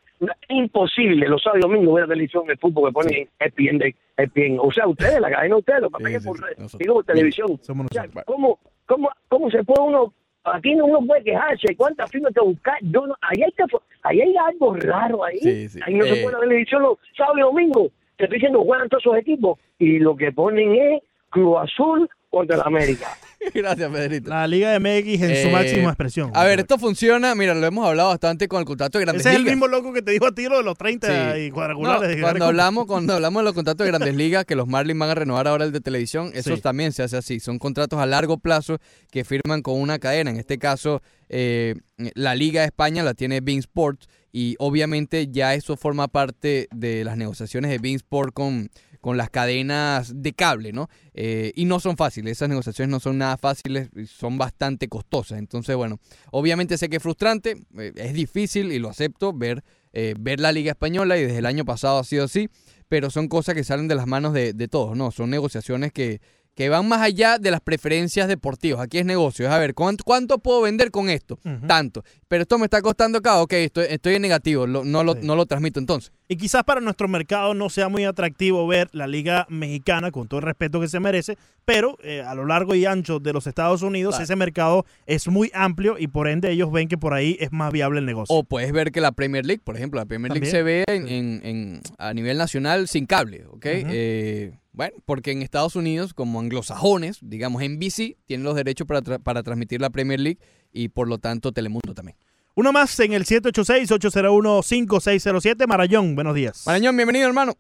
Imposible 0.50 1.28
los 1.28 1.42
sábados 1.42 1.66
y 1.66 1.70
domingos 1.70 1.96
ver 1.96 2.04
la 2.04 2.14
televisión 2.14 2.46
de 2.48 2.58
fútbol 2.58 2.90
que 2.90 2.94
pone 2.94 3.28
ESPN, 3.40 3.78
de- 3.80 3.96
ESPN. 4.18 4.58
O 4.60 4.72
sea, 4.72 4.88
ustedes, 4.88 5.20
la 5.20 5.30
cadena 5.30 5.56
de 5.56 5.60
ustedes, 5.60 5.82
lo 5.82 5.88
que 5.90 5.94
pasa 5.94 6.10
es 6.10 6.18
que 6.18 6.26
por, 6.28 6.78
digo 6.80 7.04
televisión. 7.04 7.60
Somos 7.62 7.88
O 7.90 7.94
sea, 7.94 8.08
¿cómo, 8.26 8.60
cómo, 8.86 9.10
¿Cómo 9.28 9.50
se 9.50 9.64
puede 9.64 9.82
uno 9.82 10.14
Aquí 10.46 10.76
no 10.76 10.84
uno 10.88 11.00
puede 11.08 11.24
quejarse, 11.24 11.74
cuántas 11.78 12.12
firmas 12.12 12.34
te 12.34 12.42
buscar. 12.42 12.76
Yo 12.82 13.08
no, 13.08 13.16
ahí, 13.22 13.42
hay 13.44 13.52
que, 13.54 13.64
ahí 14.04 14.20
hay 14.20 14.36
algo 14.36 14.76
raro 14.76 15.24
ahí. 15.24 15.38
Sí, 15.40 15.70
sí. 15.70 15.80
Ahí 15.86 15.94
no 15.94 16.04
Eh. 16.04 16.16
se 16.16 16.22
puede 16.22 16.34
la 16.36 16.42
televisión 16.42 16.82
los 16.82 16.98
sábados 17.16 17.38
y 17.38 17.42
domingos. 17.44 17.92
Te 18.18 18.26
estoy 18.26 18.40
diciendo, 18.40 18.62
juegan 18.62 18.90
todos 18.90 19.04
esos 19.06 19.18
equipos. 19.18 19.58
Y 19.80 20.00
lo 20.00 20.18
que 20.18 20.34
ponen 20.34 20.76
es 20.76 21.02
Cruz 21.30 21.58
Azul 21.62 22.10
contra 22.30 22.58
la 22.58 22.64
América. 22.64 23.08
Gracias, 23.54 23.92
Pedrito. 23.92 24.30
La 24.30 24.48
Liga 24.48 24.78
MX 24.80 25.22
en 25.22 25.42
su 25.44 25.48
Eh, 25.48 25.52
máxima 25.52 25.90
expresión. 25.90 26.32
A 26.34 26.44
ver, 26.44 26.60
esto 26.60 26.78
funciona, 26.78 27.34
mira, 27.36 27.54
lo 27.54 27.66
hemos 27.66 27.88
hablado 27.88 28.10
bastante 28.10 28.48
con 28.48 28.60
el 28.60 28.66
contrato 28.66 28.98
de 28.98 29.06
Grandes 29.06 29.22
Ese 29.26 29.30
es 29.30 29.36
el 29.36 29.44
Ligas. 29.44 29.56
mismo 29.56 29.68
loco 29.68 29.94
que 29.94 30.02
te 30.02 30.12
dijo 30.12 30.26
a 30.28 30.32
ti 30.34 30.44
lo 30.48 30.58
de 30.58 30.64
los 30.64 30.78
30 30.78 31.36
Sí. 31.36 31.42
y 31.42 31.52
cuadrangulares. 31.52 32.02
No, 32.10 32.16
de 32.16 32.22
cuando 32.22 32.46
hablamos 32.46 32.86
cuando 32.86 33.14
hablamos 33.14 33.42
de 33.42 33.44
los 33.46 33.54
contratos 33.54 33.86
de 33.86 33.92
Grandes 33.92 34.16
Ligas 34.16 34.46
que 34.46 34.56
los 34.56 34.68
Marlins 34.68 35.00
van 35.00 35.10
a 35.10 35.16
renovar 35.16 35.48
ahora 35.48 35.66
el 35.66 35.72
de 35.72 35.82
televisión, 35.82 36.32
eso 36.34 36.56
Sí. 36.56 36.62
también 36.62 36.92
se 36.92 37.04
hace 37.04 37.18
así. 37.18 37.40
Son 37.40 37.60
contratos 37.60 38.00
a 38.00 38.06
largo 38.06 38.38
plazo 38.38 38.78
que 39.12 39.24
firman 39.24 39.62
con 39.62 39.80
una 39.80 40.00
cadena. 40.00 40.30
En 40.32 40.38
este 40.38 40.58
caso, 40.58 41.02
eh, 41.30 41.76
la 42.16 42.36
Liga 42.36 42.62
de 42.62 42.68
España 42.68 43.04
la 43.04 43.14
tiene 43.14 43.42
Bein 43.42 43.60
Sports 43.60 44.08
y 44.32 44.56
obviamente 44.60 45.28
ya 45.30 45.54
eso 45.54 45.78
forma 45.78 46.08
parte 46.08 46.68
de 46.74 47.04
las 47.04 47.18
negociaciones 47.18 47.70
de 47.72 47.78
Bein 47.78 47.98
Sport 47.98 48.34
con 48.34 48.70
con 49.04 49.18
las 49.18 49.30
cadenas 49.30 50.24
de 50.24 50.32
cable, 50.32 50.72
¿no? 50.72 50.88
Eh, 51.14 51.52
y 51.58 51.66
no 51.66 51.82
son 51.82 51.98
fáciles, 51.98 52.32
esas 52.38 52.48
negociaciones 52.48 52.90
no 52.90 53.02
son 53.02 53.18
nada 53.18 53.36
fáciles, 53.36 53.90
son 54.08 54.38
bastante 54.38 54.88
costosas. 54.88 55.40
Entonces, 55.40 55.76
bueno, 55.76 56.00
obviamente 56.32 56.78
sé 56.78 56.88
que 56.88 56.96
es 56.96 57.04
frustrante, 57.04 57.58
eh, 57.78 57.92
es 57.98 58.14
difícil 58.14 58.72
y 58.72 58.80
lo 58.80 58.88
acepto 58.88 59.34
ver, 59.34 59.62
eh, 59.92 60.16
ver 60.18 60.40
la 60.40 60.54
Liga 60.54 60.72
Española 60.72 61.18
y 61.18 61.24
desde 61.24 61.40
el 61.40 61.46
año 61.46 61.66
pasado 61.66 62.00
ha 62.00 62.06
sido 62.06 62.24
así, 62.24 62.48
pero 62.88 63.10
son 63.10 63.28
cosas 63.28 63.56
que 63.56 63.66
salen 63.66 63.90
de 63.90 63.96
las 63.96 64.08
manos 64.08 64.32
de, 64.32 64.54
de 64.54 64.68
todos, 64.70 64.96
¿no? 64.96 65.12
Son 65.12 65.30
negociaciones 65.30 65.92
que, 65.92 66.22
que 66.56 66.70
van 66.70 66.88
más 66.88 67.02
allá 67.02 67.40
de 67.40 67.50
las 67.50 67.62
preferencias 67.62 68.28
deportivas. 68.28 68.82
Aquí 68.82 69.00
es 69.00 69.06
negocio, 69.06 69.48
es 69.48 69.52
a 69.52 69.58
ver, 69.58 69.74
¿cuánto, 69.74 70.04
cuánto 70.04 70.38
puedo 70.38 70.62
vender 70.62 70.92
con 70.92 71.10
esto? 71.10 71.40
Tanto. 71.68 72.04
Pero 72.28 72.44
esto 72.44 72.58
me 72.60 72.66
está 72.66 72.82
costando 72.82 73.18
acá, 73.18 73.42
ok, 73.42 73.54
estoy, 73.54 73.86
estoy 73.90 74.16
en 74.16 74.22
negativo, 74.22 74.68
lo- 74.68 74.84
no, 74.84 75.04
lo, 75.04 75.16
no 75.16 75.36
lo 75.36 75.46
transmito 75.48 75.80
entonces. 75.80 76.12
Y 76.28 76.36
quizás 76.38 76.64
para 76.64 76.80
nuestro 76.80 77.08
mercado 77.08 77.54
no 77.54 77.70
sea 77.70 77.90
muy 77.90 78.06
atractivo 78.06 78.66
ver 78.68 78.88
la 78.92 79.08
liga 79.08 79.46
mexicana, 79.50 80.12
con 80.12 80.28
todo 80.28 80.40
el 80.40 80.46
respeto 80.46 80.80
que 80.80 80.88
se 80.88 81.00
merece, 81.00 81.38
pero 81.66 81.98
eh, 82.04 82.22
a 82.22 82.34
lo 82.36 82.46
largo 82.46 82.76
y 82.76 82.86
ancho 82.86 83.20
de 83.20 83.34
los 83.34 83.46
Estados 83.48 83.82
Unidos 83.82 84.14
Claro. 84.16 84.24
ese 84.24 84.36
mercado 84.36 84.86
es 85.06 85.28
muy 85.28 85.52
amplio 85.54 85.96
y 85.98 86.08
por 86.08 86.28
ende 86.28 86.52
ellos 86.52 86.72
ven 86.72 86.88
que 86.88 86.98
por 86.98 87.14
ahí 87.14 87.36
es 87.40 87.52
más 87.52 87.72
viable 87.72 88.00
el 88.00 88.06
negocio. 88.06 88.36
O 88.36 88.44
puedes 88.44 88.72
ver 88.72 88.92
que 88.92 89.02
la 89.02 89.12
Premier 89.12 89.46
League, 89.46 89.62
por 89.64 89.76
ejemplo, 89.76 90.00
la 90.00 90.06
Premier 90.06 90.32
League 90.32 90.46
se 90.50 90.62
ve 90.64 90.84
en, 90.88 91.08
en- 91.08 91.42
en- 91.44 91.82
a 91.98 92.14
nivel 92.14 92.38
nacional 92.38 92.88
sin 92.88 93.06
cable, 93.06 93.46
¿ok? 93.48 93.66
Eh, 93.66 94.54
bueno, 94.74 94.96
porque 95.06 95.32
en 95.32 95.42
Estados 95.42 95.76
Unidos, 95.76 96.14
como 96.14 96.40
anglosajones, 96.40 97.20
digamos 97.22 97.62
NBC, 97.64 98.18
tienen 98.26 98.44
los 98.44 98.56
derechos 98.56 98.86
para, 98.88 99.02
tra- 99.02 99.22
para 99.24 99.44
transmitir 99.44 99.80
la 99.82 99.90
Premier 99.92 100.20
League 100.20 100.40
y 100.72 100.90
por 100.90 101.08
lo 101.08 101.18
tanto 101.20 101.52
Telemundo 101.52 101.94
también. 101.94 102.18
Uno 102.56 102.72
más 102.72 103.00
en 103.00 103.14
el 103.14 103.24
786-801-5607. 103.24 105.68
Marayón, 105.68 106.16
buenos 106.16 106.34
días. 106.36 106.64
Marañón, 106.66 106.96
bienvenido, 106.96 107.28
hermano. 107.28 107.54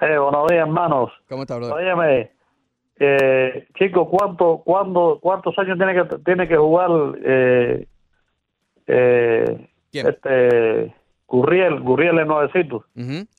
Eh, 0.00 0.18
buenos 0.18 0.46
días, 0.48 0.66
hermanos. 0.66 1.10
¿Cómo 1.28 1.42
está, 1.42 1.56
brother? 1.56 1.74
Óyeme, 1.74 2.32
eh, 2.98 3.66
chicos, 3.78 4.08
¿cuánto, 4.10 4.62
cuándo, 4.64 5.18
¿cuántos 5.20 5.56
años 5.58 5.76
tiene 5.78 5.94
que, 5.94 6.04
tiene 6.24 6.48
que 6.48 6.56
jugar 6.56 6.90
eh, 7.24 7.86
eh, 8.86 9.68
este 9.92 10.94
Gurriel, 11.34 11.80
Gurriel 11.80 12.18
es 12.20 12.26
nuevecito? 12.26 12.84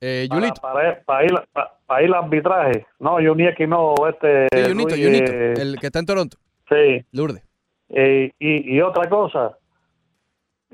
Eh, 0.02 0.28
Para, 0.30 0.54
para, 0.56 1.02
para 1.06 1.24
ir, 1.26 1.32
para, 1.54 1.72
para 1.86 2.04
ir 2.04 2.08
al 2.14 2.24
arbitraje. 2.26 2.86
No, 3.00 3.20
Yunieki 3.22 3.68
no, 3.68 3.96
este... 4.10 4.48
Sí, 4.52 4.64
Junito, 4.70 4.96
Luis, 4.96 5.06
Junito, 5.06 5.32
eh, 5.32 5.54
el 5.58 5.80
que 5.80 5.88
está 5.88 6.00
en 6.00 6.06
Toronto. 6.06 6.38
Sí. 6.70 7.06
Lourdes. 7.14 7.42
Eh, 7.90 8.32
y, 8.40 8.76
y 8.76 8.82
otra 8.82 9.08
cosa, 9.08 9.58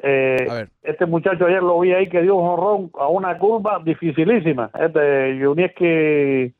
eh, 0.01 0.65
este 0.81 1.05
muchacho 1.05 1.45
ayer 1.45 1.61
lo 1.61 1.79
vi 1.81 1.93
ahí 1.93 2.07
que 2.09 2.21
dio 2.21 2.35
un 2.35 2.47
jonrón 2.47 2.91
a 2.99 3.07
una 3.07 3.37
curva 3.37 3.81
dificilísima. 3.83 4.71
Este 4.79 5.37
Yunieski 5.37 6.53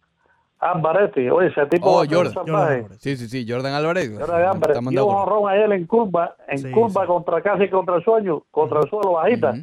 Álvarez, 0.60 1.12
oye, 1.32 1.48
ese 1.48 1.66
tipo 1.68 1.90
Oh, 1.90 2.02
a 2.02 2.06
Jordan. 2.08 2.34
salvaje. 2.34 2.86
Sí, 3.00 3.16
sí, 3.18 3.28
sí, 3.30 3.46
Jordan 3.50 3.74
Álvarez. 3.74 4.12
Jordan 4.20 4.46
Álvarez 4.58 4.78
dio 4.90 5.06
un 5.08 5.14
jonrón 5.16 5.50
ayer 5.50 5.72
en 5.72 5.88
curva, 5.88 6.36
en 6.48 6.72
curva 6.72 7.08
contra 7.08 7.42
casi 7.42 7.68
contra 7.70 7.96
el 7.96 8.04
sueño, 8.04 8.44
contra 8.52 8.82
el 8.82 8.90
suelo 8.90 9.14
bajita. 9.14 9.56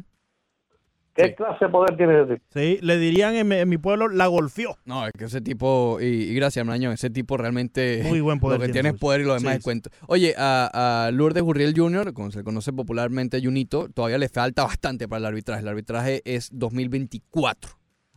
¿Qué 1.23 1.35
clase 1.35 1.65
de 1.65 1.71
poder 1.71 1.97
tiene 1.97 2.21
ese 2.21 2.33
tipo? 2.35 2.45
Sí, 2.53 2.79
le 2.81 2.97
dirían 2.97 3.35
en, 3.35 3.47
mi- 3.47 3.55
en 3.55 3.69
mi 3.69 3.77
pueblo, 3.77 4.07
la 4.09 4.27
golfió. 4.27 4.77
No, 4.85 5.05
es 5.05 5.11
que 5.17 5.25
ese 5.25 5.41
tipo, 5.41 5.97
y, 6.01 6.05
y 6.05 6.33
gracias, 6.33 6.65
Marañón, 6.65 6.93
ese 6.93 7.09
tipo 7.09 7.37
realmente 7.37 8.01
Muy 8.05 8.21
buen 8.21 8.39
poder 8.41 8.59
lo 8.59 8.65
que 8.65 8.71
tiene, 8.71 8.89
tiene 8.89 8.95
es 8.95 8.99
poder 9.01 9.21
y 9.21 9.23
lo 9.25 9.33
demás 9.33 9.53
Sí, 9.53 9.57
es 9.57 9.63
cuento. 9.63 9.89
Oye, 10.07 10.35
a, 10.37 11.05
a 11.07 11.11
Lourdes 11.11 11.43
Gurriel 11.43 11.73
Jr., 11.75 12.13
como 12.13 12.31
se 12.31 12.39
le 12.39 12.43
conoce 12.43 12.71
popularmente 12.73 13.41
Junito, 13.43 13.89
todavía 13.93 14.17
le 14.17 14.29
falta 14.29 14.63
bastante 14.63 15.07
para 15.07 15.19
el 15.19 15.25
arbitraje. 15.25 15.61
El 15.61 15.67
arbitraje 15.67 16.21
es 16.25 16.49
2024. 16.99 17.71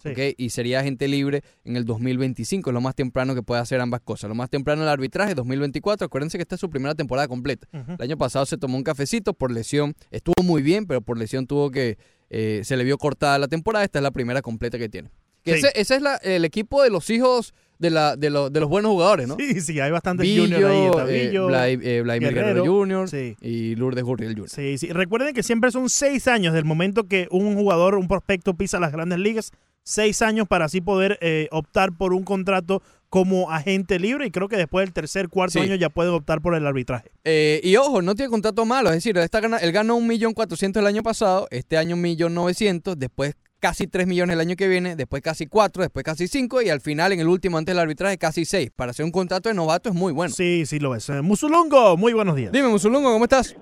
¿ok? 0.05 0.19
Y 0.37 0.51
sería 0.51 0.81
agente 0.81 1.07
libre 1.07 1.43
en 1.65 1.77
el 1.77 1.85
2025, 1.85 2.71
es 2.71 2.75
lo 2.75 2.81
más 2.81 2.97
temprano 2.97 3.37
que 3.37 3.43
puede 3.45 3.61
hacer 3.61 3.81
ambas 3.81 4.01
cosas. 4.01 4.29
Lo 4.29 4.35
más 4.35 4.51
temprano 4.51 4.83
el 4.83 4.89
arbitraje, 4.89 5.35
2024. 5.37 6.07
Acuérdense 6.07 6.39
que 6.39 6.43
esta 6.43 6.57
es 6.57 6.61
su 6.61 6.69
primera 6.71 6.95
temporada 6.97 7.29
completa. 7.29 7.69
El 7.73 7.97
año 8.03 8.17
pasado 8.19 8.45
se 8.45 8.57
tomó 8.59 8.77
un 8.77 8.83
cafecito 8.83 9.33
por 9.33 9.53
lesión, 9.53 9.95
estuvo 10.11 10.43
muy 10.43 10.61
bien, 10.63 10.87
pero 10.87 11.03
por 11.03 11.19
lesión 11.19 11.47
tuvo 11.47 11.71
que, 11.71 11.99
eh, 12.35 12.63
se 12.65 12.77
le 12.77 12.83
vio 12.85 12.97
cortada 12.99 13.39
la 13.39 13.47
temporada. 13.47 13.85
Esta 13.85 13.99
es 13.99 14.03
la 14.03 14.11
primera 14.11 14.41
completa 14.43 14.79
que 14.79 14.89
tiene. 14.89 15.11
Que 15.45 15.55
Sí. 15.55 15.59
ese, 15.67 15.81
ese 15.81 15.97
es 15.97 16.03
la- 16.03 16.17
el 16.17 16.45
equipo 16.45 16.83
de 16.83 16.89
los 16.91 17.11
hijos 17.11 17.53
de, 17.79 17.91
la, 17.91 18.17
de, 18.17 18.31
lo- 18.31 18.49
de 18.49 18.61
los 18.61 18.69
buenos 18.69 18.93
jugadores, 18.93 19.27
¿no? 19.29 19.37
Sí, 19.37 19.61
sí, 19.61 19.79
hay 19.81 19.91
bastantes 19.91 20.27
juniors 20.29 20.65
ahí. 20.65 20.87
Está 20.87 21.69
eh, 21.69 21.79
eh, 21.83 22.01
Vladimir 22.03 22.33
Guerrero, 22.33 22.65
Jr. 22.65 23.09
Sí. 23.09 23.37
y 23.41 23.75
Lourdes 23.75 24.05
Gurriel 24.05 24.35
Jr. 24.35 24.49
Sí, 24.49 24.79
sí. 24.79 24.93
Recuerden 24.93 25.35
que 25.35 25.43
siempre 25.43 25.71
son 25.73 25.91
seis 25.91 26.27
años 26.29 26.55
del 26.55 26.65
momento 26.65 27.05
que 27.09 27.27
un 27.31 27.55
jugador, 27.57 27.97
un 27.97 28.07
prospecto 28.09 28.55
pisa 28.55 28.79
las 28.81 28.93
grandes 28.93 29.19
ligas. 29.19 29.51
Seis 29.85 30.23
años 30.23 30.47
para 30.47 30.67
así 30.67 30.81
poder 30.81 31.19
eh, 31.21 31.49
optar 31.51 31.91
por 31.93 32.13
un 32.15 32.23
contrato 32.23 32.83
como 33.13 33.51
agente 33.51 33.99
libre 33.99 34.25
y 34.27 34.31
creo 34.31 34.49
que 34.49 34.57
después 34.57 34.87
del 34.87 34.95
tercer, 34.95 35.29
cuarto 35.29 35.59
Sí. 35.59 35.59
año 35.67 35.75
ya 35.75 35.91
pueden 35.91 36.15
optar 36.15 36.41
por 36.41 36.55
el 36.55 36.67
arbitraje. 36.67 37.11
Eh, 37.25 37.61
y 37.63 37.77
ojo, 37.77 38.01
no 38.01 38.15
tiene 38.15 38.31
contrato 38.31 38.65
malo, 38.65 38.89
es 38.89 38.95
decir, 38.95 39.15
gana- 39.31 39.59
él 39.59 39.71
ganó 39.71 40.01
1.400.000 40.01 40.81
el 40.81 40.87
año 40.87 41.03
pasado, 41.03 41.47
este 41.51 41.77
año 41.77 41.95
1.900.000, 41.95 42.95
después 42.97 43.35
casi 43.61 43.87
3 43.87 44.07
millones 44.07 44.33
el 44.33 44.41
año 44.41 44.57
que 44.57 44.67
viene, 44.67 44.97
después 44.97 45.21
casi 45.23 45.47
4, 45.47 45.83
después 45.83 46.05
casi 46.07 46.27
5 46.27 46.63
y 46.63 46.71
al 46.71 46.81
final 46.81 47.13
en 47.13 47.21
el 47.21 47.29
último 47.29 47.59
antes 47.59 47.75
del 47.75 47.81
arbitraje 47.81 48.17
casi 48.17 48.47
6. 48.47 48.71
Para 48.75 48.93
hacer 48.93 49.05
un 49.05 49.13
contrato 49.13 49.51
de 49.51 49.55
novato 49.55 49.91
es 49.91 49.95
muy 49.95 50.15
bueno. 50.15 50.35
Sí, 50.35 50.65
sí 50.65 50.79
lo 50.79 50.95
es. 50.97 51.07
Eh, 51.11 51.21
Musulungo, 51.21 51.99
muy 51.99 52.15
buenos 52.15 52.35
días. 52.35 52.51
Dime, 52.51 52.69
Musulungo, 52.69 53.13
¿cómo 53.13 53.25
estás? 53.27 53.55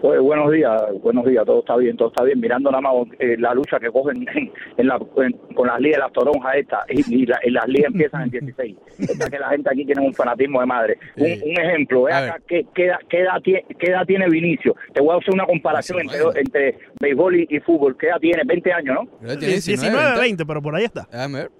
Pues, 0.00 0.20
buenos 0.20 0.52
días, 0.52 0.80
buenos 1.02 1.24
días, 1.26 1.44
todo 1.44 1.58
está 1.58 1.76
bien, 1.76 1.96
todo 1.96 2.08
está 2.08 2.22
bien. 2.22 2.38
Mirando 2.38 2.70
nada 2.70 2.80
más 2.82 2.94
eh, 3.18 3.36
la 3.36 3.52
lucha 3.52 3.80
que 3.80 3.88
cogen 3.90 4.24
en, 4.32 4.52
en 4.76 4.86
la, 4.86 4.96
en- 5.16 5.32
con 5.54 5.66
las 5.66 5.80
ligas, 5.80 5.98
las 5.98 6.12
toronjas 6.12 6.54
estas, 6.54 6.80
y, 6.88 7.22
y 7.22 7.26
la- 7.26 7.40
y 7.42 7.50
las 7.50 7.66
ligas 7.66 7.90
empiezan 7.92 8.22
en 8.22 8.30
16. 8.30 8.76
Está 9.00 9.28
que 9.28 9.38
la 9.40 9.48
gente 9.48 9.68
aquí 9.72 9.84
tiene 9.84 10.00
un 10.06 10.14
fanatismo 10.14 10.60
de 10.60 10.66
madre. 10.66 10.98
Un, 11.16 11.50
un 11.50 11.60
ejemplo, 11.60 12.02
ve 12.04 12.12
acá, 12.28 12.40
¿qué, 12.46 12.64
qué, 12.74 12.86
edad, 12.86 12.98
qué, 13.08 13.18
edad 13.20 13.36
tie- 13.42 13.64
qué 13.76 13.90
edad 13.90 14.06
tiene 14.06 14.28
Vinicio? 14.28 14.76
Te 14.94 15.00
voy 15.00 15.14
a 15.16 15.18
hacer 15.18 15.34
una 15.34 15.46
comparación 15.46 15.98
entre, 16.00 16.18
entre 16.40 16.78
béisbol 17.00 17.34
y, 17.36 17.46
y 17.50 17.58
fútbol. 17.60 17.96
¿Qué 17.98 18.06
edad 18.06 18.20
tiene? 18.20 18.42
20 18.46 18.72
años, 18.72 18.94
¿no? 19.02 19.10
Pero 19.20 19.32
él 19.32 19.38
tiene 19.40 19.54
19, 19.54 19.80
19, 19.82 19.96
¿verdad? 19.96 20.20
20, 20.20 20.46
pero 20.46 20.62
por 20.62 20.74
ahí 20.76 20.84
está. 20.84 21.08
Déjame 21.10 21.38
ver. 21.40 21.50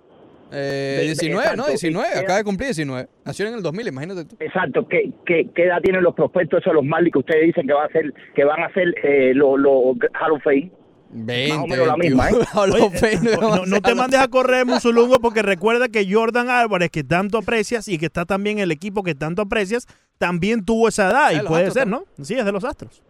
Eh, 0.52 0.96
Ve- 1.00 1.04
19, 1.06 1.34
¿no? 1.34 1.64
exacto, 1.64 1.70
19, 1.70 2.08
y- 2.14 2.18
acaba 2.18 2.38
de 2.38 2.44
cumplir 2.44 2.68
19. 2.68 3.08
Nació 3.24 3.46
en 3.48 3.54
el 3.54 3.62
2000, 3.62 3.88
imagínate 3.88 4.24
tú. 4.24 4.36
Exacto, 4.40 4.86
¿qué, 4.88 5.10
qué, 5.26 5.48
qué 5.54 5.64
edad 5.64 5.80
tienen 5.82 6.02
los 6.02 6.14
prospectos 6.14 6.60
esos, 6.60 6.72
los 6.74 6.84
Marlins 6.84 7.12
que 7.12 7.18
ustedes 7.18 7.46
dicen 7.46 7.66
que, 7.66 7.72
va 7.74 7.84
a 7.84 7.88
ser, 7.88 8.12
que 8.34 8.44
van 8.44 8.62
a 8.62 8.72
ser 8.72 8.94
eh, 9.02 9.32
los, 9.34 9.58
los 9.58 9.74
Hall 10.20 10.32
of 10.32 10.42
Fame? 10.42 10.70
20, 11.10 11.48
Más 11.54 11.64
o 11.64 11.66
menos 11.66 11.86
la 11.86 11.96
misma, 11.96 12.28
¿eh? 12.30 12.34
Oye, 12.54 13.18
no, 13.40 13.64
no 13.66 13.80
te 13.80 13.94
mandes 13.94 14.20
a 14.20 14.28
correr, 14.28 14.66
Musulungo, 14.66 15.18
porque 15.20 15.40
recuerda 15.42 15.88
que 15.88 16.06
Jordan 16.10 16.50
Álvarez, 16.50 16.90
que 16.90 17.02
tanto 17.02 17.38
aprecias 17.38 17.88
y 17.88 17.96
que 17.98 18.06
está 18.06 18.26
también 18.26 18.58
el 18.58 18.70
equipo 18.70 19.02
que 19.02 19.14
tanto 19.14 19.42
aprecias, 19.42 19.86
también 20.18 20.64
tuvo 20.64 20.88
esa 20.88 21.10
edad 21.10 21.30
y 21.32 21.46
puede 21.46 21.70
ser, 21.70 21.86
¿no? 21.86 22.04
Sí, 22.20 22.34
es 22.34 22.44
de 22.44 22.52
los 22.52 22.64
Astros. 22.64 23.02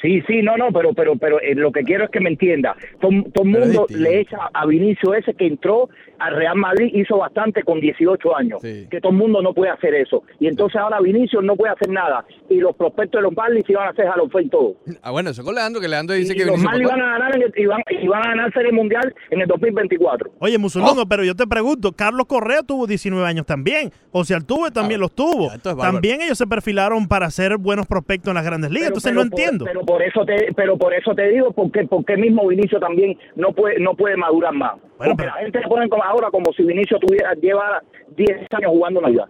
Sí, 0.00 0.22
sí, 0.26 0.40
no, 0.42 0.56
no, 0.56 0.68
pero 0.72 0.94
pero 0.94 1.16
pero 1.16 1.40
eh, 1.42 1.54
lo 1.54 1.72
que 1.72 1.82
quiero 1.82 2.04
es 2.04 2.10
que 2.10 2.20
me 2.20 2.30
entienda. 2.30 2.74
Todo, 3.02 3.10
todo 3.34 3.44
el 3.44 3.50
mundo 3.50 3.86
le 3.90 4.20
echa 4.20 4.38
a 4.54 4.64
Vinicio 4.64 5.12
ese 5.12 5.34
que 5.34 5.46
entró 5.46 5.90
al 6.20 6.36
Real 6.36 6.56
Madrid, 6.56 6.90
hizo 6.94 7.18
bastante 7.18 7.62
con 7.62 7.80
18 7.80 8.36
años. 8.36 8.60
Que 8.62 9.00
todo 9.00 9.12
el 9.12 9.18
mundo 9.18 9.42
no 9.42 9.52
puede 9.54 9.70
hacer 9.72 9.94
eso. 9.94 10.22
Y 10.38 10.46
entonces 10.46 10.80
ahora 10.80 11.00
Vinicio 11.00 11.40
no 11.42 11.56
puede 11.56 11.72
hacer 11.72 11.88
nada. 11.88 12.24
Y 12.48 12.56
los 12.60 12.76
prospectos 12.76 13.18
de 13.18 13.22
los 13.22 13.34
Marlins 13.36 13.68
iban 13.68 13.86
a 13.86 13.90
hacer 13.90 14.06
of 14.20 14.30
Fame 14.32 14.48
todo. 14.50 14.74
Ah, 15.02 15.10
bueno, 15.10 15.30
eso 15.30 15.42
con 15.44 15.54
Leandro, 15.54 15.80
que 15.80 15.88
Leandro 15.88 16.14
dice 16.14 16.34
y 16.34 16.36
que 16.36 16.44
los 16.44 16.56
Vinicius 16.56 16.70
Marlins 16.72 16.90
van 16.90 17.00
a 17.00 17.12
ganar 17.18 17.36
en 17.36 17.42
el- 17.42 17.52
y, 17.56 17.66
van, 17.66 17.80
y 17.88 18.06
van 18.08 18.22
a 18.26 18.28
ganar 18.30 18.52
Serie 18.52 18.72
Mundial 18.72 19.14
en 19.30 19.40
el 19.40 19.48
2024. 19.48 20.30
Oye, 20.40 20.58
Musulungo, 20.58 21.06
pero 21.06 21.24
yo 21.24 21.34
te 21.34 21.46
pregunto, 21.46 21.92
Carlos 21.92 22.26
Correa 22.26 22.62
tuvo 22.62 22.86
19 22.86 23.26
años 23.26 23.46
también. 23.46 23.90
O 24.12 24.24
sea, 24.24 24.36
Altuve 24.36 24.70
también 24.70 25.00
los 25.00 25.12
tuvo. 25.14 25.50
es. 25.52 25.60
También 25.62 26.20
ellos 26.22 26.36
se 26.38 26.46
perfilaron 26.46 27.06
para 27.08 27.30
ser 27.30 27.56
buenos 27.56 27.86
prospectos 27.86 28.28
en 28.30 28.34
las 28.34 28.44
grandes 28.44 28.70
ligas. 28.70 28.90
Pero- 28.90 28.98
Entonces 28.98 29.12
pero 29.12 29.24
no 29.24 29.30
por- 29.30 29.40
entiendo. 29.40 29.64
Pero 29.64 29.80
por 29.86 30.02
eso 30.02 30.24
te, 30.24 30.52
pero 30.54 30.76
por 30.76 30.92
eso 30.94 31.14
te 31.14 31.28
digo, 31.28 31.52
porque, 31.52 31.84
porque 31.86 32.16
mismo 32.16 32.46
Vinicio 32.48 32.78
también 32.80 33.16
no 33.36 33.52
puede, 33.52 33.78
no 33.80 33.94
puede 33.94 34.16
madurar 34.16 34.52
más. 34.52 34.72
Porque 35.08 35.26
la 35.26 35.32
gente 35.34 35.60
le 35.60 35.68
ponen 35.68 35.88
como 35.88 36.02
ahora 36.04 36.30
como 36.30 36.52
si 36.52 36.62
Vinicio 36.64 36.98
tuviera, 36.98 37.32
lleva 37.34 37.82
10 38.16 38.28
años 38.52 38.70
jugando 38.70 39.00
Navidad. 39.00 39.26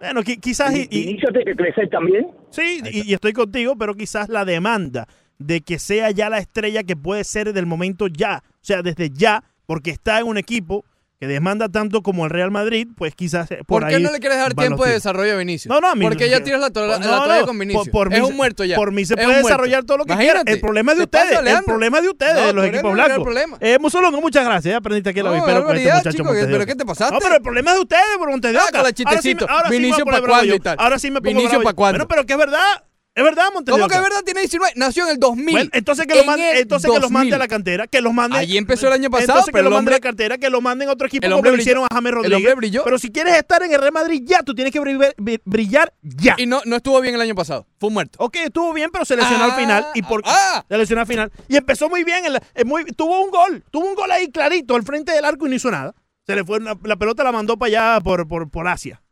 Bueno, 0.00 0.20
qui- 0.22 0.40
quizás... 0.40 0.74
y- 0.76 0.86
y- 0.90 1.06
Vinicio 1.06 1.28
tiene 1.30 1.44
que 1.44 1.54
crecer 1.56 1.88
también. 1.90 2.28
Sí, 2.50 2.80
y, 2.90 3.10
y 3.10 3.14
estoy 3.14 3.32
contigo, 3.32 3.74
pero 3.76 3.94
quizás 3.94 4.28
la 4.28 4.44
demanda 4.44 5.06
de 5.38 5.60
que 5.60 5.78
sea 5.78 6.10
ya 6.10 6.30
la 6.30 6.38
estrella 6.38 6.82
que 6.84 6.96
puede 6.96 7.24
ser 7.24 7.52
del 7.52 7.66
momento 7.66 8.06
ya, 8.08 8.42
o 8.46 8.58
sea, 8.60 8.82
desde 8.82 9.10
ya, 9.10 9.42
porque 9.66 9.90
está 9.90 10.18
en 10.20 10.26
un 10.26 10.38
equipo 10.38 10.84
que 11.20 11.26
demanda 11.26 11.68
tanto 11.68 12.02
como 12.04 12.26
el 12.26 12.30
Real 12.30 12.52
Madrid, 12.52 12.86
pues 12.96 13.12
quizás 13.16 13.50
eh, 13.50 13.56
por, 13.66 13.80
¿Por 13.82 13.88
qué 13.88 13.96
ahí 13.96 14.02
no 14.02 14.12
le 14.12 14.20
quieres 14.20 14.38
dar 14.38 14.54
tiempo 14.54 14.84
de 14.84 14.92
desarrollo 14.92 15.32
a 15.34 15.36
Vinicius? 15.36 15.68
No, 15.68 15.80
no, 15.80 15.88
a 15.90 15.96
mí 15.96 16.04
Porque 16.04 16.26
no- 16.26 16.30
ya 16.30 16.44
tiras 16.44 16.60
la, 16.60 16.70
toalla- 16.70 17.00
No, 17.00 17.10
la 17.10 17.16
toalla 17.24 17.40
no, 17.40 17.46
con 17.48 17.58
Vinicius. 17.58 17.88
Por, 17.88 18.06
por 18.08 18.14
es 18.14 18.20
mí 18.22 18.26
un 18.28 18.36
muerto 18.36 18.64
ya. 18.64 18.76
Por 18.76 18.92
mí 18.92 19.04
se 19.04 19.14
Es 19.14 19.24
puede 19.24 19.38
desarrollar 19.38 19.82
todo 19.82 19.98
lo 19.98 20.04
que 20.04 20.14
quiera. 20.14 20.22
Imagínate. 20.22 20.52
El 20.52 20.60
problema 20.60 20.92
es 20.92 20.98
de 20.98 21.04
¿Qué 21.04 21.08
pasa, 21.08 21.24
ustedes. 21.40 21.58
el 21.58 21.64
problema 21.64 21.96
es 21.98 22.04
de 22.04 22.10
ustedes, 22.10 22.34
No, 22.46 22.52
los 22.52 22.64
equipos 22.66 22.92
blancos. 22.92 23.28
Eh, 23.60 23.78
Mussolongo, 23.80 24.20
muchas 24.20 24.44
gracias. 24.44 24.70
Ya 24.72 24.76
aprendiste 24.78 25.10
aquí 25.10 25.18
la 25.22 25.30
No, 25.30 25.38
con 25.40 25.48
este 25.48 25.52
barbaridad, 25.60 25.96
muchacho 25.96 26.16
chico, 26.18 26.32
de 26.32 26.46
¿pero 26.46 26.66
qué 26.66 26.74
te 26.76 26.84
pasaste? 26.86 27.14
No, 27.14 27.20
pero 27.20 27.34
el 27.34 27.42
problema 27.42 27.70
es 27.70 27.76
de 27.78 27.82
ustedes, 27.82 28.16
por 28.16 28.30
Montes 28.30 28.52
de 28.52 28.58
Ah, 28.58 28.62
Oca. 28.62 28.70
con 28.70 28.78
el 28.80 28.84
Ahora 28.86 28.94
sí 28.96 29.04
me- 29.04 29.10
chistecito. 29.16 29.46
ahora 29.50 29.68
sí 29.68 29.70
me 29.74 29.76
Vinicius 29.78 29.96
voy 29.96 30.02
a 30.02 30.04
poner 30.04 30.20
pa' 30.20 30.24
bravo 30.26 30.38
cuándo 30.38 30.54
y 30.54 30.60
tal. 30.60 30.76
Ahora 30.78 30.98
sí 31.00 31.10
me 31.10 31.20
pongo 31.20 31.28
Vinicius 31.30 31.50
bravo 31.50 31.64
pa' 31.64 31.70
yo. 31.70 31.76
cuándo. 31.76 31.98
Bueno, 31.98 32.08
pero 32.08 32.26
que 32.26 32.32
es 32.34 32.38
verdad. 32.38 32.84
Es 33.18 33.24
verdad, 33.24 33.46
Montes 33.52 33.72
¿Cómo 33.72 33.88
que 33.88 33.94
es 33.96 34.00
verdad? 34.00 34.22
Tiene 34.24 34.40
19. 34.40 34.72
Nació 34.76 35.04
en 35.04 35.10
el 35.10 35.18
2000. 35.18 35.54
Bueno, 35.54 35.70
entonces 35.72 36.06
que, 36.06 36.14
lo 36.14 36.20
En 36.20 36.26
mande, 36.26 36.50
el 36.52 36.58
entonces 36.58 36.90
que 36.90 37.00
los 37.00 37.10
mande 37.10 37.30
2000. 37.30 37.34
a 37.34 37.38
la 37.38 37.48
cantera, 37.48 37.86
que 37.88 38.00
los 38.00 38.12
mande. 38.14 38.38
Allí 38.38 38.56
empezó 38.56 38.86
el 38.86 38.92
año 38.92 39.10
pasado, 39.10 39.30
Entonces 39.32 39.46
que 39.46 39.52
pero 39.52 39.64
lo 39.64 39.68
el 39.70 39.74
mande 39.74 39.90
a 39.90 39.94
la 39.94 40.00
cantera, 40.00 40.38
que 40.38 40.50
lo 40.50 40.60
manden 40.60 40.88
a 40.88 40.92
otro 40.92 41.06
equipo 41.08 41.26
el 41.26 41.32
como 41.32 41.42
lo 41.50 41.56
hicieron 41.56 41.84
a 41.84 41.88
James 41.94 42.10
El 42.10 42.14
Rodríguez. 42.14 42.36
hombre 42.38 42.54
brilló. 42.54 42.84
Pero 42.84 42.98
si 42.98 43.10
quieres 43.10 43.34
estar 43.34 43.62
en 43.64 43.72
el 43.72 43.80
Real 43.80 43.92
Madrid 43.92 44.22
ya, 44.24 44.42
tú 44.42 44.54
tienes 44.54 44.72
que 44.72 44.80
bri- 44.80 45.14
bri- 45.16 45.40
brillar 45.44 45.92
ya. 46.02 46.36
Y 46.38 46.46
no, 46.46 46.60
no 46.64 46.76
estuvo 46.76 47.00
bien 47.00 47.16
el 47.16 47.20
año 47.20 47.34
pasado. 47.34 47.66
Fue 47.80 47.90
muerto. 47.90 48.18
Ok, 48.22 48.36
estuvo 48.36 48.72
bien, 48.72 48.90
pero 48.92 49.04
se 49.04 49.16
lesionó 49.16 49.44
al 49.44 49.50
Ah, 49.50 49.56
final. 49.56 49.86
Y 49.94 50.02
por, 50.02 50.22
ah. 50.24 50.64
se 50.68 50.78
lesionó 50.78 51.00
al 51.00 51.06
final. 51.08 51.32
Y 51.48 51.56
empezó 51.56 51.88
muy 51.88 52.04
bien. 52.04 52.24
en 52.24 52.34
la- 52.34 52.42
eh, 52.54 52.64
muy- 52.64 52.84
tuvo 52.84 53.20
un 53.24 53.30
gol. 53.30 53.64
Tuvo 53.70 53.86
un 53.88 53.94
gol 53.94 54.10
ahí 54.12 54.28
clarito 54.30 54.76
al 54.76 54.82
frente 54.84 55.12
del 55.12 55.24
arco 55.24 55.46
y 55.46 55.50
no 55.50 55.56
hizo 55.56 55.70
nada. 55.70 55.94
Se 56.26 56.36
le 56.36 56.44
fue 56.44 56.60
la 56.60 56.96
pelota 56.96 57.24
la 57.24 57.32
mandó 57.32 57.56
para 57.56 57.94
allá 57.94 58.00
por, 58.00 58.28
por, 58.28 58.48
por 58.50 58.68
Asia. 58.68 59.02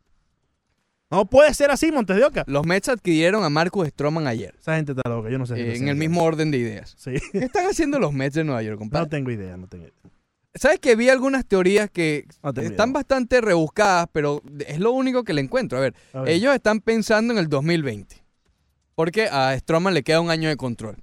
No 1.11 1.25
puede 1.27 1.55
ser 1.55 1.71
así, 1.71 1.93
Montes 1.93 2.17
de 2.17 2.25
Oca. 2.25 2.45
Los 2.49 2.67
Mets 2.67 2.89
adquirieron 2.89 3.45
a 3.45 3.51
Marcus 3.51 3.87
Stroman 3.89 4.27
ayer. 4.27 4.55
Esa 4.59 4.75
gente 4.77 4.93
está 4.93 5.09
loca, 5.09 5.31
yo 5.31 5.39
no 5.39 5.47
sé. 5.47 5.55
eh, 5.61 5.77
en 5.77 5.89
el 5.89 5.97
mismo 5.97 6.23
orden 6.25 6.51
de 6.51 6.59
ideas. 6.59 6.95
Sí. 6.99 7.13
¿Qué 7.33 7.39
están 7.45 7.67
haciendo 7.67 7.99
los 8.01 8.13
Mets 8.13 8.35
de 8.35 8.45
Nueva 8.45 8.63
York, 8.63 8.79
compadre? 8.79 9.05
No 9.05 9.09
tengo 9.09 9.31
idea, 9.31 9.57
no 9.57 9.69
tengo 9.69 9.85
idea. 9.85 9.95
¿Sabes 10.55 10.81
que 10.81 10.97
vi 10.97 11.09
algunas 11.11 11.45
teorías 11.47 11.91
que 11.91 12.27
No 12.43 12.51
están 12.63 12.93
bastante 12.93 13.41
rebuscadas, 13.43 14.07
pero 14.11 14.43
es 14.67 14.81
lo 14.81 14.91
único 14.93 15.23
que 15.23 15.35
le 15.35 15.43
encuentro? 15.43 15.79
A 15.79 15.83
ver, 15.83 15.95
A 16.15 16.23
ver. 16.23 16.31
ellos 16.33 16.55
están 16.55 16.81
pensando 16.81 17.33
en 17.35 17.39
el 17.39 17.49
2020. 17.49 18.17
Porque 18.95 19.29
a 19.31 19.57
Stroman 19.59 19.93
le 19.95 20.03
queda 20.03 20.21
un 20.21 20.31
año 20.31 20.49
de 20.49 20.57
control. 20.57 20.97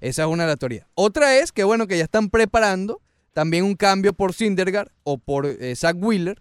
Esa 0.00 0.22
es 0.22 0.28
una 0.28 0.44
de 0.44 0.50
las 0.50 0.58
teorías. 0.58 0.86
Otra 0.94 1.36
es 1.36 1.50
que, 1.52 1.64
bueno, 1.64 1.86
que 1.88 1.98
ya 1.98 2.04
están 2.04 2.30
preparando 2.30 3.02
también 3.32 3.64
un 3.64 3.74
cambio 3.74 4.12
por 4.12 4.32
Syndergaard 4.32 4.88
o 5.02 5.18
por 5.18 5.44
eh, 5.46 5.74
Zach 5.76 5.96
Wheeler 5.98 6.40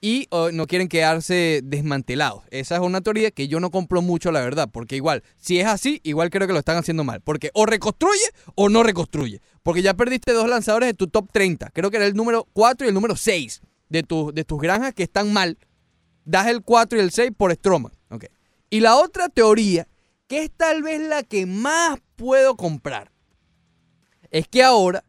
y 0.00 0.28
no 0.54 0.66
quieren 0.66 0.88
quedarse 0.88 1.60
desmantelados. 1.62 2.44
Esa 2.50 2.76
es 2.76 2.80
una 2.80 3.02
teoría 3.02 3.30
que 3.30 3.48
yo 3.48 3.60
no 3.60 3.70
compro 3.70 4.00
mucho, 4.00 4.32
la 4.32 4.40
verdad, 4.40 4.68
porque 4.72 4.96
igual, 4.96 5.22
si 5.36 5.60
es 5.60 5.66
así, 5.66 6.00
igual 6.04 6.30
creo 6.30 6.46
que 6.46 6.54
lo 6.54 6.58
están 6.58 6.78
haciendo 6.78 7.04
mal. 7.04 7.20
Porque 7.20 7.50
o 7.52 7.66
reconstruye 7.66 8.24
o 8.54 8.70
no 8.70 8.82
reconstruye. 8.82 9.42
Porque 9.62 9.82
ya 9.82 9.92
perdiste 9.94 10.32
dos 10.32 10.48
lanzadores 10.48 10.86
de 10.88 10.94
tu 10.94 11.08
top 11.08 11.28
30. 11.30 11.68
Creo 11.70 11.90
que 11.90 11.98
era 11.98 12.06
el 12.06 12.14
número 12.14 12.46
4 12.54 12.86
y 12.86 12.88
el 12.88 12.94
número 12.94 13.14
6 13.14 13.60
de, 13.90 14.02
tu- 14.02 14.32
de 14.32 14.44
tus 14.44 14.58
granjas 14.60 14.94
que 14.94 15.02
están 15.02 15.32
mal. 15.34 15.58
Das 16.24 16.46
el 16.46 16.62
4 16.62 16.98
y 16.98 17.02
el 17.02 17.10
6 17.10 17.32
por 17.36 17.52
Stroman. 17.54 17.92
Ok. 18.08 18.24
Y 18.70 18.80
la 18.80 18.96
otra 18.96 19.28
teoría, 19.28 19.86
que 20.28 20.44
es 20.44 20.50
tal 20.50 20.82
vez 20.82 21.00
la 21.02 21.24
que 21.24 21.44
más 21.44 21.98
puedo 22.16 22.56
comprar, 22.56 23.10
es 24.30 24.48
que 24.48 24.62
ahora 24.62 25.04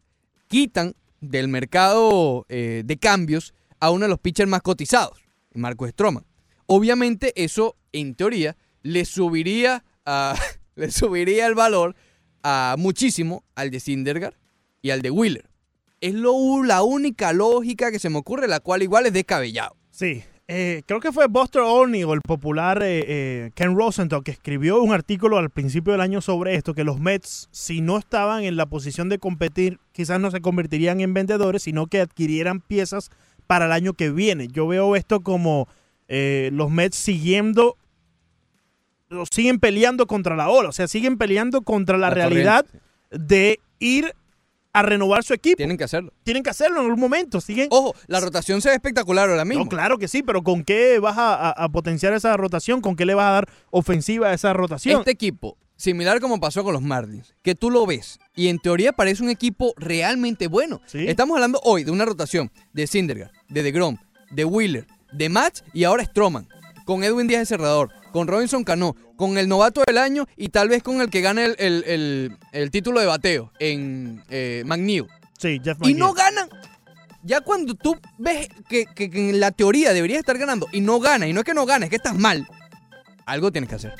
quitan 0.47 0.95
del 1.21 1.47
mercado 1.47 2.45
eh, 2.49 2.81
de 2.83 2.97
cambios 2.97 3.53
a 3.81 3.89
uno 3.89 4.05
de 4.05 4.09
los 4.09 4.19
pitchers 4.19 4.49
más 4.49 4.61
cotizados, 4.61 5.19
Marco 5.53 5.85
Stroman. 5.85 6.25
Obviamente 6.67 7.33
eso, 7.35 7.75
en 7.91 8.15
teoría, 8.15 8.55
le 8.83 9.03
subiría, 9.03 9.83
le 10.75 10.91
subiría 10.91 11.47
el 11.47 11.55
valor 11.55 11.95
a 12.43 12.75
muchísimo 12.77 13.43
al 13.55 13.71
de 13.71 13.81
Syndergaard 13.81 14.35
y 14.81 14.91
al 14.91 15.01
de 15.01 15.11
Wheeler. 15.11 15.49
Es 15.99 16.13
lo, 16.13 16.63
la 16.63 16.81
única 16.83 17.33
lógica 17.33 17.91
que 17.91 17.99
se 17.99 18.09
me 18.09 18.17
ocurre, 18.17 18.47
la 18.47 18.59
cual 18.59 18.81
igual 18.81 19.05
es 19.05 19.13
descabellado. 19.13 19.75
Sí. 19.91 20.23
Eh, 20.47 20.83
creo 20.85 20.99
que 20.99 21.13
fue 21.13 21.27
Buster 21.27 21.61
Olney 21.61 22.03
o 22.03 22.13
el 22.13 22.19
popular 22.19 22.83
eh, 22.83 23.05
eh, 23.07 23.51
Ken 23.55 23.73
Rosenthal 23.73 24.21
que 24.21 24.31
escribió 24.31 24.81
un 24.81 24.91
artículo 24.91 25.37
al 25.37 25.49
principio 25.49 25.93
del 25.93 26.01
año 26.01 26.19
sobre 26.19 26.55
esto, 26.55 26.73
que 26.73 26.83
los 26.83 26.99
Mets, 26.99 27.47
si 27.51 27.79
no 27.79 27.97
estaban 27.97 28.43
en 28.43 28.57
la 28.57 28.65
posición 28.65 29.07
de 29.07 29.17
competir, 29.17 29.79
quizás 29.93 30.19
no 30.19 30.29
se 30.29 30.41
convertirían 30.41 30.99
en 30.99 31.13
vendedores, 31.13 31.63
sino 31.63 31.87
que 31.87 32.01
adquirieran 32.01 32.59
piezas 32.59 33.11
para 33.51 33.65
el 33.65 33.73
año 33.73 33.91
que 33.95 34.11
viene. 34.11 34.47
Yo 34.47 34.65
veo 34.65 34.95
esto 34.95 35.19
como 35.23 35.67
eh, 36.07 36.51
los 36.53 36.71
Mets 36.71 36.95
siguiendo, 36.95 37.75
o 39.09 39.25
siguen 39.29 39.59
peleando 39.59 40.07
contra 40.07 40.37
la 40.37 40.47
ola, 40.47 40.69
o 40.69 40.71
sea, 40.71 40.87
siguen 40.87 41.17
peleando 41.17 41.61
contra 41.63 41.97
la, 41.97 42.07
La 42.07 42.15
realidad 42.15 42.65
de 43.09 43.59
ir 43.79 44.15
a 44.71 44.83
renovar 44.83 45.25
su 45.25 45.33
equipo. 45.33 45.57
Tienen 45.57 45.75
que 45.75 45.83
hacerlo. 45.83 46.13
Tienen 46.23 46.43
que 46.43 46.49
hacerlo 46.49 46.79
en 46.79 46.85
algún 46.85 47.01
momento. 47.01 47.41
Siguen, 47.41 47.67
Ojo, 47.71 47.93
la 48.07 48.21
rotación 48.21 48.61
se 48.61 48.69
ve 48.69 48.75
espectacular 48.75 49.29
ahora 49.29 49.43
mismo. 49.43 49.65
no, 49.65 49.69
claro 49.69 49.97
que 49.97 50.07
sí, 50.07 50.23
pero 50.23 50.43
¿con 50.43 50.63
qué 50.63 50.99
vas 50.99 51.17
a, 51.17 51.35
a- 51.35 51.51
a 51.65 51.67
potenciar 51.67 52.13
esa 52.13 52.37
rotación? 52.37 52.79
¿Con 52.79 52.95
qué 52.95 53.05
le 53.05 53.15
vas 53.15 53.25
a 53.27 53.31
dar 53.31 53.49
ofensiva 53.69 54.29
a 54.29 54.33
esa 54.33 54.53
rotación? 54.53 54.99
Este 54.99 55.11
equipo, 55.11 55.57
similar 55.81 56.19
como 56.21 56.39
pasó 56.39 56.63
con 56.63 56.73
los 56.73 56.81
Marlins, 56.81 57.33
que 57.41 57.55
tú 57.55 57.69
lo 57.71 57.85
ves 57.85 58.19
y 58.35 58.47
en 58.49 58.59
teoría 58.59 58.93
parece 58.93 59.23
un 59.23 59.29
equipo 59.29 59.73
realmente 59.77 60.47
bueno. 60.47 60.79
Estamos 61.09 61.35
hablando 61.35 61.59
hoy 61.63 61.83
de 61.83 61.91
una 61.91 62.05
rotación 62.05 62.51
de 62.73 62.85
Syndergaard, 62.87 63.31
de 63.49 63.63
DeGrom, 63.63 63.97
de 64.29 64.45
Wheeler, 64.45 64.87
de 65.11 65.29
Match 65.29 65.61
y 65.73 65.83
ahora 65.83 66.05
Stroman, 66.05 66.47
con 66.85 67.03
Edwin 67.03 67.27
Díaz 67.27 67.41
de 67.41 67.45
Cerrador, 67.47 67.89
con 68.11 68.27
Robinson 68.27 68.63
Cano, 68.63 68.95
con 69.15 69.37
el 69.37 69.47
novato 69.47 69.81
del 69.87 69.97
año 69.97 70.25
y 70.37 70.49
tal 70.49 70.69
vez 70.69 70.83
con 70.83 71.01
el 71.01 71.09
que 71.09 71.21
gane 71.21 71.45
el, 71.45 71.55
el- 71.57 71.83
el- 71.87 72.37
el 72.51 72.71
título 72.71 72.99
de 72.99 73.05
bateo 73.07 73.51
en 73.59 74.23
eh, 74.29 74.63
McNeil. 74.65 75.05
Sí, 75.37 75.59
Jeff 75.63 75.77
Y 75.83 75.93
no 75.95 76.13
ganan. 76.13 76.49
Ya 77.23 77.41
cuando 77.41 77.75
tú 77.75 77.95
ves 78.17 78.47
que, 78.69 78.85
que- 78.85 79.09
que 79.09 79.29
en 79.29 79.39
la 79.39 79.51
teoría 79.51 79.93
deberías 79.93 80.19
estar 80.19 80.37
ganando 80.37 80.67
y 80.71 80.81
no 80.81 80.99
gana, 80.99 81.27
y 81.27 81.33
no 81.33 81.41
es 81.41 81.45
que 81.45 81.53
no 81.53 81.65
ganes, 81.65 81.87
es 81.87 81.89
que 81.91 81.95
estás 81.97 82.17
mal, 82.17 82.47
algo 83.25 83.51
tienes 83.51 83.69
que 83.69 83.75
hacer. 83.75 83.93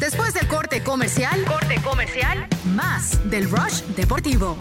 Después 0.00 0.34
del 0.34 0.48
corte 0.48 0.82
comercial, 0.82 1.44
corte 1.44 1.80
comercial, 1.82 2.46
más 2.74 3.18
del 3.30 3.50
Rush 3.50 3.82
Deportivo. 3.96 4.56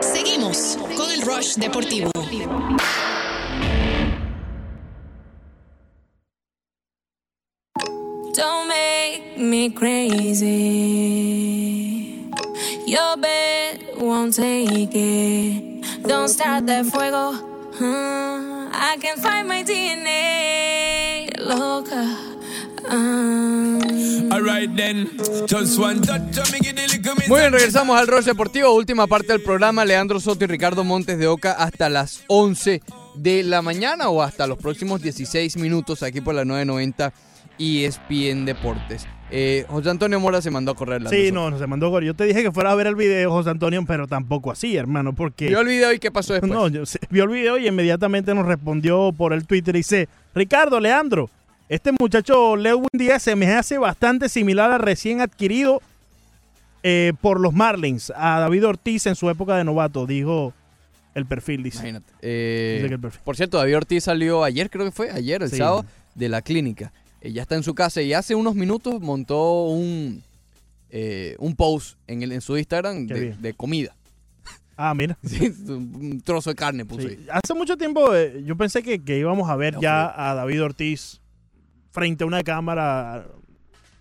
Seguimos 0.00 0.78
con 0.96 1.10
el 1.10 1.22
Rush 1.22 1.54
Deportivo. 1.56 2.10
Don't 8.34 8.68
make 8.68 9.36
me 9.38 9.72
crazy. 9.72 11.04
Your 12.86 13.16
bed 13.16 13.80
won't 13.98 14.34
take 14.34 14.94
it. 14.94 16.06
Don't 16.06 16.28
start 16.28 16.66
that 16.66 16.84
fuego. 16.86 17.32
Uh, 17.80 18.68
I 18.72 18.98
can 19.00 19.18
find 19.18 19.48
my 19.48 19.64
DNA. 19.64 21.30
Loca. 21.38 22.34
Um, 22.86 24.30
Alright 24.30 24.76
then, 24.76 25.08
just 25.46 25.78
one 25.78 26.02
touch 26.02 26.36
of 26.36 26.52
me, 26.52 26.58
give 26.60 26.76
the 26.76 26.86
little 26.86 27.14
miss. 27.14 27.28
Muy 27.28 27.40
bien, 27.40 27.52
regresamos 27.52 27.98
al 27.98 28.06
Rush 28.06 28.26
Deportivo, 28.26 28.74
última 28.74 29.06
parte 29.06 29.32
del 29.32 29.40
programa. 29.40 29.86
Leandro 29.86 30.20
Soto 30.20 30.44
y 30.44 30.46
Ricardo 30.46 30.84
Montes 30.84 31.18
de 31.18 31.26
Oca 31.26 31.52
hasta 31.52 31.88
las 31.88 32.24
11 32.26 32.82
de 33.14 33.42
la 33.44 33.62
mañana 33.62 34.10
o 34.10 34.20
hasta 34.20 34.46
los 34.46 34.58
próximos 34.58 35.00
16 35.00 35.56
minutos 35.56 36.02
aquí 36.02 36.20
por 36.20 36.34
la 36.34 36.44
990 36.44 37.14
ESPN 37.58 38.44
Deportes. 38.44 39.06
Eh, 39.36 39.66
José 39.68 39.90
Antonio 39.90 40.20
Mora 40.20 40.40
se 40.40 40.50
mandó 40.52 40.70
a 40.70 40.74
correr 40.76 41.02
la 41.02 41.10
Sí, 41.10 41.32
no, 41.32 41.50
no 41.50 41.58
se 41.58 41.66
mandó 41.66 41.90
gol. 41.90 42.04
Yo 42.04 42.14
te 42.14 42.22
dije 42.24 42.42
que 42.44 42.52
fuera 42.52 42.70
a 42.70 42.74
ver 42.76 42.86
el 42.86 42.94
video, 42.94 43.32
José 43.32 43.50
Antonio, 43.50 43.82
pero 43.84 44.06
tampoco 44.06 44.52
así, 44.52 44.76
hermano, 44.76 45.12
porque... 45.12 45.48
Vio 45.48 45.60
el 45.60 45.66
video 45.66 45.92
y 45.92 45.98
qué 45.98 46.12
pasó 46.12 46.34
después. 46.34 46.52
No, 46.52 46.68
yo 46.68 46.84
vio 47.10 47.24
el 47.24 47.30
video 47.30 47.58
y 47.58 47.66
inmediatamente 47.66 48.32
nos 48.32 48.46
respondió 48.46 49.12
por 49.12 49.32
el 49.32 49.44
Twitter 49.44 49.74
y 49.74 49.78
dice, 49.80 50.08
Ricardo, 50.36 50.78
Leandro, 50.78 51.30
este 51.68 51.90
muchacho 51.98 52.54
Lewin 52.54 52.86
Díaz 52.92 53.24
se 53.24 53.34
me 53.34 53.52
hace 53.52 53.76
bastante 53.76 54.28
similar 54.28 54.70
al 54.70 54.78
recién 54.80 55.20
adquirido 55.20 55.82
eh, 56.84 57.12
por 57.20 57.40
los 57.40 57.52
Marlins, 57.52 58.12
a 58.14 58.38
David 58.38 58.66
Ortiz 58.66 59.06
en 59.06 59.16
su 59.16 59.28
época 59.30 59.56
de 59.56 59.64
novato, 59.64 60.06
dijo 60.06 60.52
el 61.16 61.26
perfil, 61.26 61.62
dice. 61.64 61.78
Imagínate. 61.78 62.12
Eh, 62.22 62.74
Dice 62.76 62.88
que 62.88 62.94
el 62.94 63.00
perfil. 63.00 63.20
por 63.24 63.36
cierto, 63.36 63.58
David 63.58 63.78
Ortiz 63.78 64.04
salió 64.04 64.44
ayer, 64.44 64.70
creo 64.70 64.84
que 64.84 64.92
fue, 64.92 65.10
ayer, 65.10 65.42
el 65.42 65.50
Sí. 65.50 65.56
sábado, 65.56 65.84
de 66.14 66.28
la 66.28 66.40
clínica. 66.42 66.92
Eh, 67.24 67.32
ya 67.32 67.42
está 67.42 67.54
en 67.56 67.62
su 67.62 67.74
casa 67.74 68.02
y 68.02 68.12
hace 68.12 68.34
unos 68.34 68.54
minutos 68.54 69.00
montó 69.00 69.64
un, 69.68 70.22
eh, 70.90 71.34
un 71.38 71.56
post 71.56 71.96
en, 72.06 72.22
el, 72.22 72.32
en 72.32 72.40
su 72.40 72.56
Instagram 72.56 73.06
de, 73.06 73.54
comida. 73.56 73.96
Ah, 74.76 74.92
mira. 74.94 75.16
Sí, 75.24 75.52
un 75.68 76.20
trozo 76.22 76.50
de 76.50 76.56
carne 76.56 76.84
puso 76.84 77.08
Sí. 77.08 77.16
ahí. 77.18 77.26
Hace 77.32 77.54
mucho 77.54 77.76
tiempo 77.76 78.14
eh, 78.14 78.42
yo 78.44 78.56
pensé 78.56 78.82
que, 78.82 79.02
que 79.02 79.18
íbamos 79.18 79.48
a 79.48 79.56
ver 79.56 79.76
ya 79.80 80.12
a 80.30 80.34
David 80.34 80.62
Ortiz 80.62 81.20
frente 81.92 82.24
a 82.24 82.26
una 82.26 82.42
cámara 82.42 83.26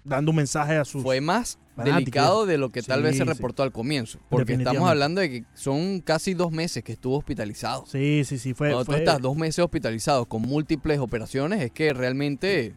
dando 0.03 0.31
un 0.31 0.37
mensaje 0.37 0.75
a 0.75 0.83
sus 0.83 1.01
Fue 1.03 1.21
más 1.21 1.57
fanáticos. 1.75 1.95
delicado 1.99 2.45
de 2.45 2.57
lo 2.57 2.71
que 2.71 2.81
tal 2.81 3.03
vez 3.03 3.15
se 3.15 3.23
sí. 3.23 3.29
reportó 3.29 3.63
al 3.63 3.71
comienzo. 3.71 4.19
Porque 4.29 4.53
estamos 4.53 4.89
hablando 4.89 5.21
de 5.21 5.29
que 5.29 5.43
son 5.53 6.01
casi 6.01 6.33
dos 6.33 6.51
meses 6.51 6.83
que 6.83 6.91
estuvo 6.91 7.17
hospitalizado. 7.17 7.85
Sí, 7.85 8.23
sí, 8.25 8.37
sí, 8.37 8.53
fue... 8.53 8.69
Cuando 8.69 8.83
tú 8.85 8.91
fue- 8.91 8.99
estás 8.99 9.21
dos 9.21 9.37
meses 9.37 9.59
hospitalizado 9.63 10.25
con 10.25 10.41
múltiples 10.41 10.99
operaciones, 10.99 11.61
es 11.61 11.71
que 11.71 11.93
realmente 11.93 12.73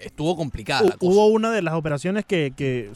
estuvo 0.00 0.36
complicada. 0.36 0.82
La 0.82 0.96
cosa. 0.96 1.04
Hubo 1.12 1.26
una 1.28 1.50
de 1.50 1.62
las 1.62 1.74
operaciones 1.74 2.24
que, 2.24 2.52
que 2.56 2.90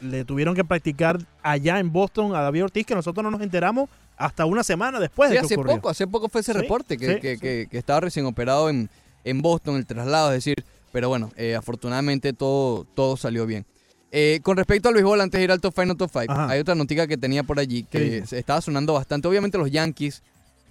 le 0.00 0.24
tuvieron 0.24 0.54
que 0.54 0.64
practicar 0.64 1.18
allá 1.42 1.78
en 1.78 1.92
Boston 1.92 2.34
a 2.34 2.40
David 2.40 2.64
Ortiz 2.64 2.86
que 2.86 2.94
nosotros 2.94 3.22
no 3.22 3.30
nos 3.30 3.40
enteramos 3.42 3.88
hasta 4.16 4.44
una 4.46 4.62
semana 4.64 4.98
después 5.00 5.28
Sí, 5.30 5.34
de 5.34 5.40
que 5.40 5.46
hace 5.46 5.54
ocurrió. 5.54 5.76
poco, 5.76 5.88
hace 5.90 6.06
poco 6.06 6.28
fue 6.28 6.40
ese 6.42 6.52
Sí, 6.52 6.58
reporte 6.58 6.96
que, 6.98 7.14
sí, 7.14 7.20
que- 7.20 7.38
que- 7.38 7.68
que 7.70 7.78
estaba 7.78 8.00
recién 8.00 8.26
operado 8.26 8.68
en, 8.70 8.88
en 9.24 9.40
Boston, 9.42 9.76
el 9.76 9.86
traslado, 9.86 10.30
es 10.30 10.44
decir, 10.44 10.64
pero 10.92 11.08
bueno, 11.08 11.30
eh, 11.36 11.54
afortunadamente 11.54 12.32
todo, 12.32 12.84
todo 12.94 13.16
salió 13.16 13.46
bien. 13.46 13.64
Eh, 14.12 14.40
con 14.42 14.56
respecto 14.56 14.88
al 14.88 14.94
béisbol, 14.94 15.20
antes 15.20 15.38
de 15.38 15.44
ir 15.44 15.52
al 15.52 15.60
top 15.60 15.72
5, 15.74 15.86
no 15.86 15.94
top 15.96 16.10
5, 16.12 16.32
Ajá. 16.32 16.50
hay 16.50 16.60
otra 16.60 16.74
noticia 16.74 17.06
que 17.06 17.16
tenía 17.16 17.44
por 17.44 17.58
allí 17.60 17.84
¿Qué 17.84 18.24
que 18.28 18.36
estaba 18.38 18.60
sonando 18.60 18.92
bastante. 18.94 19.28
Obviamente 19.28 19.56
los 19.56 19.70
Yankees 19.70 20.22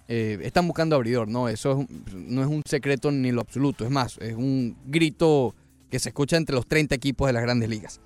eh, 0.09 0.39
están 0.43 0.67
buscando 0.67 0.95
abridor, 0.95 1.27
¿no? 1.27 1.47
Eso 1.47 1.85
es 2.07 2.13
no 2.13 2.41
es 2.41 2.47
un 2.47 2.63
secreto 2.65 3.11
ni 3.11 3.31
lo 3.31 3.41
absoluto, 3.41 3.85
es 3.85 3.91
más, 3.91 4.17
es 4.17 4.33
un 4.35 4.75
grito 4.87 5.53
que 5.89 5.99
se 5.99 6.09
escucha 6.09 6.37
entre 6.37 6.55
los 6.55 6.67
30 6.67 6.95
equipos 6.95 7.27
de 7.27 7.33
las 7.33 7.41
grandes 7.43 7.69
ligas. 7.69 7.99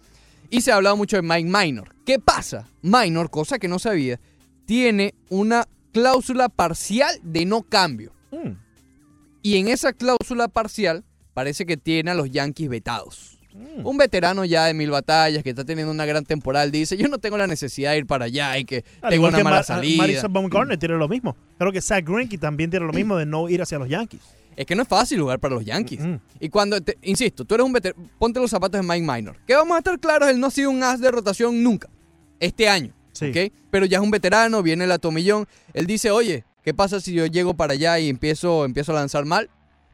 Y 0.50 0.62
se 0.62 0.72
ha 0.72 0.76
hablado 0.76 0.96
mucho 0.98 1.16
de 1.16 1.22
Mike 1.24 1.50
Minor. 1.50 1.96
¿Qué 2.06 2.20
pasa? 2.20 2.68
Minor, 2.82 3.30
cosa 3.32 3.58
que 3.60 3.68
no 3.68 3.80
sabía, 3.80 4.20
tiene 4.66 5.14
una 5.30 5.68
cláusula 5.92 6.50
parcial 6.50 7.20
de 7.24 7.46
no 7.46 7.62
cambio. 7.64 8.12
Mm. 8.32 8.52
Y 9.42 9.58
en 9.58 9.68
esa 9.68 9.94
cláusula 9.94 10.48
parcial 10.48 11.04
parece 11.34 11.66
que 11.66 11.78
tiene 11.78 12.12
a 12.12 12.14
los 12.14 12.30
Yankees 12.32 12.70
vetados. 12.70 13.38
Mm. 13.54 13.86
Un 13.86 13.98
veterano 13.98 14.46
ya 14.46 14.66
de 14.66 14.74
mil 14.74 14.90
batallas 14.92 15.44
que 15.44 15.50
está 15.50 15.64
teniendo 15.66 15.92
una 15.92 16.06
gran 16.06 16.24
temporada 16.24 16.66
dice, 16.68 16.98
yo 16.98 17.08
no 17.08 17.18
tengo 17.20 17.38
la 17.38 17.48
necesidad 17.48 17.92
de 17.92 18.00
ir 18.00 18.06
para 18.08 18.26
allá 18.26 18.58
y 18.58 18.66
que 18.66 18.84
Al 19.02 19.12
tengo 19.12 19.28
una 19.28 19.38
que 19.38 19.44
mala 19.44 19.56
Mar- 19.58 19.66
salida. 19.66 19.98
Marisa 19.98 20.28
Baumgartner 20.28 20.78
tiene 20.78 20.96
lo 20.96 21.08
mismo. 21.08 21.36
Creo 21.58 21.72
que 21.72 21.82
Zach 21.82 22.04
Greinke 22.08 22.38
también 22.38 22.70
tiene 22.70 22.86
lo 22.86 22.94
mismo 22.94 23.18
de 23.18 23.26
no 23.26 23.50
ir 23.50 23.62
hacia 23.62 23.78
los 23.80 23.90
Yankees. 23.90 24.22
Es 24.56 24.66
que 24.66 24.76
no 24.76 24.84
es 24.84 24.88
fácil 24.88 25.20
jugar 25.22 25.40
para 25.40 25.56
los 25.56 25.66
Yankees. 25.66 26.00
Y 26.40 26.50
cuando, 26.50 26.80
te- 26.82 26.98
insisto, 27.02 27.46
tú 27.46 27.56
eres 27.56 27.66
un 27.66 27.74
veterano, 27.74 28.10
ponte 28.20 28.40
los 28.40 28.50
zapatos 28.52 28.82
de 28.82 28.88
Mike 28.88 29.06
Minor. 29.12 29.38
Que 29.48 29.56
vamos 29.56 29.76
a 29.76 29.80
estar 29.80 30.00
claros, 30.00 30.30
él 30.30 30.40
no 30.40 30.48
ha 30.48 30.52
sido 30.52 30.70
un 30.70 30.82
as 30.84 31.00
de 31.00 31.10
rotación 31.12 31.64
nunca. 31.64 31.90
Este 32.40 32.68
año. 32.70 32.94
¿ok? 33.30 33.54
Pero 33.70 33.86
ya 33.86 33.98
es 34.00 34.04
un 34.04 34.12
veterano, 34.12 34.64
viene 34.64 34.86
el 34.86 34.92
atomillón. 34.92 35.48
Él 35.74 35.86
dice, 35.86 36.10
oye, 36.12 36.46
¿qué 36.64 36.74
pasa 36.74 37.00
si 37.00 37.14
yo 37.14 37.26
llego 37.28 37.54
para 37.54 37.74
allá 37.74 38.00
y 38.00 38.10
empiezo, 38.10 38.66
empiezo 38.66 38.92
a 38.92 38.96
lanzar 38.96 39.26
mal? 39.26 39.50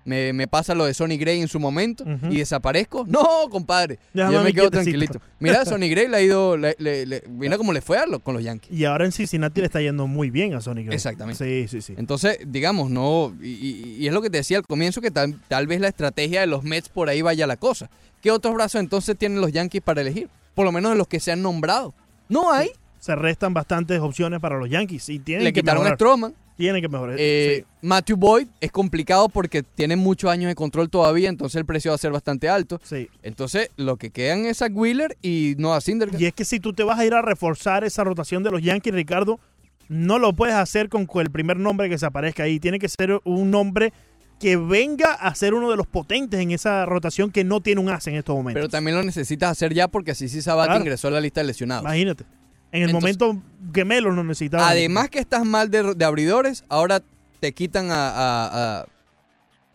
Me, 0.10 0.34
me 0.34 0.48
pasa 0.48 0.73
lo 0.73 0.86
de 0.86 0.94
Sonny 0.94 1.18
Gray 1.18 1.40
en 1.40 1.48
su 1.48 1.60
momento 1.60 2.03
y 2.30 2.38
desaparezco. 2.38 3.06
No, 3.07 3.48
compadre. 3.49 3.99
Yo 4.14 4.44
me 4.44 4.53
quedo 4.53 4.69
tranquilito. 4.72 5.22
Mira, 5.40 5.64
Sonny 5.69 5.90
Gray 5.90 6.07
le 6.07 6.18
ha 6.18 6.22
ido, 6.22 6.57
le- 6.57 6.76
le- 6.80 7.06
le- 7.06 7.23
mira 7.30 7.57
cómo 7.57 7.72
le 7.73 7.81
fue 7.81 7.98
a 7.98 8.06
lo- 8.06 8.19
con 8.19 8.34
los 8.34 8.44
Yankees. 8.44 8.72
Y 8.72 8.86
ahora 8.86 9.06
en 9.06 9.11
Cincinnati 9.11 9.61
le 9.61 9.68
está 9.68 9.80
yendo 9.81 10.07
muy 10.07 10.30
bien 10.31 10.53
a 10.56 10.61
Sonic. 10.61 10.91
Exactamente. 10.91 11.44
Sí, 11.45 11.68
sí, 11.68 11.81
sí. 11.81 11.94
Entonces, 11.98 12.40
digamos, 12.48 12.90
no. 12.90 13.36
Y, 13.41 13.49
y- 13.49 13.95
y 13.99 14.07
es 14.07 14.14
lo 14.14 14.22
que 14.22 14.30
te 14.30 14.38
decía 14.38 14.57
al 14.57 14.65
comienzo, 14.65 14.99
que 15.02 15.11
tal, 15.11 15.40
tal 15.48 15.68
vez 15.68 15.80
la 15.80 15.88
estrategia 15.90 16.41
de 16.41 16.48
los 16.48 16.64
Mets 16.64 16.90
por 16.90 17.07
ahí 17.10 17.22
vaya 17.22 17.45
la 17.48 17.57
cosa. 17.57 17.90
¿Qué 18.22 18.31
otros 18.31 18.53
brazos 18.56 18.81
entonces 18.81 19.15
tienen 19.18 19.40
los 19.41 19.52
Yankees 19.52 19.81
para 19.81 20.02
elegir? 20.02 20.27
Por 20.56 20.65
lo 20.65 20.72
menos 20.72 20.91
de 20.91 20.98
los 20.98 21.07
que 21.07 21.19
se 21.19 21.31
han 21.31 21.41
nombrado. 21.41 21.94
No 22.27 22.52
hay. 22.52 22.72
Se 22.99 23.15
restan 23.15 23.53
bastantes 23.53 23.99
opciones 24.02 24.41
para 24.41 24.57
los 24.57 24.69
Yankees. 24.69 25.07
Y 25.07 25.19
tienen 25.19 25.45
Le 25.45 25.53
que 25.53 25.61
quitaron 25.61 25.88
a. 25.88 25.95
Stroman. 25.95 26.34
Tienen 26.60 26.81
que 26.81 26.90
mejorar. 26.90 27.15
Eh, 27.18 27.64
Matthew 27.81 28.18
Boyd 28.18 28.48
es 28.60 28.69
complicado 28.69 29.30
porque 29.30 29.64
tiene 29.64 29.95
muchos 29.95 30.30
años 30.30 30.49
de 30.49 30.56
control 30.56 30.90
todavía, 30.90 31.30
entonces 31.30 31.56
el 31.56 31.65
precio 31.65 31.91
va 31.91 31.95
a 31.95 31.98
ser 31.98 32.11
bastante 32.11 32.49
alto. 32.49 32.81
Entonces, 33.23 33.69
lo 33.77 33.95
que 33.95 34.10
quedan 34.10 34.45
es 34.45 34.57
Zach 34.57 34.73
Wheeler 34.76 35.18
y 35.22 35.56
Noah 35.57 35.80
Syndergaard. 35.80 36.22
Y 36.22 36.26
es 36.26 36.34
que 36.34 36.44
si 36.44 36.60
tú 36.60 36.73
te 36.73 36.84
vas 36.84 36.99
a 36.99 37.06
ir 37.06 37.14
a 37.14 37.22
reforzar 37.22 37.86
esa 37.86 38.03
rotación 38.03 38.44
de 38.44 38.52
los 38.52 38.61
Yankees, 38.61 38.94
Ricardo, 38.94 39.40
no 39.88 40.19
lo 40.19 40.34
puedes 40.34 40.56
hacer 40.56 40.90
con 40.90 41.07
el 41.15 41.31
primer 41.31 41.56
nombre 41.56 41.88
que 41.88 41.98
se 41.98 42.06
aparezca 42.06 42.44
ahí. 42.44 42.60
Tiene 42.60 42.77
que 42.77 42.90
ser 42.90 43.22
un 43.23 43.49
nombre 43.52 43.94
que 44.38 44.57
venga 44.57 45.14
a 45.14 45.34
ser 45.36 45.53
uno 45.53 45.72
de 45.72 45.77
los 45.77 45.88
potentes 45.88 46.41
en 46.41 46.52
esa 46.52 46.86
rotación 46.86 47.31
que 47.31 47.45
no 47.45 47.61
tiene 47.61 47.80
un 47.80 47.88
as 47.88 48.06
en 48.07 48.15
estos 48.15 48.36
momentos. 48.36 48.60
Pero 48.60 48.68
también 48.69 48.98
lo 48.98 49.03
necesitas 49.03 49.52
hacer 49.52 49.73
ya 49.73 49.88
porque 49.88 50.11
así 50.11 50.27
sí 50.27 50.41
Sabathia 50.41 50.72
Claro. 50.72 50.81
ingresó 50.81 51.07
a 51.07 51.11
la 51.11 51.22
lista 51.22 51.40
de 51.40 51.48
lesionados. 51.48 51.84
Imagínate. 51.86 52.26
En 52.71 52.83
el 52.83 52.89
Entonces- 52.89 53.17
momento 53.19 53.43
que 53.73 53.85
Melo 53.85 54.11
lo 54.11 54.23
necesitaba. 54.23 54.69
Además 54.69 55.09
que 55.09 55.19
estás 55.19 55.45
mal 55.45 55.69
de, 55.71 55.95
de 55.95 56.05
abridores, 56.05 56.63
ahora 56.69 57.01
te 57.39 57.53
quitan 57.53 57.89
a, 57.91 58.09
a, 58.09 58.85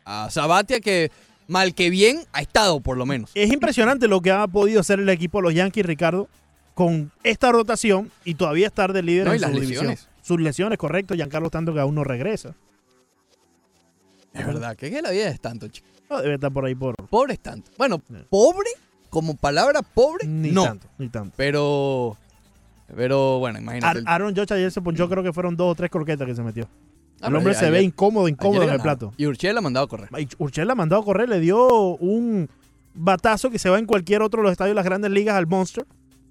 a, 0.05 0.25
a 0.25 0.31
Sabathia 0.31 0.81
que 0.81 1.11
mal 1.49 1.75
que 1.75 1.91
bien 1.91 2.21
ha 2.33 2.41
estado 2.41 2.81
por 2.81 2.97
lo 2.97 3.05
menos. 3.07 3.31
Es 3.35 3.53
impresionante 3.53 4.07
lo 4.09 4.21
que 4.21 4.31
ha 4.31 4.47
podido 4.47 4.81
hacer 4.81 5.01
el 5.01 5.09
equipo 5.09 5.39
de 5.39 5.43
los 5.43 5.55
Yankees, 5.55 5.85
Ricardo, 5.87 6.29
con 6.75 7.11
esta 7.23 7.53
rotación 7.53 8.11
y 8.25 8.35
todavía 8.35 8.67
estar 8.67 8.93
de 8.93 9.03
líder 9.03 9.27
No, 9.27 9.33
en 9.33 9.37
y 9.39 9.41
las 9.41 9.51
su 9.51 9.61
división. 9.61 9.87
lesiones. 9.89 10.09
Sus 10.23 10.41
lesiones, 10.41 10.79
correcto. 10.79 11.15
Giancarlo 11.15 11.51
Tanto 11.51 11.75
que 11.75 11.81
aún 11.81 11.95
no 11.95 12.03
regresa. 12.05 12.55
Es 14.33 14.47
verdad, 14.47 14.75
que 14.77 14.87
es 14.87 14.93
que 14.93 15.03
la 15.03 15.11
vida 15.11 15.29
es 15.29 15.41
tanto, 15.41 15.69
chico. 15.69 15.87
No, 16.11 16.21
debe 16.21 16.35
estar 16.35 16.53
por 16.53 16.65
ahí 16.65 16.75
por... 16.75 16.97
Pobre 17.09 17.35
es 17.35 17.41
tanto. 17.41 17.71
Bueno, 17.79 18.01
pobre, 18.29 18.69
como 19.11 19.37
palabra 19.37 19.83
pobre, 19.83 20.27
Ni 20.27 20.51
no. 20.51 20.65
tanto, 20.65 20.89
ni 20.99 21.09
tanto. 21.09 21.35
Pero, 21.37 22.17
pero 22.97 23.39
bueno, 23.39 23.59
imagínate. 23.59 23.99
Ar- 24.01 24.05
Aaron 24.07 24.35
Judge 24.35 24.53
ayer 24.55 24.71
se 24.71 24.81
ponchó, 24.83 25.09
creo 25.09 25.23
que 25.23 25.33
fueron 25.33 25.57
dos 25.57 25.73
o 25.73 25.75
tres 25.75 25.91
croquetas 25.91 26.27
que 26.27 26.35
se 26.35 26.43
metió. 26.43 26.69
Ah, 27.21 27.29
el 27.29 27.37
hombre 27.37 27.53
ayer- 27.53 27.65
se 27.65 27.71
ve 27.71 27.83
incómodo, 27.83 28.29
incómodo 28.29 28.63
en 28.65 28.71
el 28.71 28.81
plato. 28.81 29.13
Y 29.17 29.27
Urchela 29.27 29.59
ha 29.59 29.63
mandado 29.63 29.87
a 29.87 29.89
correr. 29.89 30.09
Y 30.19 30.29
Urchela 30.39 30.73
ha 30.73 30.77
mandado 30.77 31.03
a 31.03 31.05
correr, 31.05 31.29
le 31.29 31.41
dio 31.41 31.67
un 31.97 32.49
batazo 32.95 33.51
que 33.51 33.59
se 33.59 33.71
va 33.71 33.79
en 33.79 33.87
cualquier 33.87 34.23
otro 34.23 34.41
de 34.41 34.45
los 34.45 34.53
estadios 34.53 34.73
de 34.73 34.77
las 34.77 34.85
grandes 34.85 35.11
ligas 35.11 35.35
al 35.37 35.47
Monster 35.47 35.87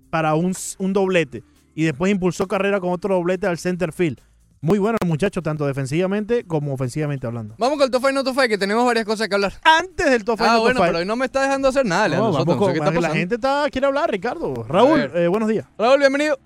para 0.09 0.35
un, 0.35 0.53
un 0.77 0.93
doblete. 0.93 1.43
Y 1.75 1.83
después 1.85 2.11
impulsó 2.11 2.47
carrera 2.47 2.79
con 2.79 2.91
otro 2.91 3.15
doblete 3.15 3.47
al 3.47 3.57
center 3.57 3.91
field. 3.91 4.19
Muy 4.65 4.79
bueno 4.79 4.97
el 5.01 5.07
muchacho, 5.09 5.41
tanto 5.41 5.67
defensivamente 5.67 6.45
como 6.47 6.73
ofensivamente 6.73 7.27
hablando. 7.27 7.55
Vamos 7.57 7.77
con 7.77 7.83
el 7.85 7.91
Top 7.91 7.99
5 8.01 8.13
No 8.13 8.23
Top 8.23 8.33
5, 8.35 8.47
que 8.47 8.57
tenemos 8.57 8.85
varias 8.85 9.03
cosas 9.03 9.27
que 9.27 9.35
hablar. 9.35 9.51
Antes 9.61 10.09
del 10.09 10.23
Top 10.23 10.37
5 10.37 10.49
Ah, 10.49 10.53
No 10.55 10.61
bueno, 10.61 10.79
pero 10.81 10.97
hoy 10.99 11.05
no 11.05 11.17
me 11.17 11.25
está 11.25 11.41
dejando 11.41 11.67
hacer 11.67 11.85
nada, 11.85 12.03
No, 12.03 12.09
Leandro 12.09 12.31
vamos 12.31 12.37
Soto, 12.39 12.51
no 12.51 12.53
sé 12.53 12.59
con- 12.59 12.71
qué 12.71 12.79
está 12.79 12.91
la 12.91 12.95
pasando. 12.95 13.15
gente 13.19 13.35
está, 13.35 13.65
quiere 13.69 13.87
hablar, 13.87 14.09
Ricardo. 14.09 14.53
Raúl, 14.67 15.11
eh, 15.15 15.27
buenos 15.27 15.49
días. 15.49 15.65
Raúl, 15.77 15.99
bienvenido. 15.99 16.37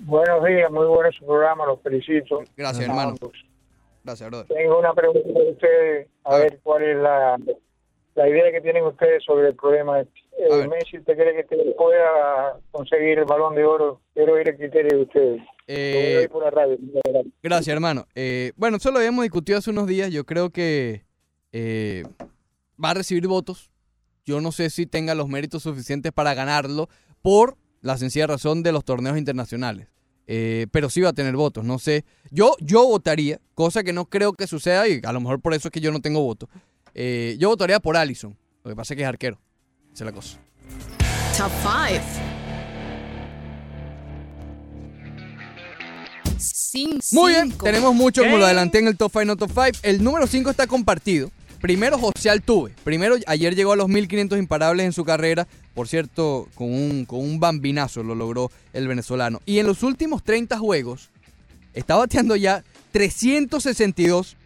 Buenos 0.00 0.44
días, 0.44 0.68
muy 0.70 0.86
bueno 0.86 1.10
su 1.12 1.24
programa, 1.24 1.64
los 1.66 1.80
felicito. 1.80 2.42
Gracias, 2.56 2.80
A 2.88 2.90
hermano. 2.90 3.10
ambos. 3.10 3.32
Gracias, 4.04 4.28
brother. 4.28 4.46
Tengo 4.56 4.78
una 4.78 4.92
pregunta 4.92 5.20
de 5.40 5.50
ustedes, 5.52 6.08
a 6.24 6.36
ver 6.38 6.58
cuál 6.64 6.82
es 6.82 6.96
la, 6.96 7.38
la 8.16 8.28
idea 8.28 8.50
que 8.50 8.60
tienen 8.60 8.84
ustedes 8.84 9.22
sobre 9.24 9.48
el 9.48 9.54
problema. 9.54 10.00
este. 10.00 10.20
Eh, 10.38 10.68
Messi, 10.68 10.98
¿usted 10.98 11.14
cree 11.14 11.34
que 11.36 11.44
te 11.44 11.56
pueda 11.78 12.58
conseguir 12.72 13.20
el 13.20 13.24
balón 13.26 13.54
de 13.54 13.64
oro? 13.64 14.00
Quiero 14.12 14.40
ir 14.40 14.48
al 14.50 14.56
criterio 14.56 14.98
de 14.98 15.02
ustedes. 15.04 15.42
Eh, 15.66 16.28
por 16.30 16.44
la 16.44 16.50
radio. 16.50 16.78
Gracias, 17.42 17.72
hermano. 17.72 18.06
Eh, 18.14 18.52
bueno, 18.56 18.76
eso 18.76 18.90
lo 18.90 18.98
habíamos 18.98 19.22
discutido 19.24 19.58
hace 19.58 19.70
unos 19.70 19.86
días. 19.86 20.10
Yo 20.12 20.24
creo 20.24 20.50
que 20.50 21.04
eh, 21.52 22.04
va 22.82 22.90
a 22.90 22.94
recibir 22.94 23.26
votos. 23.26 23.70
Yo 24.24 24.40
no 24.40 24.52
sé 24.52 24.70
si 24.70 24.86
tenga 24.86 25.14
los 25.14 25.28
méritos 25.28 25.62
suficientes 25.62 26.12
para 26.12 26.34
ganarlo 26.34 26.88
por 27.22 27.56
la 27.80 27.96
sencilla 27.96 28.26
razón 28.26 28.62
de 28.62 28.72
los 28.72 28.84
torneos 28.84 29.16
internacionales. 29.16 29.88
Eh, 30.26 30.66
pero 30.72 30.90
sí 30.90 31.00
va 31.00 31.10
a 31.10 31.12
tener 31.12 31.36
votos. 31.36 31.64
No 31.64 31.78
sé. 31.78 32.04
Yo, 32.30 32.56
yo 32.60 32.84
votaría, 32.84 33.40
cosa 33.54 33.84
que 33.84 33.92
no 33.92 34.06
creo 34.06 34.32
que 34.32 34.46
suceda 34.46 34.88
y 34.88 35.00
a 35.04 35.12
lo 35.12 35.20
mejor 35.20 35.40
por 35.40 35.54
eso 35.54 35.68
es 35.68 35.72
que 35.72 35.80
yo 35.80 35.92
no 35.92 36.00
tengo 36.00 36.20
voto. 36.20 36.48
Eh, 36.94 37.36
yo 37.38 37.48
votaría 37.48 37.80
por 37.80 37.96
Allison. 37.96 38.36
Lo 38.64 38.70
que 38.70 38.76
pasa 38.76 38.94
es 38.94 38.96
que 38.96 39.02
es 39.04 39.08
arquero. 39.08 39.38
Esa 39.92 40.04
es 40.04 40.06
la 40.06 40.12
cosa. 40.12 40.38
Top 41.36 41.52
5. 41.62 42.25
Sin 46.66 46.98
Muy 47.12 47.32
bien, 47.32 47.52
tenemos 47.52 47.94
mucho 47.94 48.24
como 48.24 48.38
lo 48.38 48.44
adelanté 48.44 48.80
en 48.80 48.88
el 48.88 48.96
top 48.96 49.12
5, 49.12 49.24
no 49.24 49.36
top 49.36 49.50
5. 49.50 49.78
El 49.82 50.02
número 50.02 50.26
5 50.26 50.50
está 50.50 50.66
compartido. 50.66 51.30
Primero 51.60 51.96
José 51.96 52.28
Altuve. 52.28 52.72
Primero, 52.82 53.14
ayer 53.28 53.54
llegó 53.54 53.72
a 53.72 53.76
los 53.76 53.88
1500 53.88 54.36
imparables 54.36 54.84
en 54.84 54.92
su 54.92 55.04
carrera. 55.04 55.46
Por 55.74 55.86
cierto, 55.86 56.48
con 56.56 56.72
un, 56.72 57.04
con 57.04 57.20
un 57.20 57.38
bambinazo 57.38 58.02
lo 58.02 58.16
logró 58.16 58.50
el 58.72 58.88
venezolano. 58.88 59.40
Y 59.46 59.60
en 59.60 59.66
los 59.66 59.84
últimos 59.84 60.24
30 60.24 60.58
juegos, 60.58 61.10
está 61.72 61.94
bateando 61.94 62.34
ya 62.34 62.64
362 62.90 64.36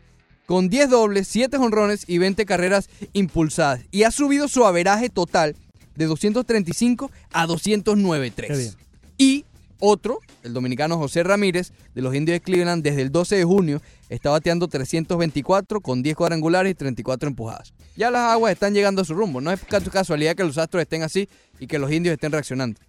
con 0.44 0.68
10 0.68 0.90
dobles, 0.90 1.26
7 1.26 1.56
jonrones 1.56 2.04
y 2.06 2.18
20 2.18 2.44
carreras 2.44 2.90
impulsadas. 3.14 3.80
Y 3.90 4.02
ha 4.02 4.10
subido 4.10 4.46
su 4.46 4.66
averaje 4.66 5.08
total 5.08 5.56
de 5.96 6.04
235 6.04 7.10
a 7.32 7.46
209.3. 7.46 8.46
Qué 8.46 8.56
bien. 8.56 8.74
Y 9.16 9.44
otro, 9.80 10.20
el 10.42 10.52
dominicano 10.54 10.96
José 10.98 11.22
Ramírez, 11.22 11.72
de 11.94 12.02
los 12.02 12.14
indios 12.14 12.36
de 12.36 12.40
Cleveland, 12.40 12.82
desde 12.84 13.02
el 13.02 13.10
12 13.10 13.36
de 13.36 13.44
junio, 13.44 13.82
está 14.08 14.30
bateando 14.30 14.68
324 14.68 15.80
con 15.80 16.02
10 16.02 16.16
cuadrangulares 16.16 16.70
y 16.72 16.74
34 16.74 17.28
empujadas. 17.28 17.72
Ya 17.96 18.10
las 18.10 18.30
aguas 18.32 18.52
están 18.52 18.72
llegando 18.74 19.02
a 19.02 19.04
su 19.04 19.14
rumbo. 19.14 19.40
No 19.40 19.50
es 19.52 19.60
ca- 19.64 19.80
casualidad 19.80 20.34
que 20.36 20.44
los 20.44 20.56
astros 20.58 20.82
estén 20.82 21.02
así 21.02 21.28
y 21.58 21.66
que 21.66 21.78
los 21.78 21.90
indios 21.92 22.12
estén 22.14 22.32
reaccionando. 22.32 22.80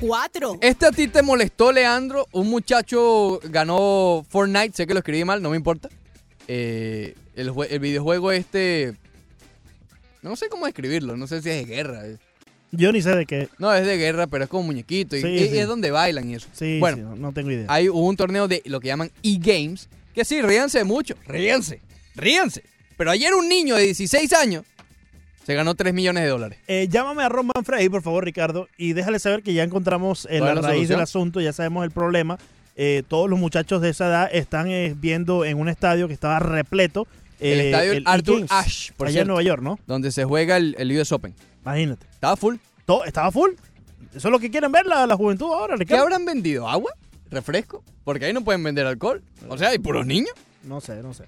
4. 0.00 0.58
Este 0.60 0.86
a 0.86 0.90
ti 0.90 1.08
te 1.08 1.22
molestó, 1.22 1.70
Leandro. 1.72 2.26
Un 2.32 2.48
muchacho 2.50 3.40
ganó 3.44 4.24
Fortnite, 4.28 4.72
sé 4.74 4.86
que 4.86 4.94
lo 4.94 5.00
escribí 5.00 5.24
mal, 5.24 5.40
no 5.42 5.50
me 5.50 5.56
importa. 5.56 5.88
Eh, 6.48 7.14
el, 7.36 7.52
el 7.70 7.78
videojuego 7.78 8.32
este... 8.32 8.94
No 10.22 10.36
sé 10.36 10.48
cómo 10.48 10.66
describirlo, 10.66 11.16
no 11.16 11.26
sé 11.26 11.42
si 11.42 11.50
es 11.50 11.66
de 11.66 11.74
guerra. 11.74 12.02
Yo 12.72 12.90
ni 12.90 13.02
sé 13.02 13.14
de 13.14 13.26
qué. 13.26 13.48
No, 13.58 13.72
es 13.74 13.86
de 13.86 13.96
guerra, 13.98 14.26
pero 14.26 14.44
es 14.44 14.50
como 14.50 14.64
muñequito. 14.64 15.14
Y, 15.16 15.20
Sí, 15.22 15.28
y- 15.28 15.48
sí. 15.48 15.54
y 15.54 15.58
es 15.58 15.66
donde 15.68 15.90
bailan 15.90 16.28
y 16.30 16.34
eso. 16.36 16.48
Sí, 16.52 16.78
bueno, 16.80 16.96
sí, 16.96 17.02
no, 17.02 17.14
no 17.16 17.32
tengo 17.32 17.50
idea. 17.50 17.66
Hay 17.68 17.88
hubo 17.88 18.06
un 18.08 18.16
torneo 18.16 18.48
de 18.48 18.62
lo 18.64 18.80
que 18.80 18.88
llaman 18.88 19.10
e-games. 19.22 19.88
Que 20.14 20.24
sí, 20.24 20.40
ríanse 20.42 20.82
mucho. 20.84 21.14
Ríanse. 21.26 21.80
Ríanse. 22.16 22.64
Pero 22.96 23.10
ayer 23.10 23.34
un 23.34 23.48
niño 23.48 23.76
de 23.76 23.84
16 23.84 24.32
años 24.34 24.64
Se 25.46 25.54
ganó 25.54 25.74
3 25.74 25.92
millones 25.92 26.22
de 26.22 26.28
dólares. 26.28 26.58
Eh, 26.68 26.86
llámame 26.90 27.22
a 27.24 27.28
Ron 27.28 27.50
Manfredi, 27.54 27.88
por 27.88 28.02
favor, 28.02 28.24
Ricardo, 28.24 28.68
y 28.78 28.92
déjale 28.92 29.18
saber 29.18 29.42
que 29.42 29.52
ya 29.54 29.64
encontramos 29.64 30.26
eh, 30.30 30.38
¿Cuál 30.38 30.54
la 30.56 30.60
raíz 30.62 30.88
del 30.88 31.00
asunto, 31.00 31.40
ya 31.40 31.52
sabemos 31.52 31.84
el 31.84 31.90
problema. 31.90 32.38
Eh, 32.76 33.02
todos 33.08 33.28
los 33.28 33.38
muchachos 33.38 33.82
de 33.82 33.90
esa 33.90 34.06
edad 34.06 34.30
están 34.32 34.70
eh, 34.70 34.94
viendo 34.96 35.44
en 35.44 35.58
un 35.58 35.68
estadio 35.68 36.06
que 36.06 36.14
estaba 36.14 36.38
repleto. 36.38 37.06
El 37.40 37.60
eh, 37.60 37.70
estadio 37.70 38.02
Arthur 38.04 38.34
E-Games, 38.34 38.52
Ashe, 38.52 38.92
por 38.96 39.08
allá 39.08 39.14
cierto. 39.14 39.22
en 39.22 39.28
Nueva 39.34 39.42
York, 39.42 39.62
¿no? 39.62 39.78
Donde 39.88 40.12
se 40.12 40.24
juega 40.24 40.56
el, 40.56 40.76
el 40.78 40.92
US 41.00 41.10
Open. 41.10 41.34
Imagínate. 41.62 42.06
¿Estaba 42.12 42.36
full? 42.36 42.56
Todo, 42.86 43.04
estaba 43.04 43.30
full. 43.30 43.50
Eso 44.14 44.28
es 44.28 44.32
lo 44.32 44.38
que 44.38 44.50
quieren 44.50 44.70
ver 44.72 44.84
la, 44.86 45.06
la 45.06 45.16
juventud 45.16 45.46
ahora, 45.46 45.74
¿Qué 45.74 45.80
Ricardo. 45.84 46.02
habrán 46.04 46.24
vendido? 46.24 46.68
¿Agua? 46.68 46.92
¿Refresco? 47.30 47.82
Porque 48.04 48.26
ahí 48.26 48.32
no 48.32 48.42
pueden 48.44 48.62
vender 48.62 48.86
alcohol. 48.86 49.22
O 49.48 49.56
sea, 49.56 49.74
¿y 49.74 49.78
puros 49.78 50.06
niños? 50.06 50.32
No 50.64 50.80
sé, 50.80 51.02
no 51.02 51.14
sé. 51.14 51.24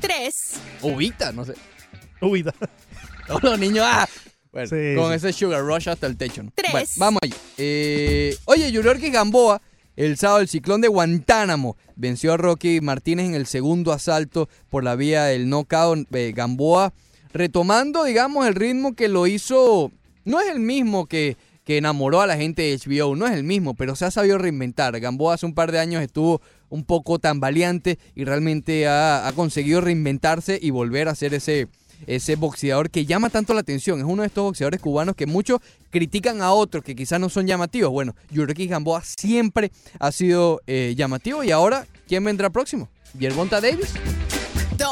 Tres. 0.00 0.60
Ubita, 0.82 1.32
no 1.32 1.44
sé. 1.44 1.54
Ubita. 2.20 2.52
Todos 3.26 3.42
los 3.42 3.58
niños, 3.58 3.84
ah. 3.88 4.08
Bueno, 4.52 4.68
Sí, 4.68 4.94
con 4.96 5.10
sí. 5.10 5.16
ese 5.16 5.32
sugar 5.32 5.62
rush 5.62 5.88
hasta 5.88 6.06
el 6.06 6.16
techo, 6.16 6.42
¿no? 6.42 6.52
Tres. 6.54 6.72
Bueno, 6.72 6.86
vamos 6.96 7.20
allá. 7.22 7.34
Eh, 7.58 8.36
oye, 8.46 8.72
Yuriorkis 8.72 9.12
Gamboa, 9.12 9.60
el 9.96 10.16
sábado, 10.16 10.40
el 10.40 10.48
ciclón 10.48 10.80
de 10.80 10.88
Guantánamo, 10.88 11.76
venció 11.96 12.32
a 12.32 12.36
Rocky 12.38 12.80
Martínez 12.80 13.26
en 13.26 13.34
el 13.34 13.46
segundo 13.46 13.92
asalto 13.92 14.48
por 14.70 14.84
la 14.84 14.96
vía 14.96 15.24
del 15.24 15.48
knockout. 15.50 16.06
Eh, 16.14 16.32
Gamboa, 16.34 16.92
retomando, 17.32 18.04
digamos, 18.04 18.46
el 18.46 18.54
ritmo 18.54 18.94
que 18.94 19.08
lo 19.08 19.26
hizo, 19.26 19.90
no 20.24 20.40
es 20.40 20.48
el 20.50 20.60
mismo 20.60 21.06
que, 21.06 21.36
que 21.68 21.76
enamoró 21.76 22.22
a 22.22 22.26
la 22.26 22.38
gente 22.38 22.62
de 22.62 22.78
HBO, 22.78 23.14
no 23.14 23.26
es 23.26 23.34
el 23.34 23.44
mismo, 23.44 23.74
pero 23.74 23.94
se 23.94 24.06
ha 24.06 24.10
sabido 24.10 24.38
reinventar. 24.38 24.98
Gamboa 24.98 25.34
hace 25.34 25.44
un 25.44 25.54
par 25.54 25.70
de 25.70 25.78
años 25.78 26.02
estuvo 26.02 26.40
un 26.70 26.82
poco 26.82 27.18
tambaleante 27.18 27.98
y 28.14 28.24
realmente 28.24 28.88
ha, 28.88 29.30
conseguido 29.34 29.82
reinventarse 29.82 30.58
y 30.60 30.70
volver 30.70 31.08
a 31.08 31.14
ser 31.14 31.34
ese, 31.34 31.68
ese 32.06 32.36
boxeador 32.36 32.88
que 32.88 33.04
llama 33.04 33.30
tanto 33.30 33.52
la 33.54 33.60
atención. 33.60 33.98
Es 33.98 34.06
uno 34.06 34.22
de 34.22 34.28
estos 34.28 34.44
boxeadores 34.44 34.80
cubanos 34.80 35.14
que 35.14 35.26
muchos 35.26 35.60
critican 35.90 36.40
a 36.40 36.52
otros 36.52 36.82
que 36.82 36.96
quizás 36.96 37.20
no 37.20 37.28
son 37.28 37.46
llamativos. 37.46 37.90
Bueno, 37.90 38.14
Yuriorkis 38.30 38.70
Gamboa 38.70 39.02
siempre 39.04 39.70
ha 39.98 40.10
sido 40.10 40.60
eh, 40.66 40.94
llamativo 40.96 41.44
y 41.44 41.50
ahora, 41.50 41.86
¿quién 42.06 42.24
vendrá 42.24 42.50
próximo? 42.50 42.88
¿Yergonta 43.18 43.60
Davis? 43.60 43.92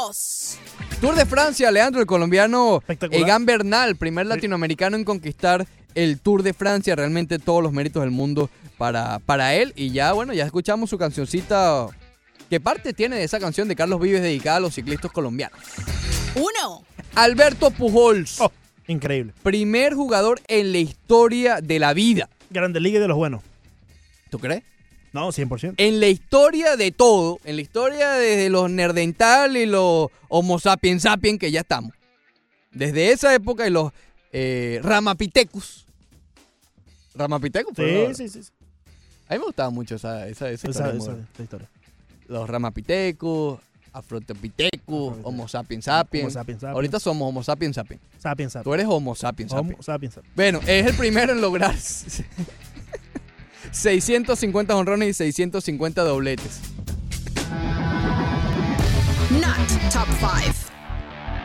Dos. 0.07 0.57
Tour 1.01 1.15
de 1.15 1.25
Francia, 1.25 1.69
Leandro, 1.71 1.99
el 2.01 2.07
colombiano. 2.07 2.81
Egan 3.11 3.45
Bernal, 3.45 3.95
primer 3.97 4.25
latinoamericano 4.25 4.95
en 4.95 5.03
conquistar 5.03 5.67
el 5.95 6.19
Tour 6.19 6.43
de 6.43 6.53
Francia. 6.53 6.95
Realmente 6.95 7.39
todos 7.39 7.61
los 7.61 7.73
méritos 7.73 8.01
del 8.01 8.11
mundo 8.11 8.49
para, 8.77 9.19
para 9.19 9.53
él. 9.55 9.73
Y 9.75 9.91
ya, 9.91 10.13
bueno, 10.13 10.33
ya 10.33 10.45
escuchamos 10.45 10.89
su 10.89 10.97
cancioncita. 10.97 11.87
¿Qué 12.49 12.59
parte 12.61 12.93
tiene 12.93 13.17
de 13.17 13.23
esa 13.25 13.39
canción 13.39 13.67
de 13.67 13.75
Carlos 13.75 13.99
Vives 13.99 14.21
dedicada 14.21 14.57
a 14.57 14.59
los 14.61 14.75
ciclistas 14.75 15.11
colombianos? 15.11 15.59
Uno. 16.35 16.83
Alberto 17.15 17.71
Pujols, 17.71 18.39
Oh, 18.39 18.51
increíble. 18.87 19.33
primer 19.43 19.93
jugador 19.95 20.39
en 20.47 20.71
la 20.71 20.77
historia 20.77 21.59
de 21.61 21.79
la 21.79 21.93
vida. 21.93 22.29
Grande 22.49 22.79
Liga 22.79 22.99
de 22.99 23.07
los 23.07 23.17
buenos. 23.17 23.41
¿Tú 24.29 24.39
crees? 24.39 24.63
No, 25.13 25.29
100%. 25.31 25.75
En 25.77 25.99
la 25.99 26.07
historia 26.07 26.75
de 26.75 26.91
todo, 26.91 27.39
en 27.43 27.55
la 27.55 27.61
historia 27.61 28.11
desde 28.13 28.49
los 28.49 28.69
nerdental 28.69 29.57
y 29.57 29.65
los 29.65 30.09
homo 30.27 30.59
sapiens 30.59 31.03
sapiens 31.03 31.39
que 31.39 31.49
ya 31.51 31.61
estamos. 31.61 31.91
Desde 32.71 33.11
esa 33.11 33.33
época 33.33 33.65
y 33.67 33.71
los 33.71 33.91
eh, 34.31 34.79
ramapithecus. 34.83 35.85
Ramapithecus, 37.15 37.73
Sí, 37.75 38.13
sí, 38.15 38.29
sí. 38.29 38.43
sí. 38.43 38.51
A 39.29 39.33
mí 39.33 39.39
me 39.39 39.45
gustaba 39.45 39.69
mucho 39.71 39.95
esa, 39.95 40.27
esa, 40.27 40.49
esa 40.51 40.69
Esa- 40.69 40.93
historia. 40.95 41.25
esa- 41.35 41.43
historia. 41.43 41.69
Los 42.27 42.47
ramapithecus, 42.49 43.59
afrotopithecus, 43.93 45.15
homo 45.23 45.47
sapiens 45.47 45.85
sapiens. 45.85 46.25
Homo 46.25 46.31
sapiens 46.31 46.59
sapiens. 46.61 46.75
Ahorita 46.75 46.99
somos 46.99 47.27
homo 47.27 47.41
sapiens 47.43 47.75
sapiens. 47.75 48.01
Sapiens, 48.19 48.53
sapiens. 48.53 48.63
Tú 48.65 48.73
eres 48.73 48.85
homo 48.87 49.15
sapiens 49.15 49.51
Homo 49.53 49.63
sapiens. 49.81 49.85
sapiens, 49.85 50.13
sapiens. 50.13 50.35
Bueno, 50.35 50.59
es 50.67 50.85
el 50.85 50.95
primero 50.95 51.31
en 51.33 51.41
lograr 51.41 51.73
650 53.71 54.75
honrones 54.75 55.09
y 55.09 55.13
650 55.13 56.03
dobletes. 56.03 56.61
Not 59.31 59.57
top 59.91 60.07
five. 60.19 60.53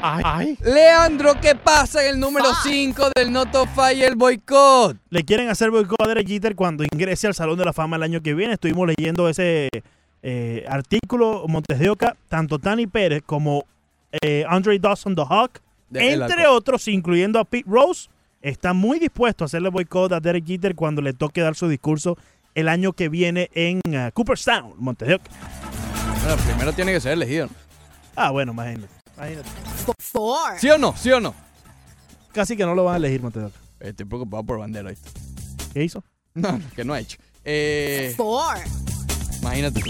Ay, 0.05 0.23
ay. 0.25 0.59
Leandro, 0.65 1.35
¿qué 1.41 1.55
pasa 1.55 2.05
en 2.05 2.15
el 2.15 2.21
número 2.21 2.47
5 2.65 3.11
del 3.15 3.33
Noto 3.33 3.67
Fire 3.67 4.09
el 4.09 4.17
boicot? 4.17 4.97
Le 5.11 5.23
quieren 5.23 5.49
hacer 5.49 5.71
boicot 5.71 6.01
a 6.03 6.09
Derek 6.09 6.27
Jeter 6.27 6.57
cuando 6.57 6.83
ingrese 6.85 7.29
al 7.29 7.35
Salón 7.35 7.57
de 7.59 7.65
la 7.65 7.73
Fama 7.73 7.97
el 7.97 8.03
año 8.03 8.21
que 8.21 8.35
viene. 8.35 8.55
Estuvimos 8.55 8.89
leyendo 8.89 9.29
ese 9.29 9.69
eh, 10.25 10.65
artículo, 10.69 11.45
Montes 11.47 11.79
de 11.79 11.89
Oca, 11.91 12.17
tanto 12.29 12.59
Tani 12.59 12.89
Pérez 12.89 13.23
como 13.25 13.65
eh, 14.23 14.45
Andre 14.49 14.77
Dawson 14.81 15.15
the 15.15 15.23
Hawk, 15.29 15.61
De- 15.89 16.13
entre 16.13 16.49
otros, 16.49 16.89
incluyendo 16.89 17.39
a 17.39 17.45
Pete 17.45 17.69
Rose, 17.69 18.09
están 18.43 18.77
muy 18.77 18.99
dispuestos 18.99 19.43
a 19.43 19.47
hacerle 19.47 19.71
boicot 19.71 20.13
a 20.13 20.21
Derek 20.21 20.45
Jeter 20.45 20.75
cuando 20.75 21.01
le 21.01 21.13
toque 21.15 21.41
dar 21.41 21.55
su 21.55 21.69
discurso 21.69 22.19
el 22.55 22.69
año 22.69 22.93
que 22.93 23.09
viene 23.09 23.49
en 23.55 23.81
uh, 23.87 24.11
Cooperstown. 24.13 24.75
Bueno, 24.79 24.99
primero 26.47 26.73
tiene 26.73 26.93
que 26.93 27.01
ser 27.01 27.13
elegido. 27.13 27.47
¿no? 27.47 27.53
Ah, 28.15 28.31
bueno, 28.31 28.53
imagínate. 28.53 28.93
imagínate. 29.17 29.49
Four. 29.99 30.59
¿Sí 30.59 30.69
o 30.69 30.77
no? 30.77 30.95
¿Sí 30.97 31.11
o 31.11 31.21
no? 31.21 31.35
Casi 32.33 32.57
que 32.57 32.65
no 32.67 32.75
lo 32.75 32.85
van 32.85 32.95
a 32.95 32.97
elegir, 32.99 33.23
Montes 33.23 33.43
de 33.43 33.49
Oca. 33.49 33.59
Estoy 33.81 34.07
preocupado 34.07 34.43
por 34.45 34.59
bandera. 34.59 34.91
¿viste? 34.91 35.11
¿Qué 35.73 35.85
hizo? 35.85 36.05
No, 36.35 36.61
que 36.75 36.85
no 36.85 36.95
ha 36.95 37.01
hecho. 37.01 37.19
Eh, 37.45 38.15
Four. 38.17 38.57
imagínate. 39.41 39.83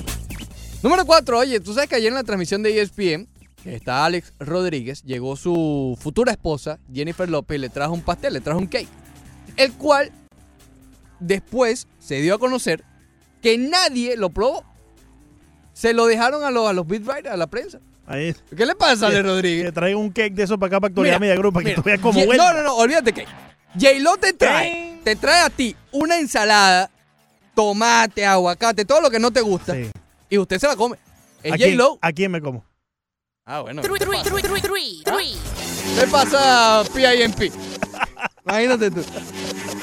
Número 0.83 1.05
4. 1.05 1.39
Oye, 1.39 1.61
tú 1.61 1.75
sabes 1.75 1.89
que 1.89 1.97
ayer 1.97 2.09
en 2.09 2.15
la 2.15 2.25
transmisión 2.25 2.63
de 2.63 2.81
ESPN, 2.81 3.29
que 3.63 3.75
está 3.77 4.05
Alex 4.05 4.33
Rodríguez, 4.41 5.03
llegó 5.05 5.37
su 5.37 5.97
futura 6.01 6.33
esposa, 6.33 6.79
Jennifer 6.93 7.29
López, 7.29 7.57
y 7.57 7.61
le 7.61 7.69
trajo 7.69 7.93
un 7.95 8.03
pastel, 8.03 8.33
le 8.35 8.41
trajo 8.41 8.59
un 8.59 8.67
cake. 8.67 8.89
El 9.57 9.73
cual 9.75 10.11
después 11.21 11.87
se 11.99 12.21
dio 12.21 12.35
a 12.35 12.39
conocer 12.39 12.85
que 13.41 13.59
nadie 13.59 14.17
lo 14.17 14.31
probó. 14.31 14.65
Se 15.73 15.93
lo 15.95 16.07
dejaron 16.07 16.45
a 16.45 16.51
los, 16.51 16.69
a 16.69 16.73
los 16.73 16.87
beat 16.87 17.03
writers, 17.07 17.33
a 17.35 17.37
la 17.37 17.47
prensa. 17.47 17.79
Ahí. 18.07 18.35
¿Qué 18.57 18.67
le 18.67 18.75
pasa, 18.75 19.07
Ale 19.07 19.17
Que- 19.17 19.23
Rodríguez? 19.23 19.65
Que 19.67 19.73
traiga 19.73 19.97
un 19.99 20.11
cake 20.11 20.35
de 20.35 20.43
eso 20.43 20.59
para 20.59 20.69
acá, 20.69 20.81
para 20.81 20.91
actualidad 20.91 21.21
media 21.21 21.35
grupo, 21.37 21.55
para 21.61 21.71
que 21.71 21.75
tú 21.77 21.83
veas 21.83 22.01
cómo 22.01 22.19
Ye- 22.19 22.27
huele. 22.27 22.43
No, 22.43 22.53
no, 22.53 22.63
no, 22.63 22.77
olvídate 22.77 23.13
que 23.13 23.25
J-Lo 23.75 24.17
te 24.19 24.33
trae, 24.33 24.99
te 25.05 25.17
trae 25.17 25.41
a 25.43 25.51
ti 25.51 25.75
una 25.93 26.19
ensalada, 26.19 26.91
tomate, 27.55 28.27
aguacate, 28.27 28.85
todo 28.85 29.01
lo 29.01 29.11
que 29.11 29.19
no 29.19 29.31
te 29.31 29.41
gusta, 29.41 29.75
Sí. 29.75 29.91
y 30.29 30.39
usted 30.39 30.59
se 30.59 30.67
la 30.67 30.77
come. 30.77 30.97
Es 31.43 31.53
¿A 31.53 31.57
quién, 31.57 31.71
J-Lo. 31.77 31.99
¿A 32.03 32.13
quién 32.13 32.31
me 32.33 32.41
como? 32.41 32.65
Ah, 33.45 33.61
bueno. 33.61 33.83
Three, 33.83 33.99
¿qué 33.99 34.05
three, 34.05 34.17
pasa? 34.19 35.03
three. 35.05 35.35
¿Qué 35.99 36.07
pasa, 36.07 36.85
PIMP? 36.95 37.53
Imagínate 38.47 38.91
tú. 38.91 39.01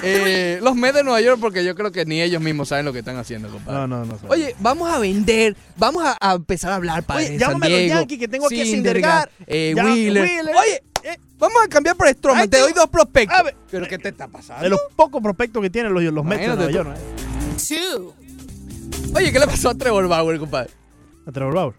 Eh, 0.01 0.59
los 0.61 0.75
Mets 0.75 0.95
de 0.95 1.03
Nueva 1.03 1.19
York, 1.19 1.39
porque 1.41 1.63
yo 1.65 1.75
creo 1.75 1.91
que 1.91 2.05
ni 2.05 2.21
ellos 2.21 2.41
mismos 2.41 2.69
saben 2.69 2.85
lo 2.85 2.93
que 2.93 2.99
están 2.99 3.17
haciendo, 3.17 3.49
compadre. 3.49 3.79
No, 3.79 3.87
no, 3.87 4.05
no. 4.05 4.17
Oye, 4.29 4.55
vamos 4.59 4.89
a 4.89 4.97
vender, 4.99 5.57
vamos 5.75 6.03
a, 6.05 6.17
a 6.21 6.35
empezar 6.35 6.71
a 6.71 6.75
hablar 6.75 7.03
para 7.03 7.19
Oye, 7.19 7.27
San 7.27 7.37
llámame 7.37 7.65
a 7.65 7.69
los 7.69 7.79
Diego, 7.79 7.95
Yankees 7.99 8.19
que 8.19 8.27
tengo 8.29 8.45
aquí 8.45 8.65
Syndergaard, 8.65 9.29
Syndergaard. 9.37 9.47
eh, 9.47 9.73
Wheeler. 9.75 10.23
Wheeler. 10.23 10.55
Oye, 10.55 10.83
eh, 11.03 11.17
vamos 11.37 11.57
a 11.65 11.67
cambiar 11.67 11.97
por 11.97 12.07
Stroman, 12.07 12.49
te 12.49 12.59
doy 12.59 12.71
dos 12.71 12.87
prospectos. 12.89 13.37
A 13.37 13.43
ver. 13.43 13.57
¿Pero 13.69 13.87
qué 13.89 13.97
te 13.97 14.07
está 14.09 14.29
pasando? 14.29 14.63
De 14.63 14.69
los 14.69 14.79
pocos 14.95 15.21
prospectos 15.21 15.61
que 15.61 15.69
tienen 15.69 15.93
los, 15.93 16.01
los 16.01 16.23
Mets 16.23 16.41
de 16.47 16.55
Nueva. 16.55 16.71
York. 16.71 16.87
¿no? 16.87 17.57
Two. 17.57 18.15
Oye, 19.15 19.33
¿qué 19.33 19.39
le 19.39 19.47
pasó 19.47 19.69
a 19.71 19.75
Trevor 19.75 20.07
Bauer, 20.07 20.39
compadre? 20.39 20.69
A 21.27 21.31
Trevor 21.33 21.53
Bauer. 21.53 21.75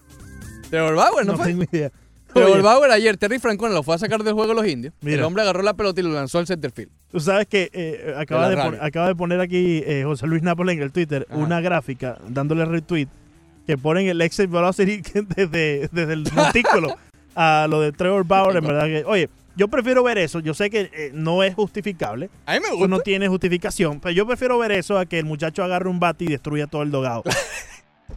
Trevor 0.70 0.94
Bauer, 0.94 1.26
¿no, 1.26 1.32
No 1.32 1.38
fue? 1.38 1.46
tengo 1.48 1.64
idea. 1.70 1.90
Trevor 2.32 2.52
Oye, 2.52 2.62
Bauer 2.62 2.90
ayer, 2.92 3.16
Terry 3.16 3.40
Francona 3.40 3.74
lo 3.74 3.82
fue 3.82 3.96
a 3.96 3.98
sacar 3.98 4.22
del 4.22 4.34
juego 4.34 4.54
los 4.54 4.64
indios. 4.66 4.94
El 5.04 5.22
hombre 5.24 5.42
agarró 5.42 5.62
la 5.62 5.74
pelota 5.74 6.00
y 6.00 6.04
lo 6.04 6.10
lanzó 6.10 6.38
al 6.38 6.46
centerfield. 6.46 6.90
Tú 7.10 7.18
sabes 7.18 7.48
que 7.48 7.70
eh, 7.72 8.14
acaba, 8.16 8.48
De 8.48 8.78
acaba 8.80 9.08
de 9.08 9.16
poner 9.16 9.40
aquí 9.40 9.82
eh, 9.84 10.02
José 10.04 10.28
Luis 10.28 10.42
Nápoles 10.42 10.76
en 10.76 10.82
el 10.82 10.92
Twitter 10.92 11.26
Ajá. 11.28 11.38
una 11.38 11.60
gráfica 11.60 12.18
dándole 12.28 12.64
retweet 12.66 13.08
que 13.66 13.76
ponen 13.76 14.06
el 14.06 14.20
exit 14.20 14.48
velocity 14.48 15.02
desde, 15.36 15.88
desde 15.90 16.12
el 16.12 16.24
montículo 16.32 16.96
a 17.34 17.66
lo 17.68 17.80
de 17.80 17.90
Trevor 17.90 18.24
Bauer. 18.24 18.56
En 18.58 18.64
verdad 18.64 18.84
que, 18.84 19.02
oye, 19.06 19.28
yo 19.56 19.66
prefiero 19.66 20.04
ver 20.04 20.18
eso. 20.18 20.38
Yo 20.38 20.54
sé 20.54 20.70
que 20.70 20.88
eh, 20.92 21.10
no 21.12 21.42
es 21.42 21.56
justificable. 21.56 22.30
A 22.46 22.52
mí 22.54 22.60
me 22.60 22.66
Eso 22.66 22.74
gusta. 22.76 22.88
no 22.88 23.00
tiene 23.00 23.26
justificación. 23.26 23.98
Pero 23.98 24.12
yo 24.12 24.24
prefiero 24.24 24.56
ver 24.56 24.70
eso 24.70 24.98
a 24.98 25.04
que 25.06 25.18
el 25.18 25.24
muchacho 25.24 25.64
agarre 25.64 25.88
un 25.88 25.98
bate 25.98 26.24
y 26.26 26.28
destruya 26.28 26.68
todo 26.68 26.82
el 26.82 26.92
dogado. 26.92 27.24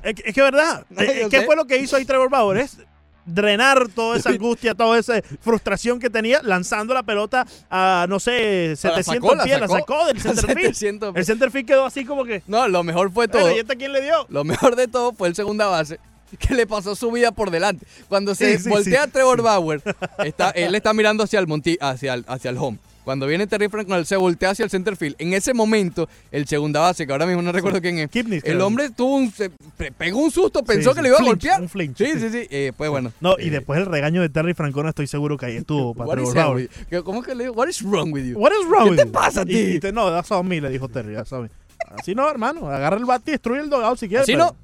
es, 0.04 0.16
que- 0.16 0.24
es 0.30 0.34
que 0.36 0.42
verdad. 0.42 0.86
Yo 0.92 1.02
Eh, 1.02 1.28
¿Qué 1.30 1.40
sé. 1.40 1.46
fue 1.46 1.56
lo 1.56 1.66
que 1.66 1.78
hizo 1.78 1.96
ahí 1.96 2.06
Trevor 2.06 2.30
Bauer? 2.30 2.58
Es 2.58 2.78
drenar 3.26 3.88
toda 3.88 4.18
esa 4.18 4.32
angustia, 4.32 4.76
toda 4.76 5.00
esa 5.00 5.22
frustración 5.40 5.98
que 6.00 6.10
tenía 6.10 6.42
lanzando 6.44 6.94
la 6.94 7.04
pelota 7.04 7.46
a, 7.70 8.06
no 8.10 8.20
sé, 8.20 8.70
La 8.72 8.76
700 8.76 9.06
sacó, 9.06 9.36
la 9.36 9.44
pies. 9.46 9.60
La 9.62 9.68
sacó. 9.70 9.80
sacó 9.80 10.06
del 10.08 10.22
centerfield. 10.22 10.74
700 10.76 11.16
El 11.16 11.26
centerfield 11.26 11.66
quedó 11.68 11.86
así 11.86 12.04
como 12.04 12.26
que... 12.26 12.44
No, 12.48 12.68
lo 12.68 12.84
mejor 12.84 13.12
fue 13.14 13.30
todo. 13.30 13.42
Bueno, 13.44 13.56
¿y 13.56 13.60
esta 13.60 13.76
quién 13.76 13.94
le 13.94 14.02
dio? 14.02 14.26
Lo 14.30 14.44
mejor 14.44 14.76
de 14.76 14.88
todo 14.90 15.14
fue 15.14 15.30
el 15.30 15.36
segunda 15.36 15.68
base 15.68 16.00
que 16.40 16.54
le 16.54 16.68
pasó 16.68 16.96
su 16.98 17.12
vida 17.12 17.32
por 17.32 17.50
delante. 17.50 17.86
Cuando 18.10 18.36
se 18.36 18.58
Sí, 18.58 18.64
sí, 18.66 18.70
voltea 18.70 19.06
sí. 19.06 19.12
Trevor 19.12 19.42
Bauer, 19.42 19.82
está, 20.26 20.50
él 20.50 20.76
está 20.76 20.92
mirando 20.94 21.24
hacia 21.24 21.40
el 21.40 21.48
monti, 21.48 21.78
hacia 21.80 22.16
el, 22.16 22.26
hacia 22.28 22.50
el 22.50 22.58
home. 22.58 22.78
Cuando 23.04 23.28
viene 23.28 23.48
Terry 23.48 23.68
Franklin, 23.68 24.06
se 24.06 24.16
voltea 24.16 24.52
hacia 24.52 24.64
el 24.64 24.72
center 24.72 24.96
field. 24.96 25.16
En 25.20 25.34
ese 25.34 25.54
momento, 25.54 26.08
el 26.32 26.48
segunda 26.48 26.80
base, 26.80 27.06
que 27.06 27.12
ahora 27.12 27.26
mismo 27.26 27.42
no 27.42 27.52
recuerdo 27.52 27.82
quién 27.82 28.00
es, 28.00 28.10
el 28.16 28.42
creo. 28.42 28.66
hombre 28.66 28.90
tuvo 28.92 29.16
un, 29.18 29.32
se 29.32 29.50
pegó 29.98 30.20
un 30.20 30.32
susto, 30.32 30.64
pensó 30.64 30.92
Sí, 30.92 30.96
que 30.96 31.00
sí, 31.00 31.04
le 31.04 31.08
iba 31.10 31.18
a 31.18 31.20
flinch, 31.20 31.30
golpear. 31.32 31.62
un 31.62 31.70
flinch, 31.70 31.98
sí, 31.98 32.06
sí, 32.20 32.30
sí. 32.30 32.48
Eh, 32.50 32.72
pues 32.78 32.90
bueno. 32.90 33.12
No, 33.20 33.36
y 33.38 33.50
después 33.50 33.80
el 33.80 33.86
regaño 33.88 34.22
de 34.22 34.30
Terry 34.30 34.54
Francona 34.54 34.90
estoy 34.90 35.08
seguro 35.08 35.38
que 35.38 35.46
ahí 35.48 35.58
estuvo 35.58 35.94
para 35.96 36.12
Trevor 36.12 36.34
wrong 36.34 36.46
Bauer. 36.46 36.56
with 36.64 36.70
you? 36.80 36.86
¿Qué- 36.90 37.04
¿Cómo 37.04 37.20
es 37.22 37.28
que 37.28 37.36
le 37.36 37.44
digo? 37.44 37.56
What 37.56 37.68
is 37.68 37.82
wrong 37.84 38.14
with 38.14 38.24
you? 38.26 38.38
What 38.40 38.52
is 38.54 38.68
wrong 38.70 38.86
¿Qué 38.86 38.90
with 38.92 39.00
te 39.00 39.06
you? 39.06 39.12
pasa 39.12 39.42
a 39.42 39.46
ti? 39.46 39.54
Y- 39.58 39.76
y 39.76 39.80
te- 39.80 39.92
no, 39.92 40.10
that's 40.10 40.32
on 40.32 40.48
me, 40.48 40.62
le 40.62 40.70
dijo 40.70 40.88
Terry, 40.88 41.14
ya 41.14 41.26
sabes. 41.26 41.52
Así 41.90 42.16
no, 42.16 42.30
hermano. 42.30 42.70
Agarra 42.70 42.96
el 42.98 43.04
bate 43.06 43.32
y 43.32 43.34
destruye 43.34 43.60
el 43.62 43.70
dogout 43.70 43.98
si 44.00 44.08
quieres. 44.08 44.24
Así 44.24 44.32
pero- 44.34 44.46
no. 44.46 44.58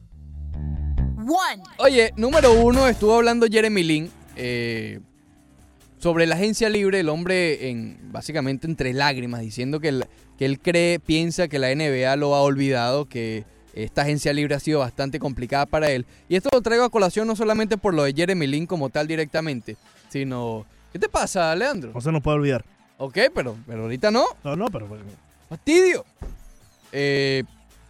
Oye, 1.78 2.14
número 2.16 2.54
uno, 2.54 2.88
estuvo 2.88 3.16
hablando 3.16 3.46
Jeremy 3.48 3.84
Lin 3.84 4.12
eh, 4.36 5.00
sobre 6.00 6.26
la 6.26 6.36
agencia 6.36 6.70
libre, 6.70 7.02
el 7.02 7.10
hombre 7.10 7.70
en 7.70 8.00
básicamente 8.12 8.66
entre 8.68 8.94
lágrimas, 8.94 9.42
diciendo 9.42 9.80
que, 9.80 9.90
el- 9.90 10.06
que 10.38 10.46
él 10.46 10.60
cree, 10.60 11.00
piensa 11.00 11.48
que 11.48 11.60
la 11.60 11.70
NBA 11.76 12.16
lo 12.16 12.34
ha 12.36 12.42
olvidado, 12.42 13.06
que 13.06 13.44
esta 13.74 14.02
agencia 14.02 14.34
libre 14.34 14.56
ha 14.56 14.60
sido 14.60 14.80
bastante 14.80 15.20
complicada 15.20 15.66
para 15.66 15.92
él. 15.92 16.06
Y 16.28 16.36
esto 16.36 16.50
lo 16.52 16.62
traigo 16.62 16.84
a 16.84 16.90
colación 16.90 17.28
no 17.28 17.36
solamente 17.36 17.78
por 17.78 17.94
lo 17.94 18.04
de 18.04 18.14
Jeremy 18.14 18.48
Lin 18.48 18.66
como 18.66 18.90
tal 18.90 19.08
directamente, 19.08 19.78
sino... 20.10 20.66
¿Qué 20.92 20.98
te 20.98 21.08
pasa, 21.08 21.56
Leandro? 21.56 21.92
No 21.94 22.02
se 22.02 22.12
nos 22.12 22.24
puede 22.24 22.38
olvidar. 22.38 22.66
Ok, 22.98 23.18
pero, 23.36 23.56
pero 23.68 23.84
ahorita 23.84 24.10
no. 24.10 24.26
No, 24.44 24.56
no, 24.56 24.66
pero... 24.70 24.88
Fastidio. 25.48 26.04
Eh, 26.92 27.44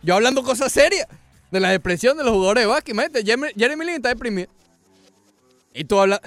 yo 0.03 0.15
hablando 0.15 0.43
cosas 0.43 0.71
serias. 0.71 1.07
De 1.49 1.59
la 1.59 1.69
depresión 1.71 2.17
de 2.17 2.23
los 2.23 2.33
jugadores 2.33 2.63
de 2.63 2.67
básquet. 2.67 2.93
Imagínate, 2.93 3.23
Jeremy, 3.23 3.47
Jeremy 3.57 3.85
Lin 3.85 3.95
está 3.95 4.09
deprimido. 4.09 4.49
Y 5.73 5.83
tú 5.85 5.99
hablas... 5.99 6.19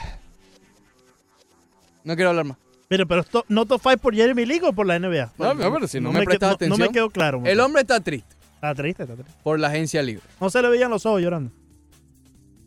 No 2.05 2.15
quiero 2.15 2.31
hablar 2.31 2.45
más. 2.45 2.59
Pero, 2.89 3.07
pero 3.07 3.23
esto, 3.23 3.45
¿no 3.49 3.65
top 3.65 3.81
5 3.83 3.97
por 3.99 4.15
Jeremy 4.15 4.45
Lin 4.45 4.65
o 4.65 4.73
por 4.73 4.87
la 4.87 4.99
NBA? 4.99 5.33
No, 5.39 5.55
no, 5.55 5.73
pero 5.73 5.87
si 5.89 5.99
no, 6.01 6.13
me, 6.13 6.23
prestas 6.25 6.55
atención. 6.55 6.79
No 6.79 6.87
me 6.87 6.93
quedó 6.93 7.09
claro. 7.09 7.43
El 7.45 7.59
hombre 7.61 7.83
está 7.83 8.01
triste 8.01 8.37
Está 8.57 8.75
triste, 8.75 9.03
está 9.05 9.15
triste. 9.15 9.33
por 9.43 9.59
la 9.59 9.69
agencia 9.69 10.03
libre. 10.03 10.23
No 10.41 10.51
se 10.51 10.61
le 10.61 10.69
veían 10.69 10.91
los 10.91 11.07
ojos 11.07 11.23
llorando. 11.23 11.51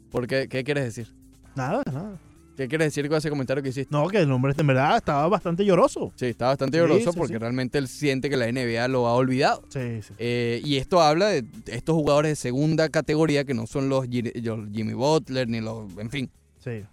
¿Por 0.10 0.28
qué? 0.28 0.48
¿Qué 0.48 0.64
quieres 0.64 0.84
decir? 0.86 1.14
Nada, 1.56 1.84
nada. 1.86 2.18
¿Qué 2.58 2.70
quieres 2.70 2.88
decir 2.88 3.08
con 3.10 3.18
ese 3.18 3.30
comentario 3.30 3.62
que 3.62 3.70
hiciste? 3.70 3.94
No, 3.94 4.08
que 4.08 4.20
el 4.20 4.32
hombre 4.32 4.54
en 4.58 4.66
verdad 4.68 4.96
estaba 4.96 5.28
bastante 5.28 5.66
lloroso. 5.66 6.14
Sí, 6.16 6.28
está 6.28 6.48
bastante 6.48 6.78
Sí, 6.78 6.82
lloroso 6.82 7.12
sí, 7.12 7.18
porque 7.18 7.34
sí. 7.34 7.38
realmente 7.40 7.78
él 7.78 7.88
siente 7.90 8.30
que 8.30 8.38
la 8.38 8.50
NBA 8.50 8.88
lo 8.88 9.08
ha 9.08 9.14
olvidado. 9.14 9.64
Sí, 9.70 10.02
sí. 10.02 10.14
Eh, 10.18 10.62
y 10.64 10.78
esto 10.78 11.02
habla 11.02 11.28
de 11.28 11.46
estos 11.68 11.96
jugadores 11.96 12.32
de 12.32 12.36
segunda 12.38 12.88
categoría 12.90 13.44
que 13.44 13.54
no 13.54 13.68
son 13.68 13.90
los 13.90 14.06
Jimmy 14.08 14.94
Butler 14.94 15.50
ni 15.50 15.60
los... 15.60 15.96
En 15.98 16.10
fin. 16.10 16.32
Sí. 16.64 16.84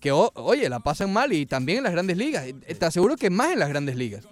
Que, 0.00 0.12
o- 0.12 0.32
oye, 0.34 0.68
la 0.68 0.80
pasan 0.80 1.12
mal 1.12 1.32
y 1.32 1.46
también 1.46 1.78
en 1.78 1.84
las 1.84 1.92
grandes 1.92 2.16
ligas. 2.16 2.44
Eh, 2.46 2.54
Te 2.74 2.84
aseguro 2.86 3.16
que 3.16 3.30
más 3.30 3.52
en 3.52 3.58
las 3.58 3.68
grandes 3.68 3.96
ligas. 3.96 4.24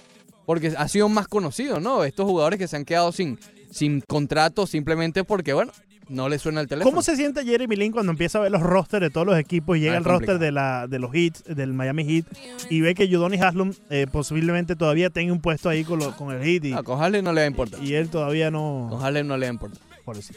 Porque 0.46 0.72
ha 0.76 0.88
sido 0.88 1.08
más 1.10 1.28
conocido, 1.28 1.78
¿no? 1.78 2.04
Estos 2.04 2.24
jugadores 2.26 2.58
que 2.58 2.66
se 2.68 2.76
han 2.76 2.84
quedado 2.86 3.12
sin, 3.12 3.38
sin 3.70 4.00
contrato 4.00 4.66
simplemente 4.66 5.22
porque, 5.24 5.52
bueno, 5.52 5.72
no 6.08 6.30
les 6.30 6.40
suena 6.40 6.62
el 6.62 6.68
teléfono. 6.68 6.90
¿Cómo 6.90 7.02
se 7.02 7.16
siente 7.16 7.44
Jeremy 7.44 7.76
Lin 7.76 7.92
cuando 7.92 8.10
empieza 8.12 8.38
a 8.38 8.40
ver 8.40 8.50
los 8.50 8.62
rosters 8.62 9.02
de 9.02 9.10
todos 9.10 9.26
los 9.26 9.38
equipos 9.38 9.76
y 9.76 9.80
llega 9.80 9.92
Ah, 9.92 9.98
el 9.98 10.04
roster 10.04 10.38
de, 10.38 10.50
la, 10.52 10.86
de 10.86 10.98
los 10.98 11.12
Heat, 11.12 11.44
del 11.48 11.74
Miami 11.74 12.02
Heat, 12.06 12.24
y 12.70 12.80
ve 12.80 12.94
que 12.94 13.04
Udonis 13.14 13.42
Haslum 13.42 13.74
eh, 13.90 14.06
posiblemente 14.10 14.74
todavía 14.74 15.10
tenga 15.10 15.34
un 15.34 15.42
puesto 15.42 15.68
ahí 15.68 15.84
con, 15.84 15.98
lo- 15.98 16.16
con 16.16 16.34
el 16.34 16.42
Heat? 16.42 16.64
Y, 16.64 16.72
Ah, 16.72 16.82
con 16.82 16.98
Harlem 17.02 17.22
no 17.22 17.34
le 17.34 17.42
va 17.42 17.44
a 17.44 17.50
importar. 17.50 17.84
y 17.84 17.92
él 17.92 18.08
todavía 18.08 18.50
no... 18.50 18.86
Con 18.88 19.04
Harlem 19.04 19.26
no 19.26 19.36
le 19.36 19.44
va 19.44 19.50
a 19.50 19.52
importar. 19.52 19.80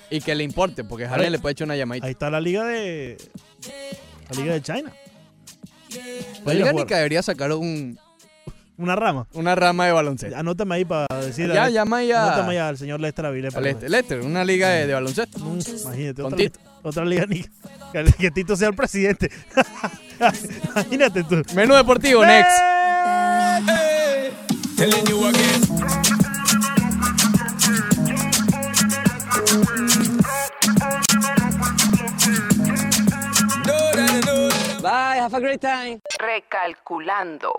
Y 0.10 0.20
que 0.20 0.36
le 0.36 0.44
importe, 0.44 0.84
porque 0.84 1.06
Harlem 1.06 1.32
le 1.32 1.40
puede 1.40 1.54
echar 1.54 1.64
una 1.68 1.78
llamadita. 1.78 2.06
Ahí 2.08 2.12
está 2.12 2.30
la 2.30 2.42
liga 2.42 2.66
de... 2.66 3.16
La 4.30 4.36
liga 4.42 4.54
de 4.56 4.62
China. 4.62 4.92
La 5.96 6.44
Vaya 6.46 6.52
a 6.52 6.54
Liga 6.54 6.72
jugar. 6.72 6.86
Nica 6.86 6.98
debería 6.98 7.22
sacar 7.24 7.52
un, 7.54 8.00
Una 8.78 8.96
rama. 8.96 9.28
una 9.34 9.56
rama 9.56 9.86
de 9.86 9.92
baloncesto. 9.92 10.38
Anótame 10.38 10.76
ahí 10.76 10.86
para 10.86 11.06
decirle. 11.24 11.54
Ya, 11.56 11.70
llama 11.70 11.98
ahí 11.98 12.12
a- 12.12 12.26
Anótame 12.28 12.52
ahí 12.54 12.58
al 12.58 12.78
señor 12.78 13.00
Lester 13.00 13.26
para- 13.26 13.62
Lester, 13.62 13.90
Lester, 13.90 14.20
una 14.22 14.44
liga 14.44 14.70
de, 14.70 14.88
de 14.88 14.94
baloncesto. 14.94 15.40
Mm, 15.40 15.60
Imagínate, 15.84 16.22
Con 16.22 16.34
otra, 16.34 16.38
Tito. 16.38 16.60
otra 16.84 17.06
liga 17.06 17.26
ni 17.28 17.44
que, 17.92 18.06
que 18.18 18.32
Tito 18.32 18.56
sea 18.56 18.70
el 18.70 18.76
presidente. 18.76 19.30
Imagínate 20.76 21.24
tú. 21.24 21.42
Menú 21.56 21.76
deportivo, 21.76 22.26
next. 22.26 22.52
Telling 24.78 25.06
you 25.08 25.71
Bye, 34.82 35.18
have 35.18 35.36
a 35.36 35.40
great 35.40 35.62
time. 35.62 36.02
Recalculando. 36.20 37.52